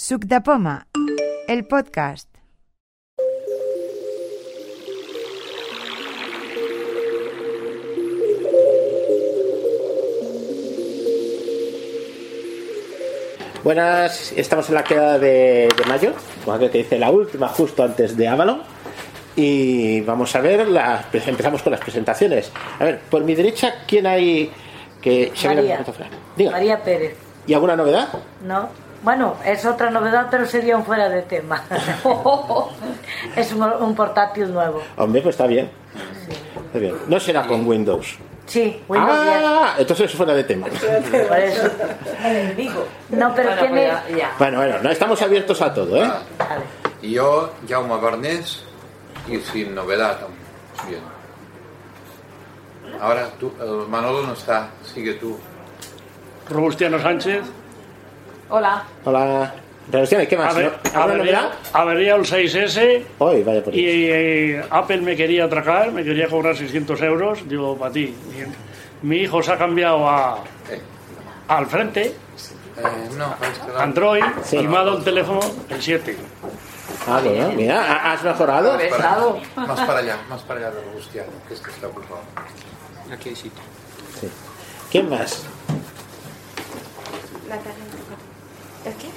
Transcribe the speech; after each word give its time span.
Suc 0.00 0.24
de 0.24 0.40
Poma, 0.40 0.86
el 1.46 1.66
podcast. 1.66 2.26
Buenas, 13.62 14.32
estamos 14.32 14.70
en 14.70 14.74
la 14.74 14.84
queda 14.84 15.18
de, 15.18 15.68
de 15.76 15.84
mayo, 15.86 16.14
como 16.46 16.58
que 16.58 16.70
dice 16.70 16.98
la 16.98 17.10
última 17.10 17.48
justo 17.48 17.82
antes 17.82 18.16
de 18.16 18.26
Avalon. 18.26 18.62
Y 19.36 20.00
vamos 20.00 20.34
a 20.34 20.40
ver, 20.40 20.66
las, 20.66 21.14
empezamos 21.14 21.62
con 21.62 21.72
las 21.72 21.80
presentaciones. 21.80 22.50
A 22.78 22.84
ver, 22.84 23.00
por 23.00 23.22
mi 23.22 23.34
derecha, 23.34 23.74
¿quién 23.86 24.06
hay 24.06 24.50
que 25.02 25.30
se 25.34 25.46
viene 25.48 25.60
María. 25.60 25.74
a 25.74 25.84
presentar? 25.84 26.08
Diga. 26.38 26.52
María 26.52 26.82
Pérez. 26.82 27.18
¿Y 27.46 27.52
alguna 27.52 27.76
novedad? 27.76 28.08
¿No? 28.42 28.89
Bueno, 29.02 29.36
es 29.44 29.64
otra 29.64 29.90
novedad, 29.90 30.28
pero 30.30 30.44
sería 30.46 30.76
un 30.76 30.84
fuera 30.84 31.08
de 31.08 31.22
tema. 31.22 31.64
es 33.36 33.52
un, 33.52 33.62
un 33.62 33.94
portátil 33.94 34.52
nuevo. 34.52 34.82
Hombre, 34.96 35.22
pues 35.22 35.34
está 35.34 35.46
bien. 35.46 35.70
Está 36.66 36.78
bien. 36.78 36.94
No 37.08 37.18
será 37.18 37.46
con 37.46 37.66
Windows. 37.66 38.18
Sí, 38.46 38.82
Windows 38.88 39.16
ah, 39.16 39.74
entonces 39.78 40.10
es 40.10 40.16
fuera 40.16 40.34
de 40.34 40.42
tema. 40.44 40.66
10. 40.68 41.28
Por 41.28 41.38
eso. 41.38 41.70
No, 43.10 43.32
pero 43.34 43.50
Bueno, 43.50 43.62
tiene. 43.62 43.88
pues 43.88 44.08
ya, 44.10 44.16
ya. 44.16 44.30
Bueno, 44.38 44.58
bueno, 44.58 44.78
no 44.82 44.90
estamos 44.90 45.22
abiertos 45.22 45.62
a 45.62 45.72
todo, 45.72 45.96
¿eh? 45.96 46.10
Vale. 46.36 46.64
Y 47.00 47.12
yo, 47.12 47.52
Jaume 47.68 47.96
Barnés, 47.98 48.64
y 49.28 49.38
sin 49.38 49.74
novedad 49.74 50.18
también. 50.18 51.00
Ahora 53.00 53.28
tú, 53.38 53.52
el 53.60 53.88
Manolo 53.88 54.26
no 54.26 54.32
está, 54.32 54.68
sigue 54.82 55.14
tú. 55.14 55.38
Robustiano 56.48 57.00
Sánchez. 57.00 57.42
Hola. 58.50 58.82
Hola. 59.04 59.54
Revoluciones, 59.90 60.28
¿qué 60.28 60.36
más? 60.36 60.54
Ave- 60.54 60.64
¿No? 60.64 60.70
¿Alguna 61.00 61.02
avería, 61.14 61.40
novedad? 61.40 61.50
avería 61.72 62.14
un 62.16 62.24
6S 62.24 63.04
Hoy, 63.18 63.42
vaya 63.42 63.64
por 63.64 63.74
y 63.74 63.78
ahí. 63.86 64.04
eh, 64.08 64.64
Apple 64.70 64.98
me 65.00 65.16
quería 65.16 65.44
atracar, 65.44 65.90
me 65.90 66.04
quería 66.04 66.28
cobrar 66.28 66.56
600 66.56 67.00
euros. 67.02 67.48
Digo, 67.48 67.76
para 67.76 67.90
ti. 67.92 68.14
Mi, 69.02 69.08
mi 69.08 69.16
hijo 69.22 69.42
se 69.42 69.52
ha 69.52 69.58
cambiado 69.58 70.08
a, 70.08 70.44
al 71.48 71.66
frente, 71.66 72.02
eh, 72.06 72.14
no, 73.16 73.34
es 73.42 73.58
que 73.58 73.72
la- 73.72 73.82
Android, 73.82 74.22
Sí. 74.44 74.58
y 74.58 74.68
me 74.68 74.76
ha 74.76 74.84
dado 74.84 74.98
el 74.98 75.04
teléfono 75.04 75.40
el 75.68 75.82
7. 75.82 76.16
Ah, 77.08 77.20
mira, 77.56 77.82
¿ha- 77.82 78.12
¿has 78.12 78.22
mejorado? 78.22 78.74
Más 78.76 78.82
para, 78.88 79.66
más 79.66 79.80
para 79.80 79.98
allá, 80.00 80.16
más 80.28 80.42
para 80.42 80.60
allá 80.66 80.70
de 80.70 80.82
Robustiano, 80.84 81.30
que 81.48 81.54
es 81.54 81.60
que 81.60 81.70
está 81.70 81.88
ocupado. 81.88 82.20
Aquí 83.12 83.30
hay 83.30 83.36
sitio. 83.36 83.62
Sí. 84.20 84.28
¿Quién 84.92 85.08
más? 85.08 85.44
¿El 87.50 87.89
qué? 88.84 89.08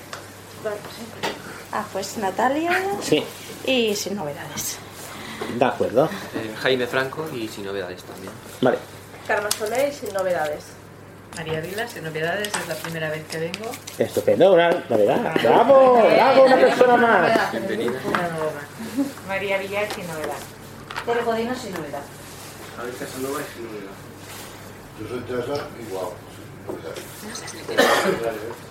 Ah, 1.71 1.85
pues 1.91 2.17
Natalia 2.17 2.71
Sí, 3.01 3.23
y 3.65 3.95
sin 3.95 4.15
novedades. 4.15 4.77
de 5.57 5.65
acuerdo. 5.65 6.05
Eh, 6.35 6.53
Jaime 6.61 6.87
Franco 6.87 7.27
y 7.33 7.47
sin 7.47 7.65
novedades 7.65 8.03
también. 8.03 8.31
Vale. 8.61 8.77
Carmen 9.27 9.51
Soler 9.51 9.89
y 9.89 9.93
sin 9.93 10.13
novedades. 10.13 10.63
María 11.35 11.59
Vila, 11.61 11.87
sin 11.87 12.03
novedades, 12.03 12.47
es 12.49 12.67
la 12.67 12.75
primera 12.75 13.09
vez 13.09 13.23
que 13.27 13.39
vengo. 13.39 13.71
Estupendo, 13.97 14.53
una 14.53 14.69
novedad. 14.87 15.33
¡Bravo! 15.41 16.03
¡Bravo, 16.07 16.43
una 16.45 16.55
persona 16.57 16.95
más! 16.97 17.51
Bienvenida. 17.51 17.99
Una 18.05 18.27
nueva. 18.29 18.61
María 19.27 19.57
Villar, 19.57 19.91
sin 19.91 20.05
novedad. 20.07 20.37
Tere 21.05 21.23
Godino 21.23 21.55
sin 21.55 21.73
novedad. 21.73 22.01
Yo 24.99 25.07
soy 25.09 25.19
Teresa, 25.21 25.67
igual. 25.87 26.05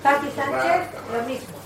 Tati 0.02 0.26
Sánchez, 0.36 0.88
lo 1.12 1.22
mismo. 1.28 1.62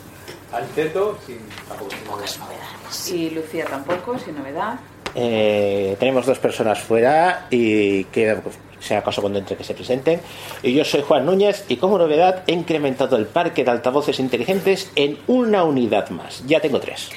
Anteto, 0.52 1.19
sin 1.27 1.38
tampoco 1.69 2.27
sin 2.27 2.41
novedad. 2.41 2.66
Y 3.12 3.30
Lucía 3.30 3.64
tampoco, 3.64 4.19
sin 4.19 4.36
novedad. 4.36 4.78
Eh, 5.14 5.97
tenemos 5.98 6.27
dos 6.27 6.38
personas 6.38 6.78
fuera 6.78 7.47
y 7.50 8.04
que 8.04 8.36
pues, 8.36 8.59
sea 8.78 9.03
caso 9.03 9.22
cuando 9.22 9.38
entre 9.38 9.56
que 9.56 9.65
se 9.65 9.75
presenten. 9.75 10.20
Y 10.62 10.75
yo 10.75 10.84
soy 10.84 11.03
Juan 11.03 11.26
Núñez 11.26 11.65
y 11.69 11.76
como 11.78 11.98
novedad 11.98 12.44
he 12.47 12.53
incrementado 12.53 13.16
el 13.16 13.26
parque 13.26 13.65
de 13.65 13.70
altavoces 13.70 14.20
inteligentes 14.20 14.91
en 14.94 15.19
una 15.26 15.65
unidad 15.65 16.10
más. 16.10 16.47
Ya 16.47 16.60
tengo 16.60 16.78
tres. 16.81 17.10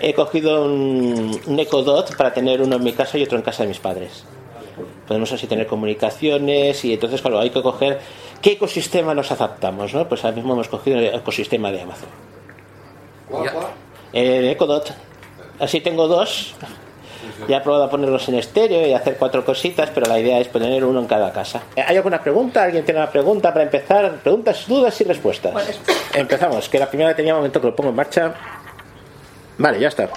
He 0.00 0.14
cogido 0.14 0.64
un, 0.64 1.40
un 1.46 1.60
Echo 1.60 1.82
Dot 1.82 2.16
para 2.16 2.32
tener 2.32 2.62
uno 2.62 2.76
en 2.76 2.82
mi 2.82 2.92
casa 2.94 3.18
y 3.18 3.22
otro 3.22 3.36
en 3.38 3.44
casa 3.44 3.62
de 3.62 3.68
mis 3.68 3.78
padres. 3.78 4.24
Podemos 5.08 5.32
así 5.32 5.46
tener 5.46 5.66
comunicaciones 5.66 6.84
y 6.84 6.92
entonces, 6.92 7.22
claro, 7.22 7.40
hay 7.40 7.50
que 7.50 7.62
coger 7.62 7.98
qué 8.42 8.52
ecosistema 8.52 9.14
nos 9.14 9.32
adaptamos, 9.32 9.94
¿no? 9.94 10.06
Pues 10.06 10.24
ahora 10.24 10.36
mismo 10.36 10.52
hemos 10.52 10.68
cogido 10.68 10.98
el 10.98 11.06
ecosistema 11.14 11.72
de 11.72 11.80
Amazon. 11.80 12.08
¿Cuál, 13.28 13.50
cuál? 13.50 13.66
El 14.12 14.48
Echo 14.48 14.66
Dot. 14.66 14.92
Así 15.58 15.80
tengo 15.80 16.06
dos. 16.06 16.54
Ya 17.48 17.58
he 17.58 17.60
probado 17.60 17.84
a 17.84 17.90
ponerlos 17.90 18.28
en 18.28 18.36
estéreo 18.36 18.86
y 18.86 18.92
hacer 18.92 19.16
cuatro 19.16 19.44
cositas, 19.44 19.90
pero 19.94 20.06
la 20.06 20.18
idea 20.18 20.38
es 20.38 20.48
poner 20.48 20.84
uno 20.84 21.00
en 21.00 21.06
cada 21.06 21.32
casa. 21.32 21.62
¿Hay 21.76 21.96
alguna 21.96 22.20
pregunta? 22.20 22.64
¿Alguien 22.64 22.84
tiene 22.84 23.00
una 23.00 23.10
pregunta 23.10 23.52
para 23.52 23.64
empezar? 23.64 24.16
Preguntas, 24.22 24.66
dudas 24.66 25.00
y 25.00 25.04
respuestas. 25.04 25.52
Empezamos, 26.14 26.68
que 26.68 26.78
la 26.78 26.88
primera 26.88 27.14
tenía 27.14 27.34
un 27.34 27.40
momento 27.40 27.60
que 27.60 27.68
lo 27.68 27.76
pongo 27.76 27.90
en 27.90 27.96
marcha. 27.96 28.34
Vale, 29.58 29.80
ya 29.80 29.88
está. 29.88 30.08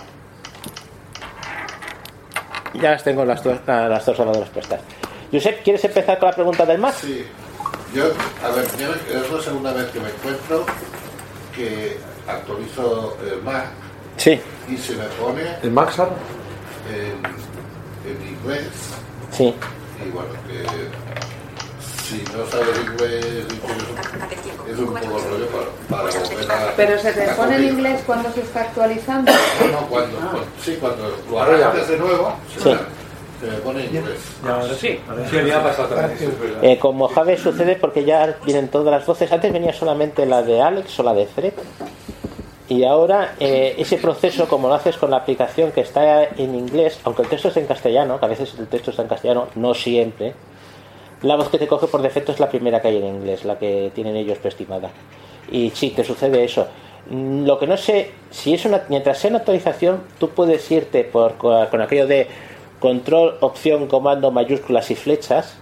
Ya 2.74 2.92
las 2.92 3.04
tengo 3.04 3.26
las 3.26 3.44
dos, 3.44 3.58
las 3.68 4.06
dos 4.06 4.18
las 4.20 4.38
respuestas. 4.38 4.80
Josep, 5.32 5.64
¿quieres 5.64 5.84
empezar 5.86 6.20
con 6.20 6.30
la 6.30 6.36
pregunta 6.36 6.66
del 6.66 6.78
Max? 6.80 6.98
Sí. 7.02 7.26
Yo, 7.94 8.06
a 8.44 8.50
ver, 8.56 8.66
es 8.66 9.32
la 9.32 9.42
segunda 9.42 9.74
vez 9.74 9.86
que 9.92 10.00
me 10.00 10.10
encuentro 10.10 10.66
que 11.56 11.98
actualizo 12.28 13.18
el 13.30 13.42
Mac 13.42 13.66
Sí, 14.18 14.40
y 14.70 14.78
se 14.78 14.96
me 14.96 15.04
pone 15.06 15.42
¿El 15.64 15.72
Maxar? 15.72 16.10
en, 16.90 18.10
en 18.10 18.28
inglés. 18.28 18.68
sí. 19.32 19.54
Y 20.06 20.10
bueno, 20.10 20.30
que 20.48 20.64
si 22.12 22.24
no 22.38 22.46
sabes 22.48 22.78
inglés, 22.86 23.46
es 24.70 24.78
un 24.80 24.86
poco 24.88 25.20
rollo 25.20 25.48
para, 25.48 26.04
para 26.04 26.20
volver 26.20 26.52
a. 26.52 26.74
Pero 26.76 27.00
se 27.02 27.14
te 27.14 27.28
pone 27.30 27.56
en 27.56 27.64
inglés 27.64 28.02
cuando 28.06 28.32
se 28.32 28.42
está 28.42 28.62
actualizando. 28.62 29.32
No, 29.32 29.88
cuando, 29.88 30.18
cuando- 30.18 30.44
sí, 30.64 30.78
cuando 30.80 31.16
lo 31.30 31.42
arrancas 31.42 31.88
de 31.88 31.98
nuevo, 31.98 32.34
se, 32.54 32.60
Sí. 32.64 32.76
se 33.40 33.48
me 33.48 33.58
pone 33.58 33.86
en 33.86 33.96
inglés. 33.96 34.20
Sí. 34.80 35.00
Sí, 35.30 35.52
ha 35.52 35.64
pasado. 35.64 35.96
Eh, 36.62 37.38
sucede 37.38 37.76
porque 37.76 38.04
ya 38.04 38.38
vienen 38.46 38.68
todas 38.68 38.92
las 38.92 39.06
voces. 39.06 39.32
Antes 39.32 39.52
venía 39.54 39.74
solamente 39.74 40.26
la 40.26 40.44
de 40.44 40.62
Alex 40.62 41.00
o 41.00 41.04
la 41.04 41.14
de 41.14 41.26
Fred. 41.28 41.54
Y 42.70 42.86
ahora 42.86 43.36
eh, 43.40 43.76
ese 43.78 43.98
proceso, 43.98 44.48
como 44.48 44.70
lo 44.70 44.76
haces 44.76 44.96
con 44.96 45.12
la 45.12 45.18
aplicación 45.18 45.74
que 45.74 45.82
está 45.82 46.24
en 46.24 46.56
inglés, 46.56 47.00
aunque 47.04 47.24
el 47.24 47.28
texto 47.28 47.50
es 47.50 47.58
en 47.58 47.66
castellano, 47.68 48.18
que 48.18 48.26
a 48.26 48.30
veces 48.30 48.54
el 48.58 48.68
texto 48.68 48.92
está 48.92 49.04
en 49.04 49.10
castellano, 49.10 49.48
no 49.56 49.74
siempre, 49.74 50.34
la 51.24 51.36
voz 51.36 51.50
que 51.50 51.58
te 51.58 51.68
coge 51.68 51.88
por 51.88 52.02
defecto 52.02 52.32
es 52.32 52.40
la 52.40 52.50
primera 52.50 52.82
que 52.82 52.88
hay 52.88 52.98
en 52.98 53.06
inglés, 53.06 53.46
la 53.46 53.58
que 53.60 53.92
tienen 53.94 54.16
ellos 54.16 54.38
preestimada. 54.40 54.90
Y 55.52 55.72
sí, 55.72 55.92
te 55.92 56.04
sucede 56.04 56.44
eso. 56.44 56.68
Mm, 57.10 57.46
Lo 57.46 57.60
que 57.60 57.68
no 57.68 57.78
sé, 57.78 58.12
si 58.30 58.54
es 58.54 58.66
una, 58.66 58.84
mientras 58.90 59.18
sea 59.20 59.30
una 59.30 59.40
actualización, 59.40 60.02
tú 60.20 60.30
puedes 60.30 60.70
irte 60.72 61.04
por, 61.04 61.36
con 61.38 61.82
aquello 61.82 62.08
de 62.08 62.28
control, 62.80 63.38
opción, 63.42 63.88
comando, 63.88 64.32
mayúsculas 64.32 64.90
y 64.92 64.96
flechas. 64.96 65.58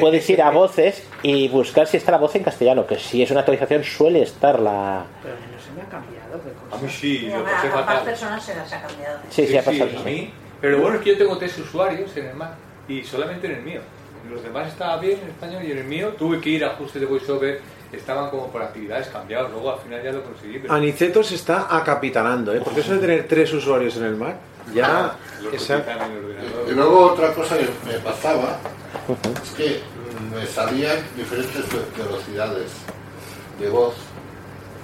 Puedes 0.00 0.28
ir 0.30 0.40
a 0.40 0.50
voces 0.62 1.06
y 1.22 1.48
buscar 1.48 1.86
si 1.86 1.98
está 1.98 2.12
la 2.12 2.18
voz 2.18 2.34
en 2.36 2.42
castellano, 2.42 2.86
que 2.86 2.98
si 2.98 3.22
es 3.22 3.30
una 3.30 3.40
actualización 3.40 3.84
suele 3.84 4.22
estar 4.22 4.58
la... 4.58 5.04
Pero 5.22 5.34
no 5.34 5.62
se 5.62 5.72
me 5.72 5.82
ha 5.82 5.84
cambiado. 5.84 6.40
qué 6.42 6.52
cosa. 6.52 6.76
A 6.76 6.78
mí 6.80 6.90
sí, 6.90 7.30
pasé 7.30 7.68
a 7.68 7.84
más 7.84 8.02
personas 8.02 8.42
se 8.42 8.54
las 8.54 8.72
ha 8.72 8.80
cambiado. 8.80 9.18
Sí, 9.28 9.46
sí, 9.46 9.56
ha 9.58 9.62
pasado. 9.62 9.90
a 9.98 10.02
mí. 10.02 10.30
Pero 10.60 10.78
lo 10.78 10.82
bueno 10.82 10.96
es 10.98 11.04
que 11.04 11.10
yo 11.10 11.18
tengo 11.18 11.36
tres 11.36 11.58
usuarios 11.58 12.16
en 12.16 12.26
el 12.28 12.34
Mac 12.34 12.52
y 12.88 13.02
solamente 13.04 13.46
en 13.46 13.56
el 13.56 13.62
mío. 13.62 13.80
Los 14.30 14.42
demás 14.42 14.68
estaba 14.68 14.96
bien 14.98 15.20
en 15.22 15.28
español 15.30 15.62
y 15.64 15.72
en 15.72 15.78
el 15.78 15.84
mío 15.84 16.08
tuve 16.18 16.40
que 16.40 16.50
ir 16.50 16.64
a 16.64 16.68
ajustes 16.72 17.00
de 17.00 17.06
voiceover, 17.06 17.60
estaban 17.92 18.30
como 18.30 18.48
por 18.50 18.62
actividades 18.62 19.08
cambiados. 19.08 19.50
Luego 19.52 19.72
al 19.72 19.80
final 19.80 20.02
ya 20.02 20.12
lo 20.12 20.22
conseguí. 20.24 20.58
Pero... 20.58 20.72
Aniceto 20.72 21.22
se 21.22 21.34
está 21.34 21.74
acapitanando, 21.76 22.54
¿eh? 22.54 22.60
Porque 22.64 22.80
eso 22.80 22.94
de 22.94 22.98
tener 23.00 23.28
tres 23.28 23.52
usuarios 23.52 23.96
en 23.96 24.04
el 24.04 24.16
Mac, 24.16 24.36
ya 24.74 25.16
Lo 25.42 25.50
esa- 25.50 25.80
quitan 25.80 26.10
en 26.10 26.16
el 26.18 26.24
ordenador. 26.24 26.68
Y 26.68 26.72
luego 26.74 27.00
otra 27.12 27.32
cosa 27.34 27.58
que 27.58 27.68
me 27.86 27.98
pasaba 27.98 28.58
es 29.42 29.50
que 29.50 29.80
mm, 30.30 30.34
me 30.34 30.46
salían 30.46 30.96
diferentes 31.16 31.68
ve- 31.72 32.02
velocidades 32.04 32.72
de 33.60 33.68
voz. 33.68 33.94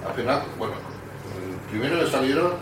Al 0.07 0.15
final, 0.15 0.43
bueno, 0.59 0.75
mm, 0.75 1.71
primero 1.71 1.97
me 2.03 2.07
salieron 2.11 2.53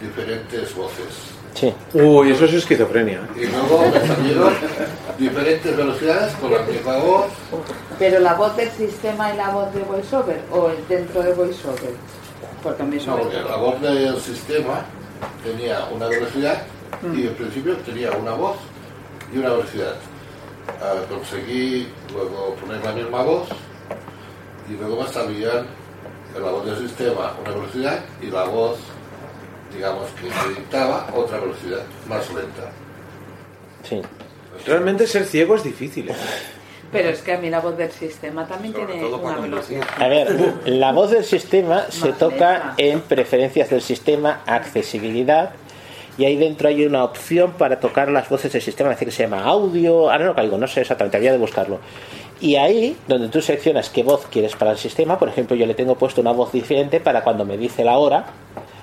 diferentes 0.00 0.74
voces. 0.74 1.32
Sí. 1.58 1.74
Uy, 1.92 2.30
eso 2.30 2.44
es 2.44 2.54
esquizofrenia. 2.54 3.20
Y 3.34 3.46
luego 3.46 3.90
me 3.92 4.06
salieron 4.06 4.52
diferentes 5.18 5.76
velocidades 5.76 6.32
con 6.34 6.52
la 6.52 6.62
misma 6.62 6.96
voz. 6.98 7.26
Pero 7.98 8.20
la 8.20 8.34
voz 8.34 8.56
del 8.56 8.70
sistema 8.70 9.32
y 9.34 9.36
la 9.36 9.50
voz 9.50 9.74
de 9.74 9.82
VoiceOver 9.82 10.40
o 10.52 10.70
el 10.70 10.86
dentro 10.86 11.22
de 11.22 11.32
VoiceOver. 11.34 11.94
Porque 12.62 12.82
a 12.82 12.86
mí 12.86 12.96
eso 12.96 13.10
No, 13.10 13.18
porque 13.18 13.40
la 13.40 13.56
voz 13.56 13.80
del 13.80 14.20
sistema 14.20 14.84
tenía 15.42 15.88
una 15.92 16.06
velocidad 16.06 16.62
y 17.14 17.26
en 17.26 17.34
principio 17.34 17.76
tenía 17.78 18.12
una 18.12 18.32
voz 18.32 18.56
y 19.32 19.38
una 19.38 19.50
velocidad. 19.50 19.94
Ah, 20.80 20.94
conseguí 21.08 21.88
luego 22.12 22.54
poner 22.60 22.84
la 22.84 22.92
misma 22.92 23.22
voz 23.22 23.48
y 24.68 24.72
luego 24.74 25.02
me 25.02 25.08
salían 25.08 25.66
en 26.36 26.42
la 26.44 26.50
voz 26.50 26.66
del 26.66 26.88
sistema 26.88 27.34
una 27.40 27.50
velocidad 27.50 28.00
y 28.22 28.26
la 28.26 28.44
voz, 28.44 28.78
digamos, 29.74 30.06
que 30.10 30.30
se 30.30 30.60
dictaba 30.60 31.08
otra 31.14 31.38
velocidad 31.38 31.82
más 32.08 32.26
lenta. 32.32 32.70
Sí. 33.82 34.00
Realmente 34.66 35.06
ser 35.06 35.24
ciego 35.24 35.54
es 35.54 35.64
difícil. 35.64 36.10
¿eh? 36.10 36.14
Pero 36.92 37.10
es 37.10 37.20
que 37.20 37.34
a 37.34 37.38
mí 37.38 37.50
la 37.50 37.60
voz 37.60 37.76
del 37.76 37.90
sistema 37.90 38.46
también 38.46 38.72
tiene 38.72 39.04
una 39.04 39.36
velocidad. 39.36 39.86
A 39.98 40.08
ver, 40.08 40.54
la 40.64 40.92
voz 40.92 41.10
del 41.10 41.24
sistema 41.24 41.84
se 41.90 42.12
toca 42.12 42.74
en 42.78 43.02
preferencias 43.02 43.68
del 43.68 43.82
sistema, 43.82 44.40
accesibilidad, 44.46 45.50
y 46.16 46.24
ahí 46.24 46.36
dentro 46.36 46.68
hay 46.68 46.86
una 46.86 47.04
opción 47.04 47.52
para 47.52 47.78
tocar 47.78 48.10
las 48.10 48.28
voces 48.28 48.52
del 48.52 48.62
sistema, 48.62 48.90
es 48.90 48.96
decir, 48.96 49.08
que 49.08 49.14
se 49.14 49.22
llama 49.24 49.44
audio, 49.44 50.10
ahora 50.10 50.24
no 50.24 50.34
caigo, 50.34 50.56
no 50.56 50.66
sé 50.66 50.80
exactamente, 50.80 51.16
había 51.16 51.30
de 51.30 51.38
buscarlo. 51.38 51.78
Y 52.40 52.56
ahí, 52.56 52.96
donde 53.06 53.28
tú 53.28 53.42
seleccionas 53.42 53.90
qué 53.90 54.02
voz 54.02 54.26
quieres 54.26 54.56
para 54.56 54.70
el 54.70 54.78
sistema, 54.78 55.18
por 55.18 55.28
ejemplo, 55.28 55.56
yo 55.56 55.66
le 55.66 55.74
tengo 55.74 55.96
puesto 55.96 56.20
una 56.20 56.32
voz 56.32 56.52
diferente 56.52 57.00
para 57.00 57.22
cuando 57.22 57.44
me 57.44 57.56
dice 57.56 57.84
la 57.84 57.98
hora, 57.98 58.26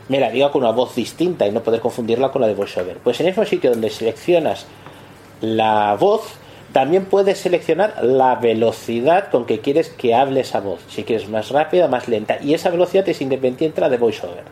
me 0.09 0.19
la 0.19 0.29
diga 0.29 0.51
con 0.51 0.61
una 0.61 0.71
voz 0.71 0.95
distinta 0.95 1.47
y 1.47 1.51
no 1.51 1.61
poder 1.61 1.81
confundirla 1.81 2.31
con 2.31 2.41
la 2.41 2.47
de 2.47 2.53
VoiceOver. 2.53 2.97
Pues 2.97 3.19
en 3.19 3.27
el 3.27 3.31
mismo 3.33 3.45
sitio 3.45 3.71
donde 3.71 3.89
seleccionas 3.89 4.65
la 5.41 5.95
voz, 5.99 6.33
también 6.71 7.05
puedes 7.05 7.39
seleccionar 7.39 8.03
la 8.03 8.35
velocidad 8.35 9.29
con 9.29 9.45
que 9.45 9.59
quieres 9.59 9.89
que 9.89 10.13
hable 10.13 10.41
esa 10.41 10.59
voz. 10.59 10.81
Si 10.89 11.03
quieres 11.03 11.29
más 11.29 11.49
rápida, 11.49 11.87
más 11.87 12.07
lenta. 12.07 12.37
Y 12.41 12.53
esa 12.53 12.69
velocidad 12.69 13.07
es 13.07 13.21
independiente 13.21 13.75
de 13.75 13.81
la 13.81 13.89
de 13.89 13.97
VoiceOver. 13.97 14.43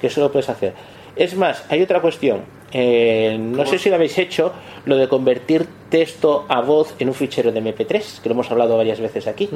Que 0.00 0.08
eso 0.08 0.20
lo 0.20 0.30
puedes 0.30 0.48
hacer. 0.48 0.74
Es 1.14 1.34
más, 1.34 1.64
hay 1.70 1.82
otra 1.82 2.00
cuestión. 2.00 2.42
Eh, 2.72 3.38
no 3.40 3.64
sé 3.64 3.78
si 3.78 3.88
lo 3.88 3.94
habéis 3.94 4.18
hecho, 4.18 4.52
lo 4.84 4.96
de 4.96 5.08
convertir 5.08 5.66
texto 5.88 6.44
a 6.48 6.60
voz 6.60 6.94
en 6.98 7.08
un 7.08 7.14
fichero 7.14 7.52
de 7.52 7.62
MP3, 7.62 8.20
que 8.20 8.28
lo 8.28 8.34
hemos 8.34 8.50
hablado 8.50 8.76
varias 8.76 9.00
veces 9.00 9.26
aquí. 9.26 9.48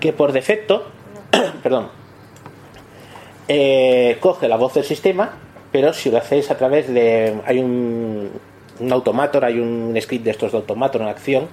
Que 0.00 0.12
por 0.12 0.32
defecto, 0.32 0.84
perdón, 1.62 1.88
eh, 3.48 4.16
coge 4.20 4.46
la 4.48 4.56
voz 4.56 4.74
del 4.74 4.84
sistema, 4.84 5.32
pero 5.72 5.92
si 5.92 6.10
lo 6.10 6.18
hacéis 6.18 6.50
a 6.50 6.56
través 6.56 6.92
de. 6.92 7.34
Hay 7.44 7.58
un, 7.58 8.30
un 8.80 8.92
automator, 8.92 9.44
hay 9.44 9.58
un 9.58 9.96
script 10.00 10.24
de 10.24 10.30
estos 10.30 10.52
de 10.52 10.58
automator 10.58 11.00
en 11.02 11.08
acción. 11.08 11.48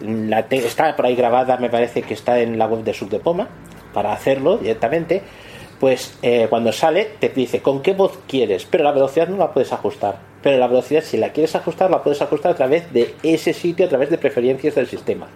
La 0.00 0.44
te- 0.46 0.58
está 0.58 0.94
por 0.96 1.06
ahí 1.06 1.14
grabada, 1.16 1.56
me 1.56 1.68
parece 1.70 2.02
que 2.02 2.14
está 2.14 2.38
en 2.40 2.58
la 2.58 2.66
web 2.66 2.84
de 2.84 2.94
Subdepoma, 2.94 3.48
para 3.92 4.12
hacerlo 4.12 4.58
directamente. 4.58 5.22
Pues 5.80 6.18
eh, 6.22 6.46
cuando 6.50 6.72
sale 6.72 7.06
te 7.18 7.30
dice 7.30 7.60
con 7.62 7.80
qué 7.80 7.94
voz 7.94 8.18
quieres, 8.28 8.66
pero 8.70 8.84
la 8.84 8.92
velocidad 8.92 9.28
no 9.28 9.38
la 9.38 9.52
puedes 9.52 9.72
ajustar. 9.72 10.16
Pero 10.42 10.58
la 10.58 10.66
velocidad, 10.68 11.02
si 11.02 11.16
la 11.16 11.30
quieres 11.32 11.54
ajustar, 11.54 11.90
la 11.90 12.02
puedes 12.02 12.20
ajustar 12.20 12.52
a 12.52 12.54
través 12.54 12.92
de 12.92 13.14
ese 13.22 13.54
sitio, 13.54 13.86
a 13.86 13.88
través 13.88 14.10
de 14.10 14.18
preferencias 14.18 14.74
del 14.74 14.86
sistema. 14.86 15.26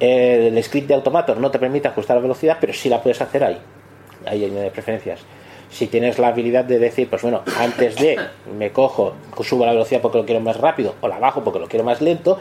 Eh, 0.00 0.48
el 0.52 0.62
script 0.62 0.86
de 0.88 0.94
Automator 0.94 1.38
no 1.38 1.50
te 1.50 1.58
permite 1.58 1.88
ajustar 1.88 2.16
la 2.16 2.22
velocidad, 2.22 2.58
pero 2.60 2.72
sí 2.72 2.88
la 2.88 3.02
puedes 3.02 3.20
hacer 3.20 3.42
ahí. 3.42 3.58
Ahí 4.28 4.44
en 4.44 4.54
de 4.54 4.70
preferencias. 4.70 5.20
Si 5.70 5.86
tienes 5.86 6.18
la 6.18 6.28
habilidad 6.28 6.64
de 6.64 6.78
decir, 6.78 7.08
pues 7.10 7.22
bueno, 7.22 7.42
antes 7.58 7.96
de 7.96 8.18
me 8.58 8.72
cojo, 8.72 9.14
subo 9.42 9.66
la 9.66 9.72
velocidad 9.72 10.00
porque 10.00 10.18
lo 10.18 10.24
quiero 10.24 10.40
más 10.40 10.56
rápido, 10.56 10.94
o 11.00 11.08
la 11.08 11.18
bajo 11.18 11.44
porque 11.44 11.58
lo 11.58 11.68
quiero 11.68 11.84
más 11.84 12.00
lento, 12.00 12.38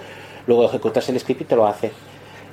luego 0.48 0.66
ejecutas 0.66 1.10
el 1.10 1.20
script 1.20 1.42
y 1.42 1.46
te 1.46 1.56
lo 1.56 1.68
hace. 1.68 1.92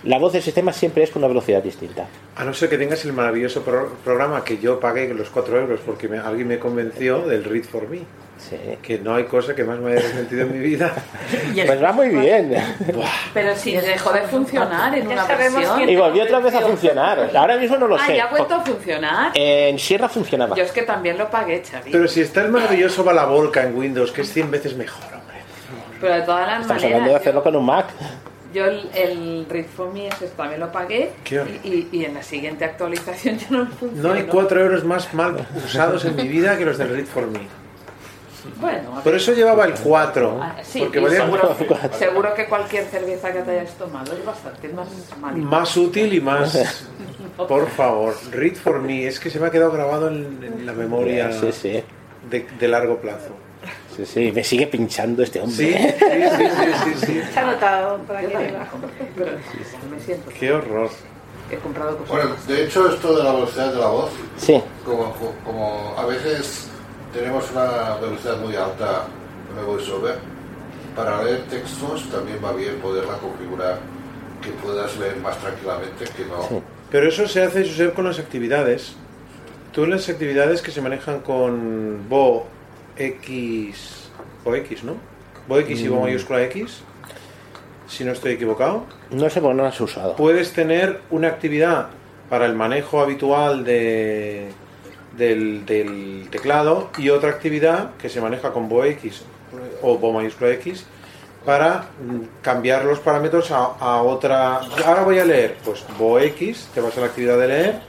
La 0.04 0.18
voz 0.18 0.32
del 0.34 0.42
sistema 0.42 0.72
siempre 0.72 1.02
es 1.04 1.10
con 1.10 1.20
una 1.22 1.28
velocidad 1.28 1.62
distinta. 1.62 2.06
A 2.36 2.44
no 2.44 2.52
ser 2.52 2.68
que 2.68 2.76
tengas 2.78 3.04
el 3.04 3.12
maravilloso 3.14 3.62
pro- 3.62 3.90
programa 4.04 4.44
que 4.44 4.58
yo 4.58 4.78
pagué 4.78 5.12
los 5.14 5.30
4 5.30 5.58
euros 5.60 5.80
porque 5.84 6.08
me- 6.08 6.18
alguien 6.18 6.46
me 6.48 6.58
convenció 6.58 7.20
del 7.26 7.44
Read 7.44 7.64
for 7.64 7.88
Me. 7.88 8.00
Que 8.82 8.98
no 8.98 9.14
hay 9.14 9.24
cosa 9.24 9.54
que 9.54 9.64
más 9.64 9.78
me 9.78 9.92
haya 9.92 10.02
resentido 10.02 10.42
en 10.42 10.52
mi 10.52 10.58
vida. 10.58 10.92
Pues 11.66 11.82
va 11.82 11.92
muy 11.92 12.08
bien. 12.08 12.54
Pero 13.32 13.56
si 13.56 13.72
dejó 13.76 14.12
de 14.12 14.22
funcionar 14.22 14.94
en 14.94 15.08
Ya 15.08 15.14
una 15.14 15.24
versión. 15.36 15.88
Y 15.88 15.96
volvió 15.96 16.24
otra 16.24 16.40
vez 16.40 16.54
a 16.54 16.60
funcionar. 16.60 17.30
Ahora 17.34 17.56
mismo 17.56 17.78
no 17.78 17.86
lo 17.88 17.96
Ah, 17.96 18.06
sé. 18.06 18.16
ya 18.16 18.24
ha 18.24 18.30
vuelto 18.30 18.54
a 18.56 18.60
funcionar. 18.60 19.32
En 19.34 19.78
Sierra 19.78 20.08
funcionaba. 20.10 20.54
Yo 20.56 20.64
es 20.64 20.72
que 20.72 20.82
también 20.82 21.16
lo 21.16 21.30
pagué, 21.30 21.62
Xavi. 21.64 21.90
Pero 21.92 22.06
si 22.08 22.20
está 22.20 22.42
el 22.42 22.50
maravilloso 22.50 23.02
Balabolca 23.04 23.62
en 23.62 23.74
Windows, 23.76 24.12
que 24.12 24.20
es 24.22 24.32
100 24.32 24.50
veces 24.50 24.76
mejor, 24.76 25.04
hombre. 25.04 25.36
Pero 26.00 26.14
de 26.14 26.22
todas 26.22 26.46
las 26.46 26.60
Estamos 26.62 26.82
maneras, 26.82 26.84
hablando 26.96 27.10
de 27.10 27.16
hacerlo 27.16 27.42
con 27.42 27.56
un 27.56 27.64
Mac. 27.64 27.86
Yo 28.54 28.64
el, 28.66 28.88
el 28.94 29.46
Read 29.50 29.66
for 29.66 29.92
Me 29.92 30.06
ese 30.08 30.28
también 30.28 30.60
lo 30.60 30.72
pagué 30.72 31.10
y, 31.64 31.68
y- 31.68 31.88
y 31.92 32.04
en 32.06 32.14
la 32.14 32.22
siguiente 32.22 32.64
actualización 32.64 33.36
ya 33.50 33.50
no 33.50 33.66
funciona. 33.66 34.08
No 34.08 34.14
hay 34.14 34.22
4 34.24 34.60
euros 34.62 34.84
más 34.84 35.12
mal 35.12 35.46
usados 35.66 36.04
en 36.06 36.16
mi 36.16 36.28
vida 36.28 36.56
que 36.56 36.64
los 36.64 36.78
del 36.78 36.88
Read 36.90 37.04
for 37.06 37.26
Me. 37.26 37.40
Bueno, 38.60 39.00
Por 39.02 39.14
eso 39.14 39.32
llevaba 39.32 39.64
el 39.64 39.72
4. 39.72 40.38
Ah, 40.42 40.56
sí, 40.62 40.80
porque 40.80 41.00
y 41.00 41.02
valía 41.02 41.20
seguro, 41.24 41.56
seguro 41.98 42.34
que 42.34 42.44
cualquier 42.46 42.84
cerveza 42.84 43.32
que 43.32 43.40
te 43.40 43.50
hayas 43.58 43.72
tomado 43.74 44.12
es 44.12 44.24
bastante 44.24 44.68
más 44.68 44.88
mal. 45.18 45.34
más 45.36 45.76
útil 45.78 46.12
y 46.12 46.20
más. 46.20 46.86
Por 47.48 47.68
favor, 47.70 48.14
Read 48.32 48.54
for 48.54 48.80
Me. 48.80 49.06
Es 49.06 49.18
que 49.18 49.30
se 49.30 49.40
me 49.40 49.46
ha 49.46 49.50
quedado 49.50 49.72
grabado 49.72 50.08
en, 50.08 50.38
en 50.42 50.66
la 50.66 50.72
memoria 50.72 51.32
Sí, 51.32 51.50
sí. 51.52 51.82
De, 52.30 52.46
de 52.60 52.68
largo 52.68 52.98
plazo. 53.00 53.30
Sí, 53.96 54.04
sí, 54.06 54.32
me 54.32 54.42
sigue 54.42 54.66
pinchando 54.66 55.22
este 55.22 55.40
hombre. 55.40 55.56
Sí, 55.56 55.72
sí, 55.72 56.04
sí, 56.36 56.44
sí, 56.56 56.82
sí, 57.00 57.06
sí. 57.06 57.22
Se 57.32 57.38
ha 57.40 57.46
notado 57.46 57.98
por 57.98 58.16
aquí 58.16 58.32
arriba. 58.34 58.66
Qué 60.38 60.52
horror. 60.52 60.90
He 61.50 61.56
comprado 61.56 61.96
cosas. 61.98 62.10
Bueno, 62.10 62.30
de 62.48 62.64
hecho, 62.64 62.88
esto 62.92 63.16
de 63.16 63.22
la 63.22 63.32
velocidad 63.32 63.72
de 63.72 63.78
la 63.80 63.86
voz, 63.88 64.10
Sí. 64.38 64.60
como, 64.84 65.14
como 65.44 65.94
a 65.96 66.06
veces 66.06 66.68
tenemos 67.12 67.50
una 67.52 67.96
velocidad 67.96 68.38
muy 68.38 68.56
alta 68.56 69.04
en 69.52 69.58
el 69.58 69.64
VoiceOver, 69.64 70.16
para 70.96 71.22
leer 71.22 71.42
textos 71.44 72.08
también 72.10 72.38
va 72.44 72.52
bien 72.52 72.76
poderla 72.80 73.18
configurar 73.18 73.78
que 74.42 74.50
puedas 74.50 74.96
leer 74.96 75.16
más 75.18 75.36
tranquilamente 75.38 76.04
que 76.16 76.24
no. 76.24 76.62
Pero 76.90 77.08
eso 77.08 77.26
se 77.28 77.42
hace 77.42 77.64
Josep, 77.64 77.94
con 77.94 78.04
las 78.06 78.18
actividades. 78.18 78.94
Tú 79.72 79.84
en 79.84 79.90
las 79.90 80.08
actividades 80.08 80.62
que 80.62 80.70
se 80.70 80.80
manejan 80.80 81.20
con 81.20 82.08
Bo 82.08 82.46
X 82.96 84.08
o 84.44 84.54
X, 84.54 84.84
¿no? 84.84 84.94
Bo 85.48 85.58
X 85.58 85.80
y 85.80 85.88
Bo 85.88 85.96
Mm. 86.00 86.02
mayúscula 86.04 86.42
X, 86.44 86.80
si 87.88 88.04
no 88.04 88.12
estoy 88.12 88.32
equivocado, 88.32 88.84
No 89.10 89.28
sé 89.30 89.40
por 89.40 89.50
qué 89.50 89.56
no 89.56 89.66
has 89.66 89.80
usado. 89.80 90.16
puedes 90.16 90.52
tener 90.52 91.00
una 91.10 91.28
actividad 91.28 91.88
para 92.30 92.46
el 92.46 92.54
manejo 92.54 93.00
habitual 93.00 93.64
de, 93.64 94.48
del, 95.16 95.66
del 95.66 96.28
teclado 96.30 96.90
y 96.98 97.10
otra 97.10 97.30
actividad 97.30 97.90
que 98.00 98.08
se 98.08 98.20
maneja 98.20 98.52
con 98.52 98.68
Bo 98.68 98.84
X 98.84 99.22
o 99.82 99.98
Bo 99.98 100.12
mayúscula 100.12 100.50
X 100.52 100.86
para 101.44 101.88
cambiar 102.40 102.86
los 102.86 103.00
parámetros 103.00 103.50
a, 103.50 103.64
a 103.78 104.02
otra. 104.02 104.60
Ahora 104.86 105.02
voy 105.04 105.18
a 105.18 105.24
leer, 105.26 105.56
pues 105.62 105.84
Bo 105.98 106.18
X, 106.18 106.70
te 106.74 106.80
vas 106.80 106.96
a 106.96 107.00
la 107.00 107.06
actividad 107.06 107.38
de 107.38 107.46
leer 107.48 107.80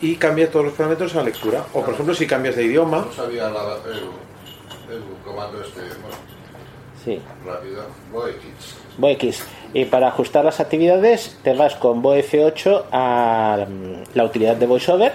y 0.00 0.16
cambia 0.16 0.50
todos 0.50 0.66
los 0.66 0.74
parámetros 0.74 1.14
a 1.16 1.22
lectura. 1.22 1.64
O 1.72 1.82
por 1.82 1.94
ejemplo, 1.94 2.14
si 2.14 2.26
cambias 2.26 2.56
de 2.56 2.64
idioma, 2.64 3.06
No 3.06 3.12
sabía 3.12 3.48
la- 3.50 3.78
el, 3.86 4.94
el 4.94 5.02
comando 5.24 5.60
este 5.62 5.80
bueno, 5.80 6.16
Sí. 7.04 7.20
rápido. 7.46 7.82
VoX. 8.12 8.36
VoX. 8.98 9.44
Y 9.74 9.84
para 9.84 10.08
ajustar 10.08 10.44
las 10.44 10.58
actividades, 10.60 11.36
te 11.42 11.54
vas 11.54 11.74
con 11.76 12.02
VoF8 12.02 12.84
a 12.92 13.66
mm, 13.68 13.92
la 14.14 14.24
utilidad 14.24 14.56
de 14.56 14.66
VoiceOver. 14.66 15.12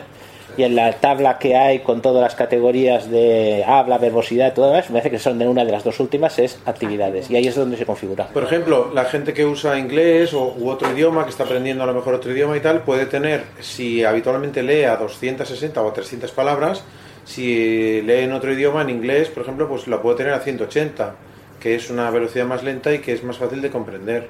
Y 0.58 0.64
en 0.64 0.76
la 0.76 0.92
tabla 0.94 1.38
que 1.38 1.56
hay 1.56 1.80
con 1.80 2.02
todas 2.02 2.22
las 2.22 2.36
categorías 2.36 3.10
de 3.10 3.64
habla, 3.66 3.98
verbosidad 3.98 4.52
y 4.52 4.54
todo 4.54 4.68
demás, 4.68 4.90
me 4.90 4.94
parece 4.94 5.12
que 5.12 5.20
son 5.20 5.40
de 5.40 5.48
una 5.48 5.64
de 5.64 5.72
las 5.72 5.84
dos 5.84 6.00
últimas, 6.00 6.38
es 6.40 6.60
actividades. 6.66 7.30
Y 7.30 7.36
ahí 7.36 7.48
es 7.48 7.56
donde 7.56 7.78
se 7.78 7.86
configura. 7.86 8.28
Por 8.28 8.44
ejemplo, 8.44 8.92
la 8.94 9.06
gente 9.06 9.34
que 9.34 9.46
usa 9.46 9.78
inglés 9.78 10.34
o, 10.34 10.54
u 10.58 10.70
otro 10.70 10.92
idioma, 10.92 11.24
que 11.24 11.30
está 11.30 11.44
aprendiendo 11.44 11.84
a 11.84 11.88
lo 11.88 11.94
mejor 11.94 12.14
otro 12.16 12.32
idioma 12.32 12.58
y 12.58 12.60
tal, 12.60 12.82
puede 12.82 13.06
tener, 13.06 13.44
si 13.60 14.04
habitualmente 14.04 14.62
lee 14.64 14.84
a 14.84 14.98
260 14.98 15.82
o 15.82 15.90
a 15.90 15.94
300 15.94 16.32
palabras, 16.32 16.84
si 17.24 18.02
lee 18.02 18.24
en 18.24 18.34
otro 18.34 18.52
idioma, 18.52 18.82
en 18.82 18.90
inglés, 18.90 19.30
por 19.30 19.44
ejemplo, 19.44 19.70
pues 19.70 19.88
la 19.88 20.02
puede 20.02 20.18
tener 20.18 20.34
a 20.34 20.40
180, 20.40 21.16
que 21.60 21.76
es 21.76 21.90
una 21.90 22.10
velocidad 22.10 22.46
más 22.46 22.64
lenta 22.64 22.94
y 22.94 23.00
que 23.00 23.14
es 23.14 23.24
más 23.24 23.38
fácil 23.38 23.62
de 23.62 23.70
comprender. 23.70 24.28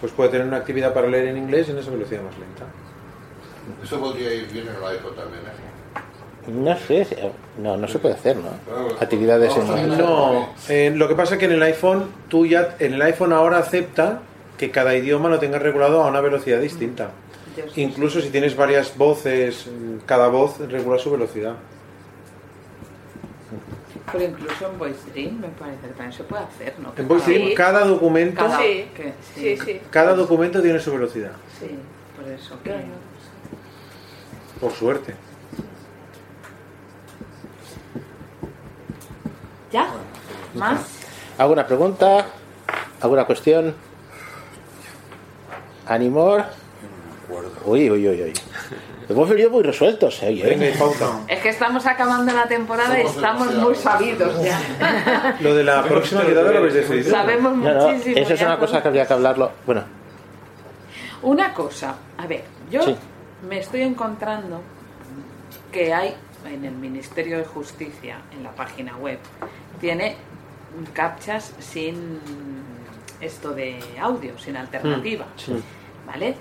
Pues 0.00 0.12
puede 0.12 0.30
tener 0.30 0.46
una 0.46 0.58
actividad 0.58 0.92
para 0.92 1.08
leer 1.08 1.28
en 1.28 1.38
inglés 1.38 1.68
en 1.68 1.78
esa 1.78 1.90
velocidad 1.90 2.22
más 2.22 2.38
lenta. 2.38 2.66
Eso 3.82 4.00
podría 4.00 4.32
ir 4.34 4.48
bien 4.52 4.66
en 4.68 4.74
el 4.74 4.84
iPhone 4.84 5.14
también. 5.16 5.42
¿eh? 5.44 6.50
No 6.50 6.76
sé, 6.78 7.06
no, 7.58 7.76
no 7.76 7.86
se 7.88 7.98
puede 7.98 8.14
hacer, 8.14 8.36
¿no? 8.36 8.48
Actividades 9.00 9.54
en... 9.56 9.98
No, 9.98 10.48
eh, 10.68 10.90
lo 10.94 11.06
que 11.06 11.14
pasa 11.14 11.34
es 11.34 11.38
que 11.40 11.44
en 11.44 11.52
el 11.52 11.62
iPhone, 11.62 12.06
tú 12.28 12.46
ya, 12.46 12.76
en 12.78 12.94
el 12.94 13.02
iPhone 13.02 13.32
ahora 13.34 13.58
acepta 13.58 14.20
que 14.56 14.70
cada 14.70 14.94
idioma 14.94 15.28
lo 15.28 15.38
tengas 15.38 15.60
regulado 15.62 16.02
a 16.02 16.06
una 16.08 16.20
velocidad 16.20 16.60
distinta. 16.60 17.10
Incluso 17.76 18.20
si 18.20 18.30
tienes 18.30 18.56
varias 18.56 18.96
voces, 18.96 19.66
cada 20.06 20.28
voz 20.28 20.58
regula 20.70 20.98
su 20.98 21.10
velocidad. 21.10 21.54
Pero 24.10 24.24
incluso 24.24 24.70
en 24.70 24.78
VoiceDream 24.78 25.40
me 25.40 25.48
parece 25.48 25.80
que 25.82 25.88
también 25.88 26.12
se 26.12 26.24
puede 26.24 26.44
hacer, 26.44 26.74
¿no? 26.78 26.92
En 26.96 27.06
VoiceDream, 27.08 27.48
Sí. 27.48 27.54
cada 27.54 27.84
documento, 27.84 28.40
Cada- 28.42 28.58
Sí, 28.60 28.86
sí. 29.34 29.80
cada 29.90 30.14
documento 30.14 30.62
tiene 30.62 30.80
su 30.80 30.92
velocidad, 30.92 31.32
Sí, 31.60 31.76
por 32.16 32.26
eso. 32.32 32.54
que- 32.64 32.70
por 34.60 34.72
suerte. 34.72 35.14
¿Ya? 39.72 39.88
¿Más? 40.54 40.80
¿Alguna 41.36 41.66
pregunta? 41.66 42.26
¿Alguna 43.00 43.24
cuestión? 43.24 43.74
¿Animor? 45.86 46.44
Uy, 47.64 47.90
uy, 47.90 48.08
uy, 48.08 48.22
uy. 48.22 48.32
Hemos 49.08 49.26
venido 49.28 49.48
muy 49.48 49.62
resueltos, 49.62 50.22
¿eh? 50.22 50.68
Es 51.28 51.40
que 51.40 51.48
estamos 51.48 51.86
acabando 51.86 52.30
la 52.34 52.46
temporada 52.46 52.98
y 53.00 53.06
estamos 53.06 53.54
muy 53.54 53.74
sabidos 53.74 54.42
ya. 54.42 55.36
Lo 55.40 55.54
de 55.54 55.64
la 55.64 55.82
próxima 55.82 56.26
quedada 56.26 56.52
lo 56.52 56.58
habéis 56.58 56.74
decidido. 56.74 57.10
Sabemos 57.10 57.56
No, 57.56 57.72
no, 57.72 57.88
muchísimo. 57.88 58.18
eso 58.18 58.34
es 58.34 58.42
una 58.42 58.58
cosa 58.58 58.82
que 58.82 58.88
habría 58.88 59.06
que 59.06 59.12
hablarlo. 59.14 59.50
Bueno, 59.64 59.84
Una 61.22 61.54
cosa, 61.54 61.94
a 62.18 62.26
ver, 62.26 62.44
yo 62.70 62.82
Sí. 62.82 62.96
Me 63.46 63.58
estoy 63.58 63.82
encontrando 63.82 64.62
que 65.72 65.92
hay 65.92 66.14
en 66.46 66.64
el 66.64 66.74
Ministerio 66.74 67.38
de 67.38 67.44
Justicia, 67.44 68.20
en 68.32 68.42
la 68.42 68.52
página 68.52 68.96
web, 68.96 69.18
tiene 69.80 70.16
captchas 70.92 71.54
sin 71.58 72.20
esto 73.20 73.52
de 73.52 73.80
audio, 74.00 74.38
sin 74.38 74.56
alternativa, 74.56 75.26
sí. 75.36 75.62
¿vale? 76.06 76.36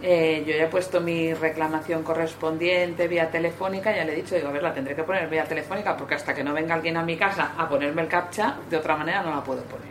Eh, 0.00 0.44
yo 0.46 0.54
ya 0.54 0.64
he 0.64 0.68
puesto 0.68 1.00
mi 1.00 1.34
reclamación 1.34 2.04
correspondiente 2.04 3.08
vía 3.08 3.30
telefónica, 3.30 3.94
ya 3.94 4.04
le 4.04 4.12
he 4.12 4.16
dicho, 4.16 4.36
digo, 4.36 4.48
a 4.48 4.52
ver, 4.52 4.62
la 4.62 4.72
tendré 4.72 4.94
que 4.94 5.02
poner 5.02 5.28
vía 5.28 5.44
telefónica 5.44 5.96
porque 5.96 6.14
hasta 6.14 6.34
que 6.34 6.44
no 6.44 6.54
venga 6.54 6.74
alguien 6.74 6.96
a 6.96 7.02
mi 7.02 7.16
casa 7.16 7.52
a 7.58 7.68
ponerme 7.68 8.02
el 8.02 8.08
captcha, 8.08 8.56
de 8.70 8.76
otra 8.76 8.96
manera 8.96 9.22
no 9.22 9.34
la 9.34 9.42
puedo 9.42 9.62
poner. 9.64 9.88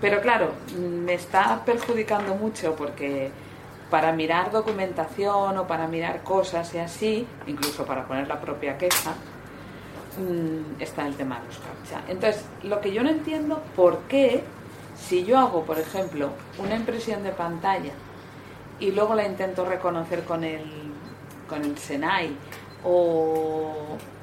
Pero 0.00 0.20
claro, 0.20 0.52
me 0.78 1.14
está 1.14 1.64
perjudicando 1.64 2.36
mucho 2.36 2.76
porque 2.76 3.30
para 3.90 4.12
mirar 4.12 4.50
documentación 4.50 5.58
o 5.58 5.66
para 5.66 5.86
mirar 5.86 6.22
cosas 6.22 6.74
y 6.74 6.78
así, 6.78 7.26
incluso 7.46 7.84
para 7.84 8.06
poner 8.06 8.26
la 8.26 8.40
propia 8.40 8.76
queja, 8.78 9.12
mm, 10.18 10.80
está 10.80 11.06
el 11.06 11.14
tema 11.14 11.40
de 11.40 11.46
los 11.46 11.58
captcha. 11.58 12.02
Entonces, 12.08 12.44
lo 12.62 12.80
que 12.80 12.92
yo 12.92 13.02
no 13.02 13.10
entiendo, 13.10 13.62
¿por 13.76 14.00
qué 14.08 14.42
si 14.96 15.24
yo 15.24 15.38
hago, 15.38 15.62
por 15.62 15.78
ejemplo, 15.78 16.30
una 16.58 16.74
impresión 16.74 17.22
de 17.22 17.30
pantalla 17.30 17.92
y 18.80 18.90
luego 18.90 19.14
la 19.14 19.26
intento 19.26 19.64
reconocer 19.64 20.24
con 20.24 20.42
el, 20.42 20.64
con 21.48 21.64
el 21.64 21.76
Senai 21.78 22.30
o 22.84 23.72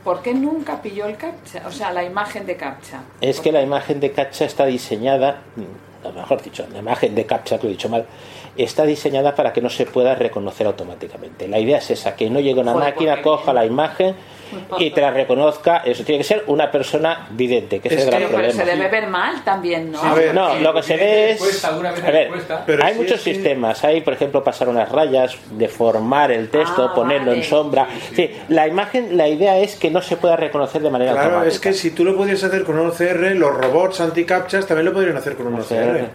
¿por 0.03 0.21
qué 0.21 0.33
nunca 0.33 0.81
pilló 0.81 1.05
el 1.05 1.17
captcha? 1.17 1.63
O 1.67 1.71
sea, 1.71 1.91
la 1.91 2.03
imagen 2.03 2.45
de 2.45 2.55
captcha. 2.55 3.01
Es 3.21 3.39
que 3.39 3.51
la 3.51 3.61
imagen 3.61 3.99
de 3.99 4.11
captcha 4.11 4.45
está 4.45 4.65
diseñada, 4.65 5.41
mm, 5.55 6.15
mejor 6.15 6.41
dicho, 6.41 6.65
la 6.71 6.79
imagen 6.79 7.15
de 7.15 7.25
captcha, 7.25 7.57
que 7.57 7.63
lo 7.63 7.69
he 7.69 7.73
dicho 7.73 7.89
mal, 7.89 8.05
está 8.57 8.83
diseñada 8.85 9.33
para 9.35 9.51
que 9.53 9.61
no 9.61 9.69
se 9.69 9.85
pueda 9.85 10.15
reconocer 10.15 10.67
automáticamente. 10.67 11.47
La 11.47 11.59
idea 11.59 11.77
es 11.79 11.89
esa, 11.91 12.15
que 12.15 12.29
no 12.29 12.39
llegue 12.39 12.59
una 12.61 12.73
Joder, 12.73 12.89
máquina, 12.93 13.21
coja 13.21 13.51
la 13.53 13.65
imagen 13.65 14.15
y 14.77 14.91
te 14.91 15.01
la 15.01 15.09
reconozca. 15.09 15.77
Eso 15.77 16.03
tiene 16.03 16.19
que 16.19 16.23
ser 16.23 16.43
una 16.45 16.69
persona 16.69 17.27
vidente, 17.31 17.79
que 17.79 17.87
es 17.87 17.95
Es 17.95 18.01
el 18.03 18.07
gran 18.11 18.21
Pero, 18.23 18.35
pero 18.37 18.51
se 18.51 18.57
problema. 18.57 18.83
debe 18.83 18.91
ver 19.01 19.09
mal 19.09 19.43
también, 19.43 19.91
¿no? 19.91 19.99
A 20.03 20.13
ver, 20.13 20.35
No, 20.35 20.55
lo 20.59 20.73
que 20.75 20.83
se 20.83 20.95
ve 20.97 21.31
es. 21.31 21.39
Cuesta, 21.39 21.69
alguna 21.69 21.91
vez 21.91 22.03
A 22.03 22.11
ver. 22.11 22.29
Pero 22.67 22.83
hay 22.85 22.93
si 22.93 22.99
muchos 22.99 23.15
es 23.17 23.21
sistemas. 23.23 23.83
Hay, 23.83 24.01
por 24.01 24.13
ejemplo, 24.13 24.43
pasar 24.43 24.69
unas 24.69 24.87
rayas, 24.91 25.35
deformar 25.51 26.31
el 26.31 26.49
texto, 26.49 26.89
Ah, 26.91 26.93
ponerlo 26.93 27.33
en 27.33 27.43
sombra. 27.43 27.87
Sí, 28.15 28.29
la 28.49 28.67
imagen, 28.67 29.17
la 29.17 29.27
idea 29.27 29.57
es 29.57 29.75
que 29.75 29.89
no 29.89 30.01
se 30.03 30.17
pueda 30.17 30.35
reconocer 30.35 30.83
de 30.83 30.91
manera 30.91 31.13
Claro, 31.13 31.27
automática. 31.29 31.53
es 31.55 31.59
que 31.59 31.73
si 31.73 31.89
tú 31.89 32.03
lo 32.05 32.15
podías 32.15 32.43
hacer 32.43 32.63
con 32.63 32.77
un 32.77 32.87
OCR, 32.89 33.35
los 33.35 33.51
robots 33.55 34.01
anti-captchas 34.01 34.67
también 34.67 34.85
lo 34.85 34.93
podrían 34.93 35.17
hacer 35.17 35.35
con 35.35 35.47
un 35.47 35.59
OCR. 35.59 36.09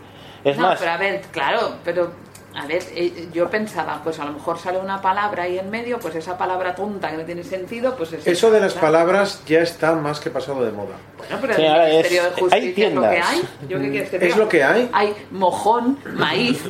Es 0.44 0.56
no, 0.56 0.62
más, 0.68 0.78
pero 0.78 0.92
a 0.92 0.96
ver, 0.96 1.20
claro, 1.32 1.72
pero 1.84 2.12
a 2.54 2.66
ver, 2.66 2.82
eh, 2.94 3.28
yo 3.32 3.48
pensaba, 3.50 4.00
pues 4.02 4.18
a 4.18 4.24
lo 4.24 4.32
mejor 4.32 4.58
sale 4.58 4.78
una 4.78 5.00
palabra 5.00 5.44
ahí 5.44 5.58
en 5.58 5.70
medio, 5.70 5.98
pues 6.00 6.14
esa 6.16 6.36
palabra 6.36 6.74
tonta 6.74 7.10
que 7.10 7.16
no 7.18 7.22
tiene 7.24 7.44
sentido, 7.44 7.94
pues 7.96 8.12
es 8.14 8.26
Eso 8.26 8.50
de 8.50 8.58
las 8.60 8.72
claro. 8.72 8.86
palabras 8.88 9.42
ya 9.46 9.60
está 9.60 9.94
más 9.94 10.18
que 10.18 10.30
pasado 10.30 10.64
de 10.64 10.72
moda. 10.72 10.96
Bueno, 11.18 11.38
pero 11.40 11.54
Sí, 11.54 11.62
en 11.62 11.72
el 11.72 11.80
es- 11.80 11.88
Ministerio 11.90 12.22
de 12.22 12.28
hay 12.28 12.40
Justicia 12.40 12.88
es 12.88 12.94
lo 12.94 13.00
que 13.02 13.08
tiendas. 13.08 13.30
hay. 13.30 13.68
¿Yo 13.68 13.78
qué 13.80 13.90
quieres 13.90 14.10
que 14.10 14.18
te 14.18 14.26
Es 14.28 14.36
lo 14.36 14.48
que 14.48 14.64
hay. 14.64 14.90
Hay 14.92 15.14
mojón, 15.30 15.98
maíz. 16.14 16.62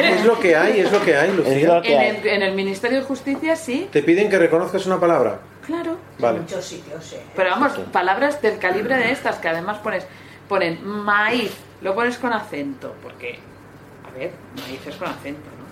Es 0.00 0.24
lo 0.24 0.38
que 0.38 0.56
hay, 0.56 0.80
es 0.80 0.92
lo 0.92 1.02
que 1.02 1.16
hay, 1.16 1.32
Lucía. 1.32 1.74
lo 1.74 1.82
que 1.82 1.94
en, 1.94 2.00
hay. 2.00 2.08
el, 2.22 2.26
en 2.28 2.42
el 2.42 2.54
Ministerio 2.54 2.98
de 2.98 3.04
Justicia 3.04 3.56
sí, 3.56 3.88
Te 3.90 4.02
piden 4.02 4.28
que 4.28 4.38
reconozcas 4.38 4.84
una 4.86 5.00
palabra. 5.00 5.38
claro. 5.66 5.96
Vale. 6.18 6.40
muchos 6.40 6.64
sitios, 6.64 7.04
sí. 7.04 7.16
Pero 7.34 7.50
vamos, 7.50 7.72
Sí, 7.74 7.82
palabras 7.90 8.40
del 8.42 8.58
calibre 8.58 8.96
de 8.96 9.10
estas 9.10 9.36
que 9.36 9.48
además 9.48 9.78
pones, 9.78 10.06
ponen 10.48 10.84
maíz, 10.86 11.52
lo 11.80 11.94
pones 11.94 12.18
con 12.18 12.32
acento, 12.32 12.94
porque, 13.02 13.38
ver, 14.12 14.32
maíz 14.60 14.86
es 14.86 14.96
con 14.96 15.08
acento, 15.08 15.48
¿no? 15.58 15.62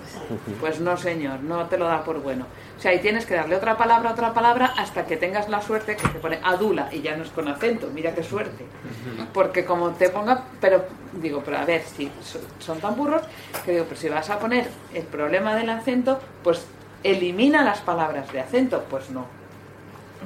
Pues 0.61 0.81
no, 0.81 0.97
señor, 0.97 1.41
no 1.41 1.67
te 1.67 1.79
lo 1.79 1.87
da 1.87 2.03
por 2.03 2.21
bueno. 2.21 2.47
O 2.77 2.81
sea, 2.81 2.91
ahí 2.91 2.99
tienes 2.99 3.27
que 3.27 3.35
darle 3.35 3.55
otra 3.55 3.77
palabra, 3.77 4.11
otra 4.11 4.33
palabra, 4.35 4.73
hasta 4.77 5.05
que 5.07 5.17
tengas 5.17 5.49
la 5.49 5.61
suerte 5.63 5.97
que 5.97 6.09
te 6.09 6.19
pone 6.19 6.41
adula 6.43 6.89
y 6.91 7.01
ya 7.03 7.17
no 7.17 7.23
es 7.23 7.31
con 7.31 7.47
acento, 7.47 7.89
mira 7.93 8.13
qué 8.15 8.23
suerte. 8.25 8.65
Porque 9.33 9.65
como 9.65 9.91
te 9.91 10.09
ponga, 10.09 10.43
pero 10.61 10.85
digo, 11.13 11.43
pero 11.45 11.59
a 11.59 11.65
ver, 11.65 11.83
si 11.83 12.11
so- 12.23 12.41
son 12.59 12.81
tan 12.81 12.97
burros, 12.97 13.23
que 13.65 13.73
digo, 13.73 13.85
pero 13.89 14.01
si 14.01 14.09
vas 14.09 14.29
a 14.31 14.39
poner 14.39 14.69
el 14.95 15.05
problema 15.05 15.55
del 15.55 15.71
acento, 15.71 16.19
pues 16.43 16.67
elimina 17.05 17.63
las 17.63 17.81
palabras 17.81 18.33
de 18.33 18.41
acento, 18.41 18.83
pues 18.91 19.11
no. 19.11 19.27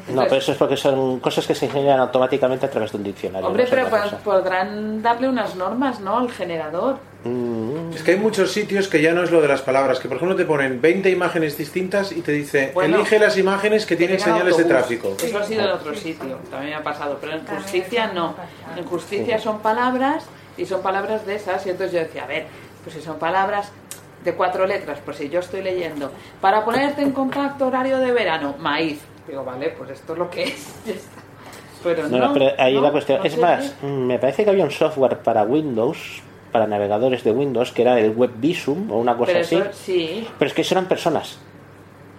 no, 0.09 0.23
pero 0.23 0.37
eso 0.37 0.52
es 0.52 0.59
porque 0.59 0.76
son 0.76 1.21
cosas 1.21 1.47
que 1.47 1.54
se 1.54 1.68
generan 1.68 2.00
automáticamente 2.00 2.64
a 2.66 2.71
través 2.71 2.90
de 2.92 2.99
un 2.99 3.04
diccionario. 3.04 3.49
Hombre, 3.49 3.64
no 3.64 3.71
pero 3.71 3.88
podrán 4.25 5.02
darle 5.02 5.28
unas 5.28 5.56
normas, 5.56 6.00
¿no? 6.00 6.18
Al 6.18 6.30
generador. 6.30 6.99
Mm, 7.25 7.93
Es 7.95 8.02
que 8.02 8.12
hay 8.12 8.19
muchos 8.19 8.52
sitios 8.52 8.88
que 8.88 9.00
ya 9.00 9.12
no 9.14 9.23
es 9.23 9.31
lo 9.31 9.40
de 9.40 9.49
las 9.49 9.62
palabras, 9.62 9.99
que 9.99 10.09
por 10.09 10.16
ejemplo 10.19 10.37
te 10.37 10.45
ponen 10.45 10.81
20 10.81 11.11
imágenes 11.11 11.57
distintas 11.57 12.12
y 12.12 12.21
te 12.21 12.33
dice, 12.33 12.71
Bueno, 12.75 12.97
elige 12.97 13.19
las 13.19 13.38
imágenes 13.38 13.87
que 13.87 13.97
tienen 13.97 14.21
señales 14.21 14.57
de 14.57 14.64
tráfico. 14.64 15.14
Eso 15.23 15.38
ha 15.38 15.45
sido 15.45 15.62
en 15.62 15.71
otro 15.71 15.95
sitio, 15.95 16.38
también 16.50 16.71
me 16.73 16.76
ha 16.76 16.83
pasado, 16.83 17.19
pero 17.21 17.33
en 17.35 17.47
justicia 17.47 18.09
no. 18.12 18.35
En 18.76 18.85
justicia 18.85 19.38
son 19.38 19.61
palabras 19.61 20.25
y 20.57 20.66
son 20.66 20.83
palabras 20.83 21.25
de 21.26 21.37
esas 21.37 21.64
y 21.66 21.71
entonces 21.71 21.93
yo 21.95 22.00
decía, 22.00 22.25
a 22.25 22.26
ver, 22.26 22.47
pues 22.83 22.95
si 22.97 23.02
son 23.02 23.19
palabras 23.19 23.71
de 24.23 24.35
cuatro 24.35 24.66
letras, 24.66 24.99
pues 25.04 25.16
si 25.19 25.28
yo 25.28 25.40
estoy 25.40 25.62
leyendo, 25.62 26.11
para 26.40 26.64
ponerte 26.64 27.02
en 27.02 27.12
contacto 27.12 27.66
horario 27.66 27.99
de 27.99 28.12
verano, 28.12 28.54
maíz. 28.59 29.00
Digo, 29.26 29.45
vale, 29.45 29.71
pues 29.71 29.90
esto 29.90 30.12
es 30.12 30.19
lo 30.19 30.28
que 30.31 30.45
es. 30.45 30.66
Pero 31.83 32.09
no, 32.09 32.16
No, 32.19 32.28
no, 32.28 32.33
pero 32.33 32.47
ahí 32.59 32.75
no, 32.75 32.81
la 32.81 32.90
cuestión. 32.90 33.19
no 33.19 33.25
es 33.26 33.37
más, 33.37 33.75
qué. 33.78 33.87
me 33.87 34.19
parece 34.19 34.43
que 34.45 34.49
había 34.50 34.64
un 34.64 34.71
software 34.71 35.19
para 35.19 35.43
Windows, 35.43 36.23
para 36.54 36.68
navegadores 36.68 37.25
de 37.25 37.32
Windows, 37.32 37.73
que 37.73 37.82
era 37.82 37.99
el 37.99 38.12
Web 38.12 38.30
Visum 38.37 38.88
o 38.92 38.99
una 39.00 39.16
cosa 39.16 39.32
Pero 39.32 39.44
así. 39.44 39.56
eso, 39.56 39.66
sí, 39.73 40.28
Pero 40.38 40.49
es 40.49 40.54
que 40.54 40.62
eso 40.62 40.75
eran 40.75 40.87
personas. 40.87 41.37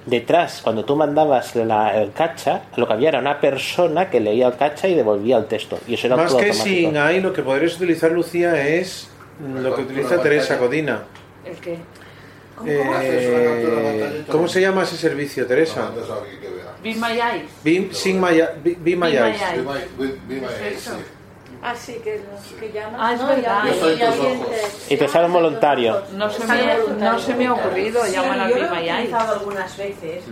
Detrás, 0.06 0.60
cuando 0.62 0.84
tú 0.84 0.98
mandabas 0.98 1.56
la- 1.56 1.96
el 2.01 2.12
cacha, 2.12 2.63
lo 2.75 2.86
que 2.86 2.92
había 2.94 3.08
era 3.10 3.20
una 3.20 3.39
persona 3.39 4.10
que 4.10 4.20
leía 4.20 4.48
el 4.48 4.58
cacha 4.58 4.89
y 4.89 4.94
devolvía 4.94 5.38
el 5.38 5.46
texto. 5.46 5.80
Y 5.88 5.94
eso 5.94 6.08
era 6.08 6.18
Más 6.18 6.27
todo 6.32 6.39
que 6.42 6.48
automático. 6.50 6.75
sin 6.89 6.98
ahí, 6.98 7.22
lo 7.22 7.32
que 7.32 7.44
podrías 7.44 7.77
utilizar, 7.77 8.12
Lucía, 8.12 8.68
es 8.68 9.10
lo 9.39 9.74
que 9.74 9.84
utiliza 9.84 10.22
Teresa 10.22 10.58
Codina. 10.60 11.04
el 11.46 11.56
que... 11.56 11.77
Eh, 12.65 14.24
¿Cómo 14.30 14.50
se 14.50 14.60
llama 14.60 14.84
ese 14.84 14.98
servicio, 14.98 15.48
Teresa? 15.48 15.92
Be 16.84 16.94
My 16.96 17.13
Eyes. 17.13 17.50
Be, 17.63 17.89
sing 17.94 18.20
my, 18.20 18.42
be, 18.63 18.75
be 18.75 18.75
my 18.75 18.84
Be 18.84 18.96
my 18.98 19.08
eyes. 19.18 19.42
eyes. 19.42 19.58
Be 19.58 19.62
my- 19.63 20.08
be- 20.08 20.18
be 20.27 20.42
my 20.42 20.48
eyes, 20.48 20.89
sí. 21.74 21.94
Ah, 21.98 21.98
sí, 21.98 22.02
que, 22.04 22.22
que 22.60 22.72
llamas. 22.72 23.00
Ah, 23.02 23.14
es 23.14 23.22
¿no? 23.22 23.28
verdad. 23.28 23.64
Y- 23.64 23.68
Yo 23.70 23.74
soy 23.80 23.94
y 23.94 23.98
tus 24.00 24.08
alguien 24.08 24.42
ojos. 24.42 24.50
te- 24.88 24.94
Y 24.94 24.98
te 24.98 25.08
sale 25.08 25.26
un 25.26 25.34
voluntario. 25.34 26.02
No 26.14 26.30
se, 26.30 26.46
me, 26.46 26.78
no 27.00 27.20
se 27.20 27.34
me 27.34 27.48
ha 27.48 27.54
ocurrido 27.54 28.06
Sí, 28.06 28.12
llamar 28.12 28.40
a 28.40 28.50
yo 28.50 28.56
Be 28.56 28.62
lo 28.62 28.76
he 28.76 28.82
utilizado 28.94 29.34
algunas 29.34 29.78
veces 29.78 30.24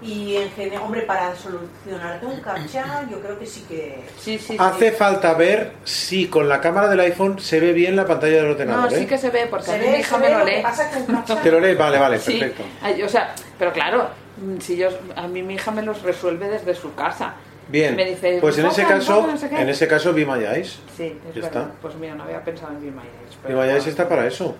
y 0.00 0.36
en 0.36 0.48
general, 0.52 0.82
hombre, 0.84 1.00
para 1.02 1.34
solucionarte 1.34 2.24
un 2.24 2.40
captcha, 2.40 3.04
yo 3.10 3.20
creo 3.20 3.36
que 3.36 3.46
sí 3.46 3.64
que... 3.68 4.04
Sí, 4.16 4.38
sí, 4.38 4.46
sí. 4.52 4.56
Hace 4.56 4.92
falta 4.92 5.34
ver 5.34 5.72
si 5.82 6.28
con 6.28 6.48
la 6.48 6.60
cámara 6.60 6.88
del 6.88 7.00
iPhone 7.00 7.40
se 7.40 7.58
ve 7.58 7.72
bien 7.72 7.96
la 7.96 8.06
pantalla 8.06 8.36
del 8.36 8.50
ordenador. 8.52 8.84
No, 8.84 8.96
sí 8.96 9.02
¿eh? 9.02 9.06
que 9.08 9.18
se 9.18 9.30
ve, 9.30 9.48
porque 9.50 9.72
a 9.72 9.74
Se 9.74 9.80
mí 9.80 9.88
mi 9.88 9.96
hija 9.98 10.16
me 10.18 10.30
lo 10.30 10.38
lo 10.38 10.44
que 10.44 10.52
lee. 10.52 10.62
Te 11.42 11.50
lo 11.50 11.58
lees, 11.60 11.76
vale, 11.76 11.98
vale, 11.98 12.18
Sí, 12.20 12.38
perfecto. 12.38 12.62
o 13.04 13.08
sea, 13.08 13.34
pero 13.58 13.72
claro, 13.72 14.08
mm, 14.36 14.60
si 14.60 14.76
yo, 14.76 14.88
a 15.16 15.26
mí 15.26 15.42
mi 15.42 15.54
hija 15.54 15.72
me 15.72 15.82
los 15.82 16.00
resuelve 16.02 16.48
desde 16.48 16.76
su 16.76 16.94
casa. 16.94 17.34
Bien, 17.68 17.96
Me 17.96 18.04
dice, 18.06 18.38
pues 18.40 18.56
en 18.58 18.66
ese 18.66 18.82
"Pongan, 18.82 18.98
caso, 18.98 19.14
pongan, 19.16 19.30
no 19.34 19.36
sé 19.38 19.48
qué". 19.50 19.60
en 19.60 19.68
ese 19.68 19.86
caso, 19.88 20.14
Be 20.14 20.24
My 20.24 20.42
Eyes. 20.44 20.78
Sí, 20.96 21.18
es 21.28 21.34
Ya 21.34 21.42
está. 21.42 21.70
Pues 21.82 21.94
mira, 21.96 22.14
no 22.14 22.24
había 22.24 22.42
pensado 22.42 22.72
en 22.72 22.80
Be 22.80 22.90
My 22.90 23.02
Eyes. 23.02 23.36
Be 23.42 23.48
Pero, 23.48 23.60
My 23.62 23.68
Eyes 23.68 23.86
está 23.86 24.08
para 24.08 24.26
eso. 24.26 24.54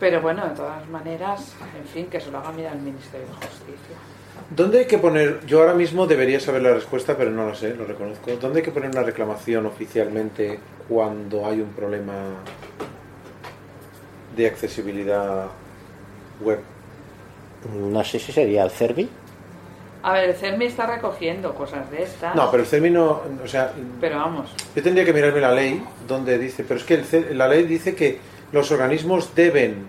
pero 0.00 0.22
bueno, 0.22 0.46
de 0.48 0.54
todas 0.54 0.88
maneras, 0.88 1.54
en 1.78 1.84
fin, 1.86 2.06
que 2.06 2.20
se 2.20 2.30
lo 2.30 2.38
haga 2.38 2.52
mirar 2.52 2.74
el 2.74 2.80
Ministerio 2.82 3.26
de 3.26 3.34
Justicia. 3.34 3.96
¿Dónde 4.50 4.78
hay 4.78 4.86
que 4.86 4.96
poner? 4.98 5.44
Yo 5.46 5.60
ahora 5.60 5.74
mismo 5.74 6.06
debería 6.06 6.40
saber 6.40 6.62
la 6.62 6.72
respuesta, 6.72 7.16
pero 7.18 7.30
no 7.30 7.44
lo 7.46 7.54
sé, 7.54 7.74
lo 7.74 7.84
reconozco. 7.84 8.30
¿Dónde 8.40 8.60
hay 8.60 8.64
que 8.64 8.70
poner 8.70 8.88
una 8.90 9.02
reclamación 9.02 9.66
oficialmente 9.66 10.58
cuando 10.88 11.44
hay 11.44 11.60
un 11.60 11.68
problema 11.70 12.14
de 14.36 14.46
accesibilidad 14.46 15.48
web? 16.40 16.60
No 17.74 18.02
sé 18.04 18.18
si 18.20 18.32
sería 18.32 18.62
el 18.64 18.70
Cervi. 18.70 19.10
A 20.02 20.12
ver, 20.12 20.30
el 20.30 20.36
CERMI 20.36 20.66
está 20.66 20.86
recogiendo 20.86 21.54
cosas 21.54 21.90
de 21.90 22.02
estas. 22.04 22.34
No, 22.34 22.50
pero 22.50 22.62
el 22.62 22.68
CERMI 22.68 22.90
no, 22.90 23.20
o 23.44 23.48
sea, 23.48 23.72
Pero 24.00 24.16
vamos, 24.18 24.50
yo 24.74 24.82
tendría 24.82 25.04
que 25.04 25.12
mirarme 25.12 25.40
la 25.40 25.52
ley 25.52 25.82
donde 26.06 26.38
dice, 26.38 26.64
pero 26.66 26.78
es 26.78 26.86
que 26.86 26.94
el 26.94 27.04
CER- 27.04 27.30
la 27.32 27.48
ley 27.48 27.64
dice 27.64 27.94
que 27.96 28.18
los 28.52 28.70
organismos 28.70 29.34
deben 29.34 29.86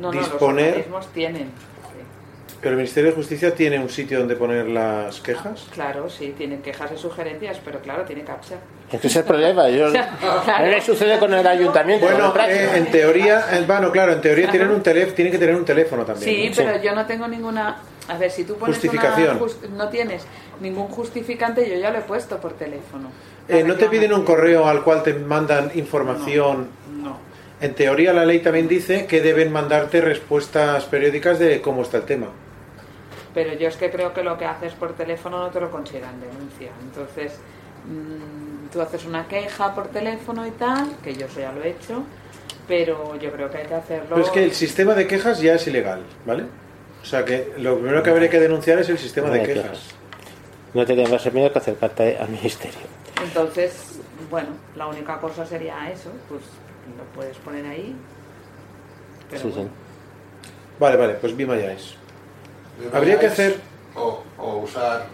no, 0.00 0.12
no, 0.12 0.20
Disponer- 0.20 0.30
los 0.32 0.42
organismos 0.42 1.06
tienen. 1.12 1.42
sí. 1.44 2.56
Pero 2.60 2.70
el 2.72 2.76
Ministerio 2.78 3.10
de 3.10 3.16
Justicia 3.16 3.54
tiene 3.54 3.78
un 3.78 3.88
sitio 3.88 4.18
donde 4.18 4.34
poner 4.36 4.66
las 4.68 5.20
quejas. 5.20 5.66
Claro, 5.72 6.10
sí, 6.10 6.34
tienen 6.36 6.60
quejas 6.60 6.90
y 6.92 6.98
sugerencias, 6.98 7.58
pero 7.64 7.78
claro, 7.80 8.02
tiene 8.04 8.22
captcha. 8.22 8.56
Es 8.90 9.00
que 9.00 9.06
ese 9.06 9.06
es 9.06 9.16
el 9.16 9.24
problema. 9.24 9.68
Yo, 9.70 9.86
O 9.88 9.90
sea, 9.92 10.16
claro. 10.18 10.52
A 10.64 10.66
mí 10.66 10.74
me 10.74 10.80
sucede 10.80 11.18
con 11.18 11.32
el 11.32 11.46
ayuntamiento. 11.46 12.04
Bueno, 12.06 12.34
el 12.34 12.50
eh, 12.50 12.70
en 12.78 12.90
teoría, 12.90 13.44
eh, 13.52 13.64
bueno, 13.66 13.92
claro, 13.92 14.12
en 14.12 14.20
teoría 14.20 14.50
tienen 14.50 14.70
un 14.70 14.82
teléfono, 14.82 15.14
tienen 15.14 15.32
que 15.32 15.38
tener 15.38 15.54
un 15.54 15.64
teléfono 15.64 16.04
también. 16.04 16.24
Sí, 16.28 16.48
¿no? 16.50 16.56
pero 16.66 16.82
yo 16.82 16.94
no 16.94 17.06
tengo 17.06 17.28
ninguna. 17.28 17.76
A 18.10 18.18
ver, 18.18 18.30
si 18.30 18.42
tú 18.42 18.56
pones 18.56 18.76
Justificación. 18.76 19.40
una 19.40 19.84
no 19.84 19.88
tienes 19.88 20.24
ningún 20.60 20.88
justificante, 20.88 21.68
yo 21.70 21.76
ya 21.76 21.92
lo 21.92 21.98
he 21.98 22.02
puesto 22.02 22.38
por 22.40 22.54
teléfono. 22.54 23.10
Eh, 23.48 23.62
¿No 23.62 23.76
te 23.76 23.86
piden 23.86 24.12
un 24.12 24.24
correo 24.24 24.66
al 24.66 24.82
cual 24.82 25.04
te 25.04 25.14
mandan 25.14 25.70
información? 25.74 26.68
No. 27.00 27.16
En 27.60 27.74
teoría 27.74 28.12
la 28.12 28.24
ley 28.24 28.40
también 28.40 28.66
dice 28.66 29.06
que 29.06 29.20
deben 29.20 29.52
mandarte 29.52 30.00
respuestas 30.00 30.86
periódicas 30.86 31.38
de 31.38 31.60
cómo 31.60 31.82
está 31.82 31.98
el 31.98 32.04
tema. 32.04 32.26
Pero 33.32 33.54
yo 33.54 33.68
es 33.68 33.76
que 33.76 33.92
creo 33.92 34.12
que 34.12 34.24
lo 34.24 34.36
que 34.36 34.44
haces 34.44 34.72
por 34.72 34.94
teléfono 34.94 35.38
no 35.38 35.50
te 35.50 35.60
lo 35.60 35.70
consideran 35.70 36.20
denuncia. 36.20 36.72
Entonces, 36.82 37.38
mm, 37.86 38.70
tú 38.72 38.80
haces 38.80 39.04
una 39.04 39.28
queja 39.28 39.72
por 39.72 39.86
teléfono 39.88 40.44
y 40.44 40.50
tal, 40.50 40.96
que 41.04 41.14
yo 41.14 41.26
eso 41.26 41.38
ya 41.38 41.52
lo 41.52 41.62
he 41.62 41.70
hecho, 41.70 42.02
pero 42.66 43.14
yo 43.20 43.30
creo 43.30 43.48
que 43.48 43.58
hay 43.58 43.66
que 43.66 43.74
hacerlo. 43.74 44.08
Pero 44.10 44.26
es 44.26 44.30
que 44.30 44.42
el 44.42 44.52
sistema 44.52 44.94
de 44.94 45.06
quejas 45.06 45.40
ya 45.40 45.54
es 45.54 45.66
ilegal, 45.68 46.02
¿vale? 46.26 46.46
O 47.02 47.04
sea 47.04 47.24
que 47.24 47.54
lo 47.58 47.78
primero 47.78 48.02
que 48.02 48.10
habría 48.10 48.28
que 48.30 48.40
denunciar 48.40 48.78
es 48.78 48.88
el 48.88 48.98
sistema 48.98 49.30
de 49.30 49.42
quejas. 49.42 49.80
No 50.74 50.84
te 50.86 50.94
queda 50.94 51.08
más 51.08 51.24
remedio 51.24 51.52
que 51.52 51.58
acercarte 51.58 52.16
al 52.18 52.28
ministerio. 52.28 52.78
Entonces, 53.22 53.98
bueno, 54.30 54.48
la 54.76 54.86
única 54.86 55.18
cosa 55.20 55.44
sería 55.44 55.90
eso, 55.90 56.10
pues 56.28 56.42
lo 56.96 57.04
puedes 57.14 57.36
poner 57.38 57.66
ahí. 57.66 57.94
Pero 59.28 59.42
Sí, 59.42 59.48
sí. 59.48 59.54
bueno. 59.56 59.70
Vale, 60.78 60.96
vale, 60.96 61.14
pues 61.14 61.36
Be 61.36 61.46
My 61.46 61.54
Eyes. 61.54 61.94
Habría 62.92 63.18
que 63.18 63.26
hacer... 63.26 63.56
O, 63.96 64.22
o 64.38 64.56
usar 64.58 65.06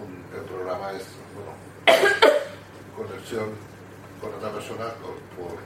un- 0.00 0.38
el 0.38 0.44
programa 0.44 0.92
este, 0.92 1.10
bueno, 1.34 1.98
conexión 2.96 3.48
con 4.20 4.32
otra 4.34 4.50
persona 4.50 4.84
por, 5.02 5.14
por- 5.36 5.58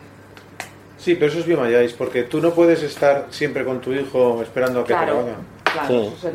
Sí, 0.99 1.15
pero 1.17 1.31
eso 1.31 1.41
es 1.41 1.47
Eyes, 1.75 1.93
porque 1.93 2.23
tú 2.23 2.41
no 2.41 2.51
puedes 2.53 2.83
estar 2.83 3.27
siempre 3.31 3.65
con 3.65 3.81
tu 3.81 3.93
hijo 3.93 4.41
esperando 4.43 4.81
a 4.81 4.85
que 4.85 4.95
te 4.95 5.07
lo 5.07 5.21
haga. 5.21 5.35
claro, 5.65 5.89
Sí. 6.23 6.29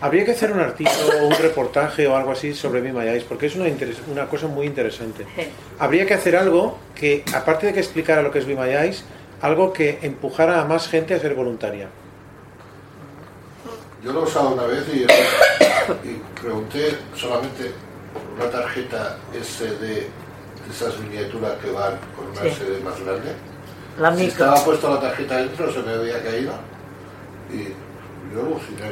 Habría 0.00 0.24
que 0.24 0.30
hacer 0.32 0.50
un 0.52 0.60
artículo 0.60 1.22
o 1.22 1.26
un 1.26 1.34
reportaje 1.34 2.06
o 2.08 2.16
algo 2.16 2.32
así 2.32 2.54
sobre 2.54 2.80
Eyes, 2.96 3.24
porque 3.24 3.46
es 3.46 3.54
una, 3.56 3.66
interes- 3.68 4.00
una 4.10 4.26
cosa 4.26 4.46
muy 4.46 4.66
interesante. 4.66 5.26
Habría 5.78 6.06
que 6.06 6.14
hacer 6.14 6.36
algo 6.36 6.78
que, 6.94 7.22
aparte 7.34 7.66
de 7.66 7.74
que 7.74 7.80
explicara 7.80 8.22
lo 8.22 8.30
que 8.32 8.38
es 8.40 8.46
Eyes, 8.48 9.04
algo 9.42 9.72
que 9.72 9.98
empujara 10.02 10.60
a 10.60 10.64
más 10.64 10.88
gente 10.88 11.14
a 11.14 11.20
ser 11.20 11.34
voluntaria. 11.34 11.88
Yo 14.02 14.12
lo 14.14 14.20
he 14.20 14.22
usado 14.24 14.54
una 14.54 14.64
vez 14.64 14.84
y, 14.94 15.00
y 16.08 16.22
pregunté 16.40 16.96
solamente 17.14 17.70
por 18.14 18.22
una 18.46 18.50
tarjeta 18.50 19.18
SD 19.34 20.06
esas 20.68 20.98
miniaturas 20.98 21.52
que 21.62 21.70
van 21.70 21.94
con 22.16 22.26
una 22.28 22.40
Sí. 22.42 22.80
Más 22.84 23.00
grande. 23.00 23.32
La 23.98 24.10
si 24.14 24.24
micro. 24.24 24.44
estaba 24.46 24.64
puesto 24.64 24.94
la 24.94 25.00
tarjeta 25.00 25.36
dentro 25.36 25.72
se 25.72 25.80
me 25.80 25.92
había 25.92 26.22
caído 26.22 26.52
y 27.52 27.64
yo 28.34 28.40
aluciné. 28.42 28.90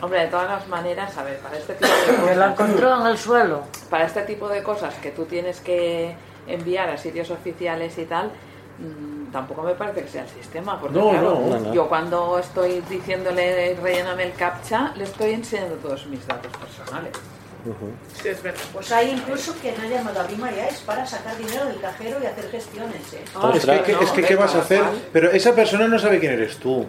Hombre, 0.00 0.20
de 0.20 0.26
todas 0.28 0.48
las 0.48 0.68
maneras, 0.68 1.16
a 1.16 1.22
ver, 1.24 1.38
para 1.38 1.56
este 1.58 1.74
tipo 1.74 1.88
de 1.88 2.28
Que 2.28 2.34
la 2.36 2.50
cosas. 2.54 2.68
encontró 2.70 3.00
en 3.00 3.06
el 3.08 3.18
suelo. 3.18 3.62
Para 3.90 4.04
este 4.06 4.22
tipo 4.22 4.48
de 4.48 4.62
cosas 4.62 4.94
que 4.94 5.10
tú 5.10 5.24
tienes 5.24 5.60
que 5.60 6.14
enviar 6.46 6.88
a 6.88 6.96
sitios 6.96 7.30
oficiales 7.30 7.98
y 7.98 8.04
tal, 8.04 8.30
mm, 8.78 9.30
tampoco 9.32 9.62
me 9.62 9.74
parece 9.74 10.02
que 10.02 10.08
sea 10.08 10.22
el 10.22 10.28
sistema. 10.28 10.80
Porque 10.80 10.98
No, 10.98 11.10
claro, 11.10 11.40
no, 11.46 11.58
no. 11.60 11.74
yo 11.74 11.88
cuando 11.88 12.38
estoy 12.38 12.80
diciéndole 12.88 13.76
relléname 13.82 14.24
el 14.24 14.32
captcha, 14.34 14.92
le 14.96 15.04
estoy 15.04 15.32
enseñando 15.32 15.74
todos 15.76 16.06
mis 16.06 16.24
datos 16.26 16.52
personales. 16.56 17.12
Sí, 18.22 18.28
es 18.28 18.42
verdad. 18.42 18.60
Pues 18.72 18.92
hay 18.92 19.10
incluso 19.10 19.54
quien 19.60 19.80
ha 19.80 19.86
llamado 19.86 20.20
a 20.20 20.24
Bima 20.24 20.50
ya 20.50 20.66
es 20.68 20.78
para 20.80 21.04
sacar 21.06 21.36
dinero 21.38 21.66
del 21.66 21.80
cajero 21.80 22.18
y 22.22 22.26
hacer 22.26 22.50
gestiones. 22.50 23.12
¿eh? 23.12 23.24
es 23.54 23.64
que, 23.66 23.82
que- 23.82 24.04
es 24.04 24.10
que, 24.10 24.22
¿qué 24.22 24.36
vas 24.36 24.54
a 24.54 24.60
hacer? 24.60 24.82
Pero 25.12 25.30
esa 25.30 25.54
persona 25.54 25.86
no 25.88 25.98
sabe 25.98 26.18
quién 26.20 26.32
eres 26.32 26.56
tú. 26.58 26.80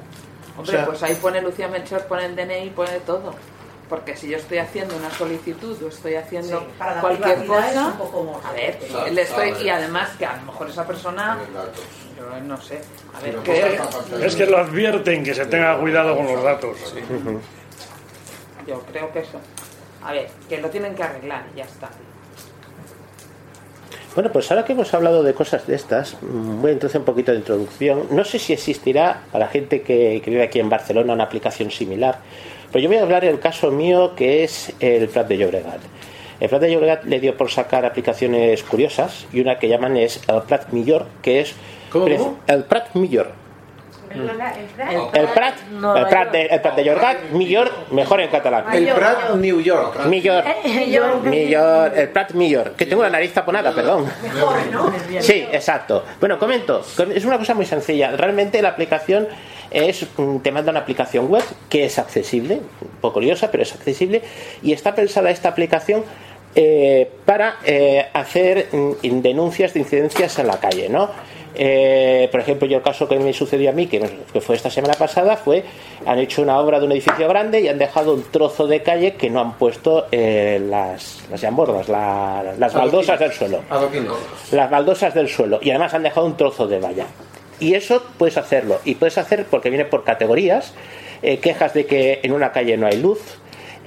O 0.57 0.59
Hombre, 0.61 0.71
sea, 0.77 0.85
pues 0.85 1.01
ahí 1.03 1.15
pone 1.15 1.41
Lucía 1.41 1.67
Melchor, 1.69 2.03
pone 2.05 2.25
el 2.25 2.35
DNI, 2.35 2.69
pone 2.71 2.99
todo. 3.05 3.33
Porque 3.87 4.15
si 4.15 4.29
yo 4.29 4.37
estoy 4.37 4.59
haciendo 4.59 4.95
una 4.95 5.09
solicitud 5.09 5.81
o 5.81 5.87
estoy 5.87 6.13
haciendo 6.13 6.59
Sí, 6.59 6.65
para 6.77 6.95
la 6.95 7.01
cualquier 7.01 7.45
cosa, 7.47 7.87
un 7.87 7.93
poco 7.97 8.23
morro. 8.23 8.47
a 8.47 8.51
ver, 8.51 8.77
Sabe, 8.91 9.11
le 9.11 9.21
estoy 9.23 9.53
y 9.63 9.69
además 9.69 10.09
que 10.19 10.25
a 10.27 10.35
lo 10.35 10.43
mejor 10.43 10.69
esa 10.69 10.85
persona, 10.85 11.39
yo 12.15 12.39
no 12.41 12.61
sé, 12.61 12.81
a 13.15 13.19
ver, 13.21 13.35
que- 13.37 13.79
Es 14.23 14.35
que 14.35 14.45
lo 14.45 14.59
advierten 14.59 15.23
que 15.23 15.33
se 15.33 15.45
tenga 15.47 15.75
cuidado 15.79 16.15
con 16.15 16.27
los 16.27 16.43
datos. 16.43 16.77
yo 18.67 18.81
creo 18.81 19.11
que 19.11 19.19
eso, 19.19 19.39
a 20.03 20.11
ver, 20.13 20.27
que 20.47 20.59
lo 20.59 20.69
tienen 20.69 20.95
que 20.95 21.03
arreglar 21.03 21.43
y 21.53 21.57
ya 21.57 21.63
está. 21.65 21.89
Bueno, 24.15 24.31
pues 24.31 24.49
ahora 24.51 24.65
que 24.65 24.73
hemos 24.73 24.93
hablado 24.93 25.23
de 25.23 25.33
cosas 25.33 25.65
de 25.67 25.75
estas, 25.75 26.17
mm, 26.21 26.61
voy 26.61 26.71
a 26.71 26.73
introducir 26.73 26.99
un 26.99 27.05
poquito 27.05 27.31
de 27.31 27.37
introducción. 27.37 28.07
No 28.11 28.23
sé 28.23 28.39
si 28.39 28.53
existirá 28.53 29.21
para 29.31 29.45
la 29.45 29.51
gente 29.51 29.81
que, 29.81 30.21
que 30.23 30.31
vive 30.31 30.43
aquí 30.43 30.59
en 30.59 30.69
Barcelona 30.69 31.13
una 31.13 31.23
aplicación 31.25 31.69
similar, 31.71 32.19
pero 32.71 32.81
yo 32.81 32.89
voy 32.89 32.97
a 32.97 33.03
hablar 33.03 33.23
del 33.23 33.39
caso 33.39 33.71
mío 33.71 34.15
que 34.15 34.43
es 34.43 34.73
el 34.79 35.07
Prat 35.09 35.27
de 35.27 35.37
Llobregat. 35.37 35.79
El 36.39 36.49
Prat 36.49 36.61
de 36.61 36.71
Llobregat 36.71 37.03
le 37.05 37.19
dio 37.19 37.37
por 37.37 37.51
sacar 37.51 37.85
aplicaciones 37.85 38.63
curiosas 38.63 39.27
y 39.31 39.41
una 39.41 39.59
que 39.59 39.67
llaman 39.69 39.95
es 39.97 40.21
el 40.27 40.41
Prat 40.43 40.69
Millor, 40.71 41.05
que 41.21 41.41
es 41.41 41.53
¿Cómo, 41.91 42.05
pre- 42.05 42.17
cómo? 42.17 42.39
el 42.47 42.63
Prat 42.63 42.95
Millor. 42.95 43.31
Perdona, 44.09 44.53
el 44.57 44.65
Prat. 44.65 44.91
El 45.13 45.27
Prat, 45.27 45.55
el 45.71 46.07
Prat 46.07 46.31
de, 46.31 46.45
el 46.45 46.61
Prat 46.61 46.75
de 47.21 47.37
Millor, 47.37 47.71
mejor 47.91 48.21
en 48.21 48.29
catalán. 48.29 48.65
el 48.73 48.87
Prat 48.89 49.35
New 49.35 49.61
York. 49.61 50.05
Millor, 50.05 50.43
Millor, 51.23 51.97
el 51.97 52.09
Prat 52.09 52.31
Millor, 52.31 52.71
que 52.71 52.85
tengo 52.85 53.03
la 53.03 53.09
nariz 53.09 53.33
taponada, 53.33 53.71
perdón. 53.71 54.07
Mejor, 54.23 54.57
¿no? 54.71 54.91
Sí, 55.19 55.47
exacto. 55.51 56.03
Bueno, 56.19 56.39
comento. 56.39 56.81
Es 57.13 57.25
una 57.25 57.37
cosa 57.37 57.53
muy 57.53 57.65
sencilla. 57.65 58.11
Realmente 58.17 58.61
la 58.61 58.69
aplicación 58.69 59.27
es 59.71 60.05
mm, 60.17 60.37
te 60.37 60.51
manda 60.51 60.71
una 60.71 60.79
aplicación 60.81 61.27
web 61.27 61.43
que 61.69 61.85
es 61.85 61.99
accesible, 61.99 62.55
un 62.81 63.01
poco 63.01 63.19
liosa, 63.19 63.51
pero 63.51 63.63
es 63.63 63.73
accesible 63.73 64.21
y 64.63 64.73
está 64.73 64.95
pensada 64.95 65.29
esta 65.29 65.49
aplicación 65.49 66.03
eh, 66.55 67.11
para 67.25 67.57
eh, 67.63 68.07
hacer 68.13 68.69
mm, 68.71 69.21
denuncias 69.21 69.73
de 69.73 69.81
incidencias 69.81 70.39
en 70.39 70.47
la 70.47 70.59
calle, 70.59 70.89
¿no? 70.89 71.09
Eh, 71.61 72.29
por 72.31 72.39
ejemplo, 72.39 72.65
yo 72.69 72.77
el 72.77 72.83
caso 72.83 73.05
que 73.09 73.19
me 73.19 73.33
sucedió 73.33 73.69
a 73.69 73.73
mí, 73.73 73.87
que, 73.87 73.99
que 74.31 74.39
fue 74.39 74.55
esta 74.55 74.69
semana 74.69 74.93
pasada, 74.93 75.35
fue 75.35 75.65
han 76.05 76.17
hecho 76.17 76.41
una 76.41 76.57
obra 76.57 76.79
de 76.79 76.85
un 76.85 76.93
edificio 76.93 77.27
grande 77.27 77.59
y 77.59 77.67
han 77.67 77.77
dejado 77.77 78.13
un 78.13 78.23
trozo 78.31 78.65
de 78.65 78.81
calle 78.81 79.15
que 79.15 79.29
no 79.29 79.41
han 79.41 79.53
puesto 79.57 80.05
eh, 80.13 80.61
las, 80.69 81.21
las 81.29 81.41
llambordas, 81.41 81.89
la- 81.89 82.53
las 82.57 82.71
baldosas 82.73 83.19
del 83.19 83.33
suelo 83.33 83.59
las 84.53 84.69
baldosas 84.69 85.13
del 85.13 85.27
suelo 85.27 85.59
y 85.61 85.69
además 85.71 85.93
han 85.93 86.03
dejado 86.03 86.25
un 86.27 86.37
trozo 86.37 86.65
de 86.65 86.79
valla. 86.79 87.07
Y 87.59 87.73
eso 87.73 88.01
puedes 88.17 88.37
hacerlo. 88.37 88.79
Y 88.85 88.95
puedes 88.95 89.17
hacer 89.17 89.43
porque 89.45 89.69
viene 89.69 89.83
por 89.83 90.05
categorías. 90.05 90.73
eh, 91.21 91.39
quejas 91.39 91.73
de 91.73 91.85
que 91.85 92.21
en 92.23 92.31
una 92.31 92.53
calle 92.53 92.77
no 92.77 92.87
hay 92.87 92.95
luz. 93.01 93.19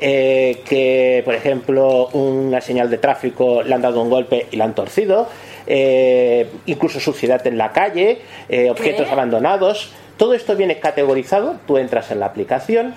eh, 0.05 0.61
que, 0.69 1.23
por 1.25 1.35
ejemplo, 1.35 2.09
una 2.09 2.61
señal 2.61 2.91
de 2.91 2.99
tráfico 2.99 3.63
le 3.63 3.73
han 3.75 3.81
dado 3.81 4.03
un 4.03 4.11
golpe 4.11 4.47
y 4.51 4.57
la 4.57 4.65
han 4.65 4.75
torcido. 4.75 5.29
Eh, 5.67 6.49
incluso 6.67 7.01
suciedad 7.01 7.47
en 7.47 7.59
la 7.59 7.73
calle, 7.73 8.23
eh, 8.49 8.71
objetos 8.71 9.11
abandonados. 9.11 9.93
Todo 10.17 10.35
esto 10.35 10.57
viene 10.57 10.79
categorizado. 10.79 11.57
Tú 11.67 11.79
entras 11.79 12.11
en 12.11 12.21
la 12.21 12.27
aplicación, 12.27 12.95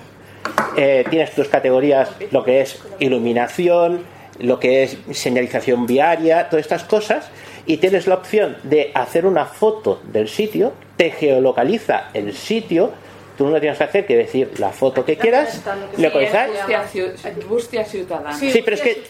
eh, 0.76 1.04
tienes 1.10 1.32
tus 1.32 1.48
categorías, 1.48 2.10
lo 2.30 2.44
que 2.44 2.60
es 2.60 2.80
iluminación, 2.98 4.04
lo 4.38 4.60
que 4.60 4.82
es 4.82 4.98
señalización 5.12 5.86
viaria, 5.86 6.48
todas 6.48 6.64
estas 6.64 6.84
cosas, 6.84 7.30
y 7.66 7.78
tienes 7.78 8.06
la 8.06 8.14
opción 8.14 8.56
de 8.62 8.90
hacer 8.94 9.26
una 9.26 9.46
foto 9.46 10.00
del 10.04 10.28
sitio, 10.28 10.72
te 10.96 11.10
geolocaliza 11.10 12.10
el 12.14 12.34
sitio, 12.34 12.92
tú 13.36 13.44
no 13.44 13.50
lo 13.52 13.60
tienes 13.60 13.78
que 13.78 13.84
hacer 13.84 14.06
que 14.06 14.16
decir 14.16 14.58
la 14.58 14.70
foto 14.70 15.04
que 15.04 15.16
quieras, 15.16 15.62
localizar. 15.98 16.48
Bústia, 16.50 16.82
ciu- 16.92 17.44
bústia 17.48 17.84
ciutadana. 17.84 18.32
Sí, 18.50 18.62
pero 18.64 18.76
es 18.76 18.82
que 18.82 19.02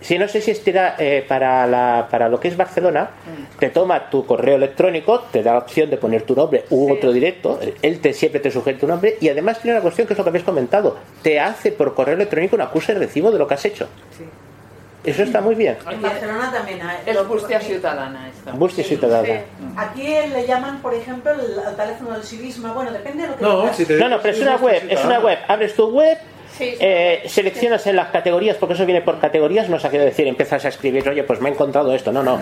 si 0.00 0.18
no 0.18 0.28
sé 0.28 0.40
si 0.40 0.50
estirá 0.50 0.96
eh, 0.98 1.24
para, 1.26 1.66
la, 1.66 2.08
para 2.10 2.28
lo 2.28 2.38
que 2.40 2.48
es 2.48 2.56
Barcelona, 2.56 3.10
te 3.58 3.70
toma 3.70 4.10
tu 4.10 4.26
correo 4.26 4.56
electrónico, 4.56 5.20
te 5.32 5.42
da 5.42 5.52
la 5.52 5.58
opción 5.58 5.88
de 5.90 5.96
poner 5.96 6.22
tu 6.22 6.34
nombre 6.34 6.64
u 6.70 6.92
otro 6.92 7.12
directo, 7.12 7.58
él 7.82 8.00
te, 8.00 8.12
siempre 8.12 8.40
te 8.40 8.50
sujeta 8.50 8.80
tu 8.80 8.86
nombre 8.86 9.16
y 9.20 9.28
además 9.28 9.60
tiene 9.60 9.76
una 9.76 9.82
cuestión 9.82 10.06
que 10.06 10.14
es 10.14 10.18
lo 10.18 10.24
que 10.24 10.30
habéis 10.30 10.44
comentado, 10.44 10.96
te 11.22 11.38
hace 11.40 11.72
por 11.72 11.94
correo 11.94 12.14
electrónico 12.14 12.56
una 12.56 12.64
acusa 12.64 12.92
de 12.92 12.98
recibo 13.00 13.30
de 13.30 13.38
lo 13.38 13.46
que 13.46 13.54
has 13.54 13.64
hecho. 13.64 13.88
Eso 15.04 15.22
está 15.24 15.40
muy 15.40 15.54
bien. 15.56 15.76
En 15.90 16.00
Barcelona 16.00 16.50
también 16.52 16.80
hay. 16.82 16.98
Es 17.06 17.26
bústia 17.28 17.60
ciutadana 17.60 18.28
esta. 18.28 18.52
Bústia 18.52 18.84
ciutadana. 18.84 19.40
Aquí 19.76 20.02
le 20.32 20.46
llaman, 20.46 20.80
por 20.80 20.94
ejemplo, 20.94 21.32
el, 21.32 21.40
el 21.68 21.76
teléfono 21.76 22.12
del 22.12 22.22
civismo. 22.22 22.72
Bueno, 22.72 22.92
depende 22.92 23.22
de 23.24 23.28
lo 23.30 23.36
que 23.36 23.42
No, 23.42 23.74
si 23.74 23.84
te- 23.84 23.96
No, 23.96 24.08
no, 24.08 24.20
pero 24.20 24.34
es 24.34 24.40
una 24.40 24.56
web, 24.56 24.82
es 24.88 25.04
una 25.04 25.18
web. 25.18 25.38
Abres 25.48 25.74
tu 25.74 25.86
web, 25.90 26.18
eh, 26.60 27.22
seleccionas 27.26 27.84
en 27.88 27.96
las 27.96 28.08
categorías, 28.10 28.56
porque 28.58 28.74
eso 28.74 28.84
viene 28.86 29.02
por 29.02 29.18
categorías, 29.18 29.68
no 29.68 29.80
sé 29.80 29.90
qué 29.90 29.98
decir, 29.98 30.26
empiezas 30.28 30.64
a 30.64 30.68
escribir, 30.68 31.08
oye, 31.08 31.24
pues 31.24 31.40
me 31.40 31.48
he 31.48 31.52
encontrado 31.52 31.92
esto. 31.94 32.12
No, 32.12 32.22
no. 32.22 32.38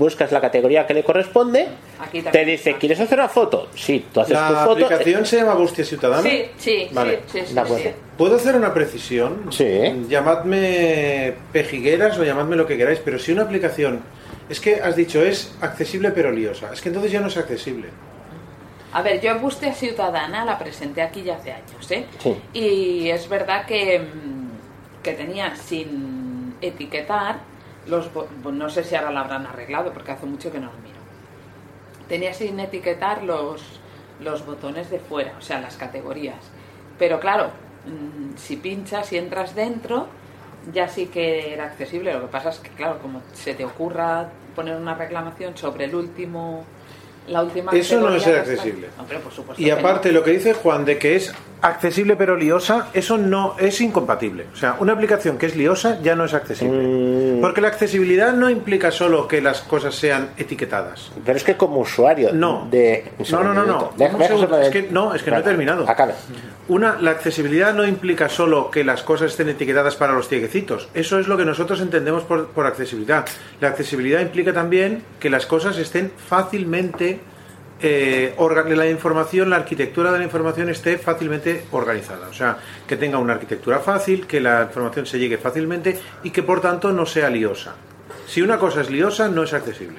Buscas 0.00 0.32
la 0.32 0.40
categoría 0.40 0.84
que 0.86 0.94
le 0.94 1.04
corresponde, 1.04 1.68
Aquí 2.00 2.22
te 2.22 2.44
dice, 2.44 2.74
¿quieres 2.76 2.98
hacer 2.98 3.18
una 3.18 3.28
foto? 3.28 3.68
Sí, 3.76 4.06
tú 4.12 4.20
haces 4.20 4.36
tu 4.36 4.42
La 4.52 4.64
foto. 4.64 4.72
aplicación 4.84 5.24
se 5.24 5.36
llama 5.36 5.54
Bustia 5.54 5.84
Ciudadana. 5.84 6.22
Sí, 6.28 6.46
sí, 6.58 6.88
Vale. 6.90 7.20
sí, 7.26 7.38
sí, 7.40 7.46
sí, 7.46 7.54
De 7.54 7.60
acuerdo. 7.60 7.84
sí. 7.84 7.90
¿Puedo 8.18 8.36
hacer 8.36 8.56
una 8.56 8.74
precisión? 8.74 9.46
Sí. 9.52 10.04
Llamadme 10.08 11.34
pejigueras 11.52 12.18
o 12.18 12.24
llamadme 12.24 12.56
lo 12.56 12.66
que 12.66 12.76
queráis, 12.76 12.98
pero 13.04 13.18
si 13.18 13.30
una 13.32 13.42
aplicación 13.42 14.00
es 14.48 14.58
que 14.58 14.76
has 14.76 14.96
dicho 14.96 15.22
es 15.22 15.54
accesible 15.60 16.10
pero 16.10 16.32
liosa, 16.32 16.70
es 16.72 16.80
que 16.80 16.88
entonces 16.88 17.12
ya 17.12 17.20
no 17.20 17.28
es 17.28 17.36
accesible. 17.36 17.88
A 18.92 19.02
ver, 19.02 19.20
yo 19.20 19.38
Bustia 19.38 19.72
Ciudadana 19.72 20.44
la 20.44 20.58
presenté 20.58 21.00
aquí 21.02 21.22
ya 21.22 21.36
hace 21.36 21.52
años, 21.52 21.88
¿eh? 21.90 22.06
Sí. 22.18 22.34
Y 22.52 23.08
es 23.10 23.28
verdad 23.28 23.64
que, 23.64 24.00
mm, 24.00 25.02
que 25.04 25.12
tenía 25.12 25.54
sin 25.54 26.54
etiquetar 26.60 27.36
los... 27.90 28.12
bueno, 28.12 28.52
No 28.52 28.68
sé 28.70 28.84
si 28.84 28.94
ahora 28.94 29.10
lo 29.10 29.20
habrán 29.20 29.46
arreglado 29.46 29.92
porque 29.92 30.12
hace 30.12 30.26
mucho 30.26 30.50
que 30.50 30.58
no 30.58 30.66
lo 30.66 30.78
miro. 30.78 30.98
Tenía 32.08 32.32
sin 32.34 32.58
etiquetar 32.58 33.22
los, 33.22 33.80
los 34.20 34.44
botones 34.46 34.90
de 34.90 34.98
fuera, 34.98 35.34
o 35.38 35.42
sea, 35.42 35.60
las 35.60 35.76
categorías. 35.76 36.50
Pero 36.98 37.20
claro, 37.20 37.50
mm, 37.86 38.36
si 38.36 38.56
pinchas 38.56 39.12
y 39.12 39.18
entras 39.18 39.54
dentro, 39.54 40.08
ya 40.72 40.88
sí 40.88 41.06
que 41.06 41.52
era 41.52 41.64
accesible. 41.66 42.12
Lo 42.12 42.22
que 42.22 42.26
pasa 42.26 42.50
es 42.50 42.58
que, 42.58 42.70
claro, 42.70 42.98
como 42.98 43.22
se 43.32 43.54
te 43.54 43.64
ocurra 43.64 44.28
poner 44.54 44.76
una 44.76 44.94
reclamación 44.94 45.56
sobre 45.56 45.84
el 45.84 45.94
último... 45.94 46.64
La 47.30 47.42
última 47.42 47.72
Eso 47.72 48.00
no 48.00 48.14
es 48.14 48.26
accesible. 48.26 48.88
Hombre, 48.98 49.18
por 49.20 49.32
supuesto 49.32 49.62
Y 49.62 49.66
que 49.66 49.72
aparte 49.72 50.08
no. 50.08 50.18
lo 50.18 50.24
que 50.24 50.32
dice 50.32 50.52
Juan 50.54 50.84
de 50.84 50.98
que 50.98 51.16
es 51.16 51.32
accesible 51.62 52.16
pero 52.16 52.36
liosa, 52.36 52.88
eso 52.94 53.18
no 53.18 53.54
es 53.58 53.80
incompatible. 53.80 54.46
O 54.52 54.56
sea, 54.56 54.76
una 54.80 54.94
aplicación 54.94 55.36
que 55.38 55.46
es 55.46 55.54
liosa 55.56 55.98
ya 56.02 56.16
no 56.16 56.24
es 56.24 56.32
accesible. 56.34 56.78
Mm, 56.82 57.40
Porque 57.40 57.60
la 57.60 57.68
accesibilidad 57.68 58.32
no 58.32 58.48
implica 58.50 58.90
solo 58.90 59.28
que 59.28 59.40
las 59.42 59.60
cosas 59.60 59.94
sean 59.94 60.30
etiquetadas. 60.38 61.12
pero 61.24 61.36
es 61.36 61.44
que 61.44 61.56
como 61.56 61.80
usuario 61.80 62.30
No. 62.32 62.66
de... 62.70 63.12
No, 63.30 63.42
no, 63.44 63.54
no, 63.54 63.64
no. 63.66 63.92
Deja- 63.96 64.16
deja 64.16 64.62
Es 64.62 64.70
que 64.70 64.88
no, 64.90 65.14
es 65.14 65.22
que 65.22 65.30
no 65.30 65.38
he 65.38 65.42
terminado. 65.42 65.88
Acabe. 65.88 66.14
Una, 66.68 66.96
la 67.00 67.10
accesibilidad 67.10 67.74
no 67.74 67.86
implica 67.86 68.28
solo 68.28 68.70
que 68.70 68.82
las 68.84 69.02
cosas 69.02 69.32
estén 69.32 69.48
etiquetadas 69.48 69.96
para 69.96 70.12
los 70.14 70.28
cieguecitos. 70.28 70.88
Eso 70.94 71.18
es 71.18 71.26
lo 71.28 71.36
que 71.36 71.44
nosotros 71.44 71.80
entendemos 71.80 72.22
por, 72.22 72.48
por 72.48 72.66
accesibilidad. 72.66 73.26
La 73.60 73.68
accesibilidad 73.68 74.20
implica 74.20 74.52
también 74.52 75.02
que 75.18 75.30
las 75.30 75.46
cosas 75.46 75.76
estén 75.78 76.10
fácilmente 76.28 77.19
eh, 77.82 78.34
la 78.68 78.88
información, 78.88 79.50
la 79.50 79.56
arquitectura 79.56 80.12
de 80.12 80.18
la 80.18 80.24
información 80.24 80.68
esté 80.68 80.98
fácilmente 80.98 81.64
organizada. 81.70 82.28
O 82.28 82.32
sea, 82.32 82.58
que 82.86 82.96
tenga 82.96 83.18
una 83.18 83.34
arquitectura 83.34 83.80
fácil, 83.80 84.26
que 84.26 84.40
la 84.40 84.62
información 84.62 85.06
se 85.06 85.18
llegue 85.18 85.38
fácilmente 85.38 85.98
y 86.22 86.30
que 86.30 86.42
por 86.42 86.60
tanto 86.60 86.92
no 86.92 87.06
sea 87.06 87.30
liosa. 87.30 87.74
Si 88.26 88.42
una 88.42 88.58
cosa 88.58 88.82
es 88.82 88.90
liosa, 88.90 89.28
no 89.28 89.42
es 89.42 89.52
accesible. 89.52 89.98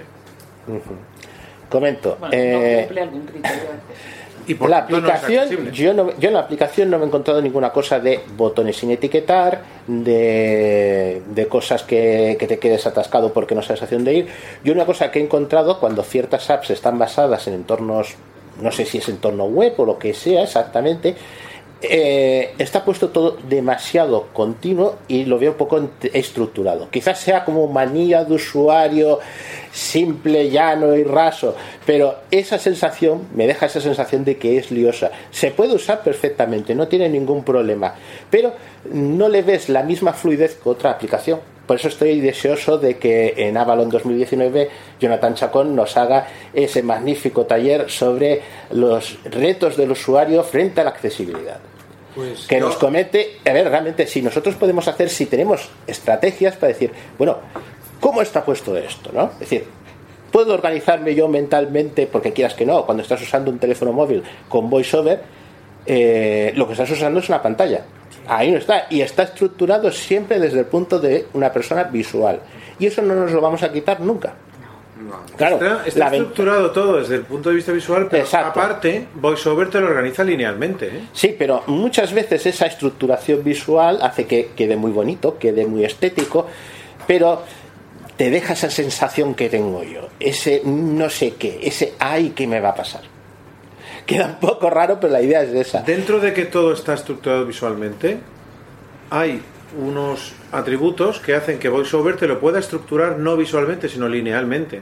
Comento. 1.69 2.17
Bueno, 2.19 2.35
eh, 2.35 2.75
no 2.75 2.81
cumple 2.83 3.01
algún 3.01 3.25
criterio. 3.25 3.69
Y 4.47 4.55
por 4.55 4.69
la 4.69 4.85
no 4.87 4.97
aplicación, 4.97 5.71
yo, 5.71 5.93
no, 5.93 6.17
yo 6.17 6.27
en 6.29 6.33
la 6.33 6.41
aplicación 6.41 6.89
no 6.89 6.97
me 6.97 7.05
he 7.05 7.07
encontrado 7.07 7.41
ninguna 7.41 7.71
cosa 7.71 7.99
de 7.99 8.19
botones 8.35 8.77
sin 8.77 8.91
etiquetar, 8.91 9.61
de, 9.87 11.21
de 11.33 11.47
cosas 11.47 11.83
que, 11.83 12.37
que 12.39 12.47
te 12.47 12.59
quedes 12.59 12.85
atascado 12.87 13.33
porque 13.33 13.55
no 13.55 13.61
sabes 13.61 13.83
hacia 13.83 13.97
dónde 13.97 14.13
ir. 14.13 14.27
Yo 14.63 14.73
una 14.73 14.85
cosa 14.85 15.11
que 15.11 15.19
he 15.19 15.23
encontrado 15.23 15.79
cuando 15.79 16.03
ciertas 16.03 16.49
apps 16.49 16.71
están 16.71 16.97
basadas 16.97 17.47
en 17.47 17.53
entornos, 17.53 18.15
no 18.61 18.71
sé 18.71 18.85
si 18.85 18.97
es 18.99 19.09
entorno 19.09 19.45
web 19.45 19.73
o 19.77 19.85
lo 19.85 19.97
que 19.97 20.13
sea 20.13 20.43
exactamente, 20.43 21.15
eh, 21.83 22.53
está 22.59 22.85
puesto 22.85 23.09
todo 23.09 23.37
demasiado 23.49 24.27
continuo 24.33 24.97
y 25.07 25.25
lo 25.25 25.39
veo 25.39 25.51
un 25.51 25.57
poco 25.57 25.89
estructurado. 26.13 26.89
Quizás 26.91 27.19
sea 27.19 27.43
como 27.43 27.67
manía 27.67 28.23
de 28.23 28.35
usuario 28.35 29.19
simple, 29.71 30.49
llano 30.49 30.95
y 30.95 31.03
raso, 31.03 31.55
pero 31.85 32.15
esa 32.29 32.59
sensación 32.59 33.27
me 33.33 33.47
deja 33.47 33.65
esa 33.65 33.81
sensación 33.81 34.23
de 34.23 34.37
que 34.37 34.57
es 34.57 34.69
liosa. 34.69 35.11
Se 35.31 35.51
puede 35.51 35.73
usar 35.73 36.03
perfectamente, 36.03 36.75
no 36.75 36.87
tiene 36.87 37.09
ningún 37.09 37.43
problema, 37.43 37.95
pero 38.29 38.53
no 38.93 39.27
le 39.27 39.41
ves 39.41 39.69
la 39.69 39.81
misma 39.81 40.13
fluidez 40.13 40.59
que 40.61 40.69
otra 40.69 40.91
aplicación. 40.91 41.39
Por 41.65 41.77
eso 41.77 41.87
estoy 41.87 42.19
deseoso 42.19 42.77
de 42.77 42.97
que 42.97 43.33
en 43.37 43.55
Avalon 43.55 43.89
2019 43.89 44.69
Jonathan 44.99 45.35
Chacón 45.35 45.75
nos 45.75 45.95
haga 45.95 46.27
ese 46.53 46.83
magnífico 46.83 47.45
taller 47.45 47.89
sobre 47.89 48.41
los 48.71 49.17
retos 49.23 49.77
del 49.77 49.91
usuario 49.91 50.43
frente 50.43 50.81
a 50.81 50.83
la 50.83 50.89
accesibilidad 50.89 51.70
Pues 52.15 52.47
que 52.47 52.59
nos 52.59 52.75
comente, 52.75 53.39
a 53.45 53.53
ver, 53.53 53.69
realmente 53.69 54.05
si 54.07 54.21
nosotros 54.21 54.55
podemos 54.55 54.87
hacer, 54.87 55.09
si 55.09 55.25
tenemos 55.27 55.69
estrategias 55.87 56.55
para 56.55 56.73
decir, 56.73 56.91
bueno, 57.17 57.37
¿cómo 57.99 58.21
está 58.21 58.43
puesto 58.43 58.75
esto? 58.77 59.11
¿no? 59.13 59.31
Es 59.33 59.39
decir, 59.39 59.65
¿puedo 60.31 60.53
organizarme 60.53 61.15
yo 61.15 61.27
mentalmente, 61.27 62.07
porque 62.07 62.33
quieras 62.33 62.53
que 62.53 62.65
no, 62.65 62.85
cuando 62.85 63.03
estás 63.03 63.21
usando 63.21 63.49
un 63.49 63.59
teléfono 63.59 63.93
móvil 63.93 64.23
con 64.49 64.69
VoiceOver, 64.69 65.21
eh, 65.85 66.51
lo 66.55 66.67
que 66.67 66.73
estás 66.73 66.91
usando 66.91 67.19
es 67.19 67.29
una 67.29 67.41
pantalla. 67.41 67.85
Ahí 68.27 68.51
no 68.51 68.57
está, 68.57 68.87
y 68.89 69.01
está 69.01 69.23
estructurado 69.23 69.91
siempre 69.91 70.39
desde 70.39 70.59
el 70.59 70.65
punto 70.65 70.99
de 70.99 71.27
una 71.33 71.51
persona 71.51 71.83
visual. 71.85 72.39
Y 72.77 72.85
eso 72.85 73.01
no 73.01 73.15
nos 73.15 73.31
lo 73.31 73.41
vamos 73.41 73.63
a 73.63 73.71
quitar 73.71 73.99
nunca. 73.99 74.33
Claro, 75.37 75.55
Está, 75.55 75.85
está 75.85 76.07
estructurado 76.07 76.71
todo 76.71 76.97
desde 76.97 77.15
el 77.15 77.21
punto 77.21 77.49
de 77.49 77.55
vista 77.55 77.71
visual, 77.71 78.07
pero 78.09 78.23
Exacto. 78.23 78.59
aparte, 78.59 79.07
VoiceOver 79.15 79.69
te 79.69 79.79
lo 79.79 79.87
organiza 79.87 80.23
linealmente. 80.23 80.87
¿eh? 80.87 81.01
Sí, 81.13 81.35
pero 81.37 81.63
muchas 81.67 82.13
veces 82.13 82.45
esa 82.45 82.65
estructuración 82.65 83.43
visual 83.43 83.99
hace 84.01 84.25
que 84.25 84.51
quede 84.55 84.75
muy 84.75 84.91
bonito, 84.91 85.37
quede 85.37 85.65
muy 85.65 85.85
estético, 85.85 86.47
pero 87.07 87.43
te 88.17 88.29
deja 88.29 88.53
esa 88.53 88.69
sensación 88.69 89.33
que 89.33 89.49
tengo 89.49 89.83
yo, 89.83 90.09
ese 90.19 90.61
no 90.63 91.09
sé 91.09 91.33
qué, 91.35 91.59
ese 91.63 91.93
ay, 91.99 92.33
¿qué 92.35 92.45
me 92.45 92.59
va 92.59 92.69
a 92.69 92.75
pasar? 92.75 93.01
Queda 94.05 94.25
un 94.25 94.39
poco 94.39 94.69
raro, 94.69 94.99
pero 94.99 95.13
la 95.13 95.21
idea 95.21 95.41
es 95.43 95.53
esa. 95.53 95.81
Dentro 95.81 96.19
de 96.19 96.33
que 96.33 96.45
todo 96.45 96.73
está 96.73 96.93
estructurado 96.93 97.45
visualmente, 97.45 98.19
hay 99.09 99.41
unos 99.77 100.33
atributos 100.51 101.19
que 101.19 101.35
hacen 101.35 101.59
que 101.59 101.69
VoiceOver 101.69 102.17
te 102.17 102.27
lo 102.27 102.39
pueda 102.39 102.59
estructurar 102.59 103.17
no 103.17 103.37
visualmente, 103.37 103.87
sino 103.89 104.07
linealmente. 104.09 104.81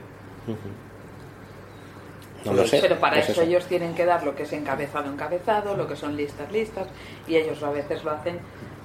No 2.45 2.53
lo 2.53 2.65
sé. 2.65 2.79
Pero 2.81 2.95
para 2.99 3.19
es 3.19 3.29
eso 3.29 3.41
ellos 3.41 3.65
tienen 3.65 3.93
que 3.93 4.05
dar 4.05 4.23
lo 4.23 4.35
que 4.35 4.43
es 4.43 4.53
encabezado, 4.53 5.11
encabezado, 5.11 5.75
lo 5.75 5.87
que 5.87 5.95
son 5.95 6.15
listas, 6.15 6.51
listas, 6.51 6.87
y 7.27 7.35
ellos 7.35 7.61
a 7.63 7.69
veces 7.71 8.03
lo 8.03 8.11
hacen, 8.11 8.39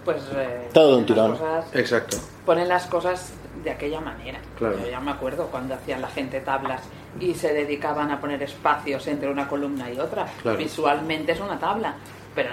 pues. 0.04 0.22
eh, 0.34 0.68
Todo 0.72 0.92
de 0.92 0.96
un 0.98 1.06
tirón. 1.06 1.32
cosas- 1.32 1.66
Exacto. 1.74 2.16
ponen 2.44 2.68
las 2.68 2.86
cosas 2.86 3.32
de 3.62 3.70
aquella 3.70 4.00
manera. 4.00 4.40
Claro. 4.58 4.78
Yo 4.82 4.90
ya 4.90 5.00
me 5.00 5.12
acuerdo 5.12 5.46
cuando 5.46 5.74
hacían 5.74 6.02
la 6.02 6.08
gente 6.08 6.40
tablas 6.40 6.82
y 7.20 7.32
se 7.34 7.54
dedicaban 7.54 8.10
a 8.10 8.20
poner 8.20 8.42
espacios 8.42 9.06
entre 9.06 9.30
una 9.30 9.46
columna 9.48 9.90
y 9.90 9.98
otra. 10.00 10.26
Claro. 10.42 10.58
Visualmente 10.58 11.32
es 11.32 11.40
una 11.40 11.58
tabla, 11.58 11.94
pero 12.34 12.50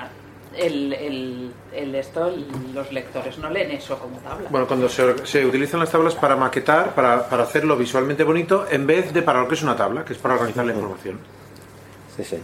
el, 0.58 0.94
el, 0.94 1.52
el 1.74 1.96
esto, 1.96 2.28
el- 2.28 2.48
los 2.74 2.92
lectores 2.92 3.38
no 3.38 3.50
leen 3.50 3.72
eso 3.72 3.98
como 3.98 4.18
tabla. 4.20 4.48
Bueno, 4.50 4.68
cuando 4.68 4.90
se, 4.90 5.26
se 5.26 5.46
utilizan 5.46 5.80
las 5.80 5.92
tablas 5.92 6.16
para 6.16 6.36
maquetar, 6.36 6.94
para, 6.96 7.28
para 7.30 7.44
hacerlo 7.44 7.76
visualmente 7.78 8.24
bonito, 8.24 8.66
en 8.70 8.86
vez 8.88 9.14
de 9.14 9.22
para 9.22 9.42
lo 9.42 9.48
que 9.48 9.56
es 9.56 9.62
una 9.64 9.76
tabla, 9.76 10.04
que 10.06 10.14
es 10.14 10.20
para 10.20 10.36
organizar 10.36 10.66
la 10.66 10.74
información. 10.74 11.20
Sí, 12.16 12.24
sí. 12.24 12.38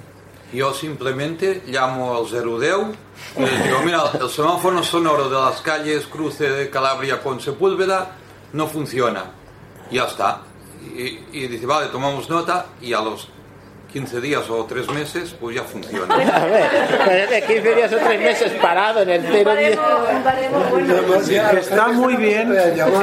Yo 0.53 0.73
simplemente 0.73 1.61
llamo 1.67 2.15
al 2.15 2.25
010 2.25 2.97
y 3.37 3.41
les 3.41 3.63
digo, 3.65 3.79
mira, 3.83 4.03
el 4.21 4.29
semáforo 4.29 4.81
sonoro 4.81 5.27
de 5.29 5.35
las 5.35 5.59
calles 5.61 6.07
cruce 6.07 6.49
de 6.49 6.69
Calabria 6.69 7.21
con 7.21 7.41
Sepúlveda 7.41 8.11
no 8.53 8.67
funciona. 8.67 9.25
Y 9.91 9.95
ya 9.95 10.05
está. 10.05 10.43
Y, 10.95 11.19
y 11.33 11.47
dice, 11.47 11.65
vale, 11.65 11.87
tomamos 11.87 12.29
nota 12.29 12.67
y 12.81 12.93
a 12.93 13.01
los 13.01 13.27
15 13.91 14.21
días 14.21 14.49
o 14.49 14.65
3 14.65 14.89
meses, 14.89 15.35
pues 15.39 15.55
ya 15.55 15.63
funciona. 15.63 16.13
A 16.15 16.45
ver, 16.45 16.69
pues 17.05 17.29
de 17.29 17.41
15 17.43 17.75
días 17.75 17.93
o 17.93 17.97
3 17.97 18.19
meses 18.21 18.51
parado 18.61 19.01
en 19.01 19.09
el 19.09 19.25
0 19.29 19.51
Está 21.57 21.87
muy 21.89 22.15
bien, 22.15 22.53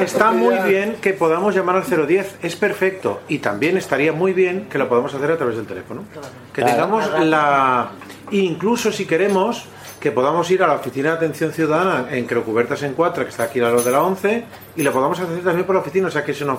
está 0.03 0.31
muy 0.33 0.59
bien 0.59 0.97
que 1.01 1.13
podamos 1.13 1.55
llamar 1.55 1.77
al 1.77 2.07
010, 2.07 2.37
es 2.43 2.57
perfecto. 2.57 3.23
Y 3.29 3.39
también 3.39 3.77
estaría 3.77 4.13
muy 4.13 4.33
bien 4.33 4.69
que 4.69 4.79
lo 4.79 4.89
podamos 4.89 5.15
hacer 5.15 5.31
a 5.31 5.37
través 5.37 5.57
del 5.57 5.67
teléfono. 5.67 6.05
Que 6.53 6.63
tengamos 6.63 7.09
la. 7.21 7.91
Incluso 8.31 8.91
si 8.91 9.07
queremos 9.07 9.67
que 10.05 10.13
podamos 10.13 10.51
ir 10.51 10.63
a 10.63 10.67
la 10.67 10.75
oficina 10.75 11.13
de 11.13 11.17
atención 11.17 11.51
ciudadana 11.51 12.09
en 12.11 12.27
Creocubertas 12.27 12.83
en 12.83 12.93
Cuatro, 12.93 13.25
que 13.25 13.31
está 13.31 13.45
aquí 13.45 13.61
a 13.61 13.71
lo 13.71 13.83
de 13.83 13.91
la 13.91 14.03
11, 14.03 14.45
y 14.77 14.83
lo 14.83 14.93
podamos 14.93 15.19
hacer 15.19 15.43
también 15.43 15.65
por 15.65 15.75
la 15.75 15.81
oficina, 15.81 16.09
o 16.09 16.11
sea 16.11 16.23
que 16.23 16.35
se 16.35 16.45
nos, 16.45 16.59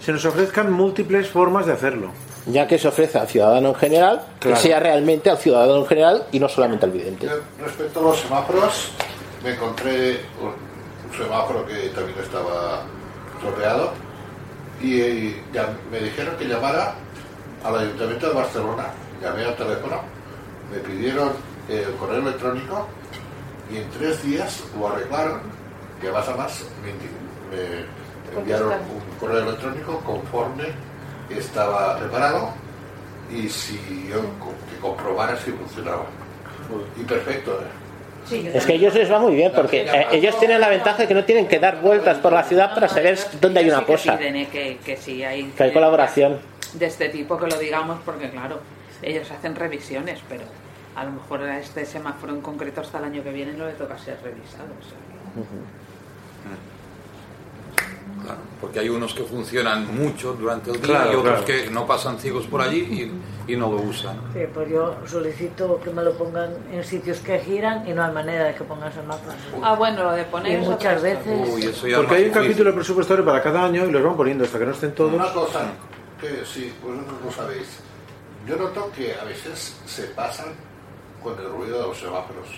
se 0.00 0.12
nos 0.12 0.24
ofrezcan 0.24 0.72
múltiples 0.72 1.28
formas 1.28 1.66
de 1.66 1.72
hacerlo. 1.72 2.10
Ya 2.46 2.66
que 2.66 2.78
se 2.78 2.88
ofrece 2.88 3.18
al 3.18 3.28
ciudadano 3.28 3.68
en 3.68 3.74
general, 3.74 4.22
Claro. 4.38 4.56
que 4.56 4.62
sea 4.62 4.80
realmente 4.80 5.28
al 5.30 5.38
ciudadano 5.38 5.76
en 5.76 5.86
general 5.86 6.26
y 6.32 6.40
no 6.40 6.48
solamente 6.48 6.86
al 6.86 6.92
vidente. 6.92 7.28
Respecto 7.62 8.00
a 8.00 8.02
los 8.04 8.18
semáforos, 8.20 8.92
me 9.44 9.50
encontré 9.54 10.20
un, 10.40 10.70
semáforo 11.16 11.66
que 11.66 11.88
también 11.88 12.18
estaba 12.22 12.82
tropeado 13.40 13.90
y, 14.80 15.00
eh, 15.00 15.42
ya 15.52 15.68
me 15.90 15.98
dijeron 16.00 16.36
que 16.36 16.44
llamara 16.46 16.94
al 17.64 17.78
Ayuntamiento 17.78 18.28
de 18.28 18.34
Barcelona. 18.34 18.84
Llamé 19.20 19.44
al 19.44 19.54
teléfono, 19.56 20.00
me 20.72 20.78
pidieron 20.78 21.30
eh, 21.68 21.84
el 21.86 21.94
correo 21.96 22.20
electrónico 22.20 22.86
y 23.70 23.78
en 23.78 23.90
tres 23.90 24.22
días 24.22 24.62
lo 24.78 24.88
arreglaron 24.88 25.40
y 26.02 26.06
además, 26.06 26.28
además 26.28 26.64
me, 26.82 26.90
indi- 26.90 27.84
me 28.34 28.38
enviaron 28.40 28.68
un 28.72 29.09
correo 29.20 29.42
electrónico 29.42 30.00
conforme 30.00 30.64
estaba 31.30 31.98
reparado 31.98 32.50
y 33.30 33.48
si 33.48 33.78
yo 34.10 34.20
que 34.20 34.80
comprobara 34.80 35.36
si 35.36 35.52
funcionaba. 35.52 36.04
Y 36.98 37.04
perfecto. 37.04 37.60
¿eh? 38.32 38.50
Es 38.54 38.64
que 38.66 38.72
a 38.72 38.76
ellos 38.76 38.94
les 38.94 39.10
va 39.10 39.18
muy 39.18 39.34
bien 39.34 39.52
porque 39.54 39.82
eh, 39.82 40.06
ellos 40.12 40.38
tienen 40.38 40.60
la 40.60 40.68
ventaja 40.68 40.98
de 41.02 41.08
que 41.08 41.14
no 41.14 41.24
tienen 41.24 41.48
que 41.48 41.58
dar 41.58 41.80
vueltas 41.80 42.18
por 42.18 42.32
la 42.32 42.42
ciudad 42.44 42.72
para 42.74 42.88
saber 42.88 43.18
dónde 43.40 43.60
hay 43.60 43.68
una 43.68 43.84
cosa. 43.84 44.18
eh, 44.20 44.48
que, 44.50 44.78
que 44.84 44.96
sí 44.96 45.22
hay, 45.24 45.44
Que 45.56 45.64
hay 45.64 45.72
colaboración. 45.72 46.38
de 46.74 46.86
este 46.86 47.08
tipo 47.08 47.38
que 47.38 47.46
lo 47.46 47.56
digamos 47.58 47.98
porque 48.04 48.30
claro, 48.30 48.60
ellos 49.02 49.30
hacen 49.30 49.56
revisiones, 49.56 50.20
pero 50.28 50.42
a 50.94 51.04
lo 51.04 51.12
mejor 51.12 51.42
a 51.42 51.58
este 51.58 51.84
semáforo 51.86 52.32
en 52.34 52.40
concreto 52.40 52.80
hasta 52.82 52.98
el 52.98 53.04
año 53.04 53.22
que 53.24 53.30
viene 53.32 53.52
no 53.52 53.66
le 53.66 53.72
toca 53.72 53.96
ser 53.98 54.18
revisado. 54.22 54.64
o 54.64 54.82
sea 54.84 54.98
que- 55.44 56.79
Claro, 58.34 58.50
porque 58.60 58.80
hay 58.80 58.88
unos 58.88 59.14
que 59.14 59.22
funcionan 59.24 59.94
mucho 59.96 60.32
durante 60.34 60.70
el 60.70 60.76
día 60.80 60.86
Claro, 60.86 61.12
y 61.12 61.16
otros 61.16 61.42
claro. 61.42 61.46
que 61.46 61.70
no 61.70 61.86
pasan 61.86 62.18
ciegos 62.18 62.46
por 62.46 62.60
allí 62.60 62.78
y, 63.46 63.52
y 63.52 63.56
no 63.56 63.70
lo 63.70 63.78
usan. 63.82 64.18
Sí, 64.32 64.40
pues 64.52 64.68
yo 64.70 64.96
solicito 65.06 65.80
que 65.82 65.90
me 65.90 66.02
lo 66.02 66.12
pongan 66.12 66.50
en 66.72 66.84
sitios 66.84 67.18
que 67.20 67.38
giran 67.40 67.86
y 67.88 67.92
no 67.92 68.04
hay 68.04 68.12
manera 68.12 68.44
de 68.44 68.54
que 68.54 68.64
pongan 68.64 68.92
semáforos. 68.92 69.34
Ah, 69.62 69.74
bueno, 69.74 70.04
lo 70.04 70.12
de 70.12 70.24
poner 70.24 70.60
Y 70.60 70.64
muchas 70.64 71.02
veces... 71.02 71.48
Uy, 71.48 71.62
eso 71.62 71.86
ya 71.86 71.96
Porque 71.96 72.14
hay 72.16 72.24
un 72.24 72.32
capítulo 72.32 72.74
presupuestario 72.74 73.24
para 73.24 73.42
cada 73.42 73.64
año 73.64 73.86
y 73.86 73.90
los 73.90 74.02
van 74.02 74.16
poniendo 74.16 74.44
hasta 74.44 74.58
que 74.58 74.66
no 74.66 74.72
estén 74.72 74.92
todos. 74.94 75.12
Una 75.12 75.32
cosa 75.32 75.60
que 76.20 76.44
si 76.44 76.72
vosotros 76.82 77.14
no 77.24 77.32
sabéis, 77.32 77.78
yo 78.46 78.56
noto 78.56 78.90
que 78.94 79.14
a 79.14 79.24
veces 79.24 79.76
se 79.86 80.04
pasan 80.08 80.48
con 81.22 81.38
el 81.38 81.48
ruido 81.48 81.80
de 81.80 81.86
los 81.88 81.98
semáforos. 81.98 82.48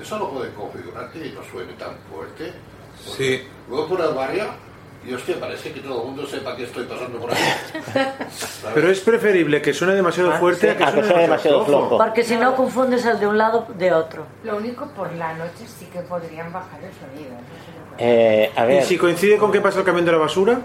Eso 0.00 0.18
lo 0.18 0.30
pueden 0.30 0.52
configurar 0.54 1.10
que 1.12 1.32
no 1.32 1.40
suene 1.50 1.72
tan 1.74 1.96
fuerte. 2.10 2.52
Sí. 3.16 3.42
Luego 3.68 3.88
por 3.88 4.00
el 4.00 4.14
barrio 4.14 4.44
y 5.06 5.14
hostia, 5.14 5.36
parece 5.40 5.72
que 5.72 5.80
todo 5.80 6.00
el 6.02 6.06
mundo 6.08 6.26
sepa 6.26 6.54
que 6.56 6.64
estoy 6.64 6.84
pasando 6.84 7.18
por 7.18 7.32
ahí. 7.32 7.38
Pero 8.74 8.90
es 8.90 9.00
preferible 9.00 9.60
que 9.60 9.72
suene 9.74 9.94
demasiado 9.94 10.32
fuerte 10.32 10.70
a 10.70 10.76
que 10.76 11.02
suene 11.02 11.22
demasiado 11.22 11.64
flojo. 11.64 11.98
Porque 11.98 12.22
si 12.24 12.36
no 12.36 12.54
confundes 12.54 13.04
el 13.06 13.18
de 13.18 13.26
un 13.26 13.36
lado 13.38 13.66
de 13.78 13.92
otro. 13.92 14.26
Lo 14.44 14.56
único, 14.56 14.86
por 14.94 15.12
la 15.14 15.34
noche 15.34 15.66
sí 15.66 15.86
que 15.92 16.00
podrían 16.00 16.52
bajar 16.52 16.80
el 16.82 16.90
sonido. 16.92 17.34
sí. 17.38 17.72
Eh, 17.98 18.50
a 18.56 18.64
¿Y 18.64 18.68
ver, 18.68 18.84
si 18.84 18.96
coincide 18.96 19.36
con 19.36 19.52
que 19.52 19.60
pasa 19.60 19.80
el 19.80 19.84
camión 19.84 20.04
de 20.06 20.12
la 20.12 20.18
basura? 20.18 20.60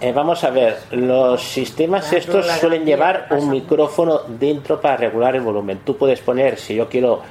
eh, 0.00 0.12
vamos 0.12 0.42
a 0.44 0.50
ver, 0.50 0.78
los 0.90 1.42
sistemas 1.42 2.12
estos 2.12 2.46
suelen 2.58 2.84
llevar 2.84 3.28
un 3.30 3.48
micrófono 3.50 4.20
dentro 4.28 4.80
para 4.80 4.96
regular 4.96 5.36
el 5.36 5.42
volumen. 5.42 5.80
Tú 5.84 5.96
puedes 5.96 6.20
poner, 6.20 6.58
si 6.58 6.74
yo 6.74 6.88
quiero 6.88 7.22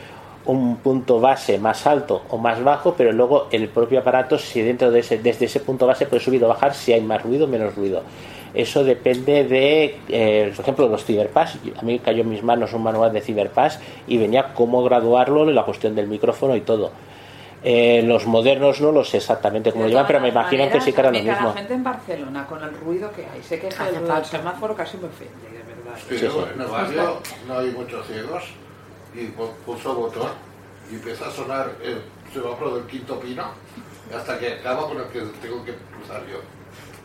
un 0.52 0.78
punto 0.78 1.20
base 1.20 1.60
más 1.60 1.86
alto 1.86 2.24
o 2.30 2.38
más 2.38 2.64
bajo, 2.64 2.96
pero 2.98 3.12
luego 3.12 3.48
el 3.52 3.70
propio 3.70 4.00
aparato, 4.00 4.38
si 4.40 4.62
dentro 4.62 4.90
de 4.90 5.02
ese, 5.02 5.20
desde 5.20 5.46
ese 5.46 5.60
punto 5.60 5.86
base 5.86 6.08
puede 6.08 6.24
subir 6.24 6.44
o 6.44 6.48
bajar, 6.48 6.74
si 6.74 6.92
hay 6.92 7.02
más 7.02 7.22
ruido 7.22 7.46
o 7.46 7.48
menos 7.48 7.76
ruido. 7.76 8.02
Eso 8.54 8.84
depende 8.84 9.44
de, 9.44 10.00
eh, 10.10 10.52
por 10.56 10.64
ejemplo, 10.64 10.88
los 10.88 11.06
Cyberpass. 11.06 11.60
A 11.78 11.84
mí 11.84 12.00
cayó 12.00 12.22
en 12.22 12.30
mis 12.30 12.42
manos 12.42 12.74
un 12.74 12.82
manual 12.82 13.14
de 13.14 13.22
Cyberpass 13.22 13.80
y 14.08 14.18
venía 14.18 14.56
cómo 14.56 14.84
graduarlo, 14.84 15.46
la 15.46 15.64
cuestión 15.64 15.94
del 15.94 16.08
micrófono 16.08 16.56
y 16.56 16.62
todo. 16.62 16.92
Eh, 17.62 18.02
los 18.04 18.26
modernos 18.26 18.82
no 18.82 18.92
lo 18.92 19.04
sé 19.04 19.18
exactamente 19.18 19.72
cómo 19.72 19.84
lo 19.84 19.90
llevan, 19.90 20.08
pero 20.08 20.20
me 20.22 20.30
imagino 20.30 20.68
que 20.72 20.82
sí 20.82 20.94
que 20.94 21.02
era 21.02 21.12
lo 21.12 21.20
mismo. 21.20 21.50
La 21.50 21.54
gente 21.54 21.74
en 21.76 21.84
Barcelona, 21.84 22.48
con 22.48 22.64
el 22.64 22.74
ruido 22.74 23.12
que 23.12 23.26
hay, 23.26 23.44
sé 23.44 23.60
que 23.60 23.68
es 23.68 23.80
Hace 23.80 23.90
el 23.90 24.00
ruido 24.00 24.16
del 24.16 24.26
semáforo 24.26 24.76
casi 24.76 24.98
me 24.98 25.08
ofende, 25.08 25.50
de 25.52 25.58
verdad. 25.58 26.00
Sí, 26.08 26.18
Sí, 26.18 26.28
sí. 26.28 26.38
en 26.56 26.62
el 26.62 26.68
barrio 26.68 27.18
no 27.48 27.60
hay 27.60 27.70
muchos 27.72 28.08
ciegos 28.08 28.44
y 29.14 29.28
pu- 29.28 29.52
pulso 29.66 29.94
botón 29.96 30.30
y 30.92 30.96
empieza 30.96 31.28
a 31.28 31.32
sonar 31.32 31.72
el 31.84 32.02
semáforo 32.34 32.76
del 32.76 32.86
quinto 32.86 33.20
pino 33.20 33.44
hasta 34.16 34.38
que 34.40 34.54
acaba 34.54 34.88
con 34.88 34.98
el 34.98 35.06
que 35.06 35.22
tengo 35.42 35.64
que 35.64 35.74
cruzar 35.96 36.22
yo. 36.32 36.40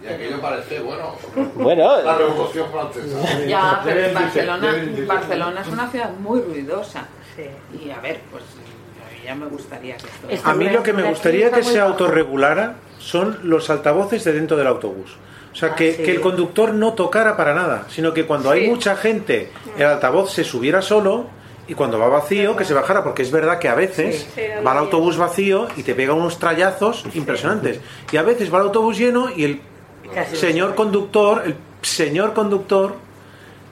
Y 0.03 0.07
aquello 0.13 0.41
parece, 0.41 0.81
bueno, 0.81 1.15
Bueno, 1.55 2.03
la 2.03 2.17
revolución 2.19 2.67
francesa. 2.71 3.47
Ya, 3.47 3.81
pero 3.85 4.01
decir, 4.01 4.15
Barcelona. 4.15 4.75
Barcelona 5.07 5.61
es 5.63 5.69
una 5.69 5.91
ciudad 5.91 6.11
muy 6.19 6.41
ruidosa. 6.43 7.07
Sí. 7.37 7.45
Y 7.87 7.91
a 7.91 8.01
ver, 8.01 8.21
pues 8.31 8.43
a 8.45 9.11
mí 9.15 9.21
ya 9.25 9.35
me 9.35 9.47
gustaría 9.47 9.97
que 9.97 10.35
esto... 10.35 10.49
A 10.51 10.55
mí 10.55 10.69
lo 10.69 10.83
que 10.83 10.93
me 10.93 11.05
gustaría 11.05 11.51
que 11.51 11.63
se 11.63 11.81
autorregulara 11.81 12.75
son 12.99 13.39
los 13.45 13.71
altavoces 13.71 14.25
de 14.25 14.33
dentro 14.33 14.57
del 14.59 14.67
autobús. 14.67 15.17
O 15.53 15.57
sea, 15.57 15.71
Ah, 15.73 15.75
que, 15.77 15.93
sí. 15.95 16.03
que 16.03 16.11
el 16.11 16.21
conductor 16.21 16.75
no 16.75 16.93
tocara 16.95 17.37
para 17.37 17.55
nada, 17.55 17.87
sino 17.89 18.13
que 18.13 18.27
cuando 18.27 18.51
hay 18.51 18.69
mucha 18.69 18.97
gente, 18.97 19.51
el 19.79 19.87
altavoz 19.87 20.33
se 20.33 20.45
subiera 20.45 20.83
solo 20.83 21.27
y 21.67 21.75
cuando 21.75 21.99
va 21.99 22.09
vacío, 22.09 22.55
que 22.57 22.65
se 22.65 22.75
bajara, 22.75 23.03
porque 23.03 23.23
es 23.23 23.31
verdad 23.31 23.59
que 23.59 23.69
a 23.69 23.75
veces 23.75 24.27
Sí. 24.35 24.43
va 24.67 24.73
el 24.73 24.79
autobús 24.79 25.17
vacío 25.17 25.69
y 25.77 25.83
te 25.83 25.95
pega 25.95 26.13
unos 26.13 26.39
trallazos 26.39 27.05
impresionantes. 27.15 27.81
Y 28.13 28.17
a 28.17 28.23
veces 28.23 28.53
va 28.53 28.59
el 28.59 28.65
autobús 28.65 28.99
lleno 28.99 29.29
y 29.35 29.45
el 29.45 29.61
Casi 30.15 30.37
señor 30.37 30.75
conductor, 30.75 31.43
el 31.47 31.57
señor 31.83 32.35
conductor, 32.35 32.97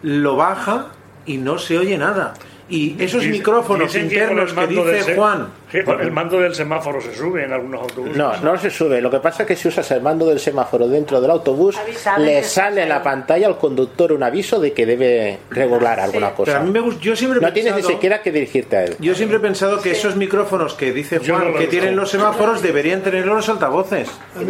lo 0.02 0.36
baja 0.36 0.86
y 1.26 1.36
no 1.36 1.58
se 1.58 1.78
oye 1.78 1.96
nada. 1.98 2.34
Y 2.68 2.96
esos 3.02 3.24
micrófonos 3.26 3.94
internos 3.96 4.52
que 4.54 4.66
dice 4.66 5.14
Juan, 5.14 5.48
el 5.72 6.10
mando 6.10 6.40
del 6.40 6.54
semáforo 6.54 7.00
se 7.00 7.14
sube 7.14 7.44
en 7.44 7.52
algunos 7.52 7.82
autobuses. 7.82 8.16
No, 8.16 8.36
no 8.38 8.56
se 8.58 8.70
sube. 8.70 9.00
Lo 9.00 9.10
que 9.10 9.18
pasa 9.18 9.42
es 9.42 9.48
que 9.48 9.56
si 9.56 9.68
usas 9.68 9.90
el 9.90 10.00
mando 10.00 10.26
del 10.26 10.38
semáforo 10.40 10.88
dentro 10.88 11.20
del 11.20 11.30
autobús, 11.30 11.76
le 12.18 12.42
sale 12.44 12.82
en 12.84 12.88
la 12.88 13.02
pantalla 13.02 13.46
al 13.46 13.58
conductor 13.58 14.12
un 14.12 14.22
aviso 14.22 14.58
de 14.60 14.72
que 14.72 14.86
debe 14.86 15.38
regular 15.50 16.00
alguna 16.00 16.28
Pero 16.30 16.52
a 16.52 16.54
cosa. 16.56 16.60
mí 16.60 16.70
me 16.70 16.80
gusta, 16.80 17.00
yo 17.02 17.16
siempre 17.16 17.40
he 17.40 17.42
No 17.42 17.52
tienes 17.52 17.74
ni 17.76 17.82
siquiera 17.82 18.22
que 18.22 18.32
dirigirte 18.32 18.76
a 18.76 18.84
él. 18.84 18.96
Yo 19.00 19.14
siempre 19.14 19.36
he 19.38 19.40
pensado 19.40 19.80
que 19.82 19.90
esos 19.90 20.16
micrófonos 20.16 20.74
que 20.74 20.92
dice 20.92 21.18
Juan 21.18 21.52
no 21.52 21.58
que 21.58 21.66
tienen 21.66 21.96
los 21.96 22.10
semáforos 22.10 22.62
deberían 22.62 23.02
tenerlos 23.02 23.36
los 23.36 23.48
altavoces. 23.48 24.08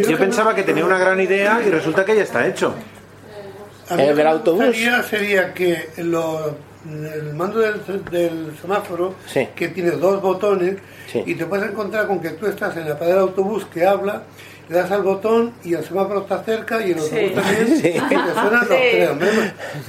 Yo 0.08 0.18
pensaba 0.18 0.54
que 0.54 0.62
tenía 0.62 0.84
una 0.84 0.98
gran 0.98 1.20
idea 1.20 1.60
y 1.66 1.70
resulta 1.70 2.04
que 2.04 2.14
ya 2.14 2.22
está 2.22 2.46
hecho. 2.46 2.74
¿El 3.90 4.14
del 4.16 4.26
autobús? 4.26 4.64
gustaría 4.66 5.02
sería 5.02 5.52
que 5.54 5.88
lo- 5.98 6.71
el 6.90 7.34
mando 7.34 7.60
del, 7.60 7.80
del 8.10 8.56
semáforo, 8.60 9.14
Sí. 9.26 9.48
que 9.54 9.68
tiene 9.68 9.92
dos 9.92 10.20
botones, 10.20 10.76
Sí. 11.10 11.22
y 11.26 11.34
te 11.34 11.44
puedes 11.46 11.70
encontrar 11.70 12.06
con 12.06 12.20
que 12.20 12.30
tú 12.30 12.46
estás 12.46 12.76
en 12.76 12.88
la 12.88 12.94
parada 12.98 13.14
del 13.16 13.22
autobús 13.28 13.66
que 13.66 13.84
habla, 13.86 14.22
le 14.72 14.78
das 14.78 14.90
al 14.90 15.02
botón 15.02 15.52
y 15.64 15.74
el 15.74 15.84
semáforo 15.84 16.20
está 16.20 16.42
cerca 16.42 16.80
y 16.80 16.92
el 16.92 16.98
autobús 16.98 17.34
también, 17.34 17.66
Sí. 17.82 17.88
y 17.88 18.00
te 18.00 18.32
suenan 18.34 18.52
los 18.52 18.68
Sí. 18.68 18.74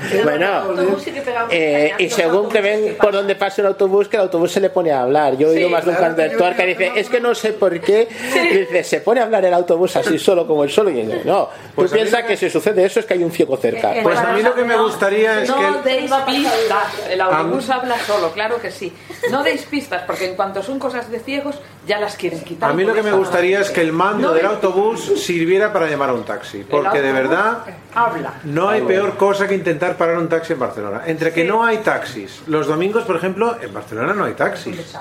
tres. 0.09 0.23
Bueno, 0.23 0.47
autobús 0.53 1.03
sí 1.03 1.13
Eh, 1.49 1.91
y 1.99 2.09
según 2.09 2.49
que 2.49 2.61
ven 2.61 2.97
por 2.99 3.13
donde 3.13 3.35
pasa 3.35 3.61
el 3.61 3.67
autobús, 3.67 4.07
que 4.07 4.17
el 4.17 4.23
autobús 4.23 4.51
se 4.51 4.59
le 4.59 4.69
pone 4.69 4.91
a 4.91 5.03
hablar. 5.03 5.37
Yo 5.37 5.47
he 5.47 5.51
oído 5.51 5.67
Sí, 5.67 5.73
más 5.73 5.85
de 5.85 5.91
un 5.91 5.95
conductor 5.97 6.55
que 6.55 6.65
dice, 6.65 6.91
es 6.95 7.09
que 7.09 7.19
no 7.21 7.33
sé 7.33 7.53
por 7.53 7.79
qué. 7.79 8.07
Dice, 8.33 8.83
se 8.83 8.99
pone 9.01 9.21
a 9.21 9.23
hablar 9.23 9.45
el 9.45 9.53
autobús 9.53 9.95
así 9.95 10.19
solo 10.19 10.45
como 10.45 10.63
el 10.63 10.69
solo. 10.69 10.89
Y 10.89 10.93
dice, 11.03 11.21
no, 11.25 11.49
Pues 11.75 11.89
tú 11.89 11.95
piensas 11.95 12.23
que 12.23 12.35
si 12.35 12.49
sucede 12.49 12.85
eso 12.85 12.99
es 12.99 13.05
que 13.05 13.13
hay 13.13 13.23
un 13.23 13.31
ciego 13.31 13.55
cerca. 13.57 13.95
Eh, 13.95 14.01
Pues 14.03 14.17
a 14.19 14.33
mí 14.33 14.41
lo 14.41 14.53
que 14.53 14.63
me 14.63 14.75
No, 14.75 14.83
gustaría 14.83 15.43
es 15.43 15.49
no 15.49 15.57
que... 15.59 15.67
el- 15.67 15.83
deis 15.83 16.11
pistas. 16.25 17.07
El 17.09 17.21
autobús 17.21 17.69
habla 17.69 17.97
solo, 17.99 18.31
claro 18.31 18.59
que 18.59 18.69
sí. 18.71 18.91
No 19.31 19.43
deis 19.43 19.63
pistas, 19.63 20.03
porque 20.05 20.25
en 20.25 20.35
cuanto 20.35 20.61
son 20.61 20.77
cosas 20.79 21.09
de 21.09 21.19
ciegos, 21.19 21.55
ya 21.87 21.99
las 21.99 22.15
quieren 22.15 22.41
quitar. 22.41 22.71
A 22.71 22.73
mí 22.73 22.83
lo 22.83 22.93
que 22.93 23.03
me 23.03 23.11
no 23.11 23.17
gustaría 23.17 23.59
es 23.61 23.69
que 23.69 23.81
el 23.81 23.91
mando 23.93 24.27
No 24.29 24.33
del 24.33 24.43
deis 24.47 24.53
autobús 24.73 25.21
sirviera 25.23 25.71
para 25.71 25.87
llamar 25.87 26.09
a 26.09 26.13
un 26.13 26.23
taxi. 26.23 26.65
Porque 26.69 27.01
de 27.01 27.11
verdad 27.13 27.59
Habla. 27.93 28.33
no 28.43 28.69
hay 28.69 28.81
peor 28.81 29.15
cosa 29.17 29.47
que 29.47 29.55
intentar 29.55 29.95
parar 29.97 30.17
un 30.17 30.27
taxi 30.27 30.53
en 30.53 30.59
Barcelona. 30.59 31.01
Entre 31.05 31.31
que 31.31 31.43
no 31.43 31.63
hay 31.63 31.77
taxis. 31.77 32.41
Los 32.47 32.67
domingos, 32.67 33.03
por 33.03 33.15
ejemplo, 33.15 33.57
en 33.61 33.73
Barcelona 33.73 34.13
no 34.13 34.25
hay 34.25 34.33
taxis. 34.33 34.95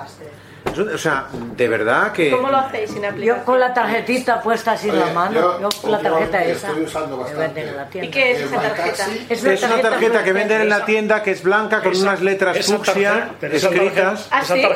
O 0.65 0.97
sea, 0.99 1.27
de 1.33 1.69
verdad 1.69 2.13
que... 2.13 2.31
¿Cómo 2.31 2.49
lo 2.49 2.57
hacéis 2.57 2.91
sin 2.91 3.05
aplicación? 3.05 3.39
Yo 3.41 3.45
con 3.45 3.61
la 3.61 3.75
tarjetita 3.75 4.41
puesta 4.41 4.73
así 4.73 4.89
en 4.89 4.99
la 4.99 5.07
mano, 5.13 5.35
yo 5.35 5.61
yo 5.61 5.69
con 5.83 5.93
la 5.93 5.99
tarjeta 5.99 6.45
esa, 6.45 6.69
estoy 6.69 6.85
usando 6.85 7.17
que 7.19 7.23
bastante. 7.25 7.47
venden 7.61 7.69
en 7.69 7.77
la 7.77 7.87
tienda. 7.89 8.09
¿Y 8.09 8.11
qué 8.11 8.31
es 8.33 8.41
esa 8.41 8.61
tarjeta? 8.63 9.07
Es 9.29 9.45
Es 9.45 9.63
una 9.65 9.83
tarjeta 9.83 10.25
que 10.25 10.33
venden 10.33 10.61
en 10.63 10.69
la 10.71 10.85
tienda 10.87 11.23
que 11.23 11.33
es 11.33 11.43
blanca 11.43 11.83
con 11.83 11.93
Esa- 11.93 12.03
unas 12.03 12.23
letras 12.23 12.67
fucsia 12.67 13.31
escritas. 13.43 14.29
¿Ah, 14.31 14.41
Esa 14.41 14.55
sí? 14.55 14.67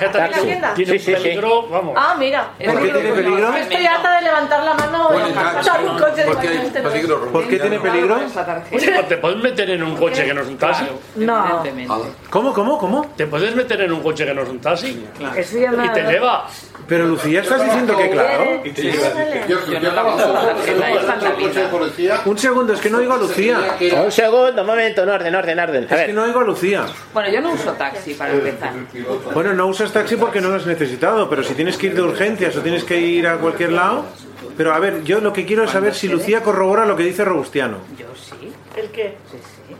tiene 0.74 0.98
Sí, 0.98 1.12
peligro, 1.12 1.68
vamos. 1.68 1.94
Ah, 1.96 2.14
mira. 2.18 2.48
¿Por 2.62 2.82
qué 2.82 2.88
tiene 2.88 3.12
peligro? 3.12 3.56
Estoy 3.56 3.86
harta 3.86 4.16
de 4.16 4.22
levantar 4.22 4.64
la 4.64 4.74
mano 4.74 5.10
y 5.28 5.32
claro, 5.32 5.92
un 5.92 5.98
coche 5.98 6.24
de 6.24 6.34
peligro 6.82 7.32
¿Por 7.32 7.48
qué 7.48 7.58
tiene 7.58 7.78
peligro? 7.80 8.18
Te 9.08 9.16
puedes 9.16 9.38
meter 9.38 9.70
en 9.70 9.82
un 9.82 9.96
coche 9.96 10.24
que 10.26 10.34
no 10.34 10.42
es 10.42 10.48
un 10.48 10.58
taxi. 10.58 10.84
No. 11.16 11.62
¿Cómo, 12.28 12.52
cómo, 12.52 12.78
cómo? 12.78 13.06
Te 13.16 13.26
puedes 13.26 13.54
meter 13.54 13.80
en 13.80 13.92
un 13.92 14.02
coche 14.02 14.26
que 14.26 14.34
no 14.34 14.42
es 14.42 14.48
un 14.48 14.60
taxi. 14.60 15.06
me 15.70 15.75
Y 15.84 15.88
te 15.90 16.02
lleva. 16.02 16.46
Pero 16.88 17.06
Lucía, 17.06 17.40
estás 17.40 17.64
diciendo 17.64 17.96
que 17.96 18.10
claro. 18.10 18.62
Y 18.64 18.70
te 18.70 18.92
un 22.24 22.38
segundo, 22.38 22.72
es 22.72 22.80
que 22.80 22.90
no 22.90 22.98
oigo 22.98 23.14
a 23.14 23.16
Lucía. 23.18 23.76
Un 24.04 24.12
segundo, 24.12 24.60
un 24.60 24.66
momento, 24.66 25.02
en 25.02 25.08
orden, 25.08 25.34
orden, 25.34 25.58
orden. 25.58 25.82
A 25.84 25.86
Es 25.86 25.88
que 25.88 25.96
ver, 25.96 26.14
no 26.14 26.22
oigo 26.24 26.40
a 26.40 26.44
Lucía. 26.44 26.86
Bueno, 27.12 27.28
yo 27.30 27.40
no 27.40 27.52
uso 27.52 27.72
taxi 27.72 28.14
para 28.14 28.32
empezar. 28.32 28.72
Bueno, 29.34 29.52
no 29.54 29.66
usas 29.66 29.92
taxi 29.92 30.16
porque 30.16 30.40
no 30.40 30.48
lo 30.48 30.56
has 30.56 30.66
necesitado, 30.66 31.28
pero 31.28 31.42
si 31.42 31.54
tienes 31.54 31.76
que 31.76 31.86
ir 31.86 31.94
de 31.94 32.02
urgencias 32.02 32.56
o 32.56 32.60
tienes 32.60 32.84
que 32.84 32.98
ir 32.98 33.26
a 33.26 33.38
cualquier 33.38 33.72
lado. 33.72 34.04
Pero 34.56 34.72
a 34.72 34.78
ver, 34.78 35.02
yo 35.04 35.20
lo 35.20 35.32
que 35.32 35.44
quiero 35.44 35.64
es 35.64 35.70
saber 35.70 35.94
si 35.94 36.08
Lucía 36.08 36.42
corrobora 36.42 36.86
lo 36.86 36.96
que 36.96 37.02
dice 37.02 37.24
Robustiano. 37.24 37.78
Yo 37.98 38.06
sí, 38.14 38.52
¿El 38.76 38.88
qué? 38.90 39.16
sí, 39.30 39.36
sí. 39.38 39.74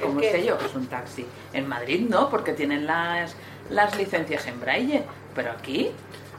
¿Cómo 0.00 0.20
sé 0.20 0.44
yo 0.44 0.58
que 0.58 0.66
es 0.66 0.74
un 0.74 0.86
taxi? 0.86 1.26
En 1.52 1.66
Madrid 1.66 2.06
no, 2.08 2.28
porque 2.28 2.52
tienen 2.52 2.86
las, 2.86 3.34
las 3.70 3.96
licencias 3.96 4.46
en 4.46 4.60
braille. 4.60 5.02
Pero 5.34 5.50
aquí, 5.50 5.90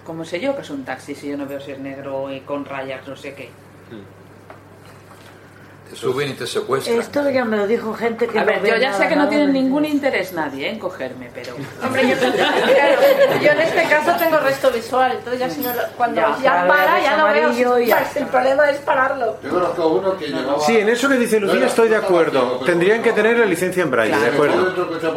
¿cómo 0.06 0.26
sé 0.26 0.40
yo 0.40 0.56
que 0.56 0.62
es 0.62 0.70
un 0.70 0.86
taxi 0.86 1.16
si 1.16 1.30
yo 1.30 1.38
no 1.38 1.46
veo 1.46 1.60
si 1.60 1.72
es 1.72 1.80
negro 1.80 2.32
y 2.32 2.42
con 2.42 2.66
rayas 2.66 3.08
no 3.08 3.16
sé 3.16 3.34
qué? 3.36 3.50
Te 5.90 5.96
suben 5.96 6.30
y 6.30 6.34
te 6.34 6.48
secuestran. 6.48 7.00
Esto 7.00 7.30
ya 7.30 7.46
me 7.46 7.58
lo 7.58 7.68
dijo 7.68 7.94
gente 7.94 8.28
que 8.28 8.40
A 8.40 8.42
no 8.42 8.48
ver, 8.48 8.60
ve 8.62 8.70
yo 8.72 8.76
ya 8.78 8.90
nada, 8.92 9.04
sé 9.04 9.08
que 9.08 9.16
no 9.16 9.24
nada 9.24 9.30
tiene 9.30 9.48
de- 9.48 9.54
ningún 9.54 9.86
interés 9.86 10.34
nadie 10.34 10.68
¿eh? 10.68 10.72
en 10.72 10.80
cogerme, 10.80 11.30
pero... 11.34 11.54
Hombre, 11.84 12.08
yo, 12.10 12.16
claro, 12.18 13.02
yo 13.42 13.52
en 13.52 13.62
este 13.62 13.84
caso 13.84 14.12
tengo 14.18 14.38
resto 14.40 14.72
visual, 14.72 15.12
entonces 15.12 15.40
ya 15.40 15.50
si 15.50 15.62
no 15.62 15.70
cuando 15.96 16.22
Ya, 16.22 16.38
ya, 16.42 16.68
para 16.68 17.00
ya 17.02 17.12
es 17.12 17.18
no 17.58 17.64
veo. 17.66 17.80
ya 17.80 18.04
el 18.16 18.26
problema 18.28 18.70
es 18.70 18.78
pararlo. 18.78 19.38
Yo 19.44 19.50
conozco 19.52 19.88
uno 19.90 20.18
que 20.18 20.28
llevaba... 20.28 20.60
Sí, 20.60 20.78
en 20.78 20.90
eso 20.90 21.08
que 21.08 21.16
dice 21.18 21.40
Lucía 21.40 21.60
No, 21.60 21.66
estoy 21.68 21.90
de 21.90 21.96
acuerdo. 21.98 22.60
Tendrían 22.66 23.02
que 23.04 23.12
tener 23.14 23.38
la 23.38 23.46
licencia 23.46 23.84
en 23.84 23.92
braille, 23.92 24.18
de 24.18 24.28
acuerdo. 24.28 24.74
coche 24.76 25.08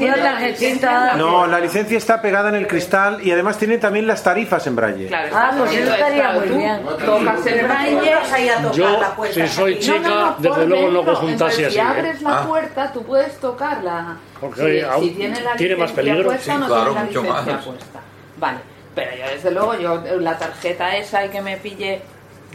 de 0.00 0.12
tarjetita. 0.20 1.14
no, 1.16 1.46
la 1.46 1.60
licencia 1.60 1.96
está 1.98 2.20
pegada 2.20 2.48
en 2.48 2.54
el 2.56 2.66
cristal 2.66 3.18
y 3.22 3.30
además 3.30 3.58
tiene 3.58 3.78
también 3.78 4.06
las 4.06 4.22
tarifas 4.22 4.66
en 4.66 4.76
braille. 4.76 5.06
Claro, 5.06 5.28
Ah, 5.34 5.52
pues 5.56 5.72
eso 5.72 5.92
estaría 5.92 6.32
muy 6.32 6.48
bien. 6.48 6.80
Tocas 7.06 7.46
el 7.46 7.64
braille... 7.66 8.14
vas 8.14 8.32
a 8.32 8.62
tocar 8.62 8.72
Yo, 8.74 9.00
la 9.00 9.16
puerta 9.16 9.34
si 9.34 9.48
soy 9.48 9.72
aquí? 9.74 9.82
chica, 9.82 9.98
No, 10.00 10.08
no, 10.08 10.30
no, 10.30 10.36
desde 10.38 10.66
luego 10.66 10.88
no 10.90 11.04
conjuntase 11.04 11.32
Entonces, 11.32 11.66
así. 11.66 11.74
Si 11.74 11.78
¿eh? 11.78 11.82
abres 11.82 12.22
la 12.22 12.38
Ah. 12.40 12.46
puerta, 12.46 12.92
tú 12.92 13.02
puedes 13.04 13.36
tocarla. 13.40 14.16
Porque 14.40 14.60
si, 14.80 14.80
aún 14.84 15.04
si 15.04 15.10
tiene 15.10 15.40
la 15.40 15.56
tiene 15.56 15.76
más 15.76 15.92
peligro. 15.92 16.24
puesta 16.24 16.52
o 16.52 16.54
Sí, 16.54 16.60
no 16.60 16.66
claro, 16.66 16.84
tiene 16.84 16.94
la 17.00 17.04
mucho 17.06 17.22
más. 17.24 17.64
puesta. 17.64 18.00
Vale, 18.36 18.58
pero 18.94 19.10
yo 19.16 19.24
desde 19.34 19.50
luego, 19.50 19.74
yo 19.78 20.02
la 20.20 20.38
tarjeta 20.38 20.96
esa 20.96 21.24
y 21.24 21.28
que 21.30 21.40
me 21.40 21.56
pille... 21.56 22.02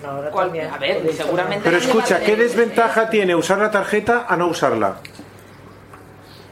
A 0.01 0.77
ver, 0.77 1.13
seguramente... 1.13 1.61
Pero 1.65 1.77
escucha, 1.77 2.19
¿qué 2.21 2.35
desventaja 2.37 3.09
tiene 3.09 3.35
usar 3.35 3.57
la 3.57 3.69
tarjeta 3.69 4.25
a 4.29 4.37
no 4.37 4.47
usarla? 4.47 4.95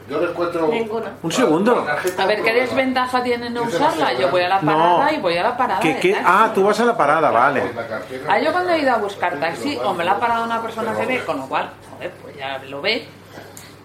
Yo 0.08 0.20
le 0.20 0.30
encuentro... 0.30 0.68
Ninguna. 0.68 1.12
Un 1.22 1.32
segundo. 1.32 1.86
A 2.18 2.26
ver, 2.26 2.42
¿qué 2.42 2.52
desventaja 2.54 3.22
tiene 3.22 3.50
no 3.50 3.62
usarla? 3.64 4.12
Yo 4.14 4.30
voy 4.30 4.42
a 4.42 4.48
la 4.48 4.60
No. 4.62 4.72
parada 4.72 5.12
y 5.12 5.20
voy 5.20 5.36
a 5.36 5.42
la 5.42 5.56
parada 5.56 5.80
¿Qué. 5.80 6.16
Ah, 6.24 6.50
tú 6.54 6.64
vas 6.64 6.80
a 6.80 6.84
la 6.86 6.96
parada, 6.96 7.30
vale. 7.30 7.72
La 7.74 7.86
cartera- 7.86 8.24
Ah, 8.28 8.38
yo 8.38 8.52
cuando 8.52 8.72
he 8.72 8.78
ido 8.80 8.92
a 8.92 8.96
buscar 8.98 9.38
taxi, 9.38 9.78
o 9.84 9.92
me 9.92 10.04
la 10.04 10.12
ha 10.12 10.20
parado 10.20 10.44
una 10.44 10.62
persona 10.62 10.94
que 10.94 11.06
ve, 11.06 11.24
con 11.24 11.36
lo 11.38 11.46
cual, 11.46 11.70
joder, 11.92 12.10
pues 12.22 12.36
ya 12.36 12.58
lo 12.68 12.80
ve. 12.80 13.06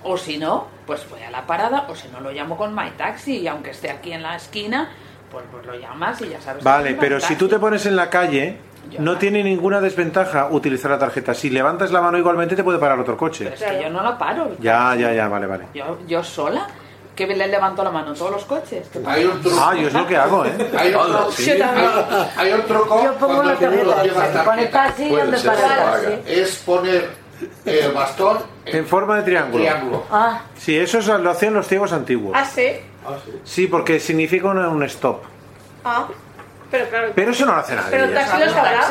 O 0.04 0.18
si 0.18 0.38
no, 0.38 0.68
pues 0.86 1.08
voy 1.10 1.22
a 1.24 1.32
la 1.32 1.46
parada, 1.46 1.86
o 1.90 1.96
si 1.96 2.08
no 2.10 2.20
lo 2.20 2.32
llamo 2.32 2.58
con 2.58 2.76
My 2.76 2.92
Taxi, 2.92 3.40
y 3.40 3.48
aunque 3.48 3.72
esté 3.72 3.90
aquí 3.90 4.12
en 4.12 4.22
la 4.22 4.36
esquina, 4.36 4.90
pues, 5.32 5.46
pues 5.52 5.66
lo 5.66 5.76
llamas 5.76 6.22
y 6.22 6.30
ya 6.30 6.42
sabes. 6.42 6.62
que 6.64 6.70
Vale, 6.70 6.96
pero 7.00 7.20
si 7.20 7.36
tú 7.36 7.48
te 7.48 7.58
pones 7.60 7.86
en 7.86 7.96
la 7.96 8.10
calle, 8.10 8.58
no 9.00 9.18
tiene 9.18 9.44
ninguna 9.44 9.82
desventaja 9.82 10.48
utilizar 10.52 10.92
la 10.92 11.00
tarjeta. 11.00 11.34
Si 11.34 11.50
levantas 11.50 11.92
la 11.92 12.02
mano 12.02 12.18
igualmente 12.18 12.56
te 12.56 12.64
puede 12.64 12.80
parar 12.80 13.00
otro 13.00 13.18
coche. 13.18 13.46
Pero 13.46 13.56
es 13.72 13.78
que 13.78 13.84
yo 13.84 13.90
no 13.90 14.04
la 14.04 14.18
paro. 14.18 14.52
Ya, 14.60 14.96
ya, 14.96 15.14
ya, 15.14 15.28
vale, 15.28 15.48
vale. 15.48 15.66
Yo, 15.74 16.00
yo 16.08 16.24
sola, 16.24 16.68
que 17.16 17.28
le 17.28 17.48
levanto 17.48 17.84
la 17.84 17.92
mano 17.92 18.12
a 18.12 18.14
todos 18.14 18.32
los 18.32 18.46
coches. 18.46 18.88
Hay 19.06 19.26
un 19.26 19.42
truco. 19.42 19.58
Ah, 19.60 19.76
yo 19.76 19.88
es 19.88 19.94
lo 19.94 20.08
que 20.08 20.18
hago, 20.18 20.46
¿eh? 20.46 20.52
Hay 20.78 20.94
otro, 20.94 21.32
Sí. 21.32 21.52
hay, 21.52 21.62
hay 22.38 22.54
un 22.54 22.62
truco 22.64 23.04
Yo 23.04 23.14
pongo 23.16 23.44
la 23.44 23.56
tarjeta 23.56 24.44
pone 24.44 24.68
Puede 24.68 25.24
donde 25.24 25.40
para. 25.42 26.02
Es 26.26 26.56
poner 26.66 27.10
el 27.66 27.92
bastón 27.92 28.38
En 28.66 28.86
forma 28.88 29.18
de 29.18 29.24
triángulo. 29.24 29.64
triángulo. 29.64 30.04
Ah, 30.12 30.42
Sí, 30.58 30.78
eso 30.78 31.00
es- 31.00 31.08
lo 31.08 31.30
hacían 31.30 31.54
los 31.54 31.68
ciegos 31.68 31.92
antiguos. 31.94 32.34
Ah, 32.36 32.46
sí. 32.46 32.68
Sí, 33.44 33.68
porque 33.68 34.00
significa 34.00 34.48
un, 34.48 34.58
un 34.60 34.84
stop. 34.84 35.24
Ah, 35.84 36.08
pero 36.74 36.90
claro. 36.90 37.12
Pero 37.16 37.32
eso 37.32 37.46
no 37.46 37.54
lo 37.54 37.60
hace 37.60 37.76
Pero 37.92 38.06
nadie. 38.06 38.06
el 38.06 38.14
taxi 38.14 38.40
lo 38.46 38.50
sabrá. 38.52 38.82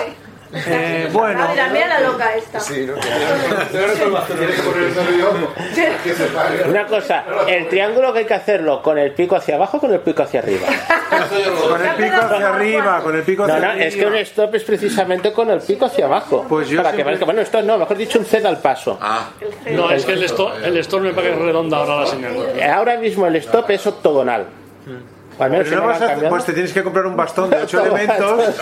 Eh, 0.54 1.08
bueno, 1.12 1.48
Mira, 1.50 1.68
mira 1.68 1.86
la 1.86 2.00
loca 2.00 2.34
esta. 2.36 2.60
Sí, 2.60 2.86
¿no? 2.86 2.92
Una 6.68 6.86
cosa, 6.86 7.24
el 7.48 7.68
triángulo 7.68 8.12
que 8.12 8.18
hay 8.20 8.24
que 8.26 8.34
hacerlo 8.34 8.82
con 8.82 8.98
el 8.98 9.12
pico 9.12 9.34
hacia 9.36 9.54
abajo 9.56 9.78
o 9.78 9.80
con 9.80 9.92
el 9.94 10.00
pico 10.00 10.22
hacia 10.22 10.40
arriba. 10.40 10.66
Con 10.68 11.80
el 11.86 11.94
pico 11.96 12.16
hacia 12.20 12.48
arriba, 12.54 13.00
con 13.02 13.16
el 13.16 13.22
pico 13.22 13.46
No, 13.46 13.54
hacia 13.54 13.64
no, 13.66 13.70
arriba. 13.72 13.86
es 13.86 13.96
que 13.96 14.06
un 14.06 14.16
stop 14.16 14.54
es 14.54 14.64
precisamente 14.64 15.32
con 15.32 15.48
el 15.50 15.60
pico 15.60 15.86
hacia 15.86 16.04
abajo. 16.04 16.44
Pues 16.48 16.68
yo 16.68 16.76
para 16.78 16.90
que 16.90 16.96
siempre- 16.96 17.18
que, 17.18 17.24
bueno, 17.24 17.40
esto 17.40 17.62
no, 17.62 17.78
mejor 17.78 17.96
dicho, 17.96 18.18
un 18.18 18.26
ceda 18.26 18.48
al 18.50 18.58
paso. 18.58 18.98
Ah, 19.00 19.30
No, 19.70 19.90
es 19.90 20.04
que 20.04 20.12
el 20.12 20.22
store, 20.24 20.66
el 20.66 20.76
store 20.78 21.04
me 21.04 21.12
parece 21.14 21.36
redonda 21.36 21.78
ahora 21.78 22.00
la 22.00 22.06
señal. 22.06 22.32
Ahora 22.74 22.96
mismo 22.98 23.26
el 23.26 23.36
stop 23.36 23.70
es 23.70 23.86
octogonal. 23.86 24.44
O 25.42 25.44
al 25.44 25.50
menos 25.50 25.68
Pero 25.68 25.80
no 25.80 25.86
vas 25.88 26.02
a- 26.02 26.28
pues 26.28 26.44
te 26.44 26.52
tienes 26.52 26.72
que 26.72 26.82
comprar 26.82 27.06
un 27.06 27.16
bastón 27.16 27.50
de 27.50 27.56
ocho 27.62 27.84
elementos. 27.84 28.54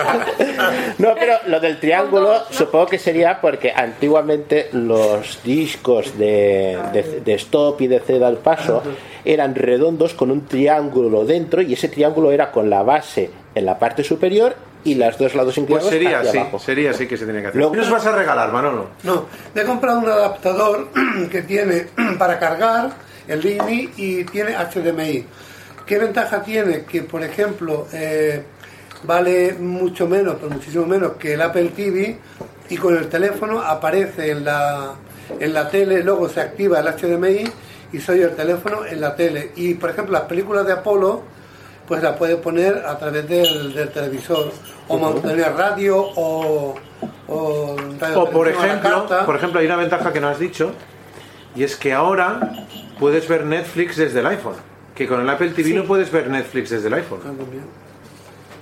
No, 0.97 1.15
pero 1.15 1.33
lo 1.47 1.59
del 1.59 1.79
triángulo 1.79 2.41
supongo 2.49 2.87
que 2.87 2.99
sería 2.99 3.39
porque 3.39 3.71
antiguamente 3.71 4.69
los 4.73 5.39
discos 5.43 6.17
de, 6.17 6.77
de- 6.93 7.21
de 7.23 7.33
stop 7.35 7.79
y 7.81 7.87
de 7.87 7.99
ceda 7.99 8.27
al 8.27 8.37
paso 8.37 8.83
eran 9.25 9.55
redondos 9.55 10.13
con 10.13 10.31
un 10.31 10.45
triángulo 10.47 11.25
dentro 11.25 11.61
y 11.61 11.73
ese 11.73 11.87
triángulo 11.87 12.31
era 12.31 12.51
con 12.51 12.69
la 12.69 12.81
base 12.83 13.29
en 13.53 13.65
la 13.65 13.77
parte 13.77 14.03
superior 14.03 14.55
y 14.83 14.95
las 14.95 15.17
dos 15.19 15.35
lados 15.35 15.53
Pues 15.53 15.57
inclinados 15.59 15.89
sería 15.89 16.19
hacia 16.21 16.41
así, 16.41 16.59
sería 16.65 16.89
así 16.91 17.07
que 17.07 17.15
se 17.17 17.25
tiene 17.25 17.41
que 17.41 17.47
hacer. 17.49 17.57
Luego- 17.59 17.73
¿Qué 17.73 17.79
nos 17.79 17.91
vas 17.91 18.05
a 18.07 18.15
regalar, 18.15 18.51
Manolo? 18.51 18.87
No, 19.03 19.25
le 19.53 19.61
he 19.61 19.65
comprado 19.65 19.99
un 19.99 20.09
adaptador 20.09 20.87
que 21.31 21.43
tiene 21.43 21.85
para 22.17 22.39
cargar 22.39 22.89
el 23.27 23.39
Lightning 23.43 23.91
y 23.97 24.23
tiene 24.25 24.55
HDMI. 24.55 25.25
¿Qué 25.85 25.97
ventaja 25.97 26.41
tiene? 26.43 26.83
Que, 26.83 27.03
por 27.03 27.23
ejemplo, 27.23 27.87
eh, 27.93 28.43
vale 29.03 29.53
mucho 29.53 30.07
menos, 30.07 30.35
pero 30.35 30.49
muchísimo 30.49 30.85
menos 30.85 31.13
que 31.13 31.33
el 31.33 31.41
Apple 31.41 31.71
TV 31.75 32.17
y 32.69 32.77
con 32.77 32.95
el 32.97 33.07
teléfono 33.09 33.59
aparece 33.61 34.31
en 34.31 34.45
la, 34.45 34.93
en 35.39 35.53
la 35.53 35.69
tele, 35.69 36.03
luego 36.03 36.29
se 36.29 36.41
activa 36.41 36.79
el 36.79 36.87
HDMI 36.87 37.43
y 37.93 37.99
soy 37.99 38.21
el 38.21 38.35
teléfono 38.35 38.85
en 38.85 39.01
la 39.01 39.15
tele. 39.15 39.51
Y, 39.55 39.73
por 39.73 39.89
ejemplo, 39.89 40.13
las 40.13 40.23
películas 40.23 40.65
de 40.65 40.73
Apolo, 40.73 41.23
pues 41.87 42.01
las 42.01 42.15
puede 42.15 42.37
poner 42.37 42.85
a 42.85 42.97
través 42.97 43.27
del, 43.27 43.73
del 43.73 43.89
televisor 43.89 44.51
o 44.87 44.97
mantener 44.97 45.53
radio 45.53 45.97
o... 45.97 46.75
O, 47.27 47.77
O 48.15 48.29
por 48.29 48.49
ejemplo, 48.49 49.07
por 49.25 49.35
ejemplo, 49.37 49.61
hay 49.61 49.65
una 49.65 49.77
ventaja 49.77 50.11
que 50.11 50.19
no 50.19 50.27
has 50.27 50.37
dicho 50.37 50.73
y 51.55 51.63
es 51.63 51.77
que 51.77 51.93
ahora 51.93 52.65
puedes 52.99 53.27
ver 53.27 53.45
Netflix 53.45 53.95
desde 53.95 54.19
el 54.19 54.27
iPhone. 54.27 54.55
Que 54.95 55.07
con 55.07 55.21
el 55.21 55.29
Apple 55.29 55.49
TV 55.51 55.73
no 55.73 55.85
puedes 55.85 56.11
ver 56.11 56.29
Netflix 56.29 56.69
desde 56.69 56.87
el 56.87 56.93
iPhone. 56.95 57.19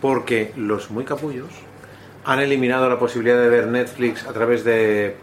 Porque 0.01 0.53
los 0.55 0.89
muy 0.91 1.03
capullos 1.03 1.47
han 2.25 2.39
eliminado 2.39 2.87
la 2.89 2.99
posibilidad 2.99 3.37
de 3.41 3.49
ver 3.49 3.67
Netflix 3.67 4.25
a 4.25 4.33
través 4.33 4.63
de. 4.63 5.15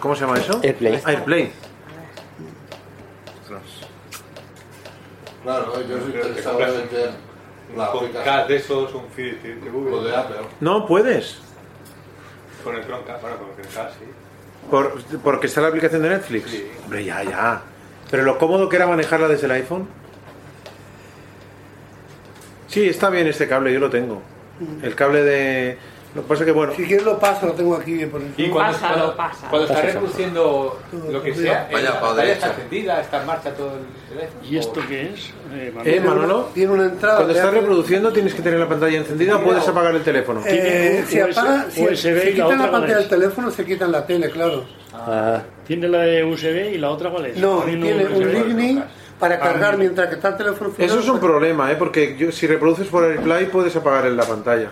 ¿Cómo 0.00 0.14
se 0.14 0.22
llama 0.22 0.38
eso? 0.38 0.60
Airplay. 0.62 1.00
Airplay. 1.04 1.52
Claro, 5.42 5.80
yo 5.88 5.98
soy 6.00 6.06
interesado 6.12 6.60
en 6.60 6.76
meter 6.82 7.10
la 7.76 8.46
de 8.46 8.56
esos, 8.56 8.94
un 8.94 9.08
feed 9.14 9.36
de 9.36 9.54
de 9.56 9.70
Google. 9.70 9.90
Lo 9.92 10.04
de 10.04 10.16
Apple. 10.16 10.36
No 10.60 10.86
puedes. 10.86 11.38
Con 12.64 12.74
el 12.76 12.84
Chromecast, 12.84 13.22
bueno, 13.22 13.36
con 13.38 13.48
el 13.50 13.54
Chromecast, 13.70 13.98
sí. 13.98 14.04
Por- 14.70 15.00
porque 15.22 15.46
está 15.46 15.60
la 15.60 15.68
aplicación 15.68 16.02
de 16.02 16.08
Netflix. 16.10 16.50
Sí. 16.50 16.66
Hombre, 16.84 17.04
ya, 17.04 17.22
ya. 17.22 17.62
Pero 18.10 18.24
lo 18.24 18.38
cómodo 18.38 18.68
que 18.68 18.76
era 18.76 18.86
manejarla 18.88 19.28
desde 19.28 19.46
el 19.46 19.52
iPhone. 19.52 19.88
Sí, 22.76 22.86
está 22.90 23.08
bien 23.08 23.26
este 23.26 23.48
cable, 23.48 23.72
yo 23.72 23.80
lo 23.80 23.88
tengo. 23.88 24.20
El 24.82 24.94
cable 24.94 25.22
de. 25.22 25.78
Lo 26.14 26.20
que 26.22 26.28
pasa 26.28 26.44
que, 26.44 26.52
bueno. 26.52 26.74
Si 26.76 26.84
quieres 26.84 27.06
lo 27.06 27.18
paso, 27.18 27.46
lo 27.46 27.52
tengo 27.52 27.74
aquí 27.74 27.94
bien 27.94 28.10
por 28.10 28.20
Y 28.20 28.24
encima. 28.26 28.52
cuando, 28.52 28.72
Pásalo, 28.78 28.94
cuando, 28.96 29.16
pásalo. 29.16 29.48
cuando 29.50 29.66
está 29.68 29.80
reproduciendo 29.82 30.78
lo 31.10 31.22
que 31.22 31.34
sea, 31.34 31.68
Vaya, 31.72 31.90
la 31.90 32.00
pantalla 32.00 32.32
está 32.34 32.46
encendida, 32.48 33.00
está 33.00 33.20
en 33.22 33.26
marcha 33.26 33.50
todo 33.54 33.70
el 33.78 34.14
teléfono. 34.14 34.40
¿Y 34.44 34.58
esto 34.58 34.80
O- 34.80 34.86
qué 34.88 35.02
es? 35.14 35.30
Eh, 35.54 35.72
Manuel? 35.74 35.94
¿Eh, 35.94 36.00
Manolo? 36.02 36.50
Tiene 36.52 36.72
una 36.74 36.84
entrada. 36.84 37.16
Cuando 37.16 37.32
estás 37.34 37.54
reproduciendo 37.54 38.12
tienes 38.12 38.34
que 38.34 38.42
tener 38.42 38.60
la 38.60 38.68
pantalla 38.68 38.98
encendida 38.98 39.36
o 39.36 39.40
puedes 39.42 39.66
apagar 39.66 39.94
el 39.94 40.02
teléfono. 40.02 40.42
Eh, 40.46 41.02
si 41.08 41.18
apaga, 41.18 41.66
si, 41.70 41.82
USB 41.82 41.96
si 42.02 42.08
y 42.08 42.12
la 42.12 42.44
quitan 42.44 42.48
la 42.50 42.56
cuál 42.58 42.70
pantalla 42.72 42.92
es? 42.92 42.98
del 42.98 43.08
teléfono, 43.08 43.50
se 43.50 43.64
quitan 43.64 43.90
la 43.92 44.06
tele, 44.06 44.28
claro. 44.28 44.64
Ah, 44.92 45.42
¿Tiene 45.66 45.88
la 45.88 46.00
de 46.00 46.24
USB 46.24 46.74
y 46.74 46.78
la 46.78 46.90
otra 46.90 47.08
cuál 47.10 47.24
es? 47.24 47.38
No, 47.38 47.60
Tiene 47.62 48.04
un. 48.06 48.32
Lightning 48.34 48.82
para 49.18 49.38
cargar 49.38 49.76
mientras 49.78 50.08
que 50.08 50.16
está 50.16 50.28
el 50.28 50.36
teléfono 50.36 50.72
Eso 50.78 50.98
es 51.00 51.08
un 51.08 51.18
problema, 51.20 51.70
¿eh? 51.72 51.76
porque 51.76 52.16
yo- 52.18 52.30
si 52.32 52.46
reproduces 52.46 52.86
por 52.88 53.04
AirPlay 53.04 53.46
puedes 53.46 53.74
apagar 53.76 54.06
en 54.06 54.16
la 54.16 54.24
pantalla. 54.24 54.68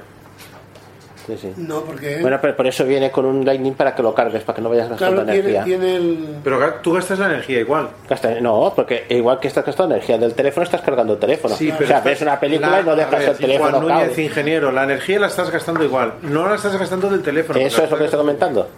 sí, 1.27 1.39
sí. 1.41 1.55
No, 1.57 1.81
porque 1.81 2.19
Bueno, 2.21 2.39
pero 2.43 2.55
por 2.55 2.67
eso 2.67 2.85
viene 2.85 3.11
con 3.11 3.25
un 3.25 3.47
Lightning 3.47 3.73
para 3.73 3.95
que 3.95 4.03
lo 4.03 4.13
cargues, 4.15 4.43
para 4.43 4.57
que 4.57 4.61
no 4.61 4.69
vayas 4.69 4.91
gastando 4.91 5.23
claro, 5.23 5.33
tiene, 5.33 5.49
energía. 5.57 5.65
tiene 5.65 5.97
el... 5.97 6.37
Pero 6.45 6.75
tú 6.83 6.93
gastas 6.93 7.19
la 7.19 7.27
energía 7.27 7.61
igual. 7.61 7.89
Gasta- 8.07 8.39
no, 8.43 8.75
porque 8.77 9.07
igual 9.09 9.41
que 9.41 9.49
estás 9.49 9.65
gastando 9.65 9.95
energía 9.95 10.19
del 10.19 10.35
teléfono, 10.35 10.65
estás 10.65 10.83
cargando 10.83 11.15
el 11.15 11.19
teléfono. 11.19 11.55
Sí, 11.55 11.71
o 11.71 11.75
pero 11.79 11.89
sea, 11.89 12.01
ves 12.01 12.21
una 12.21 12.39
película 12.39 12.69
la- 12.73 12.81
y 12.81 12.85
no 12.85 12.95
dejas 12.97 13.19
ver, 13.19 13.29
el 13.31 13.37
teléfono 13.39 13.81
Juan 13.81 14.01
Núñez, 14.01 14.19
ingeniero, 14.19 14.71
la 14.71 14.85
energía 14.85 15.19
la 15.21 15.29
estás 15.29 15.51
gastando 15.51 15.83
igual. 15.83 16.13
No 16.21 16.47
la 16.47 16.57
estás 16.57 16.77
gastando 16.79 17.09
del 17.09 17.23
teléfono. 17.23 17.59
Eso 17.59 17.83
es 17.85 17.91
lo 17.91 17.97
que 17.97 18.05
estoy 18.05 18.19
comentando. 18.21 18.69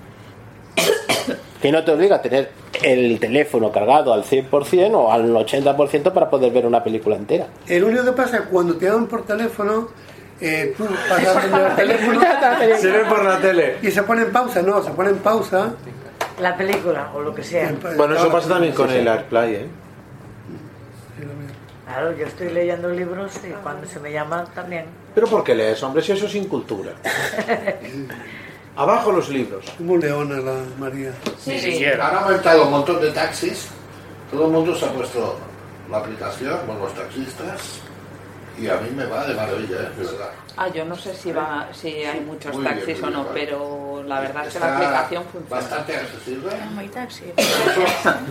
Que 1.66 1.72
no 1.72 1.82
te 1.82 1.90
obliga 1.90 2.14
a 2.16 2.22
tener 2.22 2.48
el 2.80 3.18
teléfono 3.18 3.72
cargado 3.72 4.12
al 4.12 4.22
100% 4.22 4.92
o 4.94 5.10
al 5.10 5.32
80% 5.34 6.12
para 6.12 6.30
poder 6.30 6.52
ver 6.52 6.64
una 6.64 6.84
película 6.84 7.16
entera. 7.16 7.48
El 7.66 7.82
único 7.82 8.04
que 8.04 8.12
pasa 8.12 8.36
es 8.36 8.42
que 8.42 8.48
cuando 8.50 8.76
te 8.76 8.86
dan 8.86 9.06
por 9.06 9.24
teléfono, 9.26 9.88
eh, 10.40 10.72
tú 10.78 10.86
pasas 11.08 11.44
el 11.44 11.74
teléfono 11.74 12.20
Se 12.78 12.88
ve 12.88 13.00
por 13.08 13.24
la 13.24 13.40
tele. 13.40 13.78
y 13.82 13.90
se 13.90 14.04
pone 14.04 14.22
en 14.22 14.30
pausa, 14.30 14.62
no, 14.62 14.80
se 14.80 14.92
pone 14.92 15.10
en 15.10 15.18
pausa. 15.18 15.72
la 16.40 16.56
película 16.56 17.10
o 17.12 17.20
lo 17.20 17.34
que 17.34 17.42
sea. 17.42 17.74
Bueno, 17.96 18.14
eso 18.14 18.30
pasa 18.30 18.48
también 18.50 18.72
con 18.72 18.86
Sí, 18.86 18.94
sí. 18.94 19.00
el 19.00 19.08
AirPlay, 19.08 19.54
¿eh? 19.56 19.66
Claro, 21.84 22.16
yo 22.16 22.26
estoy 22.26 22.50
leyendo 22.50 22.90
libros 22.90 23.32
y 23.44 23.50
cuando 23.62 23.88
se 23.88 23.98
me 23.98 24.12
llama 24.12 24.44
también. 24.54 24.84
Pero 25.16 25.26
¿por 25.26 25.42
qué 25.42 25.56
lees, 25.56 25.82
hombre? 25.82 26.00
Si 26.00 26.12
eso 26.12 26.26
es 26.26 26.32
sin 26.32 26.44
cultura. 26.46 26.92
Abajo 28.76 29.10
los 29.12 29.28
libros. 29.30 29.64
Muy 29.78 29.98
leona 30.00 30.36
la 30.36 30.54
María. 30.78 31.12
Sí, 31.38 31.58
sí. 31.58 31.84
Han 31.84 32.14
aumentado 32.16 32.64
un 32.66 32.70
montón 32.72 33.00
de 33.00 33.10
taxis. 33.10 33.68
Todo 34.30 34.46
el 34.46 34.52
mundo 34.52 34.74
se 34.74 34.84
ha 34.84 34.92
puesto 34.92 35.38
la 35.90 35.98
aplicación, 35.98 36.58
bueno, 36.66 36.82
los 36.84 36.94
taxistas. 36.94 37.80
Y 38.58 38.68
a 38.68 38.76
mí 38.76 38.90
me 38.94 39.04
va 39.06 39.26
de 39.26 39.34
maravilla, 39.34 39.76
¿eh? 39.76 39.90
de 39.98 40.04
verdad. 40.04 40.30
Ah, 40.56 40.68
yo 40.68 40.84
no 40.86 40.96
sé 40.96 41.14
si 41.14 41.30
va, 41.30 41.68
si 41.72 41.88
hay 42.04 42.20
muchos 42.20 42.54
Muy 42.54 42.64
bien, 42.64 42.74
taxis 42.76 43.00
muy 43.02 43.08
o 43.08 43.12
no, 43.12 43.22
bien. 43.24 43.34
pero 43.34 44.02
la 44.06 44.20
verdad 44.20 44.46
es 44.46 44.54
que 44.54 44.60
la 44.60 44.74
aplicación 44.76 45.24
funciona. 45.30 45.60
Bastante 45.62 45.96
accesible. 45.96 46.50
Muy 46.74 46.88
taxi. 46.88 47.24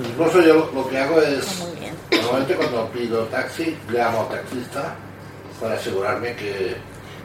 Incluso 0.09 0.41
yo 0.41 0.69
lo- 0.73 0.87
que 0.89 0.97
hago 0.97 1.21
es, 1.21 1.63
normalmente 2.11 2.55
cuando 2.55 2.87
pido 2.89 3.23
taxi, 3.25 3.77
llamo 3.89 4.21
al 4.21 4.29
taxista 4.39 4.95
para 5.61 5.75
asegurarme 5.75 6.35
que, 6.35 6.43
que 6.53 6.75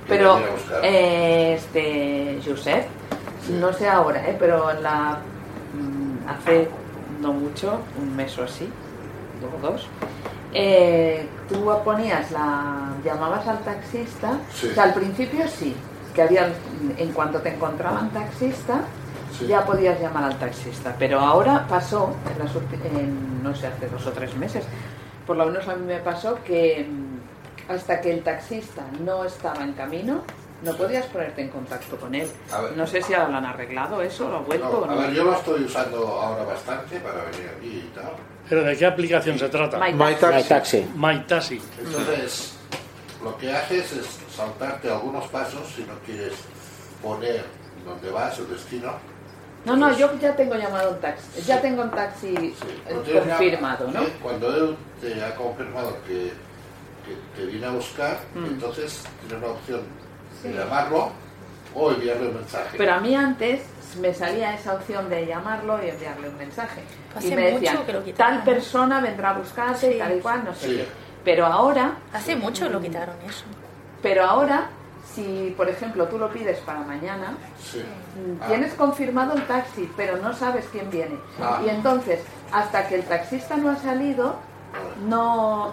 Pero, 0.06 0.34
me 0.34 0.40
viene 0.42 0.50
a 0.52 0.54
buscar. 0.60 0.80
eh, 0.84 1.54
este, 1.54 2.38
Josep, 2.46 2.86
no 3.48 3.72
sé 3.72 3.88
ahora, 3.88 4.28
¿eh? 4.28 4.36
pero 4.38 4.70
en 4.70 4.82
la, 4.82 5.18
mm, 5.74 6.28
hace 6.28 6.68
no 7.20 7.32
mucho, 7.32 7.80
un 8.00 8.14
mes 8.16 8.36
o 8.38 8.44
así, 8.44 8.68
o 9.42 9.60
dos, 9.66 9.86
eh, 10.52 11.26
tú 11.48 11.70
ponías 11.84 12.30
la, 12.30 12.92
llamabas 13.04 13.46
al 13.46 13.60
taxista, 13.60 14.38
Sí. 14.52 14.68
o 14.70 14.74
sea, 14.74 14.84
al 14.84 14.94
principio 14.94 15.46
sí, 15.48 15.74
que 16.14 16.22
había, 16.22 16.48
en 16.96 17.12
cuanto 17.12 17.40
te 17.40 17.54
encontraban 17.54 18.10
taxista, 18.10 18.82
Sí. 19.38 19.46
ya 19.46 19.64
podías 19.64 20.00
llamar 20.00 20.24
al 20.24 20.38
taxista, 20.38 20.94
pero 20.98 21.20
ahora 21.20 21.66
pasó, 21.68 22.14
en 22.32 22.38
las 22.44 22.54
en, 22.98 23.42
no 23.42 23.54
sé, 23.54 23.68
hace 23.68 23.88
dos 23.88 24.06
o 24.06 24.10
tres 24.12 24.34
meses, 24.36 24.64
por 25.26 25.36
lo 25.36 25.46
menos 25.46 25.66
a 25.68 25.76
mí 25.76 25.86
me 25.86 25.98
pasó 25.98 26.38
que 26.44 26.86
mm, 26.90 27.72
hasta 27.72 28.00
que 28.00 28.10
el 28.10 28.22
taxista 28.22 28.82
no 29.04 29.24
estaba 29.24 29.62
en 29.62 29.72
camino, 29.74 30.22
no 30.62 30.74
podías 30.76 31.06
ponerte 31.06 31.42
en 31.42 31.48
contacto 31.48 31.96
con 31.96 32.14
él. 32.14 32.28
Ver. 32.50 32.76
No 32.76 32.86
sé 32.86 33.00
si 33.02 33.14
ahora 33.14 33.28
lo 33.30 33.36
han 33.38 33.46
arreglado 33.46 34.02
eso, 34.02 34.28
lo 34.28 34.36
ha 34.36 34.40
vuelto 34.40 34.66
No, 34.68 34.78
o 34.78 34.86
no. 34.86 34.92
a 34.92 34.96
ver, 35.06 35.12
yo 35.14 35.24
lo 35.24 35.34
estoy 35.34 35.64
usando 35.64 36.06
ahora 36.06 36.44
bastante 36.44 37.00
para 37.00 37.24
venir 37.24 37.50
aquí 37.56 37.68
y 37.86 37.92
tal. 37.94 38.12
¿Pero 38.48 38.62
de 38.64 38.76
qué 38.76 38.86
aplicación 38.86 39.38
se 39.38 39.48
trata? 39.48 39.78
My 39.78 39.92
My 39.92 40.04
My 40.10 40.14
Taxi. 40.16 40.48
Taxi. 40.48 40.90
My 40.96 41.20
Taxi. 41.26 41.60
Entonces, 41.78 42.54
lo 43.22 43.36
que 43.38 43.52
haces 43.52 43.92
es 43.92 44.18
saltarte 44.34 44.90
algunos 44.90 45.26
pasos 45.28 45.68
si 45.74 45.82
no 45.82 45.94
quieres 46.04 46.34
poner 47.02 47.44
dónde 47.84 48.10
vas, 48.10 48.38
el 48.38 48.48
destino. 48.50 48.92
No, 49.64 49.76
no, 49.76 49.94
yo 49.96 50.10
ya 50.18 50.34
tengo 50.34 50.54
llamado 50.54 50.92
un 50.92 51.00
taxi, 51.00 51.42
ya 51.42 51.60
tengo 51.60 51.82
un 51.82 51.90
taxi 51.90 52.34
eh, 52.34 52.54
confirmado, 53.12 53.88
¿no? 53.92 54.02
eh, 54.02 54.12
Cuando 54.22 54.48
él 54.56 54.76
te 55.02 55.22
ha 55.22 55.34
confirmado 55.34 55.98
que, 56.06 56.32
que 57.04 57.14
te 57.36 57.46
viene 57.46 57.66
a 57.66 57.70
buscar, 57.70 58.18
Mm. 58.34 58.44
entonces 58.46 59.02
tienes 59.20 59.46
la 59.46 59.52
opción 59.52 59.80
llamarlo 60.48 61.10
o 61.74 61.90
enviarle 61.92 62.28
un 62.28 62.34
mensaje. 62.36 62.76
Pero 62.78 62.94
a 62.94 63.00
mí 63.00 63.14
antes 63.14 63.60
me 64.00 64.14
salía 64.14 64.54
esa 64.54 64.74
opción 64.74 65.08
de 65.08 65.26
llamarlo 65.26 65.84
y 65.84 65.88
enviarle 65.90 66.28
un 66.28 66.36
mensaje. 66.38 66.82
Hace 67.16 67.28
y 67.28 67.34
me 67.34 67.42
mucho 67.52 67.60
decían, 67.60 67.86
que 67.86 67.92
lo 67.92 68.04
quitaron, 68.04 68.36
tal 68.36 68.44
persona 68.44 69.00
vendrá 69.00 69.30
a 69.30 69.32
buscarte, 69.34 69.90
tal 69.98 70.16
y 70.16 70.20
cual, 70.20 70.44
no 70.44 70.54
sé 70.54 70.66
Sí. 70.68 70.84
Pero 71.24 71.44
ahora, 71.46 71.94
Hace 72.12 72.34
mucho 72.36 72.68
lo 72.68 72.80
quitaron 72.80 73.16
eso. 73.28 73.44
pero 74.00 74.24
ahora, 74.24 74.70
si 75.14 75.52
por 75.56 75.68
ejemplo 75.68 76.06
tú 76.06 76.18
lo 76.18 76.30
pides 76.30 76.58
para 76.60 76.80
mañana, 76.80 77.34
Sí. 77.62 77.78
mm, 77.80 78.42
Ah. 78.42 78.46
tienes 78.48 78.72
confirmado 78.74 79.34
el 79.34 79.44
taxi, 79.46 79.90
pero 79.96 80.16
no 80.18 80.32
sabes 80.32 80.66
quién 80.72 80.88
viene. 80.90 81.16
Ah. 81.42 81.60
Y 81.64 81.68
entonces, 81.68 82.20
hasta 82.52 82.88
que 82.88 82.94
el 82.96 83.02
taxista 83.04 83.56
no 83.56 83.70
ha 83.70 83.76
salido, 83.76 84.36
no, 85.06 85.72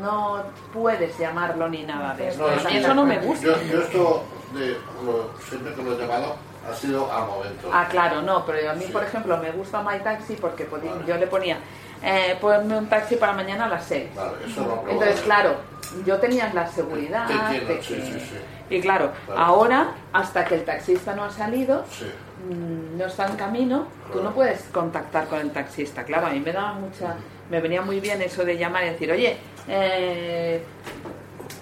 no 0.00 0.42
puedes 0.72 1.16
llamarlo 1.18 1.68
ni 1.68 1.82
nada 1.84 2.14
de 2.14 2.28
eso. 2.28 2.38
No, 2.42 2.46
a 2.48 2.54
es 2.54 2.64
mí 2.64 2.70
que 2.72 2.78
eso 2.78 2.94
no 2.94 3.04
me 3.04 3.18
gusta. 3.18 3.46
Yo, 3.46 3.62
yo 3.62 3.80
esto, 3.82 4.24
de, 4.54 4.76
lo- 5.04 5.30
siempre 5.48 5.74
que 5.74 5.82
lo 5.82 5.92
he 5.94 5.98
llamado, 5.98 6.36
ha 6.68 6.74
sido 6.74 7.10
a 7.12 7.24
momento. 7.26 7.70
Ah, 7.72 7.86
claro, 7.90 8.22
no, 8.22 8.44
pero 8.44 8.70
a 8.70 8.74
mí, 8.74 8.86
por 8.86 9.04
ejemplo, 9.04 9.36
me 9.38 9.50
gusta 9.52 9.82
My 9.82 9.98
Taxi 10.00 10.34
porque 10.34 10.68
podí- 10.68 10.90
yo 11.06 11.16
le 11.16 11.26
ponía, 11.28 11.58
eh, 12.02 12.36
ponme 12.40 12.76
un 12.76 12.88
taxi 12.88 13.16
para 13.16 13.32
mañana 13.32 13.66
a 13.66 13.68
las 13.68 13.84
6. 13.84 14.14
Vale, 14.14 14.30
eso 14.46 14.60
lo 14.60 14.66
he 14.66 14.68
probado. 14.70 14.90
Entonces, 14.90 15.20
claro, 15.20 15.56
yo 16.04 16.18
tenía 16.18 16.52
la 16.52 16.66
seguridad 16.66 17.26
Te 17.28 17.32
entiendo, 17.34 17.82
sí, 17.82 17.94
sí, 18.04 18.20
sí. 18.20 18.36
Y 18.68 18.80
claro, 18.80 19.12
Claro. 19.26 19.40
ahora, 19.40 19.88
hasta 20.12 20.44
que 20.44 20.56
el 20.56 20.64
taxista 20.64 21.14
no 21.14 21.24
ha 21.24 21.30
salido, 21.30 21.84
Sí. 21.88 22.04
mm, 22.52 22.98
no 22.98 23.06
está 23.06 23.26
en 23.28 23.36
camino, 23.36 23.86
tú 24.12 24.20
no 24.22 24.32
puedes 24.32 24.62
contactar 24.72 25.28
con 25.28 25.38
el 25.38 25.52
taxista. 25.52 26.02
Claro, 26.02 26.26
a 26.26 26.30
mí 26.30 26.40
me 26.40 26.52
daba 26.52 26.72
mucha... 26.72 27.14
Me 27.50 27.60
venía 27.60 27.82
muy 27.82 28.00
bien 28.00 28.20
eso 28.22 28.44
de 28.44 28.56
llamar 28.58 28.84
y 28.84 28.90
decir, 28.90 29.10
oye, 29.12 29.36
eh, 29.68 30.62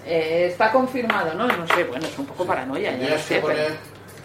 eh, 0.05 0.47
está 0.51 0.71
confirmado, 0.71 1.33
¿no? 1.35 1.47
No 1.47 1.67
sé, 1.67 1.83
bueno, 1.83 2.05
es 2.05 2.17
un 2.17 2.25
poco 2.25 2.45
paranoia. 2.45 2.97
ya 2.97 3.19
sé, 3.19 3.35
que 3.35 3.41
poner, 3.41 3.75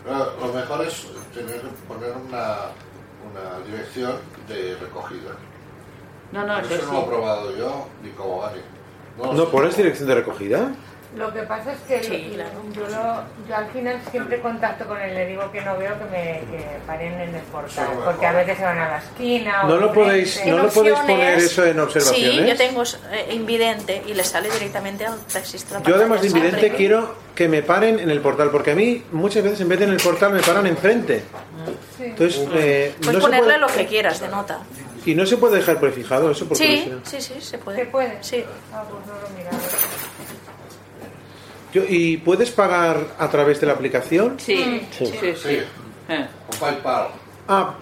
lo, 0.06 0.46
lo 0.46 0.52
mejor 0.54 0.86
es 0.86 1.06
tener 1.34 1.60
que 1.60 1.68
poner 1.86 2.12
una, 2.12 2.56
una 3.30 3.64
dirección 3.66 4.16
de 4.48 4.76
recogida. 4.80 5.32
No, 6.32 6.46
no, 6.46 6.58
eso 6.60 6.74
eso 6.74 6.86
no 6.86 6.92
lo 6.92 7.00
he 7.02 7.08
probado 7.08 7.56
yo 7.56 7.86
ni 8.02 8.10
cómo 8.10 8.38
vale. 8.38 8.60
¿No 9.18 9.36
sé. 9.36 9.50
pones 9.50 9.76
dirección 9.76 10.08
de 10.08 10.14
recogida? 10.14 10.70
Lo 11.16 11.32
que 11.32 11.42
pasa 11.42 11.72
es 11.72 11.78
que 11.88 12.02
Sí, 12.04 12.30
claro. 12.34 12.50
yo, 12.72 12.82
lo- 12.88 13.48
yo 13.48 13.56
al 13.56 13.66
final 13.72 14.00
siempre 14.12 14.40
contacto 14.40 14.86
con 14.86 15.00
él, 15.00 15.12
le 15.12 15.26
digo 15.26 15.50
que 15.50 15.60
no 15.60 15.76
veo 15.76 15.98
que 15.98 16.04
me 16.04 16.40
que 16.50 16.64
paren 16.86 17.20
en 17.20 17.34
el 17.34 17.42
portal, 17.42 17.88
porque 18.04 18.26
a 18.26 18.32
veces 18.32 18.58
se 18.58 18.64
van 18.64 18.78
a 18.78 18.90
la 18.90 18.98
esquina. 18.98 19.62
o 19.64 19.68
¿No 19.68 19.76
lo 19.78 19.92
podéis, 19.92 20.40
no 20.46 20.58
lo 20.58 20.68
podéis 20.68 20.98
poner 21.00 21.38
eso 21.38 21.64
en 21.64 21.80
observaciones? 21.80 22.40
Sí, 22.40 22.46
yo 22.46 22.56
tengo 22.56 22.82
eh, 22.84 23.34
invidente 23.34 24.02
y 24.06 24.14
le 24.14 24.22
sale 24.22 24.48
directamente 24.50 25.04
al 25.04 25.18
taxista. 25.26 25.82
Yo 25.82 25.96
además 25.96 26.20
de 26.22 26.28
invidente 26.28 26.58
siempre. 26.60 26.76
quiero 26.78 27.14
que 27.34 27.48
me 27.48 27.62
paren 27.62 27.98
en 27.98 28.10
el 28.10 28.20
portal, 28.20 28.50
porque 28.50 28.70
a 28.70 28.74
mí 28.76 29.02
muchas 29.10 29.42
veces 29.42 29.60
en 29.62 29.68
vez 29.68 29.78
de 29.80 29.86
en 29.86 29.90
el 29.92 30.00
portal 30.00 30.32
me 30.32 30.40
paran 30.42 30.66
enfrente. 30.68 31.24
Entonces, 31.98 32.40
eh, 32.54 32.94
Puedes 33.00 33.14
no 33.14 33.20
ponerle 33.20 33.44
puede- 33.46 33.58
lo 33.58 33.66
que 33.66 33.86
quieras 33.86 34.20
de 34.20 34.28
nota. 34.28 34.60
y 35.04 35.14
no 35.14 35.26
se 35.26 35.36
puede 35.38 35.56
dejar 35.56 35.80
prefijado 35.80 36.30
eso 36.30 36.46
por 36.46 36.56
Sí, 36.56 36.90
sí, 37.04 37.20
sí, 37.20 37.40
se 37.40 37.58
puede. 37.58 37.78
¿Se 37.78 37.86
puede? 37.86 38.18
Sí. 38.22 38.44
Ah, 38.72 38.84
pues 38.88 39.06
no 39.06 39.14
lo. 39.14 39.28
Yo- 39.50 40.09
¿Y 41.74 42.16
puedes 42.18 42.50
pagar 42.50 42.98
a 43.18 43.28
través 43.28 43.60
de 43.60 43.66
la 43.66 43.74
aplicación? 43.74 44.38
Sí, 44.38 44.86
sí, 44.90 45.06
sí. 45.06 45.12
sí. 45.20 45.34
Sí, 45.36 45.58
Eh. 46.08 46.26
con 46.50 46.58
PayPal. 46.60 47.06
Ah, 47.48 47.74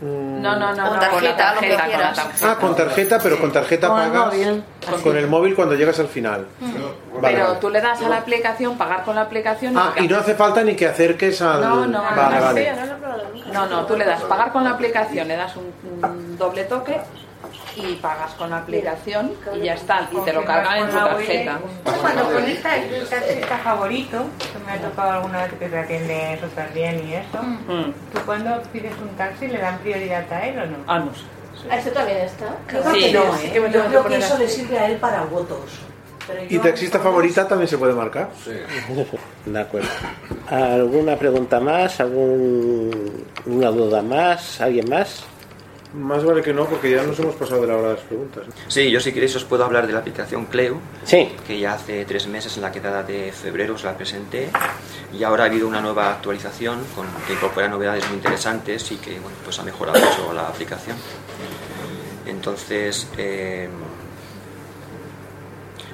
mm, 0.00 0.40
No, 0.42 0.56
no, 0.58 0.74
no, 0.74 0.88
Con 0.88 0.98
no, 0.98 1.10
con 1.10 1.24
la 1.24 1.36
tarjeta, 1.36 1.54
lo 1.54 1.60
que 1.60 1.68
tarjeta, 1.68 1.82
con 1.96 2.00
la 2.00 2.12
tarjeta. 2.14 2.50
ah, 2.52 2.56
con 2.58 2.76
tarjeta, 2.76 3.18
pero 3.22 3.38
con 3.38 3.52
tarjeta 3.52 3.88
Con 3.88 4.00
el 4.02 4.10
pagas 4.10 4.26
móvil. 4.34 4.64
con 5.02 5.16
el 5.16 5.26
móvil 5.28 5.54
cuando 5.54 5.74
llegas 5.74 5.98
al 6.00 6.08
final. 6.08 6.46
Bueno, 6.60 7.04
Vale, 7.20 7.34
Pero 7.36 7.46
vale. 7.48 7.60
tú 7.60 7.70
le 7.70 7.80
das 7.80 8.02
a 8.02 8.08
la 8.08 8.16
aplicación, 8.18 8.76
pagar 8.78 9.04
con 9.04 9.14
la 9.14 9.20
aplicación. 9.22 9.76
Ah, 9.78 9.92
y 9.96 10.08
no 10.08 10.18
hace 10.18 10.34
falta 10.34 10.62
ni 10.62 10.74
que 10.74 10.86
acerques 10.86 11.40
al... 11.42 11.60
No, 11.60 11.86
no, 11.86 12.02
vale, 12.02 12.36
no, 12.36 12.42
vale. 12.42 12.72
No, 13.52 13.66
no, 13.66 13.86
tú 13.86 13.96
le 13.96 14.04
das 14.04 14.22
pagar 14.22 14.50
con 14.52 14.64
la 14.64 14.70
aplicación, 14.70 15.28
le 15.28 15.36
das 15.36 15.54
un, 15.56 15.72
un 16.02 16.36
doble 16.38 16.64
toque 16.64 16.98
y 17.76 17.94
pagas 17.96 18.32
con 18.34 18.50
la 18.50 18.58
aplicación 18.58 19.32
y 19.54 19.60
ya 19.64 19.74
está, 19.74 20.08
y 20.12 20.16
te 20.24 20.32
lo 20.32 20.44
cargan 20.44 20.78
en 20.78 20.86
tu 20.90 20.96
tarjeta. 20.96 21.58
Cuando 22.00 22.24
conectas 22.24 22.74
el 22.78 23.08
taxista 23.08 23.58
favorito, 23.58 24.24
que 24.52 24.58
me 24.64 24.72
ha 24.72 24.80
tocado 24.80 25.10
alguna 25.12 25.42
vez 25.44 25.52
que 25.54 25.68
te 25.68 25.78
atiende 25.78 26.38
súper 26.40 26.72
bien 26.72 27.08
y 27.08 27.14
eso, 27.14 27.42
Mm. 27.42 27.92
tú 28.12 28.20
cuando 28.26 28.62
pides 28.72 28.92
un 29.00 29.08
taxi 29.16 29.48
le 29.48 29.58
dan 29.58 29.78
prioridad 29.78 30.30
a 30.32 30.46
él 30.46 30.58
o 30.58 30.66
no? 30.66 30.76
Ah, 30.86 30.98
no 31.00 31.12
sé. 31.14 31.22
¿A 31.70 31.78
eso 31.78 31.90
también 31.90 32.18
está? 32.18 32.46
Creo 32.66 32.82
Sí, 32.92 33.00
que 33.00 33.12
no, 33.12 33.36
sí 33.38 33.46
¿eh? 33.46 33.50
que 33.52 33.60
me 33.60 33.70
Yo 33.70 33.84
creo 33.86 34.04
que 34.04 34.16
eso 34.16 34.38
le 34.38 34.48
sirve 34.48 34.78
a 34.78 34.86
él 34.88 34.96
para 34.98 35.22
votos. 35.24 35.70
¿Y 36.48 36.58
taxista 36.58 36.98
favorita 37.00 37.46
también 37.46 37.68
se 37.68 37.76
puede 37.76 37.92
marcar? 37.92 38.30
Sí. 38.44 38.52
De 39.50 39.60
acuerdo. 39.60 39.88
¿Alguna 40.50 41.16
pregunta 41.16 41.60
más? 41.60 42.00
¿Alguna 42.00 43.68
duda 43.70 44.00
más? 44.02 44.60
¿Alguien 44.60 44.88
más? 44.88 45.24
Más 45.94 46.24
vale 46.24 46.42
que 46.42 46.52
no, 46.52 46.66
porque 46.66 46.90
ya 46.90 47.04
nos 47.04 47.16
hemos 47.20 47.36
pasado 47.36 47.60
de 47.60 47.68
la 47.68 47.76
hora 47.76 47.88
de 47.90 47.94
las 47.94 48.02
preguntas. 48.02 48.42
Sí, 48.66 48.90
yo 48.90 48.98
si 48.98 49.12
queréis 49.12 49.36
os 49.36 49.44
puedo 49.44 49.64
hablar 49.64 49.86
de 49.86 49.92
la 49.92 50.00
aplicación 50.00 50.46
Cleo, 50.46 50.78
Sí. 51.04 51.32
que 51.46 51.60
ya 51.60 51.74
hace 51.74 52.04
tres 52.04 52.26
meses 52.26 52.56
en 52.56 52.62
la 52.62 52.72
quedada 52.72 53.04
de 53.04 53.30
febrero 53.30 53.74
os 53.74 53.84
la 53.84 53.96
presenté 53.96 54.50
y 55.12 55.22
ahora 55.22 55.44
ha 55.44 55.46
habido 55.46 55.68
una 55.68 55.80
nueva 55.80 56.10
actualización 56.10 56.80
con, 56.96 57.06
que 57.28 57.34
incorpora 57.34 57.68
novedades 57.68 58.04
muy 58.08 58.16
interesantes 58.16 58.90
y 58.90 58.96
que 58.96 59.20
bueno, 59.20 59.36
pues 59.44 59.56
ha 59.60 59.62
mejorado 59.62 60.00
mucho 60.04 60.32
la 60.32 60.48
aplicación. 60.48 60.96
Entonces, 62.26 63.06
eh, 63.16 63.68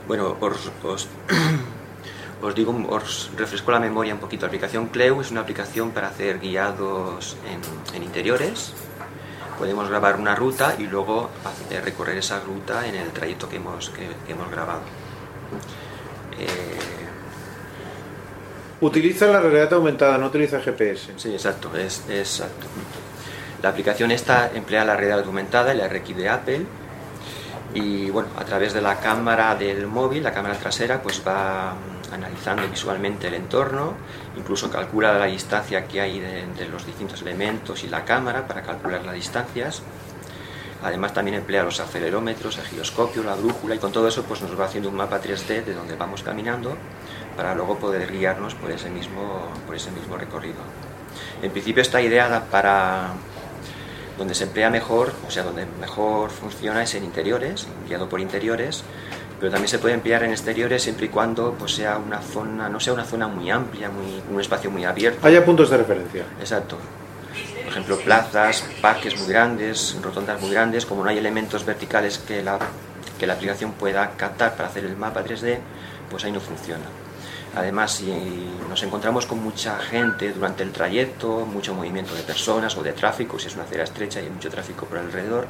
bueno, 0.06 0.34
os, 0.40 0.70
os, 0.82 1.08
os 2.42 2.54
digo, 2.54 2.74
os 2.88 3.30
refresco 3.36 3.70
la 3.70 3.80
memoria 3.80 4.14
un 4.14 4.20
poquito. 4.20 4.42
La 4.46 4.48
aplicación 4.48 4.86
Cleo 4.86 5.20
es 5.20 5.30
una 5.30 5.42
aplicación 5.42 5.90
para 5.90 6.08
hacer 6.08 6.38
guiados 6.40 7.36
en, 7.46 7.94
en 7.96 8.02
interiores. 8.02 8.72
Podemos 9.60 9.88
grabar 9.90 10.16
una 10.16 10.34
ruta 10.34 10.74
y 10.78 10.84
luego 10.88 11.28
hacer- 11.44 11.84
recorrer 11.84 12.16
esa 12.18 12.40
ruta 12.40 12.86
en 12.88 12.94
el 12.96 13.10
trayecto 13.10 13.46
que 13.48 13.56
hemos, 13.56 13.90
que, 13.90 14.08
que 14.26 14.32
hemos 14.32 14.50
grabado. 14.50 14.80
Eh, 16.38 16.46
Utiliza 18.82 19.26
la 19.26 19.40
realidad 19.40 19.74
aumentada, 19.74 20.16
no 20.16 20.26
utiliza 20.28 20.58
GPS. 20.60 21.12
Sí, 21.18 21.30
exacto, 21.34 21.70
es, 21.76 22.02
es 22.08 22.40
exacto. 22.40 22.66
La 23.62 23.68
aplicación 23.68 24.10
esta 24.10 24.50
emplea 24.54 24.86
la 24.86 24.96
realidad 24.96 25.22
aumentada, 25.26 25.72
el 25.72 25.80
RX 25.86 26.16
de 26.16 26.28
Apple, 26.30 26.62
y 27.74 28.08
bueno, 28.08 28.30
a 28.38 28.44
través 28.46 28.72
de 28.72 28.80
la 28.80 28.98
cámara 28.98 29.54
del 29.54 29.86
móvil, 29.86 30.22
la 30.22 30.32
cámara 30.32 30.54
trasera, 30.54 31.02
pues 31.02 31.22
va 31.26 31.74
analizando 32.10 32.66
visualmente 32.68 33.28
el 33.28 33.34
entorno, 33.34 33.92
incluso 34.40 34.70
calcula 34.70 35.12
la 35.18 35.26
distancia 35.26 35.86
que 35.86 36.00
hay 36.00 36.18
de, 36.18 36.40
entre 36.40 36.68
los 36.68 36.86
distintos 36.86 37.22
elementos 37.22 37.84
y 37.84 37.88
la 37.88 38.04
cámara 38.04 38.46
para 38.48 38.62
calcular 38.62 39.04
las 39.04 39.14
distancias. 39.14 39.82
Además 40.82 41.12
también 41.12 41.36
emplea 41.36 41.62
los 41.62 41.78
acelerómetros, 41.78 42.58
el 42.58 42.64
giroscopio, 42.64 43.22
la 43.22 43.34
brújula 43.34 43.74
y 43.74 43.78
con 43.78 43.92
todo 43.92 44.08
eso 44.08 44.24
pues 44.24 44.40
nos 44.40 44.58
va 44.58 44.64
haciendo 44.64 44.88
un 44.88 44.96
mapa 44.96 45.20
3D 45.20 45.64
de 45.64 45.74
donde 45.74 45.94
vamos 45.94 46.22
caminando 46.22 46.74
para 47.36 47.54
luego 47.54 47.78
poder 47.78 48.10
guiarnos 48.10 48.54
por 48.54 48.70
ese 48.70 48.88
mismo, 48.88 49.48
por 49.66 49.76
ese 49.76 49.90
mismo 49.90 50.16
recorrido. 50.16 50.60
En 51.42 51.50
principio 51.50 51.82
está 51.82 52.00
ideada 52.00 52.44
para 52.46 53.12
donde 54.16 54.34
se 54.34 54.44
emplea 54.44 54.70
mejor, 54.70 55.12
o 55.26 55.30
sea, 55.30 55.42
donde 55.42 55.66
mejor 55.80 56.30
funciona 56.30 56.82
es 56.82 56.94
en 56.94 57.04
interiores, 57.04 57.66
guiado 57.86 58.08
por 58.08 58.20
interiores, 58.20 58.84
pero 59.40 59.50
también 59.50 59.68
se 59.68 59.78
puede 59.78 59.94
emplear 59.94 60.22
en 60.22 60.32
exteriores 60.32 60.82
siempre 60.82 61.06
y 61.06 61.08
cuando 61.08 61.54
pues, 61.58 61.74
sea 61.74 61.96
una 61.96 62.20
zona, 62.20 62.68
no 62.68 62.78
sea 62.78 62.92
una 62.92 63.04
zona 63.04 63.26
muy 63.26 63.50
amplia, 63.50 63.88
muy, 63.88 64.22
un 64.30 64.38
espacio 64.38 64.70
muy 64.70 64.84
abierto. 64.84 65.26
Haya 65.26 65.42
puntos 65.42 65.70
de 65.70 65.78
referencia. 65.78 66.24
Exacto. 66.38 66.76
Por 67.64 67.72
ejemplo, 67.72 67.98
plazas, 68.00 68.62
parques 68.82 69.18
muy 69.18 69.28
grandes, 69.28 69.96
rotondas 70.02 70.40
muy 70.42 70.50
grandes, 70.50 70.84
como 70.84 71.02
no 71.02 71.08
hay 71.08 71.16
elementos 71.16 71.64
verticales 71.64 72.18
que 72.18 72.42
la, 72.42 72.58
que 73.18 73.26
la 73.26 73.32
aplicación 73.32 73.72
pueda 73.72 74.10
captar 74.10 74.56
para 74.56 74.68
hacer 74.68 74.84
el 74.84 74.96
mapa 74.96 75.24
3D, 75.24 75.58
pues 76.10 76.24
ahí 76.24 76.32
no 76.32 76.40
funciona. 76.40 76.84
Además, 77.56 77.92
si 77.92 78.12
nos 78.68 78.82
encontramos 78.82 79.24
con 79.26 79.42
mucha 79.42 79.78
gente 79.78 80.32
durante 80.32 80.62
el 80.62 80.70
trayecto, 80.70 81.46
mucho 81.46 81.74
movimiento 81.74 82.14
de 82.14 82.22
personas 82.22 82.76
o 82.76 82.82
de 82.82 82.92
tráfico, 82.92 83.38
si 83.38 83.48
es 83.48 83.54
una 83.54 83.64
acera 83.64 83.84
estrecha 83.84 84.20
y 84.20 84.24
hay 84.24 84.30
mucho 84.30 84.50
tráfico 84.50 84.86
por 84.86 84.98
alrededor, 84.98 85.46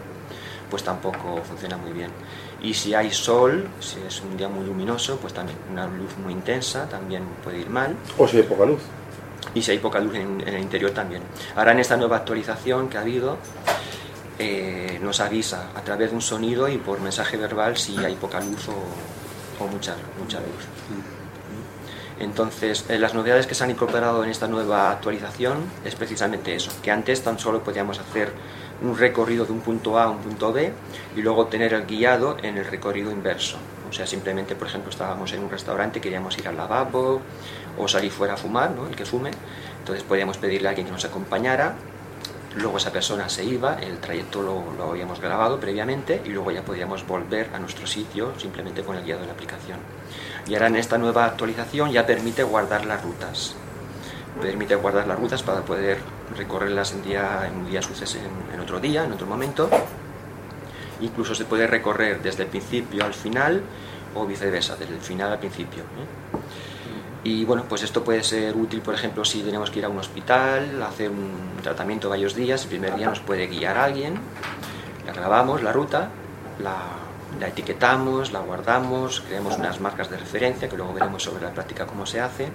pues 0.71 0.85
tampoco 0.85 1.43
funciona 1.43 1.77
muy 1.77 1.93
bien. 1.93 2.11
Y 2.63 2.75
si 2.75 2.95
hay 2.95 3.11
sol, 3.11 3.69
si 3.81 3.99
es 4.07 4.21
un 4.21 4.37
día 4.37 4.49
muy 4.49 4.67
luminoso, 4.67 5.17
pues 5.17 5.33
también 5.33 5.59
una 5.71 5.87
luz 5.87 6.17
muy 6.23 6.33
intensa 6.33 6.89
también 6.89 7.25
puede 7.43 7.61
ir 7.61 7.71
mal. 7.71 7.97
O 8.19 8.29
si 8.29 8.37
hay 8.39 8.43
poca 8.43 8.67
luz. 8.67 8.81
Y 9.55 9.63
si 9.63 9.71
hay 9.71 9.79
poca 9.79 9.99
luz 9.99 10.15
en, 10.15 10.41
en 10.43 10.55
el 10.55 10.61
interior 10.61 10.91
también. 10.91 11.23
Ahora 11.57 11.73
en 11.73 11.79
esta 11.81 11.97
nueva 11.97 12.19
actualización 12.19 12.89
que 12.89 12.99
ha 12.99 13.01
habido, 13.01 13.39
eh, 14.39 14.99
nos 15.03 15.21
avisa 15.21 15.69
a 15.75 15.83
través 15.83 16.11
de 16.11 16.17
un 16.17 16.23
sonido 16.23 16.69
y 16.69 16.79
por 16.79 17.01
mensaje 17.01 17.37
verbal 17.37 17.77
si 17.77 17.97
hay 17.99 18.15
poca 18.15 18.41
luz 18.41 18.69
o, 18.69 19.65
o 19.65 19.69
mucha, 19.69 19.95
mucha 20.19 20.39
luz. 20.39 20.67
Entonces, 22.19 22.85
eh, 22.89 22.99
las 22.99 23.15
novedades 23.15 23.47
que 23.47 23.55
se 23.55 23.65
han 23.65 23.71
incorporado 23.71 24.23
en 24.23 24.31
esta 24.31 24.47
nueva 24.47 24.91
actualización 24.91 25.59
es 25.85 25.95
precisamente 25.95 26.55
eso, 26.55 26.71
que 26.83 26.91
antes 26.91 27.23
tan 27.23 27.39
solo 27.39 27.63
podíamos 27.63 27.99
hacer 27.99 28.33
un 28.83 28.97
recorrido 28.97 29.45
de 29.45 29.53
un 29.53 29.61
punto 29.61 29.99
A 29.99 30.05
a 30.05 30.11
un 30.11 30.19
punto 30.19 30.53
B 30.53 30.73
y 31.17 31.23
luego 31.23 31.47
tener 31.47 31.75
el 31.75 31.87
guiado 31.87 32.37
en 32.43 32.59
el 32.59 32.65
recorrido 32.65 33.11
inverso. 33.11 33.59
O 33.89 33.93
sea, 33.93 34.07
simplemente, 34.07 34.55
por 34.55 34.69
ejemplo, 34.69 34.91
estábamos 34.91 35.33
en 35.33 35.43
un 35.43 35.51
restaurante, 35.51 36.01
queríamos 36.01 36.39
ir 36.39 36.47
al 36.47 36.57
lavabo 36.57 37.21
o 37.77 37.89
salir 37.89 38.13
fuera 38.13 38.35
a 38.35 38.37
fumar, 38.37 38.71
¿no? 38.71 38.87
el 38.87 38.95
que 38.95 39.05
fume, 39.05 39.31
entonces 39.81 40.05
podíamos 40.05 40.39
pedirle 40.39 40.69
a 40.69 40.71
alguien 40.71 40.87
que 40.87 40.93
nos 40.93 41.05
acompañara, 41.05 41.75
luego 42.57 42.79
esa 42.79 42.93
persona 42.93 43.29
se 43.29 43.45
iba, 43.45 43.75
el 43.81 43.99
trayecto 43.99 44.43
lo, 44.43 44.73
lo 44.77 44.91
habíamos 44.91 45.21
grabado 45.21 45.59
previamente 45.59 46.23
y 46.25 46.29
luego 46.29 46.53
ya 46.53 46.63
podíamos 46.63 47.07
volver 47.07 47.51
a 47.53 47.59
nuestro 47.59 47.87
sitio 47.87 48.33
simplemente 48.39 48.83
con 48.83 48.97
el 48.97 49.05
guiado 49.05 49.23
de 49.23 49.27
la 49.27 49.33
aplicación. 49.33 49.79
Y 50.47 50.55
ahora 50.55 50.69
en 50.69 50.77
esta 50.77 50.97
nueva 50.97 51.25
actualización 51.25 51.91
ya 51.91 52.07
permite 52.07 52.45
guardar 52.45 52.85
las 52.87 53.03
rutas. 53.03 53.57
Permite 54.41 54.75
guardar 54.75 55.07
las 55.07 55.19
rutas 55.19 55.43
para 55.43 55.61
poder 55.61 55.99
recorrerlas 56.37 56.93
en, 56.93 57.03
día, 57.03 57.47
en 57.47 57.57
un 57.57 57.71
día 57.71 57.83
suceso, 57.83 58.19
en, 58.19 58.55
en 58.55 58.61
otro 58.61 58.81
día, 58.81 59.05
en 59.05 59.13
otro 59.13 59.27
momento. 59.27 59.69
Incluso 61.01 61.35
se 61.35 61.45
puede 61.45 61.67
recorrer 61.67 62.23
desde 62.23 62.45
el 62.45 62.49
principio 62.49 63.05
al 63.05 63.15
final 63.15 63.63
o 64.15 64.27
viceversa, 64.27 64.77
desde 64.77 64.95
el 64.95 65.01
final 65.01 65.33
al 65.33 65.39
principio. 65.39 65.83
¿eh? 65.83 66.39
Y 67.23 67.45
bueno, 67.45 67.65
pues 67.69 67.83
esto 67.83 68.03
puede 68.03 68.23
ser 68.23 68.57
útil, 68.57 68.81
por 68.81 68.95
ejemplo, 68.95 69.25
si 69.25 69.43
tenemos 69.43 69.71
que 69.71 69.81
ir 69.81 69.85
a 69.85 69.89
un 69.89 69.99
hospital, 69.99 70.83
hacer 70.83 71.11
un 71.11 71.61
tratamiento 71.63 72.09
varios 72.09 72.35
días, 72.35 72.63
el 72.63 72.71
primer 72.71 72.97
día 72.97 73.09
nos 73.09 73.21
puede 73.21 73.47
guiar 73.47 73.77
alguien, 73.77 74.15
la 75.07 75.13
grabamos, 75.13 75.63
la 75.63 75.73
ruta, 75.73 76.09
la, 76.59 76.77
la 77.39 77.49
etiquetamos, 77.49 78.33
la 78.33 78.41
guardamos, 78.41 79.21
creamos 79.21 79.59
unas 79.59 79.81
marcas 79.81 80.09
de 80.09 80.17
referencia 80.17 80.69
que 80.69 80.77
luego 80.79 80.95
veremos 80.95 81.23
sobre 81.23 81.45
la 81.45 81.51
práctica 81.51 81.87
cómo 81.87 82.07
se 82.07 82.21
hace 82.21 82.49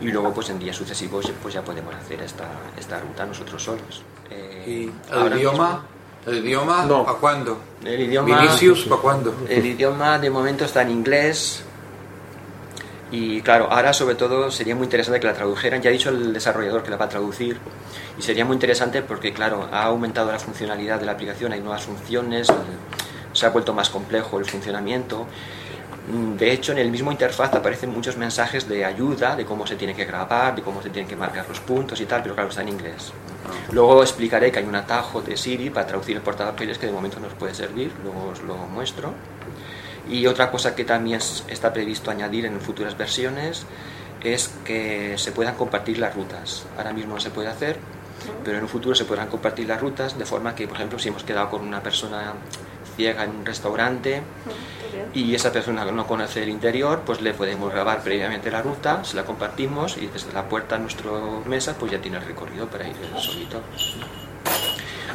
y 0.00 0.06
luego 0.10 0.32
pues 0.34 0.50
en 0.50 0.58
días 0.58 0.76
sucesivos 0.76 1.30
pues 1.42 1.54
ya 1.54 1.62
podemos 1.62 1.94
hacer 1.94 2.20
esta, 2.22 2.44
esta 2.78 3.00
ruta 3.00 3.24
nosotros 3.26 3.62
solos. 3.62 4.02
Eh, 4.30 4.64
¿Y 4.66 5.14
el 5.14 5.38
idioma? 5.38 5.68
mismo- 5.68 5.96
¿El 6.26 6.44
idioma 6.44 6.84
No. 6.86 7.04
para 7.04 7.18
cuándo? 7.18 7.58
el 7.84 8.00
idioma, 8.00 8.40
Vinicius, 8.40 8.84
¿para 8.86 9.00
cuándo? 9.00 9.32
El 9.48 9.64
idioma 9.64 10.18
de 10.18 10.28
momento 10.28 10.64
está 10.64 10.82
en 10.82 10.90
inglés. 10.90 11.62
Y 13.12 13.40
claro, 13.42 13.68
ahora 13.70 13.92
sobre 13.92 14.16
todo 14.16 14.50
sería 14.50 14.74
muy 14.74 14.84
interesante 14.84 15.20
que 15.20 15.26
la 15.28 15.34
tradujeran. 15.34 15.80
Ya 15.80 15.90
ha 15.90 15.92
dicho 15.92 16.08
el 16.10 16.32
desarrollador 16.32 16.82
que 16.82 16.90
la 16.90 16.96
va 16.96 17.04
a 17.04 17.08
traducir. 17.08 17.56
Y 18.18 18.22
sería 18.22 18.44
muy 18.44 18.54
interesante 18.54 19.02
porque, 19.02 19.32
claro, 19.32 19.68
ha 19.70 19.84
aumentado 19.84 20.32
la 20.32 20.40
funcionalidad 20.40 20.98
de 20.98 21.06
la 21.06 21.12
aplicación, 21.12 21.52
hay 21.52 21.60
nuevas 21.60 21.82
funciones, 21.84 22.48
se 23.32 23.46
ha 23.46 23.50
vuelto 23.50 23.72
más 23.72 23.90
complejo 23.90 24.40
el 24.40 24.44
funcionamiento. 24.46 25.26
Mm, 26.08 26.36
De 26.36 26.52
hecho, 26.52 26.72
en 26.72 26.78
el 26.78 26.90
mismo 26.90 27.10
interfaz 27.10 27.52
aparecen 27.54 27.90
muchos 27.90 28.16
mensajes 28.16 28.68
de 28.68 28.84
ayuda, 28.84 29.34
de 29.34 29.44
cómo 29.44 29.66
se 29.66 29.76
tiene 29.76 29.94
que 29.94 30.04
grabar, 30.04 30.54
de 30.54 30.62
cómo 30.62 30.80
se 30.82 30.90
tienen 30.90 31.08
que 31.08 31.16
marcar 31.16 31.46
los 31.48 31.58
puntos 31.60 32.00
y 32.00 32.06
tal, 32.06 32.22
pero 32.22 32.34
claro, 32.34 32.50
está 32.50 32.62
en 32.62 32.68
inglés. 32.68 33.12
Luego 33.72 34.02
explicaré 34.02 34.52
que 34.52 34.60
hay 34.60 34.64
un 34.66 34.74
atajo 34.76 35.20
de 35.22 35.36
Siri 35.36 35.70
para 35.70 35.86
traducir 35.86 36.16
el 36.16 36.22
portapapeles 36.22 36.78
que 36.78 36.86
de 36.86 36.92
momento 36.92 37.18
nos 37.18 37.32
puede 37.34 37.54
servir, 37.54 37.92
luego 38.04 38.28
os 38.32 38.42
lo 38.42 38.56
muestro. 38.56 39.12
Y 40.08 40.26
otra 40.26 40.50
cosa 40.52 40.76
que 40.76 40.84
también 40.84 41.16
es- 41.18 41.44
está 41.48 41.72
previsto 41.72 42.10
añadir 42.12 42.46
en 42.46 42.60
futuras 42.60 42.96
versiones 42.96 43.64
es 44.22 44.50
que 44.64 45.14
se 45.18 45.32
puedan 45.32 45.54
compartir 45.56 45.98
las 45.98 46.14
rutas. 46.14 46.64
Ahora 46.76 46.92
mismo 46.92 47.14
no 47.14 47.20
se 47.20 47.30
puede 47.30 47.48
hacer, 47.48 47.76
pero 48.44 48.58
en 48.58 48.62
un 48.64 48.68
futuro 48.68 48.94
se 48.94 49.04
podrán 49.04 49.28
compartir 49.28 49.66
las 49.68 49.80
rutas 49.80 50.16
de 50.18 50.24
forma 50.24 50.54
que, 50.54 50.66
por 50.68 50.76
ejemplo, 50.76 50.98
si 51.00 51.08
hemos 51.08 51.24
quedado 51.24 51.50
con 51.50 51.62
una 51.62 51.82
persona 51.82 52.34
ciega 52.96 53.24
en 53.24 53.30
un 53.30 53.46
restaurante 53.46 54.22
y 55.14 55.34
esa 55.34 55.52
persona 55.52 55.84
no 55.84 56.06
conoce 56.06 56.42
el 56.42 56.48
interior, 56.48 57.02
pues 57.04 57.20
le 57.20 57.34
podemos 57.34 57.72
grabar 57.72 58.02
previamente 58.02 58.50
la 58.50 58.62
ruta, 58.62 59.04
se 59.04 59.16
la 59.16 59.24
compartimos 59.24 59.96
y 59.96 60.06
desde 60.06 60.32
la 60.32 60.48
puerta 60.48 60.76
a 60.76 60.78
nuestra 60.78 61.10
mesa 61.46 61.74
pues 61.78 61.92
ya 61.92 62.00
tiene 62.00 62.18
el 62.18 62.24
recorrido 62.24 62.66
para 62.66 62.88
ir 62.88 62.94
solito. 63.18 63.60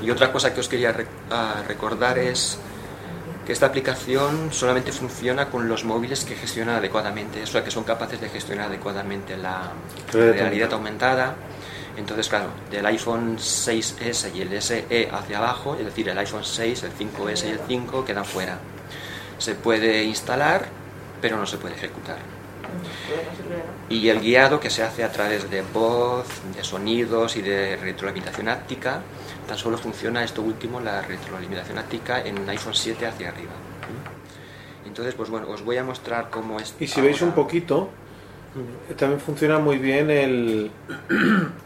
Y 0.01 0.09
otra 0.09 0.31
cosa 0.31 0.53
que 0.53 0.59
os 0.59 0.67
quería 0.67 0.95
ah, 1.29 1.63
recordar 1.67 2.17
es 2.17 2.57
que 3.45 3.53
esta 3.53 3.67
aplicación 3.67 4.51
solamente 4.51 4.91
funciona 4.91 5.49
con 5.49 5.67
los 5.67 5.83
móviles 5.83 6.23
que 6.23 6.35
gestionan 6.35 6.75
adecuadamente, 6.75 7.43
o 7.43 7.47
sea, 7.47 7.63
que 7.63 7.71
son 7.71 7.83
capaces 7.83 8.21
de 8.21 8.29
gestionar 8.29 8.67
adecuadamente 8.67 9.37
la 9.37 9.71
Realidad 10.11 10.43
realidad 10.43 10.73
aumentada. 10.73 11.35
Entonces, 11.97 12.29
claro, 12.29 12.49
del 12.69 12.85
iPhone 12.85 13.37
6S 13.37 14.33
y 14.33 14.41
el 14.41 14.61
SE 14.61 15.09
hacia 15.11 15.37
abajo, 15.37 15.75
es 15.75 15.85
decir, 15.85 16.07
el 16.09 16.17
iPhone 16.17 16.43
6, 16.43 16.83
el 16.83 16.93
5S 16.93 17.47
y 17.47 17.51
el 17.51 17.59
5 17.67 18.05
quedan 18.05 18.25
fuera. 18.25 18.57
Se 19.37 19.55
puede 19.55 20.03
instalar, 20.03 20.67
pero 21.21 21.37
no 21.37 21.45
se 21.45 21.57
puede 21.57 21.75
ejecutar. 21.75 22.17
Y 23.89 24.07
el 24.07 24.21
guiado 24.21 24.59
que 24.59 24.69
se 24.69 24.83
hace 24.83 25.03
a 25.03 25.11
través 25.11 25.49
de 25.49 25.61
voz, 25.61 26.27
de 26.55 26.63
sonidos 26.63 27.35
y 27.35 27.41
de 27.41 27.75
retroalimentación 27.75 28.47
áptica, 28.47 29.01
tan 29.47 29.57
solo 29.57 29.77
funciona 29.77 30.23
esto 30.23 30.41
último, 30.41 30.79
la 30.79 31.01
retroalimentación 31.01 31.77
áptica, 31.77 32.21
en 32.21 32.39
un 32.39 32.49
iPhone 32.49 32.73
7 32.73 33.05
hacia 33.05 33.29
arriba. 33.29 33.51
Entonces, 34.85 35.13
pues 35.15 35.29
bueno, 35.29 35.49
os 35.49 35.63
voy 35.63 35.77
a 35.77 35.83
mostrar 35.83 36.29
cómo 36.29 36.59
es. 36.59 36.73
Y 36.79 36.87
si 36.87 37.01
veis 37.01 37.21
un 37.21 37.33
poquito, 37.33 37.89
también 38.97 39.19
funciona 39.21 39.59
muy 39.59 39.77
bien 39.77 40.09
el, 40.09 40.71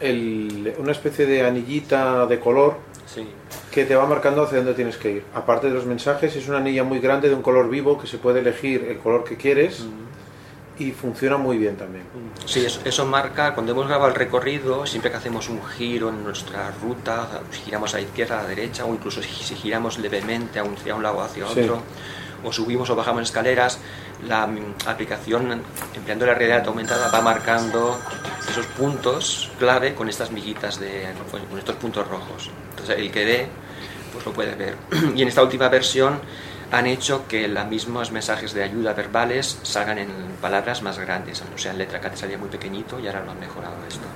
el- 0.00 0.74
una 0.78 0.92
especie 0.92 1.26
de 1.26 1.46
anillita 1.46 2.26
de 2.26 2.38
color 2.40 2.76
Sí. 3.06 3.26
que 3.70 3.84
te 3.84 3.94
va 3.96 4.06
marcando 4.06 4.42
hacia 4.42 4.58
dónde 4.58 4.74
tienes 4.74 4.96
que 4.96 5.10
ir. 5.10 5.24
Aparte 5.34 5.68
de 5.68 5.74
los 5.74 5.86
mensajes, 5.86 6.34
es 6.36 6.48
una 6.48 6.58
anilla 6.58 6.84
muy 6.84 6.98
grande 6.98 7.28
de 7.28 7.34
un 7.34 7.42
color 7.42 7.68
vivo 7.70 7.98
que 7.98 8.06
se 8.06 8.18
puede 8.18 8.40
elegir 8.40 8.84
el 8.90 8.98
color 8.98 9.24
que 9.24 9.36
quieres 9.36 9.84
y 10.78 10.90
funciona 10.92 11.36
muy 11.38 11.56
bien 11.56 11.76
también. 11.76 12.04
Sí, 12.44 12.64
eso, 12.66 12.80
eso 12.84 13.06
marca, 13.06 13.54
cuando 13.54 13.72
hemos 13.72 13.86
grabado 13.86 14.08
el 14.10 14.14
recorrido, 14.16 14.84
siempre 14.86 15.10
que 15.10 15.16
hacemos 15.16 15.48
un 15.48 15.64
giro 15.64 16.10
en 16.10 16.22
nuestra 16.22 16.70
ruta, 16.82 17.40
giramos 17.64 17.94
a 17.94 17.98
la 17.98 18.02
izquierda, 18.02 18.40
a 18.40 18.42
la 18.42 18.48
derecha, 18.48 18.84
o 18.84 18.92
incluso 18.92 19.22
si, 19.22 19.30
si 19.30 19.54
giramos 19.54 19.98
levemente 19.98 20.58
a 20.58 20.64
un, 20.64 20.74
hacia 20.74 20.94
un 20.94 21.02
lado 21.02 21.18
o 21.18 21.22
hacia 21.22 21.46
Sí. 21.48 21.60
otro, 21.60 21.80
o 22.44 22.52
subimos 22.52 22.90
o 22.90 22.96
bajamos 22.96 23.22
escaleras, 23.22 23.78
la 24.24 24.48
aplicación, 24.86 25.62
empleando 25.94 26.26
la 26.26 26.34
realidad 26.34 26.66
aumentada, 26.66 27.10
va 27.10 27.20
marcando 27.20 27.98
esos 28.48 28.66
puntos 28.66 29.50
clave 29.58 29.94
con 29.94 30.08
estas 30.08 30.30
miguitas, 30.30 30.80
de, 30.80 31.08
con 31.30 31.58
estos 31.58 31.76
puntos 31.76 32.06
rojos. 32.08 32.50
Entonces, 32.70 32.98
el 32.98 33.10
que 33.10 33.24
ve, 33.24 33.48
pues 34.12 34.24
lo 34.24 34.32
puede 34.32 34.54
ver. 34.54 34.76
Y 35.16 35.22
en 35.22 35.28
esta 35.28 35.42
última 35.42 35.68
versión 35.68 36.20
han 36.70 36.86
hecho 36.86 37.26
que 37.28 37.46
los 37.46 37.66
mismos 37.66 38.10
mensajes 38.10 38.52
de 38.52 38.64
ayuda 38.64 38.92
verbales 38.92 39.58
salgan 39.62 39.98
en 39.98 40.08
palabras 40.40 40.82
más 40.82 40.98
grandes, 40.98 41.42
o 41.54 41.58
sea, 41.58 41.72
en 41.72 41.78
letra 41.78 42.00
que 42.00 42.06
antes 42.06 42.20
salía 42.20 42.38
muy 42.38 42.48
pequeñito 42.48 42.98
y 42.98 43.06
ahora 43.06 43.24
lo 43.24 43.30
han 43.32 43.40
mejorado 43.40 43.76
esto. 43.88 44.06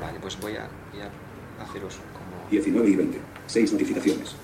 Vale, 0.00 0.18
pues 0.20 0.38
voy 0.40 0.56
a, 0.56 0.68
voy 0.92 1.02
a 1.02 1.62
haceros 1.62 1.94
como... 2.12 2.50
19 2.50 2.88
y 2.88 2.96
20. 2.96 3.20
6 3.46 3.72
notificaciones. 3.72 4.34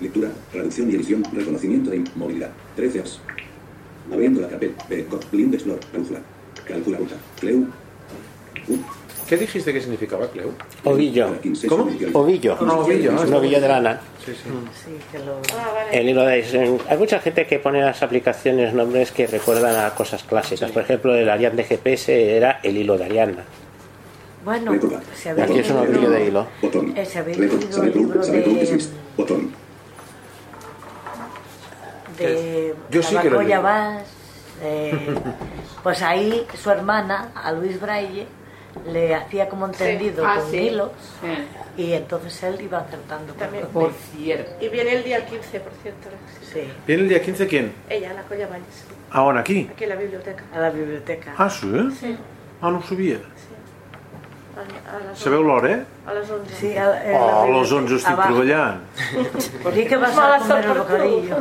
Lectura, 0.00 0.28
traducción 0.52 0.90
y 0.90 0.94
edición, 0.94 1.24
reconocimiento 1.32 1.90
de 1.90 2.04
movilidad. 2.14 2.50
13 2.76 3.00
apps. 3.00 3.20
Abriendo 4.12 4.40
la 4.40 4.48
carpeta. 4.48 4.84
B. 4.88 5.04
Cop. 5.06 5.22
Blind 5.32 5.54
Explore. 5.54 5.80
Brújula. 5.92 6.20
Calcula 6.66 6.98
ruta. 6.98 7.16
Cleu. 7.40 7.66
¿Qué 9.28 9.36
dijiste 9.36 9.72
que 9.72 9.80
significaba 9.80 10.28
Cleu? 10.28 10.52
Ovillo. 10.84 11.34
¿Cómo? 11.68 11.84
Ovillo. 12.14 12.56
Ah, 12.60 12.78
ovillo, 12.78 13.12
ah, 13.12 13.24
Un 13.26 13.34
ovillo 13.34 13.60
de 13.60 13.68
lana. 13.68 14.00
Sí, 14.24 14.32
sí. 14.32 14.48
Sí, 14.84 14.90
que 15.10 15.18
lo... 15.18 15.40
El 15.92 16.08
hilo 16.08 16.24
de 16.24 16.78
Hay 16.88 16.96
mucha 16.96 17.18
gente 17.18 17.46
que 17.46 17.58
pone 17.58 17.82
a 17.82 17.86
las 17.86 18.02
aplicaciones 18.02 18.72
nombres 18.72 19.10
que 19.10 19.26
recuerdan 19.26 19.84
a 19.84 19.94
cosas 19.94 20.22
clásicas. 20.22 20.70
Por 20.70 20.82
ejemplo, 20.82 21.14
el 21.14 21.28
Ariane 21.28 21.56
de 21.56 21.64
GPS 21.64 22.36
era 22.36 22.60
el 22.62 22.76
hilo 22.76 22.96
de 22.96 23.04
Ariana. 23.04 23.44
Bueno, 24.44 24.72
se 25.14 25.30
había 25.30 25.44
Aquí 25.44 25.58
es 25.58 25.70
un 25.70 25.78
ovillo 25.78 26.08
de 26.08 26.26
hilo. 26.26 26.46
Botón. 26.62 26.96
Eh, 26.96 27.04
se 27.04 27.18
había 27.18 27.34
el 27.34 27.40
libro 27.92 28.24
de. 28.24 28.88
Botón. 29.16 29.67
De 32.26 32.74
Yo 32.90 33.02
sí 33.02 33.16
que 33.16 33.30
lo. 33.30 33.62
Vaz, 33.62 34.02
eh, 34.62 35.14
pues 35.82 36.02
ahí 36.02 36.46
su 36.60 36.70
hermana, 36.70 37.30
a 37.34 37.52
Luis 37.52 37.80
Braille, 37.80 38.26
le 38.86 39.14
hacía 39.14 39.48
como 39.48 39.66
entendido 39.66 40.24
Ah, 40.26 40.38
con 40.40 40.50
sí. 40.50 40.56
hilos 40.58 40.90
y 41.76 41.92
entonces 41.92 42.42
él 42.42 42.60
iba 42.60 42.78
acertando. 42.78 43.32
También. 43.34 43.66
Por 43.68 43.92
cierto. 43.92 44.50
Y 44.64 44.68
viene 44.68 44.92
el 44.94 45.04
día 45.04 45.24
15, 45.24 45.60
por 45.60 45.72
cierto. 45.82 46.08
Sí. 46.52 46.60
¿Viene 46.86 47.02
el 47.02 47.08
día 47.08 47.22
15 47.22 47.46
quién? 47.46 47.72
Ella, 47.88 48.12
la 48.14 48.22
Colla 48.22 48.46
Valles. 48.48 48.84
Ahora 49.10 49.40
aquí. 49.40 49.68
Aquí 49.72 49.84
en 49.84 49.90
la 49.90 49.96
biblioteca. 49.96 50.44
A 50.54 50.58
la 50.58 50.70
biblioteca. 50.70 51.34
Ah, 51.36 51.48
sí? 51.50 51.90
Sí. 51.98 52.16
Ah, 52.60 52.70
no 52.70 52.82
sabia. 52.82 53.18
A, 54.58 54.98
las 55.06 55.18
Sabeu 55.18 55.42
l'hora, 55.42 55.70
eh? 55.70 55.84
A 56.06 56.14
les 56.14 56.30
11. 56.30 56.54
Sí, 56.58 56.76
a, 56.76 56.84
a 56.84 56.88
la 56.88 57.18
Oh, 57.18 57.42
a 57.44 57.46
les 57.46 57.70
biblioteca. 57.70 57.76
11 57.76 57.94
estic 57.94 58.12
Abajo. 58.12 58.28
treballant. 58.34 58.80
Di 59.74 59.84
que 59.86 59.96
vas 59.96 60.18
a 60.18 60.38
comer 60.38 60.64
el 60.64 60.78
bocadillo. 60.78 61.36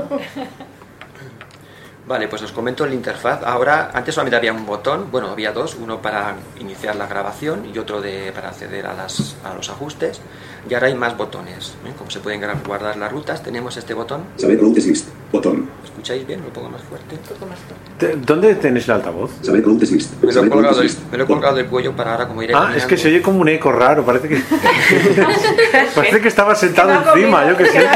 Vale, 2.08 2.28
pues 2.30 2.42
os 2.42 2.54
comento 2.54 2.86
la 2.86 2.94
interfaz. 2.94 3.44
Ahora, 3.44 3.92
antes 3.94 4.16
solamente 4.16 4.38
había 4.38 4.54
un 4.54 4.66
botón, 4.66 5.12
bueno, 5.12 5.28
había 5.30 5.52
dos, 5.52 5.76
uno 5.76 6.02
para 6.02 6.36
iniciar 6.58 6.96
la 6.96 7.06
grabación 7.06 7.66
y 7.74 7.78
otro 7.80 8.00
de, 8.00 8.32
para 8.32 8.48
acceder 8.50 8.88
a, 8.88 8.94
las, 8.94 9.36
a 9.44 9.54
los 9.54 9.70
ajustes. 9.70 10.22
Y 10.70 10.74
ahora 10.74 10.88
hay 10.88 10.96
más 10.96 11.16
botones. 11.16 11.76
¿eh? 11.86 11.92
Como 11.98 12.10
se 12.12 12.20
pueden 12.20 12.42
guardar 12.66 12.98
las 12.98 13.12
rutas, 13.12 13.42
tenemos 13.42 13.78
este 13.78 13.94
botón. 13.94 14.22
Saber 14.36 14.60
routes 14.60 14.86
list. 14.86 15.08
Botón. 15.32 15.70
¿Escucháis 15.84 16.26
bien? 16.28 16.42
Lo 16.42 16.50
pongo 16.52 16.70
más 16.70 16.82
fuerte. 16.82 17.18
Te- 17.98 18.16
¿Dónde 18.18 18.56
tenéis 18.56 18.86
el 18.86 18.96
altavoz? 18.96 19.32
Saber 19.42 19.64
routes 19.64 19.92
list. 19.92 20.12
Me 20.22 20.32
lo, 20.34 20.44
he 20.44 20.50
colgado 20.50 20.80
del, 20.82 20.92
me 21.12 21.18
lo 21.18 21.24
he 21.24 21.28
colgado 21.28 21.56
del 21.56 21.66
cuello 21.68 21.96
para 21.96 22.12
ahora 22.14 22.28
como 22.28 22.44
iré 22.44 22.54
Ah, 22.56 22.74
es 22.76 22.86
que 22.86 22.98
se 22.98 23.08
oye 23.08 23.22
como 23.22 23.40
un 23.40 23.48
eco 23.50 23.72
raro, 23.72 24.06
parece 24.06 24.28
que... 24.28 24.42
parece 25.96 26.22
que 26.22 26.28
estaba 26.28 26.54
sentado 26.56 26.92
encima, 27.16 27.48
yo 27.50 27.58
que 27.58 27.66
sé. 27.66 27.88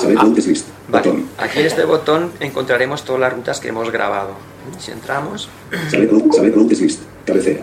Saber 0.00 0.16
routes 0.18 0.46
list. 0.46 0.68
Botón. 0.88 1.24
Aquí 1.38 1.60
en 1.60 1.66
este 1.66 1.84
botón 1.84 2.30
encontraremos 2.40 3.04
todas 3.04 3.20
las 3.20 3.32
rutas 3.32 3.60
que 3.60 3.68
hemos 3.68 3.90
grabado. 3.90 4.30
Si 4.78 4.90
entramos, 4.92 5.48
Saber, 5.90 6.10
ro- 6.10 6.32
saber 6.32 6.54
routes 6.54 6.80
list. 6.80 7.02
Cabecera. 7.24 7.60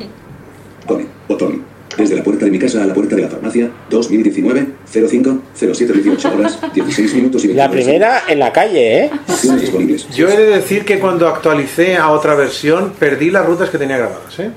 Pone. 0.87 1.07
Botón. 1.27 1.63
Desde 1.97 2.15
la 2.15 2.23
puerta 2.23 2.45
de 2.45 2.51
mi 2.51 2.59
casa 2.59 2.81
a 2.83 2.85
la 2.85 2.93
puerta 2.93 3.15
de 3.15 3.21
la 3.23 3.27
farmacia. 3.29 3.69
2019 3.89 4.67
05 4.85 5.37
07 5.53 5.93
18 5.93 6.33
horas 6.33 6.59
16 6.73 7.13
minutos 7.15 7.43
y 7.43 7.47
29 7.47 7.55
La 7.55 7.69
primera 7.69 8.23
en 8.27 8.39
la 8.39 8.51
calle, 8.51 9.05
¿eh? 9.05 9.11
Disponibles. 9.59 10.09
Yo 10.09 10.27
he 10.29 10.37
de 10.37 10.45
decir 10.47 10.85
que 10.85 10.99
cuando 10.99 11.27
actualicé 11.27 11.97
a 11.97 12.09
otra 12.09 12.35
versión, 12.35 12.93
perdí 12.97 13.29
las 13.31 13.45
rutas 13.45 13.69
que 13.69 13.77
tenía 13.77 13.97
grabadas, 13.97 14.39
¿eh? 14.39 14.51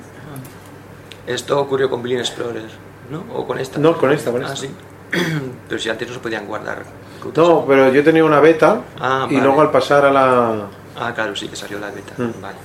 esto 1.26 1.59
ocurrió 1.61 1.91
con 1.91 2.03
Billion 2.03 2.20
Explorer, 2.20 2.62
¿no? 3.11 3.24
O 3.34 3.47
con 3.47 3.59
esta. 3.59 3.78
No, 3.80 3.97
con 3.99 4.12
esta, 4.12 4.30
con 4.30 4.43
Ah, 4.45 4.53
esta. 4.53 4.57
sí. 4.66 4.68
Pero 5.68 5.80
si 5.80 5.89
antes 5.89 6.07
no 6.09 6.14
se 6.14 6.20
podían 6.20 6.47
guardar 6.47 6.78
rutas. 7.22 7.37
No, 7.49 7.64
pero 7.66 7.93
yo 7.93 8.05
tenía 8.05 8.24
una 8.24 8.39
beta 8.39 8.82
Ah, 9.01 9.26
y 9.28 9.34
vale. 9.34 9.47
luego 9.47 9.61
al 9.62 9.70
pasar 9.72 10.05
a 10.05 10.12
la... 10.12 10.66
Ah, 10.97 11.12
claro, 11.12 11.34
sí 11.34 11.49
que 11.49 11.57
salió 11.57 11.80
la 11.80 11.91
beta. 11.91 12.12
Mm. 12.16 12.41
Vale. 12.41 12.57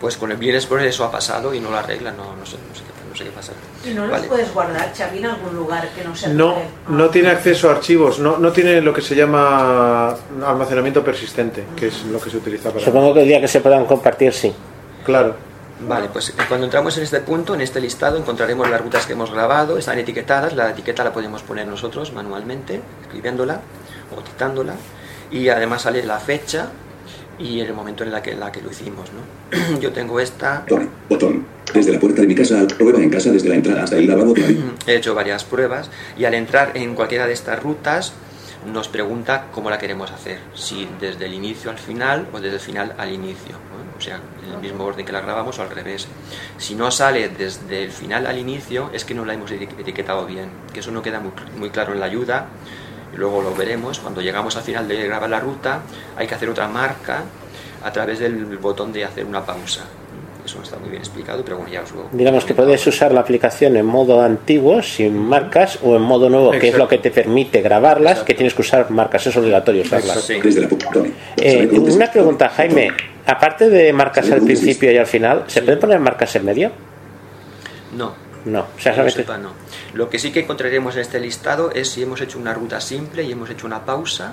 Pues 0.00 0.16
con 0.16 0.30
el 0.30 0.54
Explorer 0.54 0.88
eso 0.88 1.04
ha 1.04 1.10
pasado 1.10 1.54
y 1.54 1.60
no 1.60 1.70
lo 1.70 1.78
arreglan, 1.78 2.16
no, 2.16 2.36
no 2.36 2.44
sé, 2.44 2.56
no 2.68 2.74
sé 2.74 2.82
qué, 2.82 3.08
no 3.10 3.16
sé 3.16 3.24
qué 3.24 3.30
pasa. 3.30 3.52
¿Y 3.84 3.94
no 3.94 4.02
los 4.02 4.10
Vale. 4.10 4.28
puedes 4.28 4.52
guardar, 4.52 4.92
Xavi, 4.94 5.18
en 5.18 5.26
algún 5.26 5.54
lugar 5.56 5.88
que 5.94 6.04
no 6.04 6.14
sea 6.14 6.28
No, 6.28 6.56
no 6.88 7.08
tiene 7.08 7.30
acceso 7.30 7.70
a 7.70 7.72
archivos, 7.72 8.18
no, 8.18 8.36
no 8.36 8.52
tiene 8.52 8.82
lo 8.82 8.92
que 8.92 9.00
se 9.00 9.14
llama 9.14 10.14
almacenamiento 10.44 11.02
persistente, 11.02 11.64
que 11.74 11.86
es 11.86 12.04
lo 12.04 12.20
que 12.20 12.28
se 12.28 12.36
utiliza 12.36 12.70
para... 12.70 12.84
Supongo 12.84 13.14
que 13.14 13.22
el 13.22 13.28
día 13.28 13.40
que 13.40 13.48
se 13.48 13.60
puedan 13.60 13.86
compartir, 13.86 14.34
sí. 14.34 14.52
Claro. 15.04 15.34
Vale, 15.78 16.08
pues 16.10 16.34
cuando 16.48 16.64
entramos 16.64 16.96
en 16.96 17.02
este 17.02 17.20
punto, 17.20 17.54
en 17.54 17.60
este 17.60 17.80
listado, 17.80 18.16
encontraremos 18.16 18.68
las 18.68 18.80
rutas 18.80 19.06
que 19.06 19.12
hemos 19.12 19.30
grabado, 19.30 19.76
están 19.76 19.98
etiquetadas, 19.98 20.54
la 20.54 20.70
etiqueta 20.70 21.04
la 21.04 21.12
podemos 21.12 21.42
poner 21.42 21.66
nosotros 21.66 22.12
manualmente, 22.12 22.80
escribiéndola 23.02 23.60
o 24.16 24.20
dictándola, 24.22 24.74
y 25.30 25.48
además 25.48 25.82
sale 25.82 26.02
la 26.04 26.18
fecha 26.18 26.70
y 27.38 27.60
el 27.60 27.72
momento 27.74 28.02
en 28.04 28.10
la 28.12 28.22
que, 28.22 28.32
en 28.32 28.40
la 28.40 28.50
que 28.52 28.60
lo 28.62 28.70
hicimos, 28.70 29.10
¿no? 29.12 29.78
Yo 29.80 29.92
tengo 29.92 30.18
esta, 30.20 30.64
Pone. 30.66 30.88
Botón. 31.08 31.44
Desde 31.74 31.92
la 31.92 32.00
puerta 32.00 32.22
de 32.22 32.26
mi 32.28 32.34
casa 32.34 32.66
prueba 32.66 32.98
en 33.00 33.10
casa 33.10 33.30
desde 33.30 33.48
la 33.48 33.56
entrada 33.56 33.82
hasta 33.84 33.96
el 33.96 34.06
lavabo. 34.06 34.34
he 34.86 34.94
hecho 34.94 35.14
varias 35.14 35.44
pruebas, 35.44 35.90
y 36.16 36.24
al 36.24 36.34
entrar 36.34 36.72
en 36.76 36.94
cualquiera 36.94 37.26
de 37.26 37.32
estas 37.34 37.62
rutas, 37.62 38.12
nos 38.72 38.88
pregunta 38.88 39.46
cómo 39.52 39.68
la 39.70 39.78
queremos 39.78 40.10
hacer, 40.10 40.38
si 40.54 40.88
desde 41.00 41.26
el 41.26 41.34
inicio 41.34 41.70
al 41.70 41.78
final 41.78 42.26
o 42.32 42.40
desde 42.40 42.56
el 42.56 42.60
final 42.60 42.94
al 42.98 43.12
inicio, 43.12 43.52
¿no? 43.52 43.96
o 43.96 44.00
sea, 44.00 44.20
en 44.44 44.52
el 44.54 44.58
mismo 44.60 44.84
orden 44.84 45.04
que 45.06 45.12
la 45.12 45.20
grabamos 45.20 45.58
o 45.58 45.62
al 45.62 45.70
revés. 45.70 46.06
Si 46.58 46.74
no 46.74 46.90
sale 46.90 47.28
desde 47.28 47.84
el 47.84 47.90
final 47.90 48.26
al 48.26 48.38
inicio, 48.38 48.90
es 48.92 49.04
que 49.04 49.14
no 49.14 49.24
la 49.24 49.34
hemos 49.34 49.50
eti- 49.52 49.68
etiquetado 49.78 50.26
bien, 50.26 50.48
que 50.72 50.80
eso 50.80 50.90
no 50.90 51.00
queda 51.02 51.20
muy, 51.20 51.32
muy 51.58 51.70
claro 51.70 51.92
en 51.92 52.00
la 52.00 52.06
ayuda, 52.06 52.46
luego 53.16 53.42
lo 53.42 53.54
veremos, 53.54 53.98
cuando 53.98 54.20
llegamos 54.20 54.56
al 54.56 54.62
final 54.62 54.86
de 54.86 55.06
grabar 55.06 55.28
la 55.28 55.40
ruta, 55.40 55.80
hay 56.16 56.26
que 56.26 56.34
hacer 56.34 56.48
otra 56.48 56.68
marca 56.68 57.24
a 57.82 57.92
través 57.92 58.18
del 58.18 58.44
botón 58.58 58.92
de 58.92 59.04
hacer 59.04 59.24
una 59.24 59.44
pausa. 59.44 59.84
Eso 60.44 60.58
no 60.58 60.64
está 60.64 60.78
muy 60.78 60.90
bien 60.90 61.02
explicado, 61.02 61.42
pero 61.44 61.56
bueno, 61.56 61.72
ya 61.72 61.82
os 61.82 61.90
lo 61.90 62.08
Digamos 62.12 62.44
que 62.44 62.54
puedes 62.54 62.86
usar 62.86 63.10
la 63.10 63.20
aplicación 63.20 63.76
en 63.76 63.84
modo 63.84 64.22
antiguo, 64.22 64.80
sin 64.80 65.18
marcas, 65.18 65.80
o 65.82 65.96
en 65.96 66.02
modo 66.02 66.30
nuevo, 66.30 66.52
que 66.52 66.68
es 66.68 66.78
lo 66.78 66.86
que 66.86 66.98
te 66.98 67.10
permite 67.10 67.62
grabarlas, 67.62 68.20
que 68.20 68.34
tienes 68.34 68.54
que 68.54 68.62
usar 68.62 68.88
marcas, 68.90 69.26
es 69.26 69.36
obligatorio 69.36 69.82
usarlas. 69.82 70.20
Sí. 70.20 70.40
Desde 70.40 70.60
la 70.60 70.68
puerta. 70.68 70.90
Pone. 70.90 71.12
Eh, 71.36 71.68
una 71.72 72.10
pregunta, 72.12 72.48
Jaime. 72.50 72.92
Aparte 73.26 73.68
de 73.68 73.92
marcas 73.92 74.30
al 74.30 74.42
principio 74.42 74.92
y 74.92 74.96
al 74.98 75.06
final, 75.06 75.44
¿se 75.48 75.62
pueden 75.62 75.80
poner 75.80 75.98
marcas 75.98 76.36
en 76.36 76.44
medio? 76.44 76.70
No, 77.96 78.14
No, 78.46 78.66
solamente... 78.78 79.12
sepa, 79.12 79.36
no. 79.38 79.50
Lo 79.92 80.08
que 80.08 80.18
sí 80.18 80.32
que 80.32 80.40
encontraremos 80.40 80.94
en 80.94 81.02
este 81.02 81.20
listado 81.20 81.70
es 81.72 81.90
si 81.90 82.02
hemos 82.02 82.20
hecho 82.22 82.38
una 82.38 82.54
ruta 82.54 82.80
simple 82.80 83.22
y 83.24 83.32
hemos 83.32 83.50
hecho 83.50 83.66
una 83.66 83.84
pausa. 83.84 84.32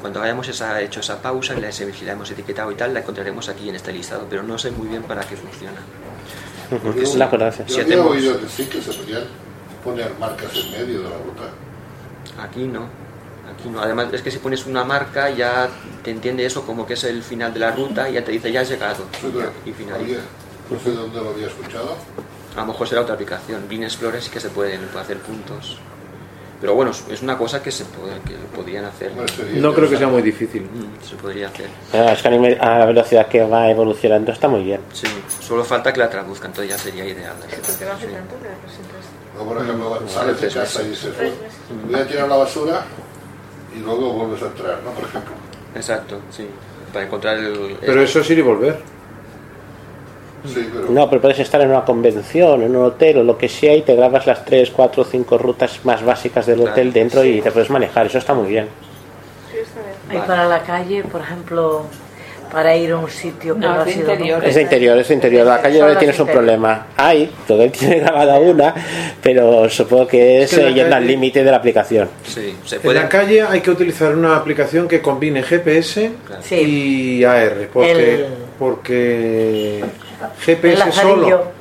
Cuando 0.00 0.20
hayamos 0.22 0.46
esa- 0.48 0.80
hecho 0.82 1.00
esa 1.00 1.22
pausa 1.22 1.54
y 1.56 1.60
la, 1.60 1.72
si 1.72 1.84
la 2.04 2.12
hemos 2.12 2.30
etiquetado 2.30 2.70
y 2.70 2.74
tal, 2.74 2.92
la 2.92 3.00
encontraremos 3.00 3.48
aquí 3.48 3.68
en 3.68 3.76
este 3.76 3.92
listado, 3.92 4.26
pero 4.28 4.42
no 4.42 4.58
sé 4.58 4.70
muy 4.70 4.88
bien 4.88 5.02
para 5.04 5.22
qué 5.22 5.36
funciona. 5.36 5.80
Porque 6.68 7.00
Yo, 7.00 7.06
si- 7.06 7.22
acuerdo, 7.22 7.44
gracias. 7.46 7.68
yo 7.68 7.74
si 7.76 7.80
hacemos- 7.80 8.06
oído 8.10 8.38
sí, 8.48 8.66
que 8.66 8.82
se 8.82 8.92
podían 8.92 9.22
poner 9.82 10.10
marcas 10.20 10.50
en 10.54 10.70
medio 10.72 11.02
de 11.02 11.08
la 11.08 11.16
ruta. 11.16 12.42
Aquí 12.42 12.64
no. 12.64 12.88
Aquí 13.54 13.68
no. 13.68 13.80
Además, 13.80 14.08
es 14.12 14.22
que 14.22 14.30
si 14.32 14.38
pones 14.38 14.66
una 14.66 14.84
marca 14.84 15.30
ya 15.30 15.68
te 16.02 16.10
entiende 16.10 16.44
eso 16.44 16.66
como 16.66 16.84
que 16.84 16.94
es 16.94 17.04
el 17.04 17.22
final 17.22 17.54
de 17.54 17.60
la 17.60 17.70
ruta 17.70 18.08
y 18.10 18.14
ya 18.14 18.24
te 18.24 18.32
dice 18.32 18.50
ya 18.50 18.62
has 18.62 18.68
llegado. 18.68 19.04
Sí, 19.20 19.30
pero 19.32 19.52
Y 19.64 19.70
finaliza. 19.72 20.04
oye, 20.04 20.18
no 20.70 20.78
sé 20.80 20.90
dónde 20.90 21.20
lo 21.20 21.30
había 21.30 21.46
escuchado. 21.46 21.96
A 22.56 22.60
lo 22.60 22.66
mejor 22.66 22.88
será 22.88 23.02
otra 23.02 23.14
aplicación. 23.14 23.64
Bean 23.68 23.82
Explorer 23.84 24.22
sí 24.22 24.30
que 24.30 24.40
se 24.40 24.48
puede, 24.48 24.78
puede 24.78 25.04
hacer 25.04 25.18
puntos. 25.18 25.78
Pero 26.58 26.74
bueno, 26.74 26.90
es- 26.90 27.20
una 27.20 27.36
cosa 27.36 27.62
que 27.62 27.70
se 27.70 27.84
puede, 27.84 28.18
que 28.22 28.32
lo 28.32 28.46
podrían 28.54 28.86
hacer. 28.86 29.12
No 29.56 29.74
creo 29.74 29.90
que 29.90 29.98
sea 29.98 30.08
muy 30.08 30.22
difícil. 30.22 30.62
Mm, 30.62 31.04
Se 31.04 31.14
podría 31.16 31.48
hacer. 31.48 31.68
Ah, 31.92 32.12
es 32.12 32.22
que 32.22 32.28
a 32.28 32.64
a 32.74 32.78
la 32.78 32.86
velocidad 32.86 33.26
que 33.28 33.42
va 33.44 33.68
evolucionando 33.70 34.32
está 34.32 34.48
muy 34.48 34.62
bien. 34.62 34.80
Sí, 34.92 35.06
solo 35.40 35.62
falta 35.64 35.92
que 35.92 36.00
la 36.00 36.08
traduzcan, 36.08 36.50
entonces 36.52 36.70
ya 36.74 36.78
sería 36.82 37.04
ideal. 37.04 37.34
¿Por 37.38 37.48
qué 37.48 37.84
no 37.84 37.92
hace 37.92 38.06
tanto 38.06 38.36
que 38.40 38.48
la 38.48 38.54
presentas? 38.56 39.04
O 39.38 39.44
por 39.44 39.62
ejemplo, 39.62 40.02
sales 40.08 40.40
de 40.40 40.48
casa 40.48 40.82
y 40.82 40.88
dices, 40.88 41.12
voy 41.90 42.00
a 42.00 42.06
tirar 42.06 42.26
la 42.26 42.36
basura 42.36 42.84
y 43.76 43.80
luego 43.80 44.12
vuelves 44.14 44.42
a 44.42 44.46
entrar, 44.46 44.78
¿no? 44.82 44.92
Por 44.92 45.04
ejemplo. 45.04 45.32
Exacto, 45.74 46.20
sí. 46.30 46.48
Para 46.90 47.04
encontrar 47.04 47.36
el. 47.36 47.76
Pero 47.82 48.00
eso 48.00 48.20
es 48.20 48.30
ir 48.30 48.38
y 48.38 48.42
volver. 48.42 48.80
Sí, 50.44 50.68
pero 50.72 50.90
No, 50.90 51.08
pero 51.08 51.20
puedes 51.22 51.38
estar 51.40 51.60
en 51.60 51.70
una 51.70 51.84
convención, 51.84 52.62
en 52.62 52.74
un 52.76 52.84
hotel 52.84 53.18
o 53.18 53.22
lo 53.24 53.36
que 53.38 53.48
sea 53.48 53.74
y 53.74 53.82
te 53.82 53.94
grabas 53.96 54.26
las 54.26 54.44
3, 54.44 54.70
4, 54.70 55.04
5 55.04 55.38
rutas 55.38 55.80
más 55.84 56.04
básicas 56.04 56.46
del 56.46 56.56
Claro. 56.56 56.72
hotel 56.72 56.92
dentro 56.92 57.24
y 57.24 57.40
te 57.40 57.50
puedes 57.50 57.70
manejar. 57.70 58.06
Eso 58.06 58.18
está 58.18 58.34
muy 58.34 58.48
bien. 58.48 58.68
Sí, 59.52 59.58
está 59.58 59.80
bien. 60.10 60.22
Y 60.22 60.26
para 60.26 60.46
la 60.46 60.60
calle, 60.62 61.02
por 61.04 61.20
ejemplo, 61.20 61.86
para 62.52 62.76
ir 62.76 62.92
a 62.92 62.96
un 62.98 63.10
sitio 63.10 63.54
que 63.54 63.60
No, 63.60 63.72
ha 63.72 63.84
de 63.84 63.92
sido 63.92 64.12
interior. 64.12 64.44
Es 64.44 64.54
de 64.54 64.62
interior, 64.62 64.98
es 64.98 65.08
de 65.08 65.14
interior. 65.14 65.46
La 65.46 65.60
calle 65.60 65.80
las 65.80 65.98
tienes 65.98 66.16
un 66.20 66.22
interior. 66.28 66.44
problema. 66.44 66.86
Hay, 66.96 67.28
todo 67.48 67.62
él 67.62 67.72
tiene 67.72 67.98
grabada 67.98 68.38
una, 68.38 68.72
pero 69.20 69.68
supongo 69.68 70.06
que 70.06 70.42
es 70.42 70.52
Es 70.52 70.58
que 70.60 70.72
yendo 70.74 70.94
al 70.94 71.04
límite 71.06 71.42
de 71.42 71.50
la 71.50 71.56
aplicación. 71.56 72.08
Sí, 72.24 72.56
se 72.64 72.76
En 72.76 72.82
puede. 72.82 73.00
la 73.00 73.08
calle 73.08 73.42
hay 73.42 73.60
que 73.60 73.70
utilizar 73.72 74.14
una 74.14 74.36
aplicación 74.36 74.86
que 74.86 75.02
combine 75.02 75.42
GPS 75.42 76.12
y 76.52 77.24
AR, 77.24 77.68
porque, 77.72 78.14
El- 78.14 78.26
porque 78.58 79.84
GPS 80.44 80.92
solo... 80.92 81.52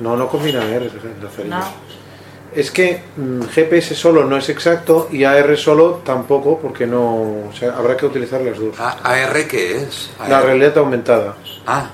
No, 0.00 0.16
no 0.16 0.28
combina 0.28 0.60
AR, 0.60 0.82
el 0.82 0.90
lazarillo. 1.22 1.56
No. 1.56 1.64
es 2.54 2.70
que 2.70 3.02
mm, 3.16 3.42
GPS 3.44 3.94
solo 3.94 4.24
no 4.24 4.36
es 4.36 4.48
exacto 4.50 5.08
y 5.10 5.24
AR 5.24 5.56
solo 5.56 6.02
tampoco, 6.04 6.58
porque 6.58 6.86
no. 6.86 7.48
O 7.48 7.52
sea, 7.58 7.74
habrá 7.76 7.96
que 7.96 8.04
utilizar 8.04 8.42
las 8.42 8.58
dos. 8.58 8.78
¿AR 8.78 9.48
qué 9.48 9.82
es? 9.82 10.10
La 10.28 10.42
realidad 10.42 10.76
aumentada. 10.78 11.36
Ah. 11.66 11.88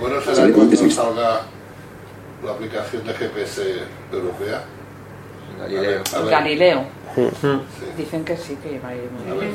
Bueno, 0.00 0.20
será 0.20 0.34
¿Sabe 0.34 0.52
cuánto 0.52 0.76
cuando 0.76 0.94
salga 0.94 1.42
la 2.44 2.52
aplicación 2.52 3.04
de 3.04 3.14
GPS 3.14 3.62
europea. 4.12 4.64
Galileo. 5.60 6.02
A 6.14 6.20
ver, 6.20 6.30
Galileo. 6.30 6.84
Dicen 7.96 8.24
que 8.24 8.36
sí, 8.36 8.56
que 8.62 8.78
va 8.78 8.88
a 8.88 8.94
ir 8.94 9.10
muy 9.10 9.46
bien. 9.46 9.54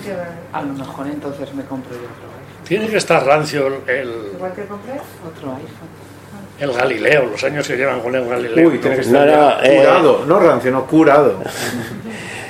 A 0.53 0.61
lo 0.61 0.73
mejor 0.73 1.07
entonces 1.07 1.53
me 1.53 1.63
compro 1.65 1.91
yo 1.93 2.03
otro. 2.03 2.34
Tiene 2.67 2.87
que 2.87 2.97
estar 2.97 3.23
rancio 3.25 3.67
el, 3.67 3.89
el, 3.89 4.09
¿Igual 4.35 4.53
te 4.53 4.65
compré? 4.65 4.93
Otro 4.93 5.51
iPhone. 5.51 6.59
el 6.59 6.73
Galileo, 6.73 7.25
los 7.27 7.43
años 7.43 7.67
que 7.67 7.77
llevan 7.77 8.01
con 8.01 8.15
el 8.15 8.27
Galileo. 8.27 8.69
Uy, 8.69 8.79
tiene 8.79 8.95
que 8.95 9.01
estar 9.03 9.27
no, 9.27 9.31
ya 9.31 9.59
eh, 9.63 9.77
curado, 9.77 10.25
no 10.25 10.39
rancio, 10.39 10.71
no 10.71 10.85
curado. 10.85 11.43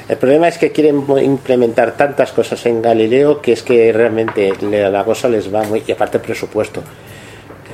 El 0.07 0.17
problema 0.17 0.47
es 0.47 0.59
que 0.59 0.71
quieren 0.71 1.03
implementar 1.23 1.97
tantas 1.97 2.31
cosas 2.31 2.63
en 2.67 2.79
Galileo 2.81 3.41
que 3.41 3.53
es 3.53 3.63
que 3.63 3.91
realmente 3.91 4.53
la 4.61 5.03
cosa 5.03 5.27
les 5.27 5.53
va 5.53 5.63
muy. 5.63 5.83
Y 5.87 5.91
aparte 5.91 6.17
el 6.17 6.23
presupuesto. 6.23 6.83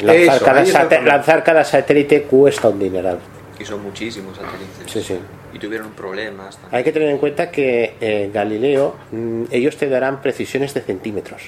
Eso, 0.01 0.43
cada, 0.43 0.63
lanzar 1.01 1.43
cada 1.43 1.65
satélite 1.65 2.23
cuesta 2.23 2.69
un 2.69 2.79
dineral. 2.79 3.19
Y 3.59 3.65
son 3.65 3.83
muchísimos 3.83 4.37
satélites. 4.37 4.91
Sí, 4.91 5.01
sí. 5.03 5.19
Y 5.53 5.59
tuvieron 5.59 5.91
problemas. 5.91 6.55
también. 6.55 6.77
Hay 6.77 6.83
que 6.85 6.93
tener 6.93 7.09
en 7.09 7.17
cuenta 7.17 7.51
que 7.51 7.95
eh, 7.99 8.31
Galileo, 8.33 8.95
mm, 9.11 9.43
ellos 9.51 9.75
te 9.75 9.89
darán 9.89 10.21
precisiones 10.21 10.73
de 10.73 10.81
centímetros. 10.81 11.41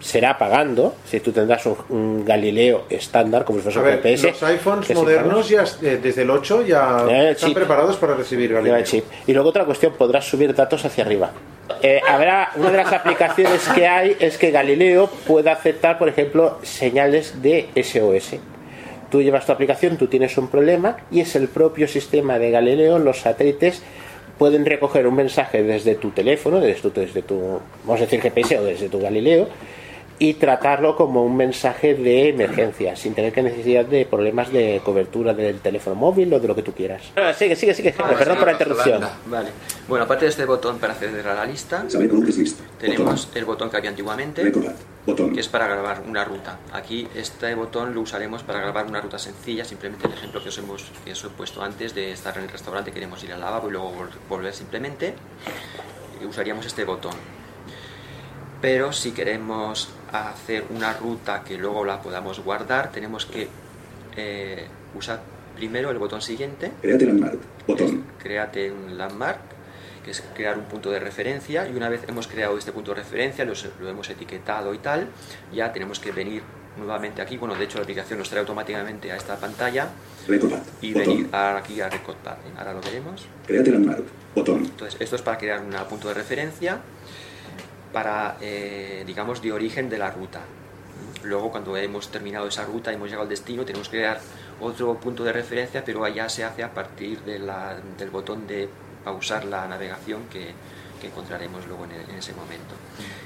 Será 0.00 0.38
pagando, 0.38 0.94
si 1.04 1.18
tú 1.20 1.32
tendrás 1.32 1.66
un, 1.66 1.76
un 1.88 2.24
Galileo 2.24 2.84
estándar, 2.88 3.44
como 3.44 3.58
si 3.58 3.64
fuese 3.64 3.78
A 3.78 3.82
un 3.82 3.88
ver, 3.88 3.96
GPS. 4.02 4.30
los 4.30 4.42
iPhones 4.44 4.94
modernos 4.94 5.48
ya 5.48 5.64
eh, 5.82 5.98
desde 6.00 6.22
el 6.22 6.30
8 6.30 6.62
ya 6.66 7.04
el 7.08 7.26
están 7.28 7.52
preparados 7.52 7.96
para 7.96 8.14
recibir 8.14 8.52
Galileo. 8.52 8.82
chip. 8.84 9.04
Y 9.26 9.32
luego 9.32 9.48
otra 9.48 9.64
cuestión, 9.64 9.94
podrás 9.98 10.24
subir 10.24 10.54
datos 10.54 10.84
hacia 10.84 11.04
arriba. 11.04 11.32
Eh, 11.82 12.00
habrá 12.08 12.50
una 12.56 12.70
de 12.70 12.76
las 12.76 12.92
aplicaciones 12.92 13.68
que 13.74 13.86
hay 13.86 14.16
es 14.20 14.38
que 14.38 14.50
Galileo 14.50 15.08
pueda 15.26 15.52
aceptar, 15.52 15.98
por 15.98 16.08
ejemplo, 16.08 16.58
señales 16.62 17.42
de 17.42 17.68
SOS. 17.74 18.36
Tú 19.10 19.22
llevas 19.22 19.46
tu 19.46 19.52
aplicación, 19.52 19.96
tú 19.96 20.06
tienes 20.06 20.36
un 20.38 20.48
problema 20.48 20.96
y 21.10 21.20
es 21.20 21.34
el 21.34 21.48
propio 21.48 21.88
sistema 21.88 22.38
de 22.38 22.50
Galileo, 22.50 22.98
los 22.98 23.20
satélites 23.20 23.82
pueden 24.38 24.64
recoger 24.66 25.06
un 25.06 25.16
mensaje 25.16 25.62
desde 25.62 25.94
tu 25.96 26.10
teléfono, 26.10 26.60
desde 26.60 26.80
tu, 26.82 27.00
desde 27.00 27.22
tu 27.22 27.60
vamos 27.84 28.00
a 28.00 28.04
decir 28.04 28.20
GPS 28.20 28.58
o 28.58 28.64
desde 28.64 28.88
tu 28.88 29.00
Galileo 29.00 29.48
y 30.20 30.34
tratarlo 30.34 30.96
como 30.96 31.22
un 31.24 31.36
mensaje 31.36 31.94
de 31.94 32.30
emergencia, 32.30 32.96
sin 32.96 33.14
tener 33.14 33.32
que 33.32 33.40
necesidad 33.42 33.84
de 33.84 34.04
problemas 34.04 34.52
de 34.52 34.80
cobertura 34.84 35.32
del 35.32 35.60
teléfono 35.60 35.94
móvil 35.94 36.34
o 36.34 36.40
de 36.40 36.48
lo 36.48 36.56
que 36.56 36.62
tú 36.62 36.72
quieras. 36.72 37.02
Ah, 37.14 37.32
sigue, 37.32 37.54
sigue, 37.54 37.72
sigue. 37.72 37.92
Perdón 37.92 38.36
por 38.38 38.46
la 38.46 38.52
interrupción. 38.52 39.00
Vale. 39.26 39.50
Bueno, 39.86 40.04
aparte 40.06 40.24
de 40.24 40.30
este 40.30 40.44
botón 40.44 40.78
para 40.78 40.94
acceder 40.94 41.26
a 41.28 41.34
la 41.34 41.44
lista, 41.44 41.84
tenemos 42.80 43.28
el 43.34 43.44
botón 43.44 43.70
que 43.70 43.76
había 43.76 43.90
antiguamente, 43.90 44.42
Recordad. 44.42 44.74
Botón. 45.06 45.32
que 45.32 45.40
es 45.40 45.48
para 45.48 45.66
grabar 45.68 46.02
una 46.06 46.24
ruta. 46.24 46.58
Aquí 46.72 47.06
este 47.14 47.54
botón 47.54 47.94
lo 47.94 48.00
usaremos 48.02 48.42
para 48.42 48.60
grabar 48.60 48.86
una 48.86 49.00
ruta 49.00 49.18
sencilla, 49.18 49.64
simplemente 49.64 50.06
el 50.06 50.12
ejemplo 50.14 50.42
que 50.42 50.48
os, 50.50 50.58
hemos, 50.58 50.84
que 51.04 51.12
os 51.12 51.24
he 51.24 51.28
puesto 51.28 51.62
antes 51.62 51.94
de 51.94 52.12
estar 52.12 52.36
en 52.36 52.42
el 52.44 52.48
restaurante, 52.50 52.90
queremos 52.92 53.22
ir 53.24 53.32
al 53.32 53.40
lavabo 53.40 53.68
y 53.68 53.72
luego 53.72 53.92
vol- 53.92 54.10
volver 54.28 54.52
simplemente, 54.52 55.14
y 56.20 56.26
usaríamos 56.26 56.66
este 56.66 56.84
botón. 56.84 57.14
Pero 58.60 58.92
si 58.92 59.12
queremos 59.12 59.88
hacer 60.12 60.64
una 60.70 60.92
ruta 60.94 61.42
que 61.44 61.56
luego 61.58 61.84
la 61.84 62.00
podamos 62.00 62.40
guardar, 62.40 62.90
tenemos 62.92 63.26
que 63.26 63.48
eh, 64.16 64.66
usar 64.94 65.20
primero 65.56 65.90
el 65.90 65.98
botón 65.98 66.22
siguiente, 66.22 66.72
Créate 66.82 67.06
landmark. 67.06 67.38
Botón. 67.66 68.04
créate 68.18 68.70
un 68.70 68.96
landmark, 68.96 69.38
que 70.04 70.12
es 70.12 70.22
crear 70.34 70.56
un 70.56 70.64
punto 70.64 70.90
de 70.90 71.00
referencia, 71.00 71.68
y 71.68 71.74
una 71.76 71.88
vez 71.88 72.02
hemos 72.08 72.26
creado 72.28 72.56
este 72.56 72.72
punto 72.72 72.92
de 72.94 72.98
referencia, 73.02 73.44
los- 73.44 73.68
lo 73.80 73.88
hemos 73.88 74.08
etiquetado 74.08 74.72
y 74.74 74.78
tal, 74.78 75.08
ya 75.52 75.72
tenemos 75.72 75.98
que 76.00 76.12
venir 76.12 76.42
nuevamente 76.78 77.20
aquí, 77.20 77.36
bueno, 77.36 77.56
de 77.56 77.64
hecho 77.64 77.78
la 77.78 77.82
aplicación 77.82 78.20
nos 78.20 78.28
trae 78.30 78.40
automáticamente 78.40 79.10
a 79.10 79.16
esta 79.16 79.36
pantalla 79.36 79.88
Recordad. 80.28 80.62
y 80.80 80.92
Botón. 80.94 81.08
venir 81.16 81.28
a- 81.34 81.56
aquí 81.56 81.80
a 81.80 81.88
Record 81.90 82.16
Path, 82.18 82.38
¿eh? 82.38 82.52
ahora 82.56 82.72
lo 82.74 82.80
veremos. 82.80 83.26
Créate 83.46 83.70
landmark. 83.72 84.04
Botón. 84.34 84.58
Entonces, 84.64 85.00
esto 85.00 85.16
es 85.16 85.22
para 85.22 85.36
crear 85.38 85.60
un 85.60 85.72
punto 85.88 86.06
de 86.08 86.14
referencia 86.14 86.78
para, 87.92 88.36
eh, 88.40 89.04
digamos, 89.06 89.40
de 89.42 89.52
origen 89.52 89.88
de 89.88 89.98
la 89.98 90.10
ruta. 90.10 90.40
Luego, 91.24 91.50
cuando 91.50 91.76
hemos 91.76 92.08
terminado 92.10 92.46
esa 92.48 92.64
ruta, 92.64 92.92
hemos 92.92 93.06
llegado 93.08 93.22
al 93.24 93.28
destino, 93.28 93.64
tenemos 93.64 93.88
que 93.88 93.98
crear 93.98 94.20
otro 94.60 94.94
punto 94.94 95.24
de 95.24 95.32
referencia, 95.32 95.84
pero 95.84 96.04
allá 96.04 96.28
se 96.28 96.44
hace 96.44 96.62
a 96.62 96.72
partir 96.72 97.20
de 97.22 97.38
la- 97.38 97.76
del 97.98 98.10
botón 98.10 98.46
de 98.46 98.68
pausar 99.04 99.44
la 99.44 99.66
navegación 99.66 100.22
que, 100.30 100.52
que 101.00 101.06
encontraremos 101.08 101.66
luego 101.66 101.84
en, 101.84 101.92
el- 101.92 102.10
en 102.10 102.16
ese 102.16 102.32
momento. 102.34 102.74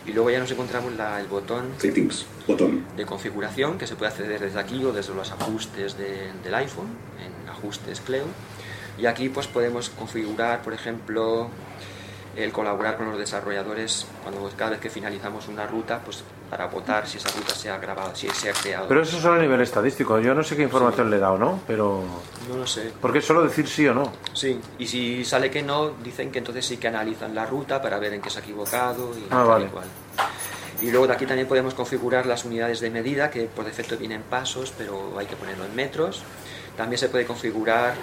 Y 0.06 0.12
luego 0.12 0.30
ya 0.30 0.38
nos 0.38 0.50
encontramos 0.50 0.92
la- 0.94 1.20
el 1.20 1.26
botón 1.26 1.72
Settings. 1.78 2.26
Botón. 2.46 2.84
de 2.96 3.04
configuración 3.06 3.78
que 3.78 3.86
se 3.86 3.94
puede 3.96 4.10
acceder 4.12 4.40
desde 4.40 4.58
aquí 4.60 4.82
o 4.84 4.92
desde 4.92 5.14
los 5.14 5.30
ajustes 5.32 5.96
de- 5.96 6.30
del 6.44 6.54
iPhone, 6.54 6.88
en 7.24 7.48
ajustes 7.48 8.00
Cleo. 8.00 8.24
Y 8.98 9.06
aquí 9.06 9.28
pues 9.30 9.46
podemos 9.46 9.88
configurar, 9.90 10.60
por 10.62 10.74
ejemplo, 10.74 11.48
el 12.36 12.50
colaborar 12.52 12.96
con 12.96 13.10
los 13.10 13.18
desarrolladores 13.18 14.06
cuando 14.22 14.50
cada 14.56 14.70
vez 14.72 14.80
que 14.80 14.88
finalizamos 14.90 15.48
una 15.48 15.66
ruta, 15.66 16.00
pues 16.04 16.24
para 16.48 16.66
votar 16.66 17.06
si 17.06 17.18
esa 17.18 17.30
ruta 17.30 17.54
se 17.54 17.68
ha 17.70 17.78
grabado, 17.78 18.14
si 18.14 18.28
se 18.30 18.50
ha 18.50 18.52
creado. 18.52 18.86
Pero 18.88 19.02
eso 19.02 19.18
solo 19.20 19.34
a 19.34 19.38
nivel 19.42 19.60
estadístico. 19.60 20.18
Yo 20.18 20.34
no 20.34 20.42
sé 20.42 20.56
qué 20.56 20.62
información 20.62 21.10
le 21.10 21.16
he 21.16 21.20
dado, 21.20 21.38
¿no? 21.38 21.60
Pero. 21.66 22.02
No 22.48 22.56
lo 22.56 22.66
sé. 22.66 22.92
Porque 23.00 23.18
es 23.18 23.24
solo 23.24 23.42
decir 23.42 23.66
sí 23.68 23.86
o 23.86 23.94
no. 23.94 24.12
Sí, 24.32 24.60
y 24.78 24.86
si 24.86 25.24
sale 25.24 25.50
que 25.50 25.62
no, 25.62 25.90
dicen 26.02 26.30
que 26.30 26.38
entonces 26.38 26.64
sí 26.66 26.76
que 26.78 26.88
analizan 26.88 27.34
la 27.34 27.46
ruta 27.46 27.80
para 27.80 27.98
ver 27.98 28.14
en 28.14 28.20
qué 28.22 28.30
se 28.30 28.38
ha 28.38 28.42
equivocado 28.42 29.12
y 29.16 29.24
Ah, 29.24 29.28
tal 29.30 29.46
vale. 29.46 29.64
y 29.66 29.68
cual. 29.68 29.86
Y 30.80 30.90
luego 30.90 31.06
de 31.06 31.12
aquí 31.14 31.26
también 31.26 31.46
podemos 31.46 31.74
configurar 31.74 32.26
las 32.26 32.44
unidades 32.44 32.80
de 32.80 32.90
medida, 32.90 33.30
que 33.30 33.42
por 33.44 33.64
defecto 33.64 33.96
vienen 33.96 34.22
pasos, 34.22 34.72
pero 34.76 35.16
hay 35.18 35.26
que 35.26 35.36
ponerlo 35.36 35.64
en 35.64 35.74
metros. 35.76 36.22
También 36.76 36.98
se 36.98 37.08
puede 37.08 37.24
configurar 37.24 37.94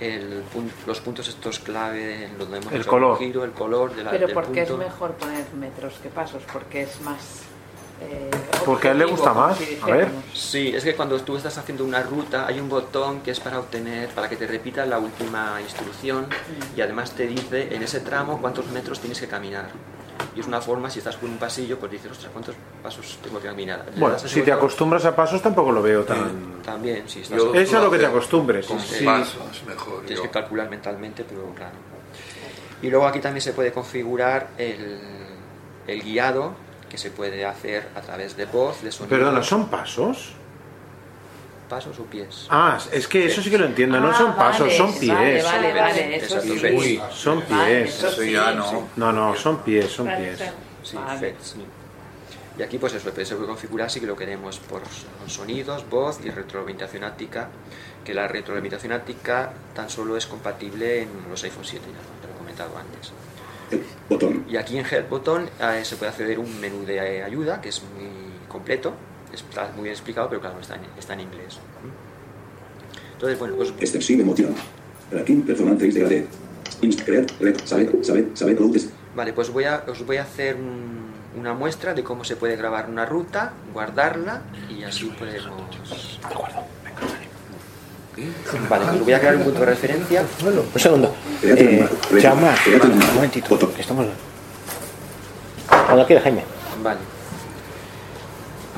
el 0.00 0.42
pun- 0.54 0.70
los 0.86 1.00
puntos 1.00 1.26
estos 1.28 1.58
clave 1.58 2.24
en 2.26 2.38
donde 2.38 2.58
hemos 2.58 2.72
El 2.72 2.80
hecho 2.82 2.90
color. 2.90 3.18
giro, 3.18 3.44
el 3.44 3.52
color 3.52 3.94
de 3.94 4.04
la, 4.04 4.10
Pero 4.10 4.26
del 4.26 4.34
¿por 4.34 4.46
qué 4.52 4.62
es 4.62 4.68
punto. 4.68 4.84
mejor 4.84 5.12
poner 5.14 5.44
metros 5.54 5.94
que 6.02 6.08
pasos? 6.08 6.42
Porque 6.52 6.82
es 6.82 7.00
más... 7.00 7.42
eh, 8.02 8.30
Porque 8.64 8.88
a 8.88 8.92
él 8.92 8.98
le 8.98 9.04
gusta 9.06 9.32
más. 9.32 9.56
si 9.56 9.78
A 9.80 9.86
ver. 9.86 10.08
Sí, 10.34 10.68
es 10.74 10.84
que 10.84 10.94
cuando 10.94 11.18
tú 11.22 11.36
estás 11.36 11.56
haciendo 11.56 11.82
una 11.84 12.02
ruta 12.02 12.46
hay 12.46 12.60
un 12.60 12.68
botón 12.68 13.20
que 13.22 13.30
es 13.30 13.40
para 13.40 13.58
obtener, 13.58 14.10
para 14.10 14.28
que 14.28 14.36
te 14.36 14.46
repita 14.46 14.84
la 14.84 14.98
última 14.98 15.58
instrucción 15.62 16.26
y 16.76 16.80
además 16.82 17.12
te 17.12 17.26
dice 17.26 17.74
en 17.74 17.82
ese 17.82 18.00
tramo 18.00 18.38
cuántos 18.40 18.66
metros 18.68 19.00
tienes 19.00 19.18
que 19.20 19.28
caminar. 19.28 19.70
Y 20.34 20.40
es 20.40 20.46
una 20.46 20.60
forma, 20.60 20.90
si 20.90 20.98
estás 20.98 21.16
por 21.16 21.28
un 21.28 21.38
pasillo, 21.38 21.78
pues 21.78 21.92
dices, 21.92 22.10
ostras, 22.12 22.30
¿cuántos 22.32 22.54
pasos 22.82 23.18
tengo 23.22 23.40
que 23.40 23.48
caminar? 23.48 23.86
Bueno, 23.96 24.18
si 24.18 24.42
te 24.42 24.52
acostumbras 24.52 25.04
a 25.04 25.14
pasos 25.16 25.40
tampoco 25.42 25.72
lo 25.72 25.82
veo 25.82 26.04
tan. 26.04 26.62
También, 26.62 27.08
si 27.08 27.20
estás... 27.20 27.38
Yo 27.38 27.54
Es 27.54 27.72
a 27.74 27.80
lo 27.80 27.90
que 27.90 27.98
te 27.98 28.06
acostumbres. 28.06 28.66
Con 28.66 28.78
Sí. 28.80 29.04
pasos, 29.04 29.62
mejor. 29.66 30.00
Tienes 30.00 30.16
yo. 30.18 30.22
que 30.22 30.30
calcular 30.30 30.68
mentalmente, 30.68 31.24
pero 31.24 31.52
claro. 31.54 31.74
Y 32.82 32.88
luego 32.90 33.06
aquí 33.06 33.20
también 33.20 33.40
se 33.40 33.52
puede 33.52 33.72
configurar 33.72 34.48
el, 34.58 34.98
el 35.86 36.02
guiado, 36.02 36.52
que 36.90 36.98
se 36.98 37.10
puede 37.10 37.44
hacer 37.46 37.88
a 37.94 38.00
través 38.00 38.36
de 38.36 38.44
voz, 38.46 38.82
de 38.82 38.92
sonido. 38.92 39.16
Perdona, 39.16 39.42
¿son 39.42 39.68
pasos? 39.68 40.32
¿Pasos 41.68 41.98
o 41.98 42.04
pies? 42.04 42.46
Ah, 42.48 42.78
es 42.92 43.08
que 43.08 43.26
eso 43.26 43.42
sí 43.42 43.50
que 43.50 43.58
lo 43.58 43.66
entiendo. 43.66 43.98
No 43.98 44.10
Ah, 44.10 44.14
son 44.14 44.36
pasos, 44.36 44.72
son 44.74 44.92
pies. 44.98 45.12
Vale, 45.12 45.42
vale, 45.42 45.72
vale, 45.74 46.16
eso 46.16 46.40
sí. 46.40 46.50
Uy, 46.52 47.00
Son 47.12 47.42
pies. 47.42 47.88
eso 47.94 48.08
Eso 48.08 48.22
sí, 48.22 48.32
ya 48.32 48.50
sí. 48.52 48.56
no. 48.56 48.88
No, 48.96 49.12
no, 49.12 49.34
son 49.36 49.58
pies, 49.62 49.90
son 49.90 50.06
Vale, 50.06 50.36
pies. 50.36 50.50
Sí, 50.82 50.96
Vale. 50.96 51.18
FET, 51.18 51.36
sí. 51.40 51.64
Y 52.58 52.62
aquí 52.62 52.78
pues 52.78 52.94
eso, 52.94 53.10
se 53.12 53.34
puede 53.34 53.46
configurar 53.48 53.90
si 53.90 54.00
que 54.00 54.06
lo 54.06 54.16
queremos 54.16 54.58
por 54.60 54.80
sonidos, 55.26 55.84
voz 55.90 56.20
y 56.24 56.30
retroalimentación 56.30 57.04
áptica, 57.04 57.48
que 58.04 58.14
la 58.14 58.28
retroalimentación 58.28 58.92
áptica 58.92 59.52
tan 59.74 59.90
solo 59.90 60.16
es 60.16 60.26
compatible 60.26 61.02
en 61.02 61.08
los 61.28 61.42
iPhone 61.44 61.64
7, 61.64 61.84
ya 61.84 62.20
te 62.22 62.28
lo 62.28 62.34
he 62.34 62.38
comentado 62.38 62.70
antes. 62.78 63.12
Botón. 64.08 64.46
Y 64.48 64.56
aquí 64.56 64.78
en 64.78 64.86
Help 64.86 65.10
Button 65.10 65.50
eh, 65.60 65.80
se 65.84 65.96
puede 65.96 66.12
acceder 66.12 66.36
a 66.36 66.40
un 66.40 66.60
menú 66.60 66.86
de 66.86 67.22
ayuda 67.24 67.60
que 67.60 67.68
es 67.70 67.82
muy 67.82 68.08
completo, 68.48 68.94
está 69.36 69.70
muy 69.74 69.84
bien 69.84 69.92
explicado, 69.94 70.28
pero 70.28 70.40
claro, 70.40 70.56
está 70.60 70.74
en, 70.74 70.82
está 70.98 71.14
en 71.14 71.20
inglés. 71.20 71.58
Entonces, 73.14 73.38
bueno, 73.38 73.54
pues 73.56 73.72
Extensive 73.80 74.22
emoción. 74.22 74.54
Rakim 75.12 75.42
performance 75.42 75.80
de. 75.94 76.26
Saber. 77.64 77.96
Saber. 78.02 78.26
Saber 78.34 78.56
columnas. 78.56 78.88
Vale, 79.14 79.32
pues 79.32 79.50
voy 79.50 79.64
a, 79.64 79.84
os 79.88 80.04
voy 80.04 80.18
a 80.18 80.22
hacer 80.22 80.56
un- 80.56 81.06
una 81.38 81.54
muestra 81.54 81.94
de 81.94 82.02
cómo 82.02 82.24
se 82.24 82.36
puede 82.36 82.56
grabar 82.56 82.88
una 82.90 83.04
ruta, 83.06 83.52
guardarla 83.72 84.42
y 84.70 84.82
así 84.84 85.06
podemos... 85.18 85.52
Vale, 88.70 88.84
pues 88.86 89.00
voy 89.04 89.12
a 89.12 89.18
crear 89.20 89.36
un 89.36 89.42
punto 89.44 89.60
de 89.60 89.66
referencia. 89.66 90.22
Un 90.74 90.80
segundo. 90.80 91.14
Eh, 91.42 91.86
llama. 92.18 92.54
Un 92.82 93.14
momentito. 93.14 93.74
Que 93.74 93.80
Estamos. 93.82 94.06
Cuando 95.68 96.06
quieras, 96.06 96.24
Jaime. 96.24 96.44
Vale. 96.82 96.98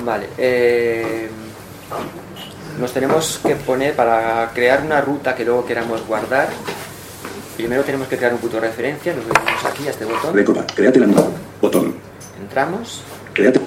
Vale. 0.05 0.29
eh, 0.39 1.29
nos 2.79 2.93
tenemos 2.93 3.41
que 3.45 3.57
poner 3.57 3.95
para 3.97 4.51
crear 4.55 4.83
una 4.85 5.01
ruta 5.01 5.35
que 5.35 5.45
luego 5.45 5.67
queramos 5.67 6.07
guardar. 6.07 6.49
Primero 7.57 7.83
tenemos 7.83 8.07
que 8.07 8.17
crear 8.17 8.33
un 8.33 8.39
punto 8.39 8.61
de 8.61 8.69
referencia, 8.69 9.13
nos 9.15 9.27
venimos 9.27 9.65
aquí 9.65 9.87
a 9.89 9.91
este 9.91 10.05
botón. 10.05 10.33
Recopa. 10.33 10.65
Create 10.75 11.01
landmark. 11.01 11.29
Botón. 11.61 11.95
Entramos. 12.41 13.03
Create. 13.33 13.61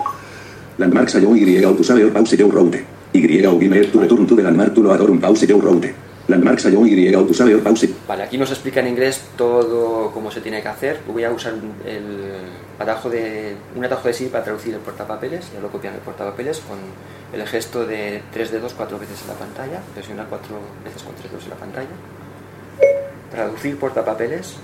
Landmark 0.77 1.09
sayo 1.09 1.35
y 1.35 1.61
autosave 1.63 2.05
or 2.05 2.13
pause 2.13 2.37
your 2.37 2.53
route. 2.53 2.85
Y 3.13 3.45
o 3.45 3.59
gimer 3.59 3.91
to 3.91 3.99
return 3.99 4.25
to 4.25 4.35
the 4.35 4.43
landmark 4.43 4.73
to 4.73 4.81
load 4.81 5.01
or 5.01 5.11
un 5.11 5.19
pause 5.19 5.45
your 5.45 5.61
route. 5.61 5.93
Landmark 6.31 6.59
sayo 6.59 6.85
y 6.85 7.13
autosave 7.13 7.53
or 7.55 7.61
pause. 7.61 7.89
Vale, 8.07 8.23
aquí 8.23 8.37
nos 8.37 8.49
explica 8.49 8.79
en 8.79 8.87
inglés 8.87 9.21
todo 9.37 10.11
cómo 10.11 10.31
se 10.31 10.41
tiene 10.41 10.61
que 10.61 10.67
hacer. 10.67 10.99
Voy 11.07 11.23
a 11.23 11.31
usar 11.31 11.53
un- 11.53 11.73
el 11.87 12.31
atajo 12.79 13.09
de, 13.09 13.55
un 13.75 13.85
atajo 13.85 14.07
de 14.07 14.13
sí 14.13 14.25
para 14.31 14.43
traducir 14.43 14.73
el 14.73 14.79
portapapeles. 14.79 15.51
Ya 15.53 15.59
lo 15.59 15.69
copian 15.69 15.93
el 15.93 15.99
portapapeles 15.99 16.59
con 16.61 16.79
el 17.39 17.47
gesto 17.47 17.85
de 17.85 18.23
tres 18.33 18.51
dedos 18.51 18.73
cuatro 18.73 18.97
veces 18.97 19.21
en 19.21 19.27
la 19.27 19.33
pantalla. 19.35 19.79
Presiona 19.93 20.25
cuatro 20.25 20.55
veces 20.83 21.03
con 21.03 21.13
tres 21.15 21.29
dedos 21.31 21.43
en 21.43 21.49
la 21.51 21.55
pantalla. 21.57 21.87
Traducir 23.31 23.77
portapapeles. 23.77 24.55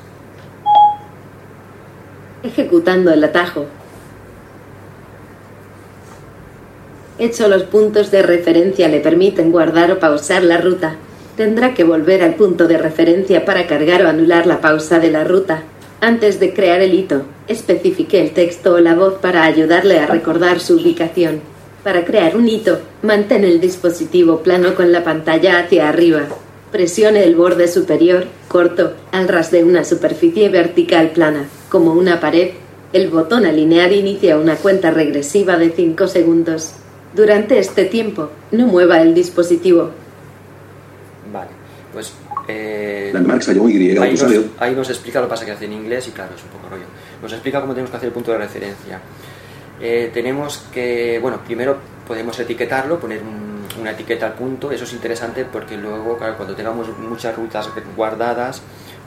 Ejecutando 2.44 3.12
el 3.12 3.24
atajo. 3.24 3.66
Hecho 7.20 7.48
los 7.48 7.64
puntos 7.64 8.12
de 8.12 8.22
referencia 8.22 8.88
le 8.88 9.00
permiten 9.00 9.52
guardar 9.52 9.92
o 9.92 10.00
pausar 10.00 10.44
la 10.44 10.58
ruta. 10.58 10.96
Tendrá 11.38 11.76
que 11.76 11.84
volver 11.84 12.24
al 12.24 12.34
punto 12.34 12.68
de 12.68 12.80
referencia 12.80 13.46
para 13.46 13.68
cargar 13.68 14.02
o 14.02 14.08
anular 14.08 14.48
la 14.48 14.60
pausa 14.60 14.98
de 15.00 15.12
la 15.12 15.24
ruta. 15.24 15.62
Antes 16.02 16.40
de 16.40 16.52
crear 16.52 16.82
el 16.82 16.96
hito, 16.96 17.26
especifique 17.48 18.20
el 18.20 18.32
texto 18.32 18.74
o 18.74 18.80
la 18.80 18.96
voz 18.96 19.20
para 19.22 19.44
ayudarle 19.44 20.00
a 20.00 20.08
recordar 20.08 20.60
su 20.60 20.78
ubicación. 20.78 21.42
Para 21.84 22.06
crear 22.06 22.36
un 22.36 22.50
hito, 22.50 22.80
mantén 23.04 23.44
el 23.44 23.62
dispositivo 23.62 24.40
plano 24.40 24.74
con 24.74 24.92
la 24.92 25.04
pantalla 25.04 25.60
hacia 25.60 25.88
arriba. 25.88 26.24
Presione 26.72 27.24
el 27.24 27.36
borde 27.36 27.68
superior, 27.68 28.26
corto, 28.48 28.94
al 29.12 29.28
ras 29.28 29.52
de 29.52 29.64
una 29.64 29.84
superficie 29.84 30.50
vertical 30.50 31.12
plana, 31.12 31.46
como 31.70 31.94
una 31.94 32.20
pared. 32.20 32.50
El 32.94 33.10
botón 33.10 33.46
alinear 33.46 33.94
inicia 33.94 34.40
una 34.40 34.56
cuenta 34.56 34.90
regresiva 34.90 35.56
de 35.58 35.70
5 35.70 36.08
segundos. 36.08 36.72
Durante 37.16 37.60
este 37.60 37.86
tiempo, 37.86 38.32
no 38.52 38.66
mueva 38.66 39.04
el 39.04 39.14
dispositivo. 39.14 39.92
Pues... 41.98 42.14
Eh, 42.48 43.10
Landmark 43.12 43.42
sayo 43.42 43.68
y 43.68 43.98
ahí, 43.98 44.12
nos, 44.12 44.22
ahí 44.60 44.76
nos 44.76 44.88
explica 44.88 45.20
lo 45.20 45.26
que 45.26 45.32
pasa 45.32 45.46
que 45.46 45.52
hace 45.54 45.66
en 45.66 45.74
inglés 45.74 46.08
y 46.08 46.12
claro, 46.12 46.36
es 46.36 46.44
un 46.44 46.50
poco 46.50 46.70
rollo. 46.70 46.84
Nos 47.24 47.34
explica 47.34 47.60
cómo 47.60 47.74
tenemos 47.74 47.90
que 47.90 47.98
hacer 47.98 48.08
el 48.10 48.14
punto 48.14 48.32
de 48.32 48.38
referencia. 48.38 49.00
Eh, 49.82 50.12
tenemos 50.14 50.60
que, 50.72 51.18
bueno, 51.20 51.40
primero 51.44 51.78
podemos 52.08 52.40
etiquetarlo, 52.40 53.00
poner 53.00 53.24
un- 53.24 53.66
una 53.82 53.92
etiqueta 53.92 54.28
al 54.28 54.34
punto, 54.34 54.72
eso 54.72 54.84
es 54.84 54.94
interesante 54.94 55.44
porque 55.46 55.76
luego, 55.76 56.18
claro, 56.20 56.36
cuando 56.38 56.56
tengamos 56.56 56.88
muchas 57.00 57.36
rutas 57.36 57.68
guardadas, 57.96 58.62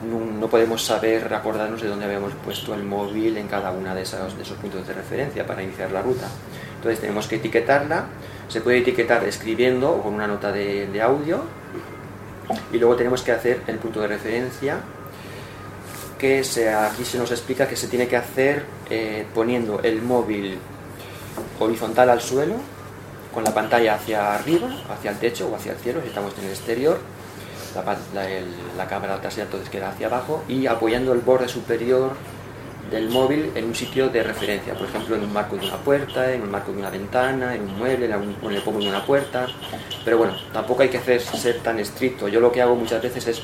no, 0.05 0.19
no 0.37 0.47
podemos 0.49 0.83
saber, 0.83 1.33
acordarnos 1.33 1.81
de 1.81 1.87
dónde 1.87 2.03
habíamos 2.03 2.33
puesto 2.43 2.73
el 2.73 2.83
móvil 2.83 3.37
en 3.37 3.47
cada 3.47 3.71
una 3.71 3.95
de 3.95 4.01
esos, 4.01 4.35
de 4.35 4.43
esos 4.43 4.57
puntos 4.57 4.85
de 4.85 4.93
referencia 4.93 5.45
para 5.47 5.63
iniciar 5.63 5.91
la 5.93 6.01
ruta. 6.01 6.27
Entonces 6.75 6.99
tenemos 6.99 7.27
que 7.27 7.37
etiquetarla, 7.37 8.03
se 8.49 8.59
puede 8.59 8.79
etiquetar 8.79 9.23
escribiendo 9.23 9.91
o 9.91 10.01
con 10.03 10.13
una 10.13 10.27
nota 10.27 10.51
de, 10.51 10.87
de 10.87 11.01
audio, 11.01 11.39
y 12.71 12.77
luego 12.77 12.95
tenemos 12.95 13.21
que 13.21 13.31
hacer 13.31 13.61
el 13.67 13.77
punto 13.77 14.01
de 14.01 14.07
referencia 14.07 14.79
que 16.17 16.43
aquí 16.69 17.03
se 17.03 17.17
nos 17.17 17.31
explica 17.31 17.67
que 17.67 17.75
se 17.75 17.87
tiene 17.87 18.07
que 18.07 18.15
hacer 18.15 18.63
eh, 18.91 19.25
poniendo 19.33 19.79
el 19.81 20.03
móvil 20.03 20.59
horizontal 21.59 22.11
al 22.11 22.21
suelo 22.21 22.55
con 23.33 23.43
la 23.43 23.53
pantalla 23.53 23.95
hacia 23.95 24.35
arriba, 24.35 24.69
hacia 24.89 25.11
el 25.11 25.17
techo 25.17 25.49
o 25.49 25.55
hacia 25.55 25.71
el 25.71 25.79
cielo 25.79 26.01
si 26.01 26.09
estamos 26.09 26.33
en 26.37 26.45
el 26.45 26.51
exterior. 26.51 26.99
La, 27.73 28.27
la 28.77 28.87
cámara 28.87 29.19
trasera 29.21 29.45
entonces 29.45 29.69
queda 29.69 29.89
hacia 29.89 30.07
abajo 30.07 30.43
y 30.47 30.67
apoyando 30.67 31.13
el 31.13 31.21
borde 31.21 31.47
superior 31.47 32.11
del 32.89 33.09
móvil 33.09 33.51
en 33.55 33.65
un 33.65 33.75
sitio 33.75 34.09
de 34.09 34.23
referencia, 34.23 34.73
por 34.73 34.87
ejemplo 34.87 35.15
en 35.15 35.23
un 35.23 35.31
marco 35.31 35.55
de 35.55 35.65
una 35.65 35.77
puerta, 35.77 36.31
en 36.33 36.41
un 36.41 36.51
marco 36.51 36.71
de 36.71 36.79
una 36.79 36.89
ventana, 36.89 37.55
en 37.55 37.61
un 37.61 37.77
mueble, 37.77 38.05
en 38.05 38.13
algún- 38.13 38.35
o 38.43 38.49
en 38.49 38.87
una 38.87 39.05
puerta. 39.05 39.47
Pero 40.03 40.17
bueno, 40.17 40.33
tampoco 40.51 40.81
hay 40.81 40.89
que 40.89 40.97
hacer, 40.97 41.21
ser 41.21 41.59
tan 41.59 41.79
estricto. 41.79 42.27
Yo 42.27 42.39
lo 42.39 42.51
que 42.51 42.61
hago 42.61 42.75
muchas 42.75 43.01
veces 43.01 43.27
es, 43.27 43.41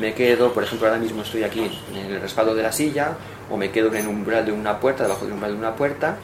me 0.00 0.14
quedo, 0.14 0.52
por 0.52 0.64
ejemplo 0.64 0.88
ahora 0.88 0.98
mismo 0.98 1.22
estoy 1.22 1.44
aquí 1.44 1.70
en 1.94 2.12
el 2.12 2.20
respaldo 2.20 2.54
de 2.54 2.62
la 2.62 2.72
silla, 2.72 3.12
o 3.50 3.56
me 3.56 3.70
quedo 3.70 3.88
en 3.88 3.96
el 3.96 4.06
umbral 4.08 4.46
de 4.46 4.52
una 4.52 4.80
puerta, 4.80 5.02
debajo 5.02 5.24
del 5.26 5.34
umbral 5.34 5.52
de 5.52 5.58
una 5.58 5.76
puerta, 5.76 6.16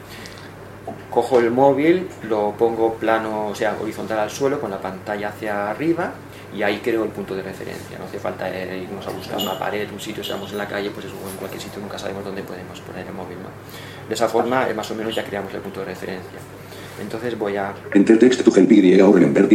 cojo 1.09 1.39
el 1.39 1.51
móvil, 1.51 2.07
lo 2.27 2.53
pongo 2.57 2.95
plano, 2.95 3.47
o 3.47 3.55
sea, 3.55 3.75
horizontal 3.81 4.19
al 4.19 4.29
suelo, 4.29 4.59
con 4.59 4.71
la 4.71 4.79
pantalla 4.79 5.29
hacia 5.29 5.69
arriba, 5.69 6.13
y 6.55 6.63
ahí 6.63 6.79
creo 6.83 7.03
el 7.03 7.09
punto 7.09 7.35
de 7.35 7.43
referencia. 7.43 7.97
No 7.97 8.05
hace 8.05 8.19
falta 8.19 8.49
eh, 8.49 8.83
irnos 8.83 9.05
a 9.07 9.11
buscar 9.11 9.37
una 9.37 9.57
pared, 9.57 9.87
un 9.91 9.99
sitio, 9.99 10.23
si 10.23 10.29
estamos 10.29 10.51
en 10.51 10.57
la 10.57 10.67
calle, 10.67 10.89
pues 10.91 11.05
eso, 11.05 11.15
en 11.29 11.37
cualquier 11.37 11.61
sitio 11.61 11.79
nunca 11.79 11.97
sabemos 11.97 12.23
dónde 12.23 12.43
podemos 12.43 12.79
poner 12.81 13.05
el 13.07 13.13
móvil. 13.13 13.37
¿no? 13.37 13.49
De 14.07 14.15
esa 14.15 14.27
forma, 14.27 14.67
eh, 14.69 14.73
más 14.73 14.89
o 14.91 14.95
menos 14.95 15.13
ya 15.15 15.23
creamos 15.23 15.53
el 15.53 15.61
punto 15.61 15.81
de 15.81 15.87
referencia. 15.87 16.39
Entonces 17.01 17.37
voy 17.37 17.55
a... 17.55 17.73
Enter 17.93 18.19
text 18.19 18.43
to 18.43 18.51
help 18.55 18.69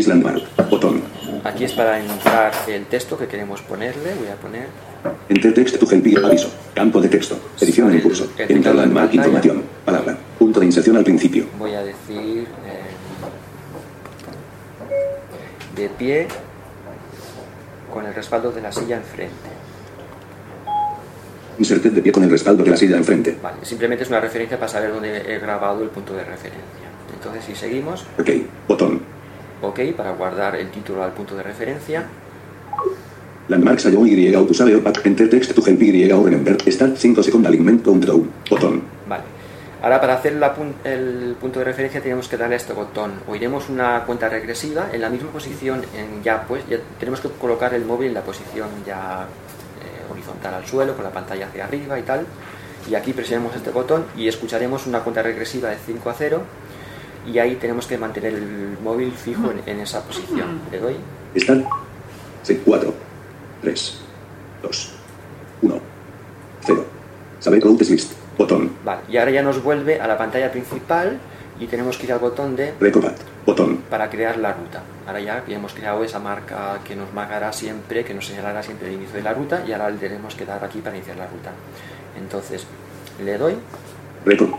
landmark. 0.06 0.42
Botón. 0.70 1.02
Aquí 1.44 1.64
es 1.64 1.72
para 1.72 2.00
entrar 2.00 2.52
el 2.68 2.86
texto 2.86 3.18
que 3.18 3.26
queremos 3.26 3.60
ponerle. 3.62 4.14
Voy 4.14 4.28
a 4.28 4.36
poner... 4.36 4.93
Enter 5.28 5.52
text 5.54 5.78
to 5.78 5.86
help 5.90 6.06
y 6.06 6.16
aviso. 6.16 6.48
Campo 6.74 7.00
de 7.00 7.08
texto. 7.08 7.38
Edición 7.60 7.92
en 7.92 8.00
curso. 8.00 8.28
Enter 8.38 8.74
landmark 8.74 9.14
información. 9.14 9.62
Palabra. 9.84 10.16
Punto 10.38 10.60
de 10.60 10.66
inserción 10.66 10.96
al 10.96 11.04
principio. 11.04 11.46
Voy 11.58 11.74
a 11.74 11.82
decir... 11.82 12.46
eh, 12.66 12.80
de 15.76 15.88
pie 15.88 16.28
con 17.92 18.06
el 18.06 18.14
respaldo 18.14 18.52
de 18.52 18.60
la 18.62 18.70
silla 18.72 18.96
enfrente. 18.96 19.34
Inserted 21.58 21.92
de 21.92 22.02
pie 22.02 22.12
con 22.12 22.24
el 22.24 22.30
respaldo 22.30 22.64
de 22.64 22.70
la 22.70 22.76
silla 22.76 22.96
enfrente. 22.96 23.36
Vale, 23.42 23.58
simplemente 23.62 24.04
es 24.04 24.08
una 24.10 24.20
referencia 24.20 24.58
para 24.58 24.68
saber 24.68 24.92
dónde 24.92 25.34
he 25.34 25.38
grabado 25.38 25.82
el 25.82 25.88
punto 25.90 26.14
de 26.14 26.24
referencia. 26.24 26.60
Entonces, 27.12 27.44
si 27.44 27.54
seguimos, 27.54 28.06
Ok. 28.18 28.30
Botón. 28.68 29.00
OK 29.62 29.80
para 29.96 30.12
guardar 30.12 30.56
el 30.56 30.70
título 30.70 31.02
al 31.02 31.12
punto 31.12 31.36
de 31.36 31.42
referencia. 31.42 32.06
Landmark 33.48 33.78
sayo 33.80 34.06
y 34.06 34.34
autosave 34.34 34.76
back. 34.76 35.04
Enter 35.04 35.28
text 35.28 35.52
to 35.54 35.62
help 35.66 35.82
y 35.82 36.10
o 36.10 36.22
remember. 36.24 36.56
Start 36.72 36.96
5 36.96 37.22
second 37.22 37.46
alignment 37.46 37.84
countdown. 37.84 38.30
Botón. 38.48 38.82
Vale. 39.08 39.22
Ahora 39.82 40.00
para 40.00 40.14
hacer 40.14 40.32
la 40.36 40.56
pun- 40.56 40.72
el 40.84 41.36
punto 41.38 41.58
de 41.58 41.66
referencia 41.66 42.00
tenemos 42.02 42.26
que 42.26 42.38
darle 42.38 42.54
a 42.54 42.56
este 42.56 42.72
botón. 42.72 43.12
Oiremos 43.28 43.68
una 43.68 44.04
cuenta 44.06 44.30
regresiva 44.30 44.88
en 44.92 45.02
la 45.02 45.10
misma 45.10 45.30
posición 45.30 45.82
en 45.94 46.22
ya 46.22 46.44
pues 46.48 46.62
ya 46.70 46.78
tenemos 46.98 47.20
que 47.20 47.28
colocar 47.28 47.74
el 47.74 47.84
móvil 47.84 48.08
en 48.08 48.14
la 48.14 48.22
posición 48.22 48.68
ya 48.86 49.26
eh, 49.82 50.10
horizontal 50.10 50.54
al 50.54 50.66
suelo 50.66 50.94
con 50.94 51.04
la 51.04 51.10
pantalla 51.10 51.46
hacia 51.48 51.64
arriba 51.66 51.98
y 51.98 52.02
tal. 52.02 52.24
Y 52.90 52.94
aquí 52.94 53.12
presionamos 53.12 53.54
este 53.56 53.70
botón 53.70 54.06
y 54.16 54.26
escucharemos 54.26 54.86
una 54.86 55.00
cuenta 55.00 55.22
regresiva 55.22 55.68
de 55.68 55.76
5 55.84 56.08
a 56.08 56.14
0 56.14 56.42
y 57.30 57.38
ahí 57.38 57.56
tenemos 57.56 57.86
que 57.86 57.98
mantener 57.98 58.34
el 58.34 58.78
móvil 58.82 59.12
fijo 59.12 59.50
en, 59.50 59.60
en 59.66 59.80
esa 59.80 60.02
posición. 60.02 60.60
Le 60.72 60.78
doy. 60.78 60.96
Start. 61.36 61.62
4. 62.64 62.94
3. 63.64 63.98
2. 64.62 64.92
1. 65.62 65.80
0. 66.66 66.84
Saber 67.40 67.62
routes 67.62 67.90
list. 67.90 68.12
Botón. 68.38 68.70
Vale. 68.84 69.00
Y 69.08 69.16
ahora 69.16 69.30
ya 69.30 69.42
nos 69.42 69.62
vuelve 69.62 70.00
a 70.00 70.06
la 70.06 70.18
pantalla 70.18 70.50
principal 70.50 71.18
y 71.58 71.66
tenemos 71.66 71.96
que 71.96 72.06
ir 72.06 72.12
al 72.12 72.18
botón 72.18 72.56
de 72.56 72.74
Recopat. 72.80 73.16
Botón. 73.46 73.78
para 73.88 74.10
crear 74.10 74.36
la 74.38 74.52
ruta. 74.52 74.82
Ahora 75.06 75.20
ya 75.20 75.42
hemos 75.48 75.72
creado 75.72 76.02
esa 76.02 76.18
marca 76.18 76.80
que 76.84 76.96
nos 76.96 77.12
marcará 77.12 77.52
siempre, 77.52 78.04
que 78.04 78.12
nos 78.14 78.26
señalará 78.26 78.62
siempre 78.62 78.88
el 78.88 78.94
inicio 78.94 79.16
de 79.16 79.22
la 79.22 79.34
ruta 79.34 79.62
y 79.66 79.72
ahora 79.72 79.90
le 79.90 79.98
tenemos 79.98 80.34
que 80.34 80.44
dar 80.46 80.64
aquí 80.64 80.80
para 80.80 80.96
iniciar 80.96 81.16
la 81.16 81.26
ruta. 81.26 81.52
Entonces, 82.18 82.66
le 83.24 83.38
doy, 83.38 83.54
Record. 84.24 84.50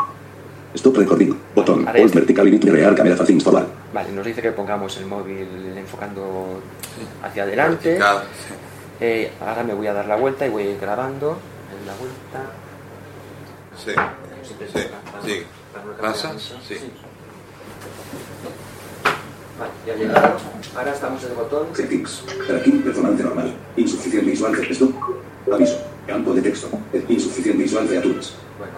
Stop 0.76 0.98
recording. 0.98 1.34
Botón. 1.56 1.88
Ahora 1.88 2.00
Hold 2.02 2.14
vertical 2.14 2.48
init 2.48 2.64
rear 2.66 2.94
camera 2.96 3.16
facing 3.16 3.42
forward. 3.42 3.68
vale, 3.94 4.12
nos 4.12 4.26
dice 4.26 4.42
que 4.42 4.52
pongamos 4.52 4.96
el 4.98 5.06
móvil 5.06 5.48
enfocando 5.76 6.60
hacia 7.24 7.44
adelante. 7.44 7.98
Vertical. 7.98 8.24
Eh, 9.00 9.32
ahora 9.42 9.64
me 9.64 9.74
voy 9.74 9.88
a 9.88 9.94
dar 9.94 10.06
la 10.06 10.16
vuelta 10.16 10.46
y 10.46 10.50
voy 10.50 10.64
a 10.64 10.72
ir 10.72 10.80
grabando 10.80 11.38
en 11.80 11.86
la 11.88 11.94
vuelta. 11.96 12.52
Sí, 13.78 13.92
sí, 14.44 14.56
sí. 15.26 15.44
¿Pasa? 16.02 16.34
Sí. 16.40 16.76
Vale, 19.60 19.72
ya 19.86 19.96
llegado. 19.96 20.38
Ahora 20.78 20.92
estamos 20.94 21.24
en 21.24 21.30
el 21.30 21.36
botón. 21.36 21.68
Settings. 21.74 22.24
Tracking 22.48 22.82
performance 22.82 23.24
normal. 23.24 23.54
Insuficiente 23.78 24.30
visual 24.32 24.54
de 24.56 24.66
texto. 24.68 24.90
Aviso. 25.52 25.78
Campo 26.08 26.34
de 26.34 26.42
texto. 26.42 26.70
Insuficiente 27.10 27.64
visual 27.64 27.88
de 27.88 27.98
atunes. 27.98 28.34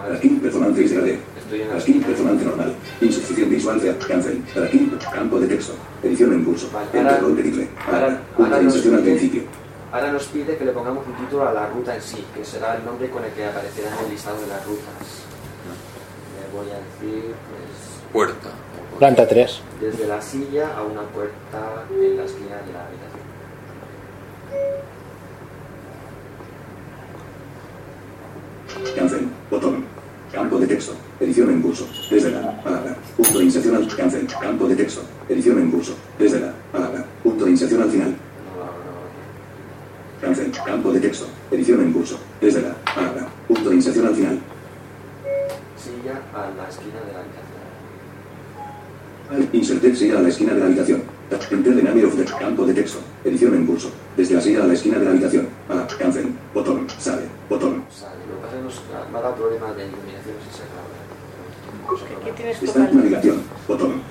Tracking 0.06 0.40
performance 0.40 0.78
is 0.80 0.92
grade. 0.92 1.18
Estoy 1.38 1.60
en 1.62 1.66
el 1.66 1.72
Tracking 1.76 2.02
performance 2.02 2.44
normal. 2.44 2.74
Insuficiente 3.00 3.54
visual 3.54 3.80
de 3.80 3.96
cancel. 3.98 4.44
Tracking. 4.52 4.98
Campo 5.12 5.40
de 5.40 5.46
texto. 5.48 5.74
Edición 6.02 6.32
en 6.32 6.44
curso. 6.44 6.68
Enter 6.92 7.18
title. 7.18 7.68
ahora- 7.86 8.20
Punto 8.36 8.44
ahora 8.44 8.56
de 8.58 8.64
nos 8.64 8.74
inserción 8.74 8.94
al 8.96 9.02
principio. 9.02 9.42
Ahora 9.90 10.12
nos 10.12 10.26
pide 10.26 10.56
que 10.56 10.64
le 10.64 10.72
pongamos 10.72 11.06
un 11.06 11.14
título 11.14 11.48
a 11.48 11.52
la 11.52 11.66
ruta 11.68 11.94
en 11.94 12.02
sí, 12.02 12.24
que 12.34 12.44
será 12.44 12.76
el 12.76 12.84
nombre 12.84 13.08
con 13.08 13.24
el 13.24 13.32
que 13.32 13.46
aparecerá 13.46 13.88
en 13.96 14.04
el 14.04 14.10
listado 14.10 14.40
de 14.40 14.46
las 14.46 14.66
rutas. 14.66 15.24
Le 16.34 16.58
voy 16.58 16.70
a 16.70 16.74
decir, 16.74 17.34
pues, 17.48 17.98
Puerta. 18.12 18.48
Planta 18.98 19.28
3. 19.28 19.60
Desde 19.80 20.06
la 20.06 20.20
silla 20.20 20.76
a 20.76 20.82
una 20.82 21.02
puerta 21.02 21.84
en 21.90 22.16
la 22.16 22.24
esquina 22.24 22.56
de 22.66 22.72
la 22.72 22.86
habitación. 22.86 23.28
Cancel. 28.96 29.28
Botón. 29.50 29.84
Campo 30.32 30.58
de 30.58 30.66
texto. 30.66 30.94
Edición 31.20 31.50
en 31.50 31.62
curso. 31.62 31.86
Desde 32.10 32.30
la 32.30 32.62
palabra. 32.62 32.96
Punto 33.16 33.38
de 33.38 33.44
inserción 33.44 33.76
al 33.76 33.96
cancel. 33.96 34.26
Campo 34.40 34.68
de 34.68 34.76
texto. 34.76 35.02
Edición 35.28 35.58
en 35.58 35.70
curso. 35.70 35.94
Desde 36.18 36.40
la 36.40 36.52
palabra. 36.72 37.04
Punto 37.22 37.44
de 37.44 37.50
inserción 37.50 37.82
al 37.82 37.90
final. 37.90 38.16
Cancel. 40.20 40.50
Campo 40.64 40.92
de 40.92 41.00
texto. 41.00 41.26
Edición 41.50 41.80
en 41.82 41.92
curso. 41.92 42.18
Desde 42.40 42.62
la 42.62 42.74
palabra. 42.94 43.28
Punto 43.46 43.70
de 43.70 43.76
inserción 43.76 44.06
al 44.06 44.14
final. 44.14 44.38
Silla 45.76 46.20
a 46.34 46.50
la 46.56 46.68
esquina 46.68 47.00
de 47.06 47.12
la 47.12 47.20
habitación. 47.20 47.48
Inserted 49.52 49.94
silla 49.94 50.18
a 50.18 50.22
la 50.22 50.28
esquina 50.28 50.54
de 50.54 50.60
la 50.60 50.66
habitación. 50.66 51.02
Enter 51.50 51.74
the 51.76 51.82
name 51.82 52.04
of 52.04 52.16
the 52.16 52.24
campo 52.24 52.64
de 52.66 52.72
texto. 52.74 52.98
Edición 53.24 53.54
en 53.54 53.66
curso. 53.66 53.90
Desde 54.16 54.34
la 54.34 54.40
silla 54.40 54.64
a 54.64 54.66
la 54.66 54.72
esquina 54.74 54.98
de 54.98 55.04
la 55.04 55.10
habitación. 55.10 55.48
Para. 55.68 55.86
Cancel. 55.86 56.32
Botón. 56.54 56.86
Sale. 56.98 57.22
Botón. 57.48 57.84
Sale. 57.90 58.16
Lo 58.28 58.36
que 58.36 58.42
pasa 58.42 58.54
es 58.56 58.58
que 58.58 58.64
nos- 58.64 58.82
me 59.12 59.18
ha 59.18 59.22
dado 59.22 59.34
problema 59.36 59.72
de 59.72 59.86
iluminación 59.86 60.34
si 60.44 60.56
se 60.56 60.62
acaba. 60.64 60.88
¿Qué 62.24 62.32
tienes 62.32 62.56
Start 62.58 62.92
navegación. 62.92 63.42
Botón. 63.66 64.02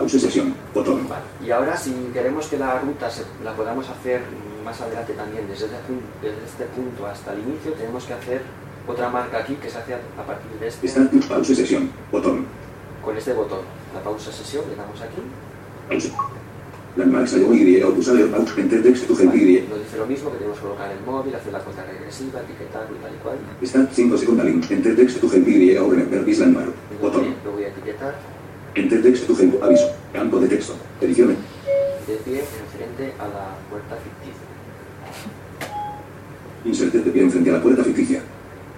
Pause 0.00 0.18
sesión. 0.20 0.54
Botón. 0.74 1.00
Y 1.44 1.50
ahora 1.50 1.76
si 1.76 1.92
queremos 2.14 2.46
que 2.46 2.56
la 2.58 2.78
ruta 2.80 3.10
se- 3.10 3.24
la 3.44 3.52
podamos 3.54 3.86
hacer 3.88 4.22
más 4.64 4.80
adelante 4.80 5.12
también, 5.12 5.46
desde 5.48 5.66
este, 5.66 5.76
desde 6.22 6.44
este 6.46 6.64
punto 6.76 7.06
hasta 7.06 7.32
el 7.34 7.40
inicio, 7.40 7.72
tenemos 7.74 8.04
que 8.04 8.14
hacer 8.14 8.40
otra 8.88 9.08
marca 9.10 9.38
aquí 9.38 9.54
que 9.56 9.68
se 9.68 9.78
hace 9.78 9.94
a 9.94 10.22
partir 10.26 10.50
de 10.58 10.68
este, 10.68 10.88
Start 10.88 11.12
pause 11.28 11.54
sesión. 11.54 11.90
Botón. 12.10 12.46
con 13.04 13.16
este 13.16 13.32
botón. 13.34 13.60
La 13.94 14.00
pausa 14.02 14.30
sesión, 14.32 14.64
le 14.70 14.76
damos 14.76 15.00
aquí. 15.00 15.20
Pause. 15.88 16.12
Landmark 16.96 17.28
salió 17.28 17.54
Y 17.54 17.82
o 17.82 17.88
usar 17.90 18.16
pause. 18.30 18.58
Enter 18.58 18.82
text 18.82 19.06
to. 19.06 19.12
Nos 19.14 19.32
dice 19.32 19.96
lo 19.98 20.06
mismo 20.06 20.30
que 20.32 20.36
tenemos 20.38 20.58
que 20.58 20.62
colocar 20.64 20.90
el 20.90 21.00
móvil, 21.04 21.34
hacer 21.34 21.52
la 21.52 21.60
cuenta 21.60 21.84
regresiva, 21.84 22.40
etiquetarlo 22.40 22.96
y 22.96 22.98
tal 23.00 23.12
y 23.14 23.18
cual. 23.18 23.36
Start 23.64 23.90
5 23.92 24.16
second 24.16 24.44
link. 24.44 24.70
Enter 24.70 24.96
text 24.96 25.20
to 25.20 25.26
Y 25.36 25.76
o 25.76 25.88
remember 25.90 26.24
this 26.24 26.38
landmark. 26.40 26.72
Botón. 27.00 27.34
Lo 27.44 27.52
voy 27.52 27.64
a 27.64 27.68
etiquetar 27.68 28.14
Enter 28.74 29.02
text 29.02 29.26
to 29.26 29.34
aviso. 29.62 29.90
Campo 30.12 30.38
de 30.40 30.48
texto. 30.48 30.74
Edición. 31.00 31.36
de 32.06 32.16
pie 32.16 32.40
enfrente 32.40 33.14
a 33.18 33.28
la 33.28 33.54
puerta 33.70 33.96
ficticia. 33.96 34.42
Inserted 36.64 37.04
de 37.04 37.10
pie 37.10 37.22
enfrente 37.22 37.50
a 37.50 37.52
la 37.54 37.62
puerta 37.62 37.84
ficticia. 37.84 38.22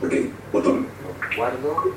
Ok. 0.02 0.14
Botón. 0.52 0.86
Guardo, 1.36 1.92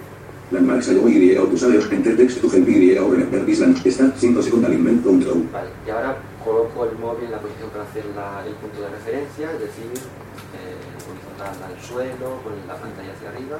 Landmark 0.51 0.83
salió 0.83 1.07
Y 1.09 1.35
o 1.37 1.43
usar 1.45 1.71
Enter 1.91 2.15
text 2.15 2.39
to 2.41 2.47
help 2.49 2.67
Y 2.69 2.97
o 2.97 3.09
remember 3.09 3.45
this 3.45 3.59
landmark. 3.59 3.85
Start 3.91 4.15
5 4.17 4.41
second 4.41 4.67
link. 4.69 5.03
Control. 5.03 5.43
vale. 5.51 5.69
Y 5.85 5.89
ahora 5.89 6.17
coloco 6.43 6.85
el 6.85 6.97
móvil 6.97 7.25
en 7.25 7.31
la 7.31 7.39
posición 7.39 7.69
para 7.71 7.83
hacer 7.83 8.05
la- 8.15 8.45
el 8.45 8.53
punto 8.55 8.81
de 8.81 8.89
referencia, 8.89 9.51
es 9.51 9.59
decir, 9.59 9.91
eh, 9.91 10.75
horizontal 11.09 11.55
al 11.63 11.81
suelo, 11.81 12.39
con 12.43 12.53
la 12.67 12.75
pantalla 12.75 13.11
hacia 13.13 13.29
arriba 13.29 13.57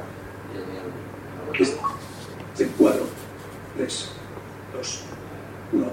y 0.54 0.58
botón. 1.48 1.66
Set 2.54 2.70
4, 2.78 3.02
3, 3.78 4.10
2, 4.82 5.80
1. 5.80 5.92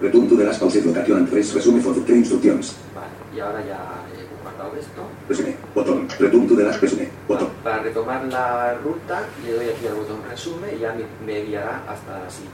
Return 0.00 0.28
to 0.28 0.36
the 0.36 0.44
last 0.44 0.60
pause 0.60 0.84
location 0.84 1.16
and 1.16 1.28
press 1.28 1.54
resume 1.54 1.80
for 1.80 1.92
the 1.94 2.12
instructions. 2.12 2.74
Vale, 2.94 3.06
y 3.34 3.40
ahora 3.40 3.64
ya 3.64 3.78
he 4.10 4.26
guardado 4.42 4.76
esto. 4.76 5.02
Resume. 5.28 5.56
Botón. 5.74 6.08
Return 6.18 6.48
to 6.48 6.56
the 6.56 6.64
last 6.64 6.82
resume. 6.82 7.08
Botón. 7.28 7.50
Para 7.62 7.82
retomar 7.82 8.24
la 8.24 8.74
ruta, 8.82 9.22
le 9.44 9.52
doy 9.52 9.68
aquí 9.68 9.86
al 9.86 9.94
botón 9.94 10.20
resume 10.28 10.74
y 10.74 10.80
ya 10.80 10.94
me, 10.94 11.04
me 11.24 11.44
guiará 11.44 11.84
hasta 11.88 12.28
silla. 12.30 12.50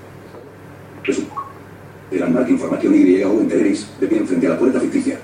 Resume. 1.05 1.29
The 2.11 2.19
landmark 2.19 2.49
information 2.49 2.95
Y 2.95 3.23
o 3.23 3.41
enteréis 3.41 3.87
de 4.01 4.07
pie 4.07 4.19
enfrente 4.19 4.47
a 4.47 4.51
la 4.51 4.59
puerta 4.59 4.81
ficticia. 4.81 5.19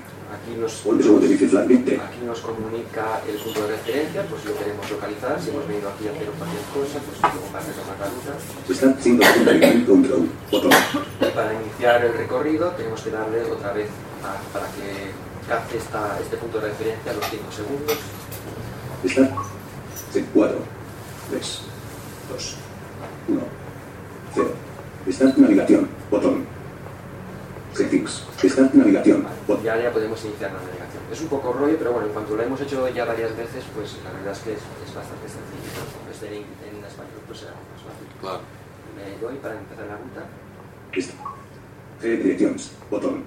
Aquí 0.45 0.55
nos, 0.61 0.85
aquí 2.05 2.21
nos 2.25 2.39
comunica 2.39 3.21
el 3.27 3.35
punto 3.37 3.61
de 3.65 3.67
referencia, 3.77 4.21
pues 4.29 4.45
lo 4.45 4.55
queremos 4.57 4.89
localizar, 4.91 5.41
si 5.41 5.49
hemos 5.49 5.67
venido 5.67 5.89
aquí 5.89 6.07
a 6.07 6.11
hacer 6.11 6.27
cualquier 6.37 6.61
cosa, 6.69 6.99
pues 7.01 7.17
luego 7.33 7.47
para 7.51 7.65
retomar 7.65 7.97
la 7.99 8.05
ruta. 8.13 8.33
Start 8.69 8.97
5 9.01 9.23
second 9.43 9.85
control. 9.87 10.29
Botón. 10.51 10.71
Y 11.21 11.25
para 11.33 11.53
iniciar 11.55 12.05
el 12.05 12.13
recorrido 12.13 12.69
tenemos 12.77 13.01
que 13.01 13.09
darle 13.09 13.43
otra 13.51 13.73
vez 13.73 13.89
a- 14.23 14.53
para 14.53 14.67
que 14.77 15.11
capte 15.49 15.77
esta, 15.77 16.19
este 16.21 16.37
punto 16.37 16.59
de 16.61 16.67
referencia 16.69 17.11
a 17.11 17.15
los 17.15 17.25
5 17.25 17.51
segundos. 17.51 17.97
Set 20.13 20.25
4, 20.33 20.57
3, 21.31 21.61
2, 22.29 22.55
1, 23.29 23.41
0. 24.35 24.49
Start 25.09 25.37
navegación. 25.37 25.87
Botón. 26.11 26.54
Settings. 27.75 28.23
Start 28.41 28.73
navegación. 28.73 29.25
Y 29.47 29.67
ahora 29.67 29.83
ya 29.83 29.91
podemos 29.91 30.23
iniciar 30.23 30.53
la 30.53 30.59
navegación. 30.59 31.03
Es 31.11 31.19
un 31.19 31.27
poco 31.27 31.51
rollo, 31.51 31.75
pero 31.77 31.91
bueno, 31.91 32.07
en 32.07 32.13
cuanto 32.13 32.35
lo 32.35 32.41
hemos 32.41 32.61
hecho 32.61 32.87
ya 32.87 33.03
varias 33.03 33.35
veces, 33.35 33.65
pues 33.75 33.97
la 34.03 34.11
verdad 34.11 34.31
es 34.31 34.39
que 34.39 34.53
es, 34.53 34.59
es 34.59 34.95
bastante 34.95 35.27
sencillo. 35.27 35.83
Este 36.09 36.27
en, 36.27 36.43
en 36.43 36.85
español 36.85 37.19
pues 37.27 37.39
será 37.39 37.51
más 37.51 37.81
fácil. 37.83 38.07
Claro. 38.21 38.39
Le 38.95 39.19
doy 39.19 39.35
para 39.39 39.59
empezar 39.59 39.85
la 39.87 39.97
ruta. 39.97 40.23
G 42.01 42.23
directions. 42.23 42.71
Botón. 42.89 43.23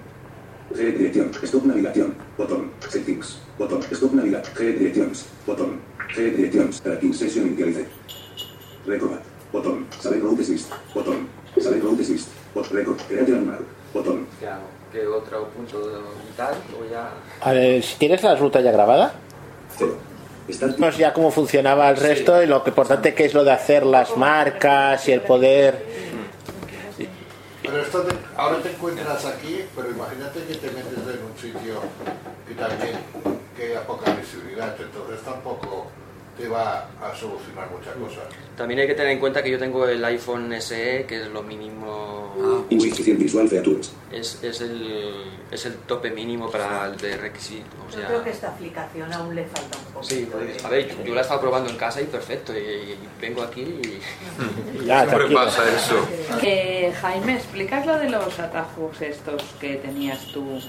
G 0.73 0.97
dirección. 0.97 1.31
Stop 1.43 1.65
navegación. 1.67 2.15
Botón. 2.39 2.71
Settings. 2.89 3.39
Botón. 3.59 3.83
Stop 3.91 4.13
navegación. 4.15 4.57
G 4.57 4.79
directions. 4.79 5.27
Botón. 5.47 5.81
G 6.17 6.37
directions. 6.37 6.81
Tracking 6.81 7.13
session 7.13 7.49
initialize. 7.49 7.87
Record. 8.87 9.21
Botón. 9.53 9.87
Select 10.01 10.23
routes 10.23 10.49
list. 10.49 10.73
Botón. 10.95 11.29
Select 11.61 11.85
routes 11.85 12.09
list. 12.09 12.29
Bot 12.55 12.71
record. 12.71 12.99
Create 13.09 13.29
landmark. 13.29 13.78
Botón. 13.95 14.27
¿Qué 14.41 14.47
hago? 14.47 14.63
¿Qué 14.93 15.07
otro 15.07 15.49
punto 15.49 15.79
vital? 16.29 16.55
O 16.81 16.85
ya... 16.91 17.11
A 17.41 17.53
ver, 17.53 17.83
si 17.83 17.97
tienes 17.97 18.23
la 18.23 18.35
ruta 18.37 18.61
ya 18.61 18.71
grabada. 18.73 19.13
Vemos 20.61 20.97
ya 20.97 21.13
cómo 21.13 21.31
funcionaba 21.31 21.91
el 21.91 21.97
resto 21.97 22.43
y 22.43 22.47
lo 22.47 22.63
que 22.65 22.71
importante 22.71 23.15
que 23.15 23.27
es 23.27 23.35
lo 23.35 23.45
de 23.45 23.53
hacer 23.53 23.85
las 23.85 24.17
marcas 24.17 25.07
y 25.09 25.13
el 25.13 25.21
poder. 25.21 25.85
Pero 27.63 27.83
esto 27.83 28.01
te- 28.01 28.15
ahora 28.35 28.57
te 28.63 28.71
encuentras 28.71 29.27
aquí, 29.27 29.61
pero 29.77 29.91
imagínate 29.91 30.41
que 30.45 30.55
te 30.55 30.69
metes 30.71 30.93
en 30.97 31.23
un 31.23 31.37
sitio 31.39 31.81
que 32.49 32.55
también 32.55 32.97
que 33.55 33.63
haya 33.73 33.87
poca 33.87 34.11
visibilidad, 34.15 34.75
entonces 34.81 35.21
tampoco 35.23 35.89
te 36.39 36.47
va 36.49 36.87
a 37.03 37.15
solucionar 37.15 37.69
muchas 37.71 37.95
cosas. 37.97 38.25
También 38.57 38.81
hay 38.81 38.87
que 38.87 38.95
tener 38.95 39.13
en 39.13 39.19
cuenta 39.19 39.43
que 39.43 39.51
yo 39.51 39.59
tengo 39.59 39.87
el 39.89 40.05
iPhone 40.05 40.53
SE, 40.61 41.05
que 41.07 41.23
es 41.23 41.27
lo 41.29 41.43
mínimo... 41.43 42.65
Insuficient 42.71 43.19
visual 43.19 43.49
features. 43.49 43.93
Es, 44.13 44.43
es, 44.43 44.61
el, 44.61 45.25
es 45.51 45.67
el 45.67 45.75
tope 45.79 46.11
mínimo 46.11 46.49
para 46.51 46.87
el 46.87 46.97
de 46.97 47.17
requisito. 47.17 47.67
O 47.89 47.91
Yo 47.91 48.07
creo 48.07 48.23
que 48.25 48.31
esta 48.31 48.49
aplicación 48.49 49.13
aún 49.13 49.35
le 49.35 49.45
falta 49.47 49.79
un 49.79 49.85
poco. 49.93 50.05
Sí, 50.05 50.29
pues, 50.31 50.65
a 50.65 50.69
ver, 50.69 50.89
yo, 50.89 51.05
yo 51.05 51.15
la 51.15 51.21
he 51.21 51.23
estado 51.23 51.41
probando 51.41 51.71
en 51.71 51.77
casa 51.77 52.01
y 52.01 52.05
perfecto, 52.05 52.57
y, 52.57 52.61
y 52.61 52.99
vengo 53.21 53.43
aquí 53.43 53.63
y... 53.63 54.01
Ya, 54.87 55.01
Siempre 55.01 55.17
tranquilo. 55.19 55.45
pasa 55.45 55.63
eso. 55.71 56.09
Eh, 56.43 56.95
Jaime, 57.01 57.35
¿explicas 57.35 57.85
lo 57.85 57.99
de 57.99 58.09
los 58.11 58.39
atajos 58.39 59.01
estos 59.03 59.43
que 59.61 59.75
tenías 59.77 60.25
tú? 60.33 60.61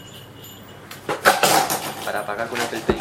Para 2.04 2.26
pagar 2.26 2.48
con 2.50 2.60
Apple 2.60 2.80
Pay. 2.88 2.98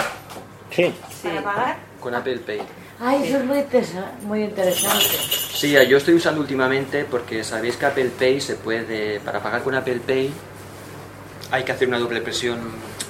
Sí. 0.78 0.94
¿Para 1.24 1.42
pagar? 1.42 1.76
Con 2.00 2.14
Apple 2.14 2.38
Pay. 2.38 2.60
Ay, 3.00 3.24
eso 3.28 3.38
es 3.38 3.44
muy, 3.44 3.58
interesa- 3.58 4.12
muy 4.22 4.42
interesante. 4.44 5.04
Sí, 5.52 5.72
yo 5.88 5.96
estoy 5.96 6.14
usando 6.14 6.40
últimamente 6.40 7.04
porque 7.04 7.42
sabéis 7.42 7.76
que 7.76 7.86
Apple 7.86 8.10
Pay 8.16 8.40
se 8.40 8.54
puede, 8.54 9.18
para 9.20 9.40
pagar 9.42 9.62
con 9.64 9.74
Apple 9.74 10.00
Pay 10.06 10.32
hay 11.50 11.64
que 11.64 11.72
hacer 11.72 11.88
una 11.88 11.98
doble 11.98 12.20
presión 12.20 12.58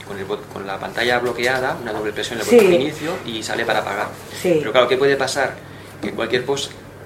con, 0.06 0.18
el 0.18 0.26
bot- 0.26 0.46
con 0.52 0.66
la 0.66 0.78
pantalla 0.78 1.18
bloqueada, 1.18 1.76
una 1.82 1.92
doble 1.92 2.12
presión 2.12 2.38
en 2.38 2.44
el 2.44 2.46
Sí. 2.50 2.56
botón 2.56 2.70
de 2.70 2.76
inicio 2.76 3.10
y 3.26 3.42
sale 3.42 3.64
para 3.66 3.84
pagar. 3.84 4.08
Sí. 4.40 4.56
Pero 4.60 4.72
claro, 4.72 4.88
¿qué 4.88 4.96
puede 4.96 5.16
pasar? 5.16 5.54
Que 6.00 6.12
cualquier 6.12 6.44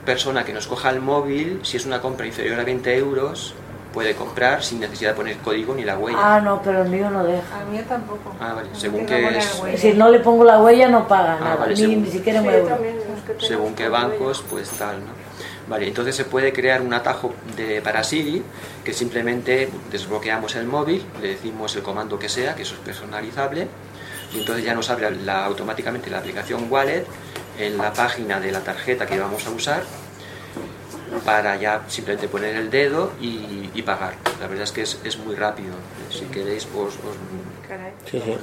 persona 0.05 0.45
que 0.45 0.53
nos 0.53 0.69
coja 0.69 0.91
el 0.91 1.01
móvil, 1.01 1.59
si 1.65 1.77
es 1.77 1.87
una 1.87 2.01
compra 2.01 2.27
inferior 2.27 2.61
a 2.61 2.65
20 2.65 2.97
euros, 2.97 3.55
puede 3.93 4.15
comprar 4.15 4.63
sin 4.63 4.81
necesidad 4.81 5.11
de 5.11 5.17
poner 5.17 5.37
código 5.39 5.75
ni 5.75 5.85
la 5.85 5.97
huella. 5.99 6.19
Ah, 6.21 6.41
no, 6.41 6.61
pero 6.63 6.83
el 6.83 6.89
mío 6.89 7.11
no 7.11 7.23
deja. 7.25 7.61
A 7.61 7.65
mí 7.65 7.79
tampoco. 7.89 8.35
Ah, 8.41 8.55
vale, 8.55 8.69
según 8.73 9.07
que 9.07 9.39
es. 9.39 9.63
Si 9.81 9.93
no 9.93 10.09
le 10.11 10.21
pongo 10.21 10.45
la 10.45 10.61
huella 10.61 10.89
no 10.89 11.07
paga 11.07 11.37
Ah, 11.37 11.45
nada, 11.45 11.57
vale, 11.57 11.75
ni, 11.75 11.81
según- 11.81 12.03
ni 12.03 12.11
siquiera 12.11 12.41
Sí, 12.43 12.49
euro. 12.49 12.79
según 13.39 13.75
qué 13.75 13.89
bancos, 13.89 14.45
pues 14.49 14.69
tal, 14.71 15.01
¿no? 15.01 15.23
Vale, 15.69 15.87
entonces 15.87 16.17
se 16.17 16.25
puede 16.25 16.53
crear 16.53 16.83
un 16.83 16.93
atajo 16.93 17.33
de, 17.57 17.81
para 17.81 18.03
Siri 18.03 18.43
que 18.85 18.93
simplemente 18.93 19.71
desbloqueamos 19.93 20.57
el 20.57 20.67
móvil, 20.67 21.05
le 21.23 21.29
decimos 21.29 21.75
el 21.77 21.83
comando 21.83 22.19
que 22.19 22.29
sea, 22.29 22.55
que 22.57 22.63
eso 22.63 22.75
es 22.75 22.81
personalizable, 22.81 23.69
y 24.35 24.41
entonces 24.41 24.65
ya 24.65 24.75
nos 24.75 24.91
abre 24.91 25.11
la- 25.13 25.45
automáticamente 25.45 26.11
la 26.11 26.19
aplicación 26.19 26.67
Wallet 26.69 27.07
en 27.59 27.79
la 27.79 27.93
página 27.93 28.41
de 28.41 28.51
la 28.51 28.61
tarjeta 28.61 29.07
que 29.07 29.19
vamos 29.21 29.47
a 29.47 29.51
usar 29.51 29.83
para 31.25 31.57
ya 31.57 31.83
simplemente 31.89 32.29
poner 32.29 32.57
el 32.57 32.71
dedo 32.71 33.13
y, 33.21 33.71
y 33.75 33.83
pagar. 33.83 34.15
La 34.41 34.47
verdad 34.47 34.65
es 34.65 34.73
que 34.73 34.83
es, 34.83 34.99
es 35.05 35.17
muy 35.19 35.35
rápido. 35.37 35.75
Si 36.11 36.25
queréis, 36.27 36.67
os, 36.75 36.95
os- 36.95 36.99
caray. 37.69 37.93
Sí, 38.11 38.21
sí. 38.25 38.35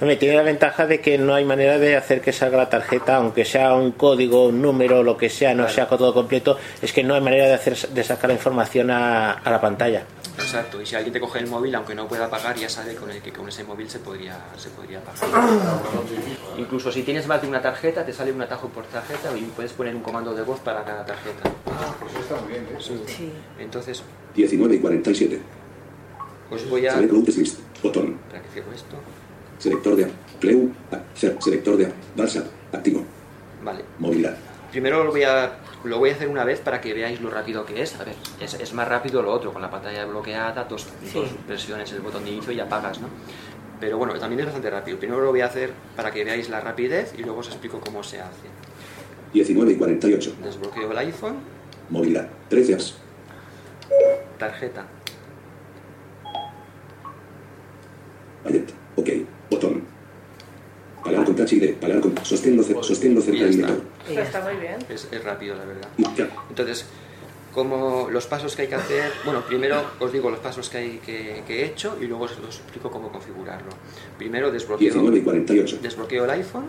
Hombre, 0.00 0.16
tiene 0.16 0.36
la 0.36 0.42
ventaja 0.42 0.86
de 0.86 1.00
que 1.00 1.18
no 1.18 1.34
hay 1.34 1.44
manera 1.44 1.78
de 1.78 1.96
hacer 1.96 2.20
que 2.20 2.32
salga 2.32 2.56
la 2.58 2.70
tarjeta, 2.70 3.16
aunque 3.16 3.44
sea 3.44 3.74
un 3.74 3.92
código, 3.92 4.46
un 4.46 4.62
número, 4.62 5.02
lo 5.02 5.16
que 5.16 5.28
sea, 5.28 5.54
no 5.54 5.68
sea 5.68 5.86
todo 5.88 6.14
completo, 6.14 6.56
es 6.80 6.92
que 6.92 7.02
no 7.02 7.14
hay 7.14 7.20
manera 7.20 7.46
de 7.46 7.54
hacer 7.54 7.76
de 7.76 8.04
sacar 8.04 8.28
la 8.30 8.34
información 8.34 8.90
a, 8.90 9.32
a 9.32 9.50
la 9.50 9.60
pantalla. 9.60 10.04
Exacto, 10.38 10.80
y 10.80 10.86
si 10.86 10.94
alguien 10.94 11.12
te 11.12 11.20
coge 11.20 11.38
el 11.40 11.46
móvil, 11.46 11.74
aunque 11.74 11.94
no 11.94 12.06
pueda 12.08 12.30
pagar, 12.30 12.56
ya 12.56 12.68
sabe 12.68 12.94
con 12.94 13.10
el 13.10 13.20
que 13.20 13.32
con 13.32 13.48
ese 13.48 13.64
móvil 13.64 13.88
se 13.90 13.98
podría, 13.98 14.38
se 14.56 14.70
podría 14.70 15.00
pagar. 15.02 15.44
Incluso 16.56 16.90
si 16.92 17.02
tienes 17.02 17.26
más 17.26 17.42
de 17.42 17.48
una 17.48 17.60
tarjeta, 17.60 18.04
te 18.04 18.12
sale 18.12 18.32
un 18.32 18.40
atajo 18.40 18.68
por 18.68 18.84
tarjeta 18.86 19.36
y 19.36 19.42
puedes 19.54 19.72
poner 19.72 19.94
un 19.94 20.02
comando 20.02 20.34
de 20.34 20.42
voz 20.42 20.60
para 20.60 20.84
cada 20.84 21.04
tarjeta. 21.04 21.50
Pues 22.00 22.14
está 22.14 22.36
muy 22.40 22.52
bien, 22.52 22.64
¿eh? 22.64 23.04
Sí. 23.06 23.32
Entonces, 23.58 24.02
19 24.34 24.74
y 24.76 24.78
47. 24.78 25.40
os 26.50 26.70
voy 26.70 26.86
a... 26.86 26.92
Select 26.94 27.12
Routes 27.12 27.36
List. 27.36 27.58
Botón. 27.82 28.18
Cierro 28.52 28.72
esto. 28.72 28.96
Selector 29.58 29.96
de 29.96 30.10
se- 31.14 31.36
Selector 31.40 31.76
de 31.76 31.92
WhatsApp. 32.16 32.46
Activo. 32.72 33.04
Vale. 33.62 33.84
Movilidad. 33.98 34.36
Primero 34.70 35.04
lo 35.04 35.10
voy 35.10 35.24
a 35.24 35.52
lo 35.84 35.98
voy 35.98 36.10
a 36.10 36.14
hacer 36.14 36.28
una 36.28 36.44
vez 36.44 36.60
para 36.60 36.80
que 36.80 36.92
veáis 36.94 37.20
lo 37.20 37.30
rápido 37.30 37.64
que 37.64 37.82
es. 37.82 37.98
A 38.00 38.04
ver, 38.04 38.14
es, 38.40 38.54
es 38.54 38.72
más 38.74 38.88
rápido 38.88 39.22
lo 39.22 39.32
otro, 39.32 39.52
con 39.52 39.62
la 39.62 39.70
pantalla 39.70 40.04
bloqueada, 40.06 40.64
dos, 40.64 40.86
Sí. 41.04 41.18
dos 41.20 41.28
presiones 41.46 41.92
el 41.92 42.00
botón 42.00 42.24
de 42.24 42.30
inicio 42.30 42.52
y 42.52 42.60
apagas, 42.60 43.00
¿no? 43.00 43.08
Pero 43.80 43.96
bueno, 43.96 44.12
también 44.18 44.40
es 44.40 44.46
bastante 44.46 44.70
rápido. 44.70 44.98
Primero 44.98 45.20
lo 45.22 45.30
voy 45.30 45.40
a 45.40 45.46
hacer 45.46 45.72
para 45.94 46.10
que 46.10 46.24
veáis 46.24 46.48
la 46.48 46.60
rapidez 46.60 47.14
y 47.16 47.22
luego 47.22 47.40
os 47.40 47.48
explico 47.48 47.80
cómo 47.80 48.02
se 48.02 48.20
hace. 48.20 48.48
19 49.32 49.72
y 49.72 49.76
48. 49.76 50.34
Desbloqueo 50.42 50.90
el 50.90 50.98
iPhone, 50.98 51.36
Movilidad. 51.90 52.28
13 52.48 52.74
apps. 52.74 52.94
tarjeta, 54.38 54.84
Ballet. 58.44 58.72
Ok. 58.96 59.08
Botón. 59.50 59.82
Pagar 61.10 61.24
con 61.26 61.36
Touch 61.36 61.52
ID. 61.52 61.74
Pagar 61.74 62.00
con... 62.00 62.14
Sosténlo, 62.24 62.62
sosténlo 62.82 63.20
cerca 63.20 63.44
del. 63.44 63.60
Eso 63.60 64.20
está 64.20 64.40
muy 64.42 64.54
bien. 64.56 64.76
es, 64.88 65.08
es 65.10 65.24
rápido 65.24 65.54
la 65.56 65.64
verdad. 65.64 65.88
Entonces, 66.48 66.84
como 67.52 68.08
los 68.10 68.26
pasos 68.26 68.54
que 68.54 68.62
hay 68.62 68.68
que 68.68 68.74
hacer, 68.76 69.10
bueno, 69.24 69.42
primero 69.46 69.82
os 69.98 70.12
digo 70.12 70.30
los 70.30 70.38
pasos 70.40 70.68
que, 70.68 70.78
hay, 70.78 70.90
que, 71.04 71.42
que 71.46 71.62
he 71.62 71.66
hecho 71.66 71.96
y 72.00 72.06
luego 72.06 72.24
os, 72.24 72.32
os 72.32 72.56
explico 72.60 72.90
cómo 72.90 73.10
configurarlo. 73.10 73.70
Primero 74.16 74.50
desbloqueo, 74.52 74.78
19 74.92 75.18
y 75.18 75.22
48. 75.22 75.78
desbloqueo 75.82 76.24
el 76.24 76.30
iPhone, 76.30 76.66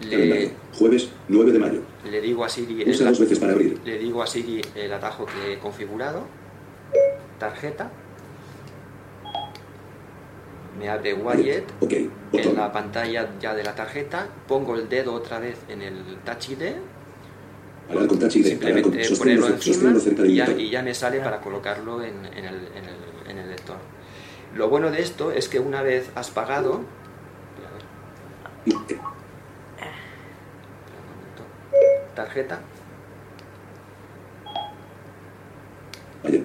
le, 0.00 0.52
Jueves 0.78 1.08
9 1.28 1.52
de 1.52 1.58
mayo. 1.58 1.80
le 2.08 2.20
digo 2.20 2.44
a 2.44 2.48
Siri 2.48 2.82
Usa 2.88 3.04
el- 3.04 3.08
dos 3.10 3.18
veces 3.20 3.38
para 3.40 3.52
abrir. 3.52 3.78
le 3.84 3.98
digo 3.98 4.22
a 4.22 4.26
Siri 4.28 4.62
el 4.76 4.92
atajo 4.92 5.26
que 5.26 5.54
he 5.54 5.58
configurado, 5.58 6.24
tarjeta, 7.38 7.90
me 10.78 10.88
abre 10.88 11.14
Ok. 11.80 11.92
en 12.32 12.54
la 12.56 12.72
pantalla 12.72 13.28
ya 13.40 13.54
de 13.54 13.64
la 13.64 13.74
tarjeta, 13.74 14.26
pongo 14.46 14.74
el 14.76 14.88
dedo 14.88 15.12
otra 15.14 15.38
vez 15.38 15.56
en 15.68 15.82
el 15.82 16.18
Touch 16.24 16.50
ID, 16.50 16.72
Pagar 17.88 18.06
con 18.06 18.18
Touch 18.18 18.36
ID. 18.36 18.58
Pagar 18.60 18.82
con... 18.82 18.92
simplemente 18.92 19.16
ponerlo 19.18 19.46
encima 19.48 19.98
cerca 20.00 20.26
y 20.26 20.34
ya, 20.34 20.44
lector. 20.46 20.60
y 20.62 20.70
ya 20.70 20.82
me 20.82 20.94
sale 20.94 21.20
para 21.20 21.40
colocarlo 21.40 22.02
en, 22.02 22.24
en 22.26 22.44
el, 22.44 22.54
en 22.76 22.84
el- 22.84 23.30
en 23.30 23.38
el 23.38 23.50
lector. 23.50 23.76
Lo 24.54 24.68
bueno 24.70 24.90
de 24.90 25.00
esto 25.02 25.32
es 25.32 25.48
que 25.48 25.58
una 25.60 25.82
vez 25.82 26.10
has 26.14 26.30
pagado, 26.30 26.80
tarjeta, 32.14 32.60
Ballet. 36.22 36.44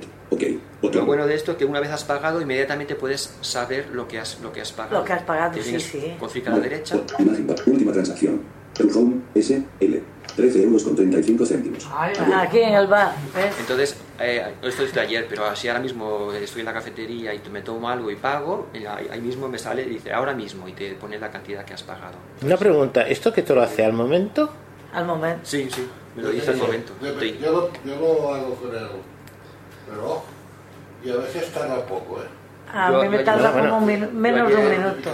Ok. 0.83 0.95
lo 0.95 1.05
bueno 1.05 1.25
de 1.25 1.33
esto 1.35 1.51
es 1.53 1.57
que 1.57 1.65
una 1.65 1.79
vez 1.79 1.89
has 1.91 2.03
pagado 2.03 2.41
inmediatamente 2.41 2.95
puedes 2.95 3.33
saber 3.41 3.87
lo 3.93 4.07
que 4.07 4.19
has, 4.19 4.39
lo 4.41 4.51
que 4.51 4.61
has 4.61 4.71
pagado. 4.71 4.99
Lo 4.99 5.05
que 5.05 5.13
has 5.13 5.23
pagado, 5.23 5.61
sí, 5.61 5.79
sí. 5.79 6.15
config 6.19 6.47
a 6.47 6.51
la 6.51 6.59
derecha. 6.59 6.97
Imagen. 7.19 7.47
pa- 7.47 7.55
Última 7.65 7.91
transacción. 7.91 8.41
El 8.79 8.89
Home 8.95 9.21
S. 9.35 9.63
L. 9.79 10.01
13 10.35 10.63
euros 10.63 10.83
con 10.83 10.95
35 10.95 11.45
céntimos. 11.45 11.87
Aquí 12.35 12.59
en 12.59 12.73
el 12.73 12.87
bar, 12.87 13.13
¿ves? 13.35 13.53
Entonces, 13.59 13.95
eh, 14.19 14.43
esto 14.63 14.83
es 14.83 14.91
de 14.93 14.99
ayer, 14.99 15.27
pero 15.29 15.55
si 15.55 15.67
ahora 15.67 15.79
mismo 15.79 16.31
estoy 16.33 16.61
en 16.61 16.65
la 16.65 16.73
cafetería 16.73 17.35
y 17.35 17.41
me 17.51 17.61
tomo 17.61 17.87
algo 17.87 18.09
y 18.09 18.15
pago, 18.15 18.67
ahí 19.11 19.21
mismo 19.21 19.47
me 19.47 19.59
sale 19.59 19.83
y 19.83 19.89
dice 19.89 20.11
ahora 20.11 20.33
mismo 20.33 20.67
y 20.67 20.73
te 20.73 20.95
pone 20.95 21.19
la 21.19 21.29
cantidad 21.29 21.63
que 21.63 21.75
has 21.75 21.83
pagado. 21.83 22.15
Una 22.41 22.57
pregunta, 22.57 23.07
¿esto 23.07 23.31
que 23.31 23.43
te 23.43 23.53
lo 23.53 23.61
hace 23.61 23.85
al 23.85 23.93
momento? 23.93 24.49
Al 24.91 25.05
momento. 25.05 25.41
Sí, 25.43 25.69
sí, 25.71 25.87
me 26.15 26.23
lo 26.23 26.29
dice 26.31 26.49
al 26.49 26.57
momento. 26.57 26.93
Yo, 26.99 27.19
Sí. 27.19 27.37
yo 27.39 27.51
lo, 27.51 27.71
yo 27.85 27.99
lo 27.99 28.33
hago 28.33 28.55
con 28.55 28.69
el 28.75 28.87
reloj 29.91 30.23
y 31.03 31.11
a 31.11 31.17
veces 31.17 31.51
tarda 31.51 31.85
poco, 31.85 32.21
¿eh? 32.21 32.42
A 32.75 32.91
Yo- 32.91 33.03
mí 33.03 33.09
me 33.09 33.19
tarda 33.19 33.51
bueno, 33.51 33.69
como 33.69 33.85
minu- 33.87 34.09
menos 34.11 34.49
de 34.49 34.55
un 34.55 34.69
minuto. 34.69 35.09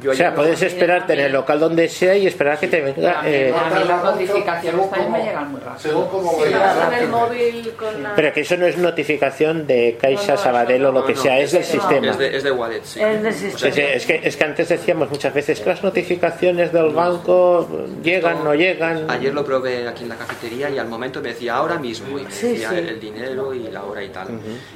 Yo 0.00 0.12
O 0.12 0.14
sea, 0.14 0.32
puedes 0.32 0.62
esperarte 0.62 1.14
en 1.14 1.20
el 1.20 1.32
local 1.32 1.58
donde 1.58 1.88
sea 1.88 2.14
y 2.16 2.26
esperar 2.26 2.58
que 2.58 2.68
te 2.68 2.80
venga... 2.80 3.22
eh, 3.26 3.52
A 3.52 3.64
mí 3.68 3.70
las 3.74 3.88
tarda 3.88 3.96
mucho, 3.96 4.12
notificaciones 4.12 4.90
también 4.90 5.12
me 5.12 5.22
llegan 5.24 5.50
muy 5.50 5.60
rápido. 5.60 5.78
Según 5.90 6.06
como 6.08 6.30
Sí, 6.32 6.52
el 7.00 7.08
móvil 7.08 7.72
con 7.76 8.02
la... 8.02 8.14
pero 8.14 8.32
que 8.32 8.40
eso 8.42 8.56
no 8.56 8.66
es 8.66 8.78
notificación 8.78 9.66
de 9.66 9.98
Caixa, 10.00 10.26
No, 10.28 10.36
no, 10.36 10.42
Sabadell 10.42 10.86
o 10.86 10.92
lo 10.92 11.00
No, 11.00 11.06
que 11.06 11.14
no, 11.14 11.20
sea, 11.20 11.38
es 11.40 11.50
del 11.52 11.62
no, 11.62 11.66
sistema. 11.68 12.10
Es 12.12 12.18
de, 12.18 12.36
es 12.36 12.42
de 12.44 12.50
wallet, 12.52 12.80
sí. 12.84 13.00
Es 13.02 13.22
del 13.22 13.54
O 13.54 13.58
sea, 13.58 13.72
Sí, 13.72 13.80
sí, 13.80 13.86
es, 13.92 14.06
que, 14.06 14.20
es 14.22 14.36
que 14.36 14.44
antes 14.44 14.68
decíamos 14.68 15.10
muchas 15.10 15.34
veces 15.34 15.60
que 15.60 15.68
las 15.68 15.82
notificaciones 15.82 16.72
del 16.72 16.90
banco 16.90 17.68
llegan, 18.04 18.44
no 18.44 18.54
llegan. 18.54 19.10
Ayer 19.10 19.34
lo 19.34 19.44
probé 19.44 19.88
aquí 19.88 20.04
en 20.04 20.10
la 20.10 20.16
cafetería 20.16 20.70
y 20.70 20.78
al 20.78 20.86
momento 20.88 21.20
me 21.20 21.30
decía 21.30 21.56
ahora 21.56 21.76
mismo 21.76 22.18
y 22.20 22.22
me 22.22 22.28
decía 22.30 22.70
el 22.78 23.00
dinero 23.00 23.52
y 23.52 23.64
la 23.68 23.82
hora 23.82 24.02
y 24.02 24.08
tal. 24.10 24.28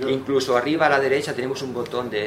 Incluso 0.08 0.56
arriba 0.56 0.86
a 0.86 0.90
la 0.90 0.98
derecha 1.00 1.32
tenemos 1.32 1.62
un 1.62 1.72
botón 1.72 2.10
de, 2.10 2.23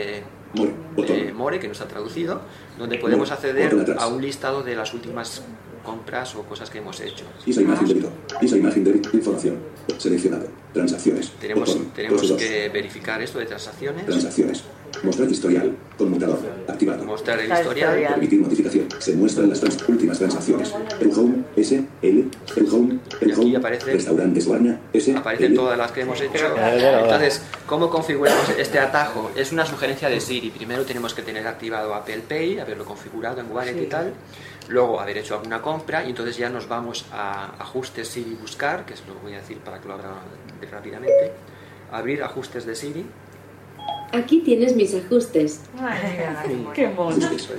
More. 0.54 0.74
De 0.96 1.34
More 1.34 1.60
que 1.60 1.68
no 1.68 1.74
está 1.74 1.88
traducido, 1.88 2.42
donde 2.78 2.98
podemos 2.98 3.32
acceder 3.32 3.76
a 4.00 4.08
un 4.08 4.22
listado 4.22 4.64
de 4.64 4.76
las 4.76 4.94
últimas 4.94 5.44
compras 5.92 6.36
o 6.36 6.44
cosas 6.44 6.70
que 6.70 6.80
hemos 6.80 7.00
hecho. 7.00 7.24
Isa 7.46 7.62
imagen 7.62 7.88
débito. 7.88 8.10
Isa 8.42 8.58
imagen 8.58 8.84
débito. 8.84 9.10
Información. 9.14 9.56
Seleccionado. 9.98 10.48
Transacciones. 10.74 11.32
Tenemos, 11.40 11.70
Botón. 11.70 11.92
tenemos 11.96 12.22
2 12.22 12.28
de 12.30 12.34
2. 12.36 12.44
que 12.44 12.70
verificar 12.70 13.22
esto 13.22 13.40
de 13.40 13.46
transacciones, 13.46 14.06
Transacciones. 14.06 14.64
Mostrar 15.04 15.30
historial. 15.30 15.76
Conmutador. 15.98 16.40
Activado. 16.68 17.04
mostrar 17.06 17.40
el 17.40 17.46
historial. 17.52 17.78
historial. 17.78 18.14
Permitir 18.14 18.40
notificación. 18.42 18.86
Se 19.00 19.14
muestran 19.16 19.50
las 19.50 19.60
trans- 19.60 19.88
últimas 19.88 20.18
transacciones. 20.18 20.74
El 21.00 21.12
Home 21.18 21.44
S. 21.56 21.84
L. 22.02 22.26
El 22.56 22.68
Home. 22.74 23.00
El 23.22 23.30
Y 23.30 23.32
aquí 23.32 23.42
Home. 23.42 23.58
aparece- 23.58 23.94
Restaurantes 23.94 24.46
Warna 24.48 24.80
S. 24.94 25.16
Aparecen 25.16 25.46
L. 25.48 25.56
todas 25.56 25.78
las 25.78 25.92
que 25.92 26.02
hemos 26.02 26.20
hecho. 26.20 26.46
Entonces, 27.04 27.42
¿cómo 27.66 27.90
configuramos 27.90 28.50
este 28.58 28.80
atajo? 28.80 29.32
Es 29.36 29.52
una 29.52 29.66
sugerencia 29.66 30.10
de 30.10 30.20
Siri. 30.20 30.50
Primero 30.52 30.84
tenemos 30.84 31.14
que 31.14 31.22
tener 31.22 31.48
activado 31.48 31.94
Apple 31.94 32.24
Pay, 32.28 32.60
haberlo 32.60 32.84
configurado 32.86 33.40
en 33.42 33.52
Wallet 33.52 33.82
y 33.82 33.86
tal. 33.88 34.14
Luego 34.70 35.00
haber 35.00 35.18
hecho 35.18 35.36
alguna 35.36 35.62
compra 35.62 36.04
y 36.04 36.10
entonces 36.10 36.38
ya 36.38 36.50
nos 36.50 36.68
vamos 36.68 37.06
a 37.12 37.54
ajustes 37.60 38.08
Siri 38.08 38.36
buscar, 38.36 38.86
que 38.86 38.94
es 38.94 39.04
lo 39.08 39.14
que 39.16 39.22
voy 39.22 39.34
a 39.34 39.38
decir 39.38 39.60
para 39.60 39.80
que 39.80 39.88
lo 39.88 39.94
abra 39.94 40.10
rápidamente. 40.72 41.32
Abrir 41.92 42.22
ajustes 42.24 42.66
de 42.66 42.76
Siri. 42.76 43.06
Aquí 44.12 44.40
tienes 44.42 44.76
mis 44.76 44.94
ajustes. 44.94 45.62
Qué 46.74 46.88
mono. 46.90 47.16
Ajustes. 47.16 47.50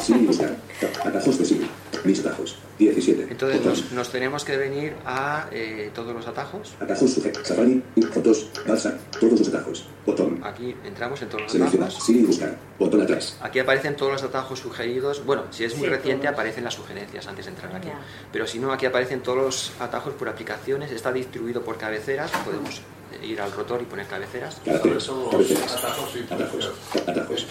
Siri 0.00 0.26
buscar. 0.26 0.56
Atajos 1.04 1.38
de 1.38 1.44
Siri. 1.44 1.70
Mis 2.04 2.20
atajos. 2.20 2.56
17. 2.78 3.28
Entonces 3.30 3.64
nos, 3.64 3.92
nos 3.92 4.10
tenemos 4.10 4.44
que 4.44 4.56
venir 4.56 4.94
a 5.06 5.46
eh, 5.52 5.90
todos 5.94 6.12
los 6.14 6.26
atajos. 6.26 6.72
Atajos 6.80 7.12
sujetos. 7.12 7.46
Safari. 7.46 7.82
Fotos. 8.12 8.48
WhatsApp. 8.66 8.98
Todos 9.20 9.38
los 9.38 9.48
atajos. 9.48 9.86
Botón. 10.04 10.40
Aquí 10.42 10.74
entramos 10.84 11.22
en 11.22 11.28
todos 11.28 11.42
los 11.42 11.52
Seleccionar. 11.52 11.88
atajos. 11.88 12.04
Siri 12.04 12.22
buscar. 12.24 12.56
Botón 12.78 13.02
atrás. 13.02 13.36
Aquí 13.40 13.60
aparecen 13.60 13.94
todos 13.96 14.12
los 14.12 14.22
atajos 14.24 14.58
sugeridos. 14.58 15.24
Bueno, 15.24 15.44
si 15.50 15.64
es 15.64 15.76
muy 15.76 15.84
Sí, 15.86 15.90
reciente 15.94 16.22
todos. 16.26 16.34
aparecen 16.34 16.64
las 16.64 16.74
sugerencias 16.74 17.26
antes 17.28 17.44
de 17.44 17.50
entrar 17.52 17.76
aquí. 17.76 17.88
Ya. 17.88 18.00
Pero 18.32 18.46
si 18.48 18.58
no, 18.58 18.72
aquí 18.72 18.86
aparecen 18.86 19.22
todos 19.22 19.38
los 19.38 19.72
atajos 19.80 20.14
por 20.14 20.28
aplicaciones. 20.28 20.90
Está 20.90 21.12
distribuido 21.12 21.62
por 21.62 21.78
cabeceras. 21.78 22.32
Podemos 22.44 22.80
ir 23.22 23.40
al 23.40 23.52
rotor 23.52 23.80
y 23.80 23.84
poner 23.84 24.06
cabeceras. 24.06 24.60
Cabeceras. 24.64 25.08
atajos. 25.08 26.16
Atajos. 26.30 26.72
Atajos. 27.06 27.46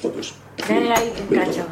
Fotos. 0.00 0.34
Cacho. 0.56 1.66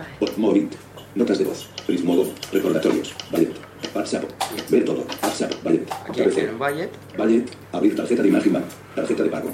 Notas 1.14 1.38
de 1.38 1.44
voz. 1.44 1.68
Modo. 2.04 2.32
Recordatorios. 2.52 3.14
Ballet. 3.30 3.52
WhatsApp. 3.94 4.24
Ver 4.68 4.84
todo. 4.84 5.04
WhatsApp. 5.22 5.52
Ballet. 5.64 5.86
Aquí 6.08 6.22
en 6.40 6.58
Ballet. 6.58 6.90
Ballet. 7.16 7.44
Abrir 7.72 7.96
tarjeta 7.96 8.22
de 8.22 8.28
imagen. 8.28 8.64
Tarjeta 8.94 9.22
de 9.24 9.28
pago. 9.30 9.52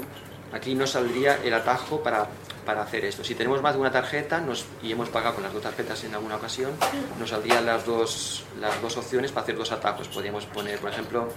Aquí 0.53 0.75
nos 0.75 0.91
saldría 0.91 1.39
el 1.43 1.53
atajo 1.53 2.01
para, 2.01 2.27
para 2.65 2.83
hacer 2.83 3.05
esto. 3.05 3.23
Si 3.23 3.35
tenemos 3.35 3.61
más 3.61 3.73
de 3.73 3.81
una 3.81 3.91
tarjeta 3.91 4.39
nos, 4.39 4.65
y 4.83 4.91
hemos 4.91 5.09
pagado 5.09 5.35
con 5.35 5.43
las 5.43 5.53
dos 5.53 5.63
tarjetas 5.63 6.03
en 6.03 6.13
alguna 6.13 6.35
ocasión, 6.37 6.71
nos 7.19 7.29
saldrían 7.31 7.65
las 7.65 7.85
dos, 7.85 8.43
las 8.61 8.79
dos 8.81 8.95
opciones 8.97 9.31
para 9.31 9.43
hacer 9.43 9.57
dos 9.57 9.71
atajos. 9.71 10.07
Podríamos 10.07 10.45
poner, 10.45 10.79
por 10.79 10.91
ejemplo, 10.91 11.27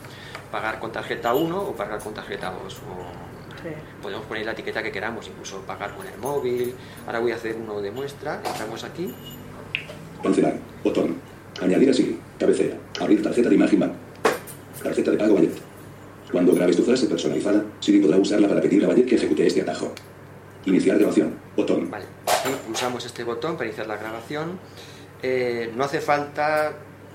pagar 0.53 0.79
con 0.79 0.93
tarjeta 0.93 1.35
1 1.35 1.61
o 1.61 1.75
pagar 1.75 1.99
con 2.01 2.15
tarjeta 2.15 2.53
2. 2.63 2.75
O 2.75 3.31
Sí. 3.63 3.69
podemos 4.01 4.25
poner 4.25 4.47
la 4.47 4.53
etiqueta 4.53 4.83
que 4.83 4.91
queramos, 4.91 5.27
incluso 5.29 5.61
pagar 5.67 5.95
con 5.95 6.07
el 6.07 6.17
móvil. 6.17 6.75
Ahora 7.07 7.19
voy 7.19 7.33
a 7.33 7.35
hacer 7.35 7.57
uno 7.57 7.79
de 7.83 7.91
muestra. 7.91 8.41
Entramos 8.43 8.85
aquí. 8.85 9.15
Cancelar. 10.23 10.55
Botón. 10.85 11.17
Añadir 11.61 11.91
a 11.91 11.95
Siri. 11.95 12.19
Cabecera. 12.39 12.77
Abrir 13.01 13.23
tarjeta 13.23 13.49
de 13.49 13.55
imagen 13.55 13.81
bank. 13.81 13.93
Tarjeta 14.83 15.11
de 15.11 15.17
pago 15.17 15.35
Ballet. 15.35 15.53
Cuando 16.33 16.55
grabes 16.55 16.77
tu 16.77 16.83
frase 16.83 17.07
personalizada, 17.07 17.65
Siri 17.81 17.99
podrá 17.99 18.17
usarla 18.17 18.49
para 18.49 18.61
pedirle 18.61 18.87
a 18.87 18.89
Ballet 18.89 19.07
que 19.07 19.17
ejecute 19.17 19.47
este 19.47 19.63
atajo. 19.63 19.93
Iniciar 20.67 20.99
grabación. 20.99 21.35
Botón. 21.57 21.91
Vale. 21.91 22.05
Pulsamos 22.67 23.05
este 23.05 23.25
botón 23.25 23.57
para 23.57 23.67
iniciar 23.67 23.87
la 23.87 23.97
grabación. 23.97 24.59
Eh, 25.23 25.73
no 25.75 25.85
hace 25.85 26.01
falta 26.01 26.73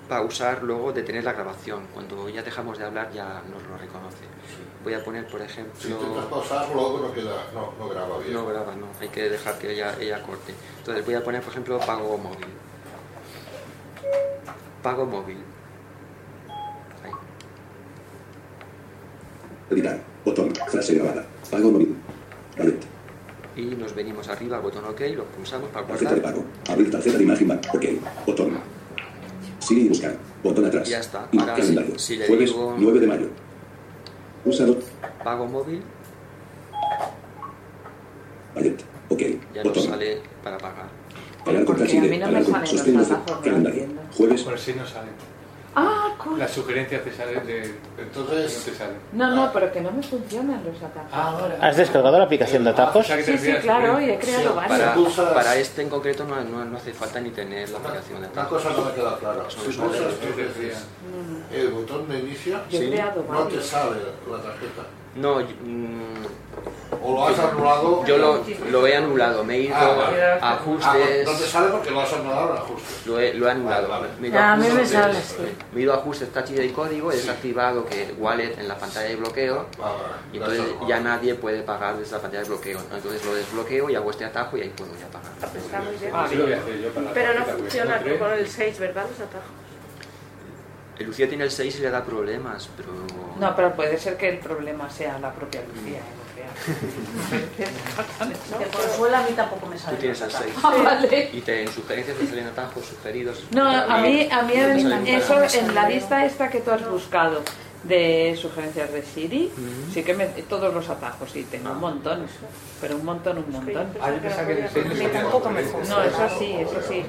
pausar 0.07 0.64
luego 0.64 0.91
detener 0.91 1.23
la 1.23 1.34
grabación. 1.34 1.88
Cuando 1.94 2.30
ya 2.30 2.44
dejamos 2.44 2.77
de 2.77 2.86
hablar 2.86 3.11
ya 3.11 3.41
nos 3.49 3.64
lo 3.64 3.77
reconoce. 3.77 4.26
Voy 4.84 4.94
a 4.94 5.03
poner, 5.03 5.26
por 5.27 5.41
ejemplo... 5.41 5.73
Si 5.80 5.88
intentas 5.90 6.26
pausar, 6.26 6.68
luego 6.72 6.99
no, 6.99 7.14
queda, 7.14 7.48
no, 7.53 7.73
no 7.80 7.90
graba 7.90 8.19
bien. 8.19 8.34
No 8.34 8.45
graba, 8.45 8.76
no. 8.76 8.88
Hay 9.02 9.07
que 9.07 9.30
dejar 9.30 9.57
que 9.57 9.73
ella, 9.73 9.95
ella 9.99 10.22
corte. 10.22 10.53
Entonces 10.77 11.03
voy 11.03 11.15
a 11.15 11.23
poner, 11.23 11.41
por 11.41 11.52
ejemplo, 11.52 11.80
pago 11.80 12.18
móvil. 12.18 12.45
Pago 14.82 15.06
móvil. 15.06 15.38
Editar. 19.69 19.99
Botón. 20.23 20.53
Frase 20.69 20.94
grabada. 20.95 21.26
Pago 21.49 21.72
móvil. 21.72 21.95
Vale. 22.57 22.73
Y 23.56 23.61
nos 23.76 23.95
venimos 23.95 24.27
arriba 24.27 24.57
al 24.57 24.64
botón 24.64 24.84
OK, 24.86 25.02
lo 25.15 25.23
pulsamos 25.26 25.69
para 25.69 25.88
Tarjeta 25.88 26.14
de 26.14 26.22
guardar. 26.22 26.41
pago. 26.41 26.45
Abrir 26.69 26.91
tarjeta 26.91 27.18
de 27.18 27.23
imagen. 27.23 27.52
Ok. 27.52 27.86
Botón. 28.27 28.57
Siri 29.60 29.82
y 29.86 29.90
buscar. 29.90 30.15
Botón 30.44 30.65
atrás. 30.65 30.88
Ya 30.88 30.99
está. 30.99 31.27
Ahora, 31.38 31.56
calendario. 31.56 31.98
si- 31.98 32.14
si 32.14 32.18
le 32.18 32.27
Jueves 32.27 32.49
digo- 32.52 32.76
9 32.77 32.99
de 32.99 33.07
mayo. 33.07 33.27
Usado. 34.45 34.77
Pago 35.23 35.48
móvil, 35.48 35.82
Ballet. 38.53 38.80
Ok. 39.10 39.22
ya 39.53 39.64
Botón. 39.64 39.84
sale 39.84 40.22
para 40.44 40.57
pagar. 40.57 40.86
Pagar 41.44 41.65
con 41.65 41.76
Porque 41.77 41.98
a 41.98 42.02
mí 42.02 42.18
no 42.18 42.27
me 42.27 42.44
salen 42.44 42.98
los 42.98 43.11
atajos, 43.11 43.36
no 43.38 43.41
Calendario. 43.41 43.86
Jueves. 44.18 44.41
Por 44.44 44.57
si 44.60 44.73
no 44.73 44.86
salen. 44.86 45.11
Ah, 45.77 46.15
coño. 46.18 46.38
Las 46.38 46.52
sugerencias 46.52 47.03
te 47.03 47.11
salen 47.11 47.45
de. 47.45 47.76
Entonces. 47.99 48.57
No 48.65 48.72
te 48.72 48.77
salen. 48.77 48.95
No, 49.11 49.36
no, 49.36 49.52
pero 49.52 49.72
que 49.73 49.82
no 49.82 49.91
me 49.91 50.02
funcionan 50.02 50.64
los 50.64 50.77
atajos. 50.82 51.10
Ah, 51.11 51.38
¿Has 51.61 51.76
descargado 51.76 52.18
la 52.18 52.23
aplicación 52.23 52.64
de 52.64 52.69
atajos? 52.69 53.06
Sí, 53.06 53.38
sí, 53.38 53.53
claro, 53.61 53.99
y 53.99 54.10
he 54.10 54.18
creado 54.18 54.56
varios. 54.56 54.80
Para, 54.80 54.95
pulsas- 54.95 55.34
para 55.34 55.56
este 55.57 55.82
en 55.82 55.90
concreto 55.90 56.23
no, 56.23 56.41
no, 56.45 56.64
no 56.64 56.77
hace 56.77 56.94
falta 56.94 57.19
ni 57.19 57.30
tener 57.32 57.69
la 57.69 57.80
aplicación 57.80 58.22
de 58.22 58.27
Una 58.30 58.41
atajos. 58.41 58.64
cosa 58.64 58.76
no 58.77 58.86
me 58.86 58.91
queda 58.94 59.18
clara. 59.18 59.44
Si 59.49 59.77
pulsas 59.77 60.14
tres 60.22 60.36
veces 60.38 60.86
el 61.53 61.68
botón 61.72 62.07
de 62.10 62.19
inicio, 62.19 62.57
Sí. 62.72 62.94
no 63.30 63.44
te 63.44 63.61
sale 63.61 63.98
la 64.32 64.38
tarjeta. 64.38 64.84
No, 65.16 65.40
yo- 65.42 65.48
mm, 65.64 66.26
O 67.04 67.14
lo 67.14 67.28
has 67.28 67.38
anulado. 67.38 68.04
Yo 68.06 68.18
lo, 68.18 68.44
lo 68.72 68.88
he 68.88 68.96
anulado, 68.96 69.44
me 69.44 69.56
he 69.56 69.60
ido 69.62 69.76
Ah, 69.76 69.94
vale. 69.96 70.24
a 70.24 70.36
Ah, 70.42 70.54
ajustes. 70.54 71.26
no 71.28 71.34
te 71.38 71.44
sale 71.46 71.68
porque 71.70 71.92
lo 71.92 72.02
has 72.02 72.14
anulado 72.14 72.52
en 72.52 72.58
ajustes. 72.58 73.06
Lo 73.06 73.20
he, 73.20 73.34
lo 73.36 73.48
he 73.48 73.52
anulado. 73.52 73.88
Me 74.20 74.28
he 74.28 74.30
ido 74.32 74.40
Ah, 74.40 74.54
a 74.54 74.56
mí 74.56 74.62
me 74.64 74.68
ajustes, 74.70 74.90
sale, 74.90 75.22
sí. 75.22 75.36
Me 75.72 75.80
he 75.80 75.84
ido 75.84 75.94
a 75.94 75.98
ajustes 75.98 76.30
ID 76.50 76.64
y 76.64 76.70
código, 76.70 77.12
he 77.12 77.16
desactivado 77.16 77.86
que 77.86 78.16
wallet 78.18 78.58
en 78.58 78.68
la 78.68 78.76
pantalla 78.78 79.08
de 79.10 79.16
bloqueo 79.18 79.66
y 80.34 80.38
entonces 80.38 80.64
ya 80.88 81.00
nadie 81.00 81.36
puede 81.36 81.62
pagar 81.62 81.96
desde 81.98 82.16
la 82.16 82.22
pantalla 82.22 82.44
de 82.44 82.50
bloqueo. 82.50 82.80
Entonces 82.92 83.24
lo 83.26 83.36
desbloqueo 83.36 83.90
y 83.90 83.96
hago 83.96 84.10
este 84.10 84.26
atajo 84.26 84.58
y 84.58 84.62
ahí 84.62 84.70
puedo 84.76 84.92
ya 84.94 85.08
pagar. 85.08 85.32
Está 85.56 85.82
muy 85.82 85.96
bien. 85.98 86.16
Así 86.16 86.36
lo 86.36 86.44
voy 86.46 86.54
a 86.54 86.58
hacer 86.58 86.80
yo 86.82 86.90
para 86.92 87.06
la 87.08 87.14
Pero 87.14 87.40
no 87.40 87.46
funciona 87.46 88.02
con 88.20 88.32
el 88.32 88.48
6, 88.48 88.80
¿verdad? 88.80 89.04
Los 89.12 89.20
atajos. 89.20 89.65
El 90.98 91.08
Lucía 91.08 91.28
tiene 91.28 91.44
el 91.44 91.52
6 91.52 91.80
y 91.80 91.82
le 91.82 91.90
da 91.90 92.04
problemas, 92.04 92.70
pero... 92.78 92.90
No, 93.40 93.56
pero 93.56 93.74
puede 93.76 93.98
ser 93.98 94.16
que 94.18 94.30
el 94.30 94.38
problema 94.40 94.90
sea 94.90 95.20
la 95.20 95.32
propia 95.32 95.62
Lucía. 95.62 96.00
¿eh? 96.00 96.26
De 98.60 98.66
consuela 98.68 99.20
a 99.20 99.24
mí 99.24 99.34
tampoco 99.36 99.66
me 99.68 99.76
Tú 99.76 99.82
sale. 99.84 99.98
tienes 99.98 100.22
el 100.22 100.32
6. 100.32 100.54
Ah, 100.64 100.74
vale. 100.84 101.30
Y 101.34 101.42
te, 101.42 101.64
en 101.64 101.72
sugerencias 101.72 102.18
te 102.18 102.28
salen 102.28 102.48
atajos 102.48 102.86
sugeridos. 102.86 103.44
No, 103.52 103.68
a 103.68 103.98
mí, 104.00 104.28
a 104.32 104.42
mí 104.44 104.54
salen 104.54 105.08
eso 105.08 105.44
en 105.54 105.76
la 105.76 105.90
lista 105.90 106.26
esta 106.26 106.50
que 106.50 106.62
tú 106.62 106.72
has 106.72 106.88
buscado 106.90 107.42
de 107.84 108.36
sugerencias 108.42 108.92
de 108.92 109.04
Siri, 109.04 109.52
sí 109.94 110.02
que 110.02 110.16
me, 110.16 110.26
todos 110.26 110.74
los 110.74 110.90
atajos, 110.90 111.30
sí, 111.32 111.46
tengo 111.52 111.72
un 111.72 111.80
montón, 111.80 112.26
pero 112.82 112.96
un 112.96 113.06
montón, 113.06 113.38
un 113.38 113.52
montón. 113.52 113.88
Ah, 114.02 114.10
yo 114.12 114.18
pensaba 114.22 114.48
que 114.48 114.68
salía 114.68 115.12
tampoco 115.12 115.50
me. 115.52 115.62
No, 115.62 116.04
eso 116.04 116.30
sí, 116.40 116.56
eso 116.60 116.82
sí. 116.88 117.06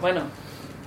Bueno, 0.00 0.22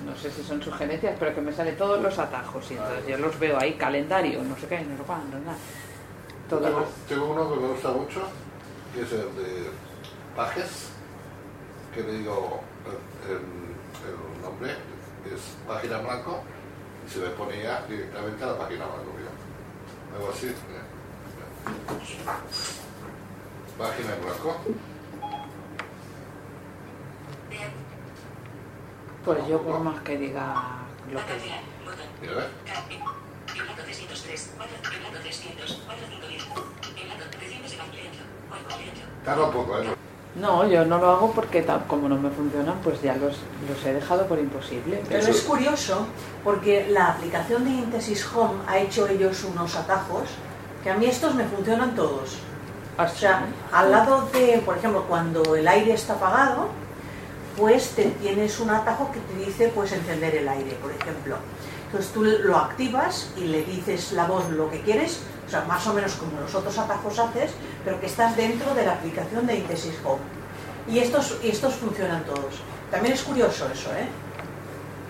no 0.06 0.16
sé 0.16 0.32
si 0.32 0.44
son 0.44 0.62
sugerencias, 0.62 1.16
pero 1.20 1.34
que 1.36 1.42
me 1.42 1.52
salen 1.54 1.78
todos 1.78 2.02
los 2.02 2.18
atajos 2.18 2.70
y 2.72 2.76
entonces 2.76 3.08
yo 3.08 3.18
los 3.18 3.38
veo 3.40 3.58
ahí, 3.60 3.74
calendario, 3.76 4.42
no 4.44 4.56
sé 4.58 4.68
qué, 4.68 4.82
no 4.82 4.98
sé 4.98 5.04
cuándo, 5.04 5.38
nada. 5.40 5.58
Todo 6.50 6.86
Tengo, 7.08 7.26
uno 7.32 7.54
que 7.54 7.60
me 7.60 7.68
gusta 7.70 7.90
mucho, 7.90 8.22
que 8.96 9.02
es 9.02 9.12
el 9.12 9.36
de 9.36 9.70
Pages, 10.36 10.90
que 11.94 12.02
le 12.02 12.14
digo 12.20 12.62
el, 13.28 13.34
el- 13.36 14.42
nombre, 14.42 14.72
es 14.72 15.42
página 15.68 16.00
en 16.00 16.04
blanco, 16.06 16.42
y 17.06 17.10
se 17.12 17.20
me 17.20 17.30
pone 17.32 17.62
ya 17.62 17.86
directamente 17.88 18.44
a 18.44 18.48
la 18.48 18.58
página 18.58 18.86
blanco. 18.86 19.12
mira. 19.18 19.30
Algo 20.16 20.32
así. 20.32 20.48
mira. 20.68 20.82
Página 23.78 24.16
en 24.16 24.22
blanco. 24.24 24.56
Pues 29.26 29.48
yo 29.48 29.62
por 29.62 29.80
más 29.80 30.02
que 30.02 30.18
diga 30.18 30.80
lo 31.12 31.20
que 31.20 31.34
poco, 39.52 39.80
¿eh? 39.80 39.96
No, 40.36 40.68
yo 40.68 40.86
no 40.86 41.00
lo 41.00 41.10
hago 41.10 41.32
porque 41.32 41.62
tal 41.64 41.86
como 41.88 42.08
no 42.08 42.16
me 42.16 42.30
funcionan, 42.30 42.80
pues 42.84 43.02
ya 43.02 43.16
los, 43.16 43.38
los 43.68 43.86
he 43.86 43.94
dejado 43.94 44.28
por 44.28 44.40
imposible. 44.40 45.04
Pero 45.10 45.28
es 45.28 45.42
curioso 45.42 46.06
porque 46.44 46.88
la 46.90 47.08
aplicación 47.08 47.66
de 47.66 47.72
Intesis 47.72 48.26
Home 48.34 48.62
ha 48.68 48.78
hecho 48.78 49.08
ellos 49.08 49.44
unos 49.44 49.76
atajos 49.76 50.30
que 50.84 50.90
a 50.92 50.96
mí 50.96 51.08
estos 51.08 51.36
me 51.36 51.44
funcionan 51.46 51.96
todos. 51.96 52.38
Ah, 52.98 53.04
O 53.04 53.16
sea, 53.16 53.46
al 53.72 53.92
lado 53.92 54.30
de, 54.32 54.62
por 54.66 54.78
ejemplo, 54.78 55.04
cuando 55.10 55.56
el 55.56 55.68
aire 55.68 55.94
está 55.94 56.14
apagado, 56.14 56.70
pues 57.60 57.90
te 57.90 58.06
tienes 58.06 58.60
un 58.60 58.70
atajo 58.70 59.12
que 59.12 59.20
te 59.20 59.46
dice 59.46 59.72
pues 59.76 59.92
encender 59.92 60.36
el 60.36 60.48
aire, 60.48 60.72
por 60.82 60.92
ejemplo. 60.92 61.36
Entonces 61.88 62.12
tú 62.14 62.24
lo 62.24 62.58
activas 62.58 63.30
y 63.36 63.42
le 63.46 63.64
dices 63.64 64.12
la 64.14 64.26
voz 64.26 64.50
lo 64.52 64.70
que 64.70 64.82
quieres, 64.82 65.20
o 65.48 65.50
sea, 65.50 65.62
más 65.66 65.86
o 65.88 65.94
menos 65.94 66.14
como 66.14 66.40
los 66.40 66.54
otros 66.56 66.78
atajos 66.78 67.18
haces, 67.20 67.52
pero 67.84 68.00
que 68.00 68.06
estás 68.06 68.38
dentro 68.38 68.74
de 68.76 68.86
la 68.86 68.94
aplicación 68.94 69.46
de 69.48 69.56
Intesis 69.56 69.96
Home. 70.06 70.22
Y 70.88 71.00
estos, 71.00 71.38
y 71.44 71.50
estos 71.50 71.74
funcionan 71.76 72.24
todos. 72.26 72.62
También 72.92 73.14
es 73.14 73.22
curioso 73.24 73.68
eso, 73.72 73.90
¿eh? 73.92 74.08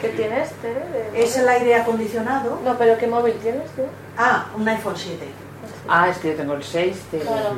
¿Qué 0.02 0.10
tienes, 0.10 0.50
Tere? 0.62 1.12
de 1.12 1.24
Es 1.24 1.36
el 1.38 1.48
aire 1.48 1.76
acondicionado. 1.76 2.60
No, 2.64 2.78
pero 2.78 2.98
¿qué 2.98 3.08
móvil 3.08 3.34
tienes 3.42 3.70
tú? 3.76 3.82
Ah, 4.18 4.48
un 4.56 4.68
iPhone 4.68 4.96
7. 4.96 5.26
Ah, 5.90 6.08
es 6.10 6.18
que 6.18 6.30
yo 6.30 6.36
tengo 6.36 6.54
el 6.54 6.64
6 6.64 6.96
de... 7.12 7.20
Claro. 7.20 7.56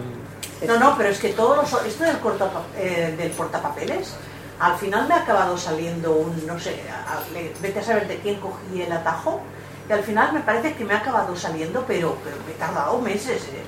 No, 0.67 0.79
no, 0.79 0.97
pero 0.97 1.09
es 1.09 1.19
que 1.19 1.29
todos 1.29 1.57
los, 1.71 1.85
esto 1.85 2.03
del, 2.03 2.19
cortapa- 2.19 2.65
eh, 2.77 3.13
del 3.17 3.31
portapapeles, 3.31 4.13
al 4.61 4.77
final 4.77 5.07
me 5.07 5.15
ha 5.15 5.21
acabado 5.23 5.57
saliendo 5.57 6.11
un, 6.13 6.45
no 6.45 6.59
sé, 6.59 6.81
a- 6.89 7.13
a- 7.17 7.33
le- 7.33 7.51
vete 7.61 7.79
a 7.79 7.83
saber 7.83 8.07
de 8.07 8.17
quién 8.19 8.39
cogí 8.39 8.81
el 8.81 8.91
atajo, 8.91 9.41
y 9.89 9.91
al 9.91 10.03
final 10.03 10.31
me 10.33 10.41
parece 10.41 10.75
que 10.75 10.85
me 10.85 10.93
ha 10.93 10.99
acabado 10.99 11.35
saliendo, 11.35 11.83
pero, 11.87 12.15
pero 12.23 12.37
me 12.45 12.51
he 12.53 12.55
tardado 12.55 12.97
meses, 12.99 13.43
¿eh? 13.45 13.63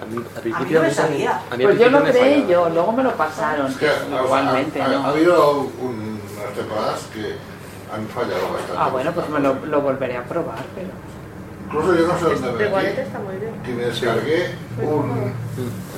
A 0.00 0.04
mí, 0.06 0.24
A 0.54 0.60
no 0.60 0.80
me 0.82 0.90
salía. 0.94 1.40
a 1.50 1.56
mí 1.56 1.64
al 1.64 1.70
Pues 1.70 1.78
yo 1.80 1.90
lo 1.90 2.00
me 2.00 2.10
creé 2.10 2.46
yo, 2.46 2.68
luego 2.70 2.92
me 2.92 3.02
lo 3.02 3.12
pasaron. 3.16 3.66
Es 3.66 3.76
que, 3.76 3.90
Igualmente, 4.24 4.80
ha, 4.80 4.86
ha- 4.86 4.88
¿no? 4.88 5.04
ha 5.04 5.08
habido 5.08 5.60
un- 5.60 6.20
unas 6.38 6.54
temporadas 6.54 7.00
que 7.12 7.34
han 7.92 8.06
fallado 8.06 8.52
bastante. 8.52 8.74
Ah, 8.78 8.88
bueno, 8.88 9.12
pues 9.12 9.28
me 9.28 9.40
lo, 9.40 9.54
lo 9.66 9.80
volveré 9.82 10.16
a 10.16 10.24
probar, 10.24 10.62
pero... 10.74 10.88
Incluso 11.66 11.94
yo 11.94 12.06
no 12.06 12.18
sé 12.18 12.24
dónde 12.24 12.64
Este 12.64 12.70
me 12.76 12.82
metí, 12.82 13.00
está 13.00 13.18
muy 13.18 13.36
bien. 13.36 13.62
que 13.62 13.72
me 13.72 13.82
descargué 13.84 14.54
un, 14.82 15.32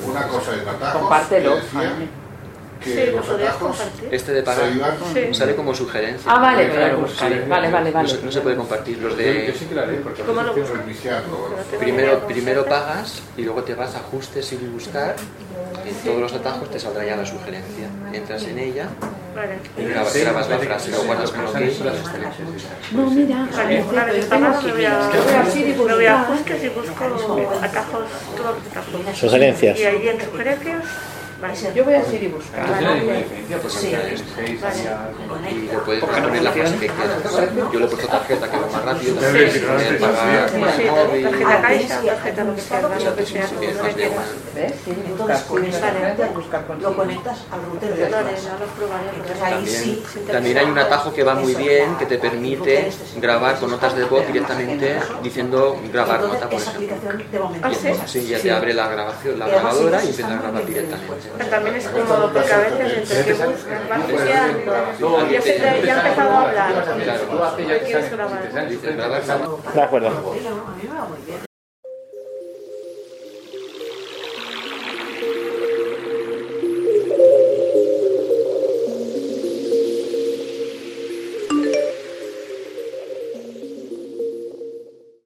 una 0.09 0.27
cosa 0.27 0.53
en 0.53 0.67
atajos 0.67 1.01
Compártelo, 1.01 1.49
que 1.55 1.61
decía 1.61 1.79
Jaime. 1.79 2.07
Que 2.83 2.89
Sí, 3.05 3.05
lo 3.11 3.17
los 3.17 3.25
podrías 3.25 3.49
atajos 3.55 3.77
compartir. 3.77 4.09
Este 4.13 4.31
de 4.33 4.43
pagar 4.43 4.69
Sí. 5.13 5.33
sale 5.33 5.55
como 5.55 5.73
sugerencia. 5.73 6.31
Ah, 6.31 6.39
vale, 6.39 6.67
voy 6.67 6.75
a 6.75 6.79
claro, 6.79 6.97
buscar. 6.99 7.29
sí, 7.31 7.39
Vale, 7.47 7.71
vale, 7.71 7.89
no 7.89 7.95
vale. 7.95 8.09
se- 8.09 8.21
No 8.23 8.31
se 8.31 8.41
puede 8.41 8.55
compartir 8.55 8.97
los 8.99 9.17
de... 9.17 9.47
yo 9.47 9.53
sí 9.53 9.65
que 9.65 9.79
haré, 9.79 9.95
porque 9.97 10.23
Primero, 11.79 12.19
primero 12.27 12.65
pagas 12.65 13.21
y 13.37 13.41
luego 13.43 13.63
te 13.63 13.75
vas 13.75 13.95
a 13.95 13.99
ajustes 13.99 14.51
y 14.53 14.57
buscar. 14.57 15.15
En 15.85 15.95
todos 15.95 16.19
los 16.21 16.33
atajos 16.33 16.69
te 16.71 16.79
saldrá 16.79 17.03
ya 17.03 17.15
la 17.17 17.25
sugerencia. 17.25 17.87
Entras 18.13 18.43
en 18.43 18.57
ella 18.59 18.87
Vale. 19.35 19.57
y 19.77 19.83
grabas, 19.91 20.15
grabas 20.15 20.49
la 20.49 20.59
frase, 20.59 20.91
lo 20.91 21.03
guardas 21.03 21.31
con. 21.31 21.43
No, 21.43 23.09
mira, 23.09 23.47
Vale, 23.51 23.83
una 23.83 24.05
vez 24.05 24.25
pagado 24.27 24.61
me 24.61 24.71
voy 24.71 24.85
a, 24.85 25.09
me 25.09 25.93
voy 25.95 26.05
a 26.05 26.21
ajustes 26.21 26.63
y 26.63 26.69
busco 26.69 27.03
atajos, 27.61 28.05
todos 28.37 28.55
los 28.55 28.67
atajos. 28.67 29.17
Sugerencias. 29.17 29.79
Y 29.79 29.83
ahí 29.83 30.07
en 30.07 30.21
sugerencias, 30.21 30.83
vale. 31.43 31.73
Yo 31.75 31.83
voy 31.85 31.93
a 31.95 32.03
Siri 32.03 32.27
buscar. 32.27 32.67
¿No 32.69 32.77
tiene 32.77 32.93
ninguna 32.95 33.17
diferencia? 33.17 33.57
Porque 33.61 33.77
Sí. 33.77 33.93
entre 33.93 34.09
el 34.13 34.17
seis 34.35 34.63
había 34.63 35.05
algo- 35.05 35.37
Y 35.49 35.55
le 35.67 35.77
puedes 35.79 36.03
poner 36.03 36.41
la 36.43 36.51
frase 36.51 36.73
que 36.79 36.87
quieras. 36.87 37.17
Yo 37.71 37.79
le 37.79 37.85
he 37.85 37.87
puesto 37.89 38.07
tarjeta 38.07 38.49
que 38.51 38.57
va 38.57 38.67
más 38.67 38.85
rápido, 38.85 39.13
Sí, 39.15 39.19
también 39.21 39.51
sí, 39.51 39.59
sí, 39.59 39.65
pagar 39.65 40.49
sí. 40.49 40.59
con 40.59 40.69
Sí, 40.73 40.81
el 40.83 40.91
móvil. 40.91 41.23
tarjeta 41.23 41.61
caixa, 41.61 42.01
tarjeta 42.01 42.43
lo 42.43 42.55
que 42.55 42.61
sea, 42.61 42.79
vale, 42.81 43.05
lo 43.05 43.15
que 43.15 43.25
sea, 43.25 43.47
una. 43.57 43.89
¿Ves? 44.55 44.73
Lo 46.79 46.95
conectas 46.95 47.37
al 47.51 47.61
router 47.63 47.95
de 47.95 48.05
También, 48.07 50.03
también 50.31 50.57
hay 50.57 50.65
un 50.65 50.77
atajo 50.77 51.13
que 51.13 51.23
va 51.23 51.35
muy 51.35 51.55
bien 51.55 51.95
que 51.97 52.05
te 52.05 52.17
permite 52.17 52.91
grabar 53.17 53.57
con 53.59 53.71
notas 53.71 53.95
de 53.95 54.03
voz 54.05 54.25
directamente 54.27 54.99
diciendo 55.21 55.79
grabar 55.91 56.21
nota, 56.21 56.49
por 56.49 56.53
ejemplo. 56.61 56.71
aplicación 56.73 57.31
de 57.31 57.39
momento 57.39 57.67
Ah, 57.67 57.71
sí. 57.73 57.87
no. 57.89 58.07
Sí, 58.07 58.27
ya 58.27 58.39
te 58.39 58.51
abre 58.51 58.73
la 58.73 58.87
grabación, 58.89 59.39
la 59.39 59.47
Y 59.47 59.51
grabadora 59.51 60.03
y 60.03 60.09
empieza 60.09 60.33
a 60.33 60.37
grabar 60.41 60.65
directamente. 60.65 61.13
Pero 61.37 61.49
también 61.49 61.75
es 61.75 61.87
cómodo 61.87 62.31
porque 62.31 62.53
a 62.53 62.57
veces 62.57 62.97
entre 63.11 63.25
que 63.25 63.33
buscas, 63.33 63.89
vas 63.89 64.07
deseando. 64.07 64.73
Yo 64.99 65.41
sé 65.41 65.55
que 65.55 65.85
ya 65.85 65.95
he 65.95 65.97
empezado 65.97 66.31
a 66.31 66.41
hablar. 66.41 67.55
¿Qué 67.57 67.79
quieres 67.85 68.11
grabar? 68.11 69.23
De 69.73 69.81
acuerdo. 69.81 70.35